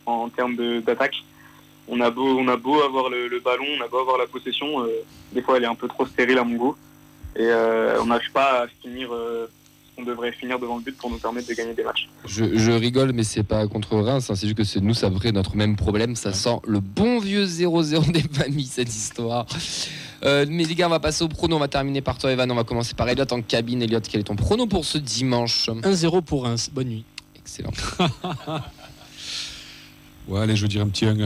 en 0.07 0.28
termes 0.28 0.57
d'attaque. 0.82 1.16
On 1.88 2.00
a 2.00 2.11
beau, 2.11 2.38
on 2.38 2.48
a 2.48 2.57
beau 2.57 2.80
avoir 2.82 3.09
le, 3.11 3.28
le 3.28 3.40
ballon, 3.40 3.66
on 3.78 3.84
a 3.84 3.88
beau 3.88 3.98
avoir 3.98 4.18
la 4.18 4.26
possession. 4.26 4.86
des 5.32 5.42
fois, 5.42 5.57
elle 5.57 5.64
est 5.64 5.68
un 5.68 5.74
peu 5.74 5.88
trop 5.88 6.04
stérile 6.04 6.38
à 6.38 6.44
mon 6.44 6.57
goût, 6.57 6.76
et 7.36 7.46
on 8.00 8.07
n'arrive 8.07 8.32
pas 8.32 8.62
à 8.62 8.68
finir 8.82 9.11
on 9.99 10.03
devrait 10.03 10.32
finir 10.32 10.59
devant 10.59 10.76
le 10.76 10.82
but 10.82 10.97
pour 10.97 11.11
nous 11.11 11.18
permettre 11.18 11.49
de 11.49 11.55
gagner 11.55 11.74
des 11.74 11.84
matchs. 11.84 12.09
Je, 12.26 12.57
je 12.57 12.70
rigole, 12.72 13.12
mais 13.12 13.24
c'est 13.24 13.42
pas 13.42 13.66
contre 13.66 13.97
Reims, 13.97 14.30
hein, 14.30 14.34
c'est 14.34 14.47
juste 14.47 14.59
que 14.59 14.64
c'est 14.64 14.80
nous, 14.80 14.94
ça 14.94 15.09
vrai 15.09 15.32
notre 15.32 15.57
même 15.57 15.76
problème. 15.76 16.16
Ça 16.16 16.32
sent 16.32 16.59
le 16.66 16.80
bon 16.80 17.18
vieux 17.18 17.47
0-0 17.47 18.11
des 18.12 18.22
familles, 18.22 18.66
cette 18.66 18.94
histoire. 18.94 19.47
Euh, 20.24 20.47
mais 20.49 20.64
les 20.64 20.74
gars, 20.74 20.86
on 20.86 20.90
va 20.90 21.01
passer 21.01 21.24
au 21.24 21.28
prono. 21.28 21.57
On 21.57 21.61
va 21.61 21.68
terminer 21.68 22.01
par 22.01 22.18
toi, 22.18 22.32
Evan. 22.32 22.51
On 22.51 22.55
va 22.55 22.64
commencer 22.64 22.94
par 22.94 23.09
Elliot 23.09 23.24
en 23.30 23.42
cabine. 23.42 23.82
Elliot, 23.82 24.01
quel 24.01 24.20
est 24.20 24.24
ton 24.24 24.36
prono 24.36 24.66
pour 24.66 24.84
ce 24.84 24.99
dimanche 24.99 25.68
1-0 25.68 26.22
pour 26.22 26.44
Reims. 26.44 26.70
Bonne 26.72 26.88
nuit. 26.88 27.05
Excellent. 27.36 27.72
Ouais, 30.28 30.40
allez, 30.40 30.57
je 30.57 30.62
veux 30.62 30.68
dire 30.68 30.82
un 30.82 30.88
petit 30.88 31.07
1 31.07 31.16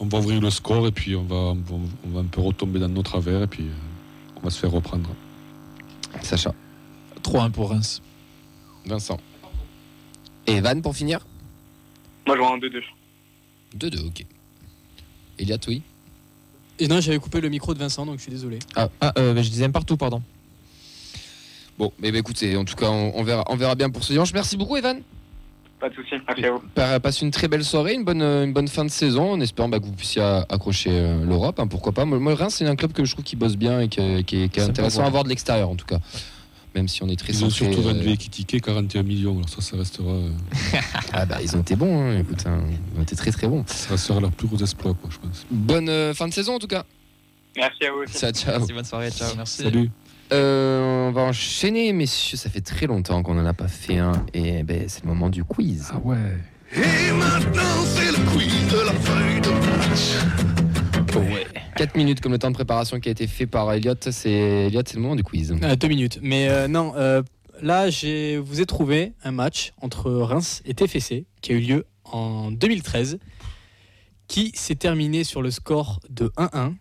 On 0.00 0.06
va 0.06 0.18
ouvrir 0.18 0.40
le 0.40 0.50
score 0.50 0.88
et 0.88 0.90
puis 0.90 1.14
on 1.14 1.22
va, 1.22 1.36
on 1.36 1.54
va, 1.54 1.76
on 2.04 2.08
va 2.08 2.20
un 2.20 2.24
peu 2.24 2.40
retomber 2.40 2.80
dans 2.80 2.88
nos 2.88 3.02
travers 3.02 3.42
et 3.42 3.46
puis 3.46 3.62
euh, 3.62 4.36
on 4.36 4.40
va 4.40 4.50
se 4.50 4.58
faire 4.58 4.72
reprendre. 4.72 5.08
Sacha, 6.20 6.52
3-1 7.24 7.50
pour 7.50 7.70
Reims. 7.70 8.00
Vincent. 8.86 9.18
Et 10.46 10.52
Evan 10.56 10.82
pour 10.82 10.94
finir? 10.94 11.20
Moi, 12.26 12.36
je 12.36 12.40
vois 12.42 12.52
un 12.52 12.58
2-2. 12.58 12.82
2-2, 13.78 14.06
ok. 14.06 14.26
Elliot, 15.38 15.56
oui? 15.68 15.82
Et 16.78 16.86
non, 16.88 17.00
j'avais 17.00 17.18
coupé 17.18 17.40
le 17.40 17.48
micro 17.48 17.72
de 17.74 17.78
Vincent, 17.78 18.04
donc 18.06 18.16
je 18.18 18.22
suis 18.22 18.30
désolé. 18.32 18.58
Ah, 18.76 18.88
euh, 19.18 19.32
mais 19.34 19.42
je 19.42 19.50
disais 19.50 19.64
un 19.64 19.70
partout, 19.70 19.96
pardon. 19.96 20.22
Bon, 21.78 21.92
mais 21.98 22.12
bah, 22.12 22.18
écoutez, 22.18 22.56
en 22.56 22.64
tout 22.64 22.74
cas, 22.76 22.88
on, 22.90 23.12
on 23.16 23.22
verra, 23.24 23.44
on 23.48 23.56
verra 23.56 23.74
bien 23.74 23.90
pour 23.90 24.04
ce 24.04 24.12
dimanche. 24.12 24.32
Merci 24.32 24.56
beaucoup, 24.56 24.76
Evan. 24.76 25.00
Pas 25.80 25.88
de 25.90 25.94
souci, 25.94 26.14
merci 26.26 26.44
à 26.46 26.52
vous. 26.52 26.62
Pa- 26.74 27.00
Passe 27.00 27.20
une 27.20 27.30
très 27.30 27.48
belle 27.48 27.64
soirée, 27.64 27.94
une 27.94 28.04
bonne, 28.04 28.22
une 28.22 28.52
bonne 28.52 28.68
fin 28.68 28.84
de 28.84 28.90
saison, 28.90 29.32
en 29.32 29.40
espérant 29.40 29.68
bah, 29.68 29.80
que 29.80 29.84
vous 29.84 29.92
puissiez 29.92 30.22
accrocher 30.22 30.90
euh, 30.92 31.24
l'Europe. 31.24 31.58
hein, 31.58 31.66
pourquoi 31.66 31.92
pas. 31.92 32.04
Moi, 32.04 32.34
Reims, 32.34 32.56
c'est 32.58 32.66
un 32.66 32.76
club 32.76 32.92
que 32.92 33.04
je 33.04 33.12
trouve 33.12 33.24
qui 33.24 33.34
bosse 33.36 33.56
bien 33.56 33.80
et 33.80 33.88
qui 33.88 34.00
est, 34.00 34.22
qui 34.24 34.36
est 34.44 34.48
Sympa 34.54 34.70
intéressant 34.70 35.04
à 35.04 35.10
voir 35.10 35.24
de 35.24 35.28
l'extérieur, 35.30 35.68
en 35.68 35.74
tout 35.76 35.86
cas. 35.86 35.98
Même 36.74 36.88
si 36.88 37.02
on 37.02 37.08
est 37.08 37.16
très 37.16 37.32
Ils 37.32 37.44
ont 37.44 37.50
surtout 37.50 37.78
euh, 37.78 37.92
vendu 37.92 38.08
Ekitike 38.08 38.60
41 38.60 39.02
millions, 39.04 39.36
alors 39.36 39.48
ça, 39.48 39.60
ça 39.60 39.76
restera, 39.76 40.10
euh, 40.10 40.30
Ah 41.12 41.24
bah, 41.24 41.38
ils 41.40 41.56
ont 41.56 41.60
été 41.60 41.76
bons, 41.76 42.02
hein, 42.02 42.18
écoute, 42.18 42.44
hein, 42.46 42.64
ils 42.92 42.98
ont 42.98 43.02
été 43.02 43.14
très 43.14 43.30
très 43.30 43.46
bons. 43.46 43.64
ça 43.66 43.90
restera 43.90 44.20
leur 44.20 44.32
plus 44.32 44.48
gros 44.48 44.58
exploit, 44.58 44.94
quoi, 44.94 45.10
je 45.10 45.18
pense. 45.18 45.46
Bonne 45.50 45.88
euh, 45.88 46.14
fin 46.14 46.26
de 46.26 46.34
saison 46.34 46.56
en 46.56 46.58
tout 46.58 46.66
cas. 46.66 46.84
Merci 47.56 47.84
à 47.84 47.92
vous. 47.92 48.04
Ciao, 48.06 48.32
ciao. 48.32 48.58
Merci, 48.58 48.72
bonne 48.72 48.84
soirée, 48.84 49.10
ciao. 49.12 49.28
Merci. 49.36 49.62
Salut. 49.62 49.90
Euh, 50.32 51.08
on 51.08 51.12
va 51.12 51.22
enchaîner, 51.22 51.92
messieurs. 51.92 52.36
Ça 52.36 52.50
fait 52.50 52.60
très 52.60 52.86
longtemps 52.86 53.22
qu'on 53.22 53.34
n'en 53.34 53.46
a 53.46 53.52
pas 53.52 53.68
fait 53.68 53.98
un. 53.98 54.24
Et 54.32 54.62
ben, 54.62 54.84
c'est 54.88 55.04
le 55.04 55.10
moment 55.10 55.28
du 55.28 55.44
quiz. 55.44 55.90
Ah 55.92 55.98
ouais. 56.02 56.16
Et 56.74 57.12
maintenant, 57.12 57.84
c'est 57.94 58.10
le 58.10 58.30
quiz 58.30 58.68
de 58.72 58.78
la 58.86 58.92
feuille 58.92 59.40
de 59.40 59.50
match. 59.50 60.16
Ouais. 61.14 61.46
4 61.76 61.96
minutes 61.96 62.20
comme 62.20 62.32
le 62.32 62.38
temps 62.38 62.50
de 62.50 62.54
préparation 62.54 63.00
qui 63.00 63.08
a 63.08 63.12
été 63.12 63.26
fait 63.26 63.46
par 63.46 63.72
Elliot. 63.72 63.94
C'est 64.10 64.30
Elliot, 64.30 64.82
c'est 64.86 64.94
le 64.96 65.02
moment 65.02 65.16
du 65.16 65.22
quiz. 65.24 65.54
Euh, 65.62 65.76
deux 65.76 65.88
minutes. 65.88 66.18
Mais 66.22 66.48
euh, 66.48 66.68
non, 66.68 66.92
euh, 66.96 67.22
là, 67.60 67.90
j'ai 67.90 68.38
vous 68.38 68.60
ai 68.60 68.66
trouvé 68.66 69.12
un 69.24 69.32
match 69.32 69.72
entre 69.80 70.10
Reims 70.10 70.62
et 70.64 70.74
TFC 70.74 71.26
qui 71.40 71.52
a 71.52 71.54
eu 71.56 71.60
lieu 71.60 71.86
en 72.04 72.50
2013, 72.50 73.18
qui 74.28 74.52
s'est 74.54 74.74
terminé 74.76 75.24
sur 75.24 75.42
le 75.42 75.50
score 75.50 76.00
de 76.10 76.30
1-1. 76.36 76.74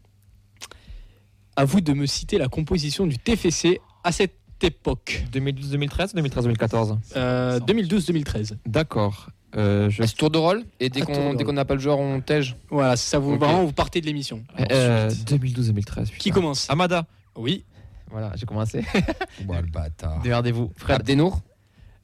À 1.55 1.65
vous 1.65 1.81
de 1.81 1.93
me 1.93 2.05
citer 2.05 2.37
la 2.37 2.47
composition 2.47 3.05
du 3.05 3.17
TFC 3.17 3.79
à 4.03 4.11
cette 4.11 4.35
époque. 4.61 5.23
2012-2013 5.31 6.15
2013-2014 6.15 6.97
Euh, 7.15 7.59
2012-2013. 7.59 8.57
D'accord. 8.65 9.29
Euh, 9.55 9.89
je... 9.89 10.01
Est-ce 10.03 10.15
tour 10.15 10.31
de 10.31 10.37
rôle 10.37 10.63
Et 10.79 10.89
dès 10.89 11.01
Ah, 11.01 11.05
qu'on 11.05 11.37
qu'on 11.37 11.53
n'a 11.53 11.65
pas 11.65 11.75
le 11.75 11.79
joueur, 11.79 11.99
on 11.99 12.21
tège 12.21 12.55
Voilà, 12.69 12.95
ça. 12.95 13.19
Vous, 13.19 13.33
Ok. 13.33 13.39
Vraiment, 13.39 13.65
vous 13.65 13.71
partez 13.73 14.01
de 14.01 14.05
l'émission. 14.05 14.43
Euh, 14.71 15.09
2012-2013. 15.09 16.17
Qui 16.17 16.31
commence 16.31 16.69
Amada. 16.69 17.05
Oui. 17.35 17.63
Voilà, 18.11 18.31
j'ai 18.35 18.45
commencé. 18.45 18.83
Bon, 19.45 19.55
le 19.55 19.67
bâtard. 19.67 20.21
Démerdez-vous. 20.21 20.71
Fred. 20.77 20.99
Abdenour 21.01 21.41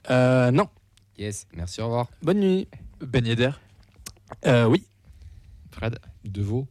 Euh, 0.09 0.51
non. 0.51 0.67
Yes, 1.17 1.47
merci, 1.55 1.81
au 1.81 1.85
revoir. 1.85 2.07
Bonne 2.21 2.39
nuit. 2.39 2.67
Ben 3.01 3.25
Yedder. 3.25 3.51
Euh, 4.45 4.65
oui. 4.65 4.85
Fred. 5.71 5.97
Deveau. 6.23 6.67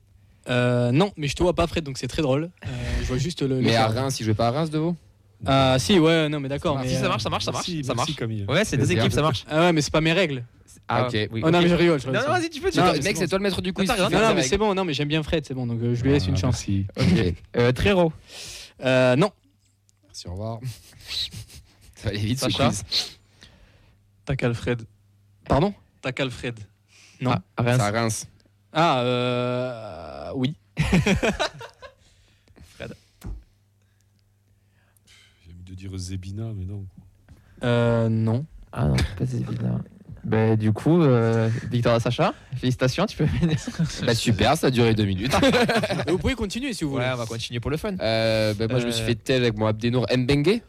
Euh, 0.48 0.90
non, 0.92 1.12
mais 1.16 1.28
je 1.28 1.34
te 1.36 1.42
vois 1.42 1.54
pas, 1.54 1.66
Fred, 1.66 1.84
donc 1.84 1.98
c'est 1.98 2.08
très 2.08 2.22
drôle. 2.22 2.50
Euh, 2.64 2.68
je 3.02 3.06
vois 3.06 3.18
juste 3.18 3.42
le. 3.42 3.48
le 3.48 3.60
Mais 3.60 3.76
à. 3.76 3.88
Reims, 3.88 4.18
il 4.20 4.24
jouait 4.24 4.34
pas 4.34 4.48
à 4.48 4.50
Reims 4.52 4.70
de 4.70 4.78
vous 4.78 4.96
Ah, 5.44 5.76
si, 5.78 5.98
ouais, 5.98 6.28
non, 6.28 6.40
mais 6.40 6.48
d'accord. 6.48 6.78
mais, 6.78 6.88
Si, 6.88 6.94
ça 6.96 7.04
euh, 7.04 7.08
marche, 7.08 7.22
ça 7.22 7.30
marche, 7.30 7.44
ça 7.44 7.52
marche. 7.52 7.68
Merci, 7.68 7.84
ça 7.84 7.94
merci, 7.94 8.12
marche. 8.12 8.18
Camille. 8.18 8.44
Ouais, 8.48 8.64
c'est 8.64 8.76
deux 8.76 8.84
Plaisir. 8.84 9.00
équipes, 9.04 9.12
ça 9.12 9.22
marche. 9.22 9.44
Ah 9.50 9.60
ouais, 9.60 9.72
mais 9.72 9.82
c'est 9.82 9.92
pas 9.92 10.00
mes 10.00 10.12
règles. 10.12 10.44
Ah, 10.88 11.06
ok. 11.06 11.12
oui, 11.32 11.42
oh 11.44 11.50
non, 11.50 11.60
mais 11.60 11.68
je 11.68 11.74
rigole. 11.74 12.00
je 12.00 12.06
Non, 12.06 12.12
rigole, 12.12 12.28
non, 12.28 12.34
c'est 12.36 12.40
vas-y, 12.40 12.50
tu 12.50 12.60
peux. 12.60 12.70
tu 12.70 12.78
Non, 12.78 12.92
Mec, 13.02 13.16
c'est 13.16 13.28
toi 13.28 13.38
le 13.38 13.42
maître 13.42 13.60
du 13.60 13.72
quiz. 13.72 13.88
Non, 13.88 14.08
non, 14.10 14.34
mais 14.34 14.42
c'est 14.42 14.56
bon, 14.58 14.74
non, 14.74 14.84
mais 14.84 14.94
j'aime 14.94 15.08
bien 15.08 15.22
Fred, 15.22 15.44
c'est 15.46 15.54
bon, 15.54 15.66
donc 15.66 15.80
euh, 15.82 15.94
je 15.94 16.02
lui 16.02 16.10
laisse 16.12 16.26
une 16.26 16.34
Ah, 16.34 16.40
chance. 16.40 16.66
Merci. 16.68 16.86
Ok. 16.98 17.34
Euh, 17.56 17.72
Trero. 17.72 18.12
Euh, 18.84 19.16
non. 19.16 19.30
Merci, 20.06 20.28
au 20.28 20.32
revoir. 20.32 20.60
Ça 21.94 22.04
va 22.04 22.10
aller 22.10 22.18
vite, 22.18 22.38
ce 22.38 22.48
Sacha 22.50 22.68
quiz. 22.68 22.84
Tac 24.24 24.42
Alfred. 24.44 24.82
Pardon? 25.48 25.74
Tac 26.00 26.20
Alfred. 26.20 26.58
Non. 27.20 27.32
Ah, 27.56 27.62
Reims. 27.62 27.76
C'est 27.76 27.82
à 27.82 27.90
Reims. 27.90 28.26
Ah, 28.72 29.00
euh. 29.02 30.30
Oui. 30.36 30.54
J'ai 35.44 35.52
envie 35.52 35.62
de 35.64 35.74
dire 35.74 35.96
Zebina, 35.96 36.52
mais 36.54 36.64
non. 36.64 36.84
Euh, 37.64 38.08
non. 38.08 38.46
Ah 38.72 38.86
non, 38.86 38.96
pas 39.16 39.24
évident. 39.32 39.80
Ben, 40.24 40.56
du 40.56 40.72
coup, 40.72 41.00
euh, 41.02 41.48
victoire 41.70 41.94
à 41.94 42.00
Sacha. 42.00 42.34
Félicitations, 42.56 43.06
tu 43.06 43.16
peux 43.16 43.24
venir. 43.24 43.56
Bah 44.04 44.14
super, 44.14 44.56
ça 44.56 44.66
a 44.66 44.70
duré 44.70 44.94
deux 44.94 45.04
minutes. 45.04 45.32
Vous 46.08 46.18
pouvez 46.18 46.34
continuer 46.34 46.72
si 46.72 46.84
vous 46.84 46.90
voulez. 46.90 47.04
Ouais, 47.04 47.10
on 47.12 47.16
va 47.16 47.26
continuer 47.26 47.60
pour 47.60 47.70
le 47.70 47.76
fun. 47.76 47.94
Euh, 48.00 48.52
bah, 48.54 48.66
moi, 48.68 48.78
je 48.80 48.86
me 48.86 48.90
suis 48.90 49.02
Euh, 49.02 49.06
fait 49.06 49.14
tel 49.14 49.42
avec 49.42 49.56
mon 49.56 49.66
Abdenour 49.66 50.06
Mbengue. 50.14 50.62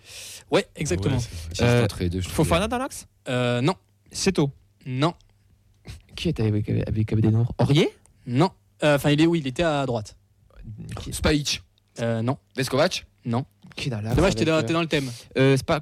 Ouais, 0.52 0.66
exactement. 0.76 1.18
Ouais, 1.18 1.24
c'est 1.54 1.64
Euh, 1.64 1.84
entre 1.84 2.00
les 2.00 2.10
deux. 2.10 2.22
Fofana 2.22 2.68
dans 2.68 2.78
l'axe? 2.78 3.08
Euh, 3.28 3.62
non. 3.62 3.76
Seto. 4.12 4.52
Non. 4.86 5.14
Qui 6.16 6.30
était 6.30 6.44
avec, 6.44 6.70
avec 6.70 7.14
Abdenour? 7.14 7.54
Aurier? 7.58 7.90
Non. 8.28 8.52
Euh, 8.84 8.96
Enfin, 8.96 9.12
il 9.12 9.22
est 9.22 9.26
oui, 9.28 9.40
il 9.40 9.48
était 9.48 9.64
à 9.64 9.86
droite. 9.86 10.16
Spajic. 11.12 11.62
Euh, 12.02 12.22
non. 12.22 12.38
Veskovac 12.56 13.06
Non. 13.26 13.46
qui 13.76 13.88
est 13.88 13.92
dans 13.92 14.02
l'axe 14.02 14.16
Dommage, 14.16 14.36
t'es 14.36 14.46
dans, 14.46 14.82
le 14.82 14.88
thème. 14.88 15.10
Euh, 15.38 15.56
c'est 15.58 15.66
pas. 15.66 15.82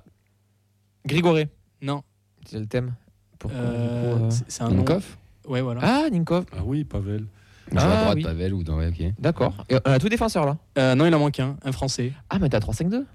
Grigoré. 1.06 1.48
Non. 1.82 2.04
C'est 2.46 2.60
le 2.60 2.66
thème? 2.66 2.94
Pourquoi 3.40 3.60
Euh, 3.60 4.16
euh, 4.26 4.30
c'est- 4.48 4.62
un 4.64 4.70
nom. 4.70 4.76
Ninkov 4.78 5.04
Ouais, 5.48 5.62
voilà. 5.62 5.82
Ah, 5.84 6.10
Ninkov. 6.10 6.46
Ah 6.52 6.62
oui, 6.66 6.84
Pavel. 6.84 7.26
Joue 7.72 7.78
à 7.78 7.82
Ah, 7.82 8.02
droite, 8.04 8.16
oui. 8.18 8.24
Pavel 8.24 8.54
ou 8.54 8.64
dans. 8.64 8.78
ouais, 8.78 8.88
ok. 8.88 9.14
D'accord. 9.20 9.54
Et 9.70 9.76
On 9.86 9.92
a 9.92 10.00
tout 10.00 10.10
défenseur 10.10 10.46
là. 10.46 10.58
Euh, 10.78 10.96
non, 10.96 11.06
il 11.06 11.14
en 11.16 11.20
manque 11.20 11.40
un, 11.40 11.58
un 11.64 11.72
français. 11.72 12.14
Ah, 12.30 12.40
mais 12.40 12.50
t'as 12.50 12.60
3-5-2 12.60 13.06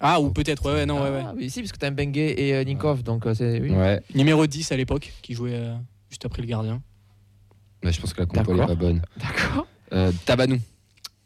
Ah, 0.00 0.20
ou 0.20 0.30
peut-être, 0.30 0.64
ouais, 0.66 0.72
ouais, 0.72 0.86
non, 0.86 1.02
ouais, 1.02 1.10
ouais. 1.10 1.22
Ah, 1.24 1.32
oui, 1.36 1.48
si, 1.50 1.60
parce 1.60 1.72
que 1.72 1.78
t'as 1.78 1.88
un 1.88 1.92
Bengue 1.92 2.16
et 2.16 2.54
euh, 2.54 2.64
Ninkov, 2.64 3.02
donc 3.02 3.26
euh, 3.26 3.34
c'est. 3.34 3.60
Oui. 3.60 3.70
Ouais. 3.70 4.00
Numéro 4.14 4.46
10 4.46 4.70
à 4.72 4.76
l'époque, 4.76 5.12
qui 5.22 5.34
jouait 5.34 5.54
euh, 5.54 5.74
juste 6.10 6.24
après 6.26 6.42
le 6.42 6.48
gardien. 6.48 6.82
Mais 7.82 7.92
je 7.92 8.00
pense 8.00 8.12
que 8.14 8.20
la 8.20 8.26
compo 8.26 8.40
elle 8.52 8.56
est 8.56 8.60
D'accord. 8.60 8.66
pas 8.68 8.74
bonne. 8.82 9.02
D'accord. 9.18 9.66
Euh, 9.92 10.10
Tabanou. 10.24 10.58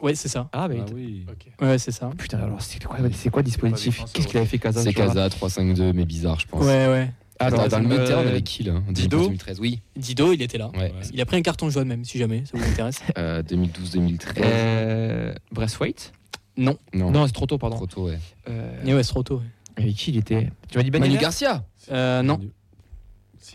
Ouais, 0.00 0.14
c'est 0.14 0.28
ça. 0.28 0.48
Ah, 0.52 0.68
mais. 0.68 0.80
Ah 0.80 0.90
oui. 0.94 1.26
Ouais, 1.60 1.78
c'est 1.78 1.90
ça. 1.90 2.10
Putain, 2.16 2.38
alors 2.38 2.60
c'est 2.62 2.82
quoi, 2.84 2.96
c'est 3.12 3.30
quoi 3.30 3.40
le 3.42 3.46
dispositif? 3.46 4.04
Qu'est-ce 4.12 4.28
qu'il 4.28 4.36
avait 4.36 4.46
fait 4.46 4.58
Casa 4.58 4.82
C'est 4.82 4.92
Casa 4.92 5.26
3-5-2, 5.28 5.92
mais 5.92 6.04
bizarre, 6.04 6.38
je 6.38 6.46
pense. 6.46 6.64
Ouais, 6.64 6.86
ouais. 6.88 7.10
Attends, 7.40 7.56
Alors, 7.56 7.68
dans 7.68 7.78
le 7.78 7.86
euh, 7.86 7.98
météo, 8.00 8.16
on 8.16 8.26
avait 8.26 8.42
qui 8.42 8.64
là 8.64 8.74
en 8.88 8.90
Dido 8.92 9.20
2013, 9.20 9.60
oui. 9.60 9.80
Dido, 9.96 10.32
il 10.32 10.42
était 10.42 10.58
là. 10.58 10.70
Ouais. 10.76 10.92
Il 11.12 11.20
a 11.20 11.24
pris 11.26 11.36
un 11.36 11.42
carton 11.42 11.70
jaune 11.70 11.86
même, 11.86 12.04
si 12.04 12.18
jamais, 12.18 12.44
ça 12.44 12.58
vous 12.58 12.64
intéresse. 12.64 13.00
Euh, 13.18 13.42
2012-2013. 13.42 14.20
Euh, 14.42 15.34
Braithwaite? 15.52 16.12
Non. 16.56 16.76
Non, 16.92 17.10
Non, 17.12 17.26
c'est 17.26 17.32
trop 17.32 17.46
tôt, 17.46 17.58
pardon. 17.58 17.76
trop 17.76 17.86
tôt, 17.86 18.06
ouais. 18.06 18.18
Euh, 18.48 18.82
Et 18.84 18.92
ouais, 18.94 19.02
c'est 19.04 19.10
trop 19.10 19.22
tôt. 19.22 19.36
ouais. 19.38 19.44
Avec 19.82 19.94
qui 19.94 20.10
il 20.10 20.16
était? 20.16 20.50
Tu 20.68 20.78
m'as 20.78 20.82
dit 20.84 20.90
Ben 20.90 21.00
Manu 21.00 21.16
Garcia? 21.18 21.64
Euh, 21.92 22.22
non. 22.22 22.40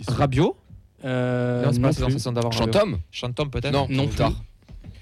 Rabio 0.07 0.55
Euh, 1.03 1.65
Non, 1.65 1.71
c'est 1.73 1.81
pas 1.81 1.91
la. 1.91 2.41
Rabiot. 2.41 2.51
Chantom 2.51 2.99
Chantom 3.11 3.49
peut-être? 3.49 3.73
Non, 3.73 3.87
Non 3.89 4.07
tard. 4.07 4.33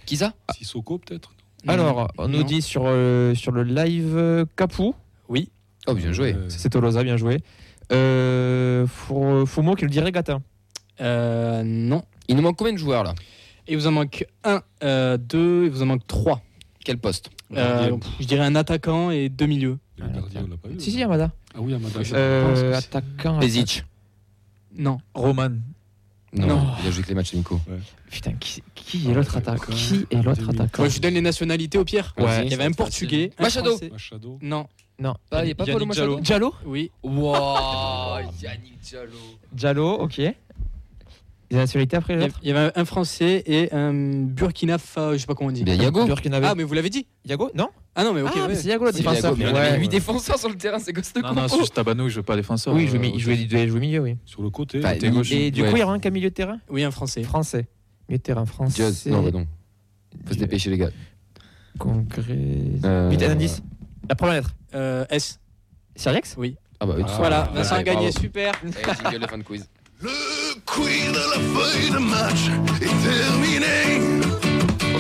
Qui 0.08 0.18
ça 0.18 0.34
Sissoko, 0.58 0.98
peut-être? 0.98 1.32
Alors, 1.68 2.12
on 2.18 2.28
nous 2.28 2.44
dit 2.44 2.62
sur, 2.64 2.84
euh, 2.86 3.36
sur 3.36 3.52
le 3.52 3.64
live 3.64 4.18
euh, 4.18 4.46
Capou, 4.56 4.96
Oui. 5.30 5.50
Oh, 5.88 5.94
bien 5.94 6.12
joué. 6.12 6.34
Euh, 6.34 6.50
c'est 6.50 6.70
Tolosa, 6.70 7.04
bien 7.04 7.18
joué. 7.18 7.38
Euh, 7.92 8.88
Fumo 8.88 9.76
qui 9.76 9.84
le 9.86 9.90
dirait 9.90 10.12
Gatin. 10.12 10.42
Euh, 11.02 11.64
non. 11.66 12.04
Il 12.28 12.36
nous 12.36 12.42
manque 12.42 12.58
combien 12.58 12.74
de 12.74 12.78
joueurs 12.78 13.04
là? 13.04 13.14
Il 13.68 13.78
vous 13.78 13.88
en 13.88 13.92
manque 13.92 14.26
un, 14.44 14.62
euh, 14.84 15.18
deux, 15.18 15.66
il 15.66 15.72
vous 15.72 15.82
en 15.82 15.86
manque 15.86 16.06
trois. 16.08 16.42
Quel 16.84 16.98
poste? 16.98 17.30
Euh, 17.56 17.96
je 18.20 18.26
dirais 18.26 18.46
un 18.46 18.56
attaquant 18.56 19.12
et 19.12 19.30
deux 19.30 19.46
milieux. 19.46 19.78
Le 19.98 20.08
gardien, 20.08 20.44
on 20.46 20.50
l'a 20.50 20.58
pas 20.58 20.70
eu. 20.70 20.80
Si, 20.80 20.92
si, 20.92 21.04
Amada. 21.04 21.32
Ah 21.54 21.60
oui, 21.60 21.74
Amada. 21.74 22.00
Euh, 22.14 22.76
attaquant. 22.76 23.40
Pezic. 23.40 23.84
Non. 24.76 25.00
Roman. 25.14 25.50
Non, 26.34 26.48
Non. 26.48 26.68
il 26.82 26.88
a 26.88 26.92
joué 26.92 27.00
avec 27.00 27.08
les 27.10 27.16
matchs 27.16 27.34
amicaux. 27.34 27.60
Putain, 28.10 28.32
qui, 28.40 28.64
qui 28.74 29.10
est 29.12 29.14
l'autre 29.14 29.36
attaquant. 29.38 29.74
Qui 29.74 30.06
est 30.10 30.22
l'autre 30.24 30.42
2000. 30.46 30.62
attaquant 30.62 30.84
Ouais, 30.84 30.90
je 30.90 30.94
vous 30.96 31.02
donne 31.02 31.14
les 31.14 31.22
nationalités 31.22 31.78
au 31.78 31.84
pire. 31.84 32.14
Ouais. 32.18 32.46
Il 32.46 32.52
y 32.52 32.54
avait 32.54 32.64
un 32.64 32.72
portugais. 32.72 33.32
un 33.38 33.44
Machado. 33.44 33.72
Français. 33.72 33.90
Machado. 33.92 34.40
Non. 34.42 34.66
Non. 35.02 35.16
Ah, 35.32 35.44
il 35.44 35.50
y 35.50 35.52
a 35.52 35.56
pas 35.56 35.64
Yannick 35.64 35.74
Paulo 35.74 35.86
Machado 35.88 36.20
Diallo 36.20 36.54
Oui. 36.66 36.92
Wow, 37.04 38.20
Yannick 38.42 38.80
Diallo. 38.82 39.18
Diallo, 39.52 39.90
ok. 40.02 40.18
Les 40.18 41.58
nationalités 41.58 41.98
après 41.98 42.14
Il 42.14 42.20
les 42.20 42.24
y 42.24 42.28
autres? 42.28 42.36
avait- 42.38 42.46
il 42.46 42.50
y 42.50 42.58
avait 42.58 42.72
un 42.80 42.86
Français 42.86 43.44
et 43.46 43.74
un 43.74 43.92
Burkina 43.94 44.78
Faso, 44.78 45.14
je 45.14 45.18
sais 45.18 45.26
pas 45.26 45.34
comment 45.36 45.50
on 45.50 45.52
dit. 45.52 45.64
Yago. 45.64 46.06
Burkina. 46.06 46.40
Ah, 46.44 46.56
mais 46.56 46.64
vous 46.64 46.74
l'avez 46.74 46.90
dit 46.90 47.08
Yago 47.26 47.50
Non? 47.56 47.68
Ah 47.94 48.06
non, 48.06 48.14
mais 48.14 48.22
ok. 48.22 48.30
Ah, 48.34 48.40
mais 48.44 48.48
ouais. 48.48 48.56
c'est 48.56 48.70
Yago 48.70 48.86
le 48.86 48.92
C'est 48.94 49.00
défenseur. 49.00 49.32
Yago, 49.38 49.38
mais 49.38 49.50
on 49.50 49.54
Ouais. 49.62 49.68
a 49.70 49.78
8 49.78 49.90
défenseurs 49.90 50.38
sur 50.40 50.48
le 50.50 50.56
terrain, 50.56 50.80
c'est 50.80 50.94
quoi 50.94 51.04
ce 51.04 51.20
Non, 51.20 51.34
non, 51.34 51.48
c'est 51.50 51.58
juste 51.60 51.74
Tabanou, 51.74 52.06
il 52.06 52.10
joue 52.10 52.24
pas 52.24 52.36
défenseur. 52.38 52.74
Oui, 52.74 52.84
il 52.84 52.88
euh, 52.88 52.92
joue, 52.92 53.00
mi- 53.00 53.12
il 53.14 53.60
il 53.60 53.74
milieu, 53.80 54.00
oui. 54.02 54.16
Sur 54.24 54.44
le 54.44 54.50
côté. 54.50 54.80
Enfin, 54.80 54.94
côté 54.94 55.10
gauche. 55.10 55.32
Et 55.34 55.52
du 55.52 55.64
coup, 55.64 55.72
il 55.76 55.80
y 55.80 55.84
aura 55.84 55.94
un 55.94 56.00
qui 56.00 56.08
a 56.08 56.12
milieu 56.12 56.30
de 56.30 56.34
terrain? 56.36 56.60
Oui, 56.70 56.84
un 56.84 56.92
Français. 56.92 57.24
Français. 57.24 57.68
Milieu 58.08 58.20
de 58.20 58.24
terrain 58.24 58.46
français. 58.46 59.10
Non, 59.10 59.22
bah 59.24 59.32
non. 59.32 59.46
Faut 60.26 60.34
se 60.34 60.40
dépêcher, 60.40 60.70
les 60.70 60.78
gars. 60.78 60.90
Congrès. 61.80 62.38
Euh, 62.86 63.10
8 63.10 63.24
un 63.24 63.32
indice. 63.32 63.62
La 64.10 64.16
première 64.16 64.36
lettre. 64.36 64.52
Euh, 64.76 65.06
S. 65.10 65.40
Siriex 65.96 66.36
Oui. 66.38 66.56
Ah 66.80 66.86
bah 66.86 66.94
oui. 66.98 67.04
Ah, 67.08 67.12
voilà, 67.18 67.44
ouais, 67.44 67.58
Vincent 67.58 67.76
a 67.76 67.84
gagné, 67.84 68.10
bravo. 68.10 68.20
super. 68.20 68.54
Et 68.66 68.72
jingle 69.04 69.20
de 69.20 69.28
fin 69.28 69.38
de 69.38 69.44
quiz. 69.44 69.68
Queen 70.66 71.12
de 71.12 71.18
la 71.18 71.60
feuille 71.60 71.92
de 71.92 71.98
match 72.00 72.50
est 72.82 73.08
terminée. 73.08 74.26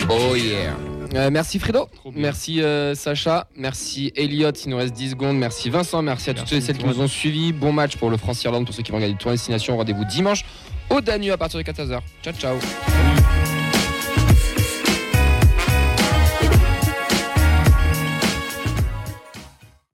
Oh 0.10 0.36
yeah. 0.36 0.76
Euh, 1.14 1.30
merci 1.30 1.60
Fredo, 1.60 1.89
merci 2.14 2.62
euh, 2.62 2.95
Sacha, 2.95 3.47
merci 3.58 4.14
Elliot, 4.16 4.52
il 4.52 4.70
nous 4.70 4.78
reste 4.78 4.93
10 4.93 5.12
secondes, 5.12 5.38
merci 5.38 5.70
Vincent, 5.70 6.02
merci 6.02 6.30
à 6.30 6.34
toutes 6.34 6.54
et 6.54 6.62
celles 6.62 6.78
qui 6.78 6.86
nous 6.86 7.02
ont 7.02 7.08
suivis. 7.08 7.52
Bon 7.52 7.74
match 7.74 7.97
pour 7.97 8.10
le 8.10 8.16
France-Irlande, 8.16 8.66
pour 8.66 8.74
ceux 8.74 8.84
qui 8.84 8.91
vont 8.91 8.97
regarder 8.97 9.14
le 9.14 9.20
tour 9.20 9.32
destination. 9.32 9.76
Rendez-vous 9.76 10.06
dimanche 10.06 10.45
au 10.89 11.02
Danube 11.02 11.32
à 11.32 11.38
partir 11.38 11.60
de 11.60 11.64
14h. 11.64 11.99
Ciao 12.24 12.34
ciao. 12.34 12.58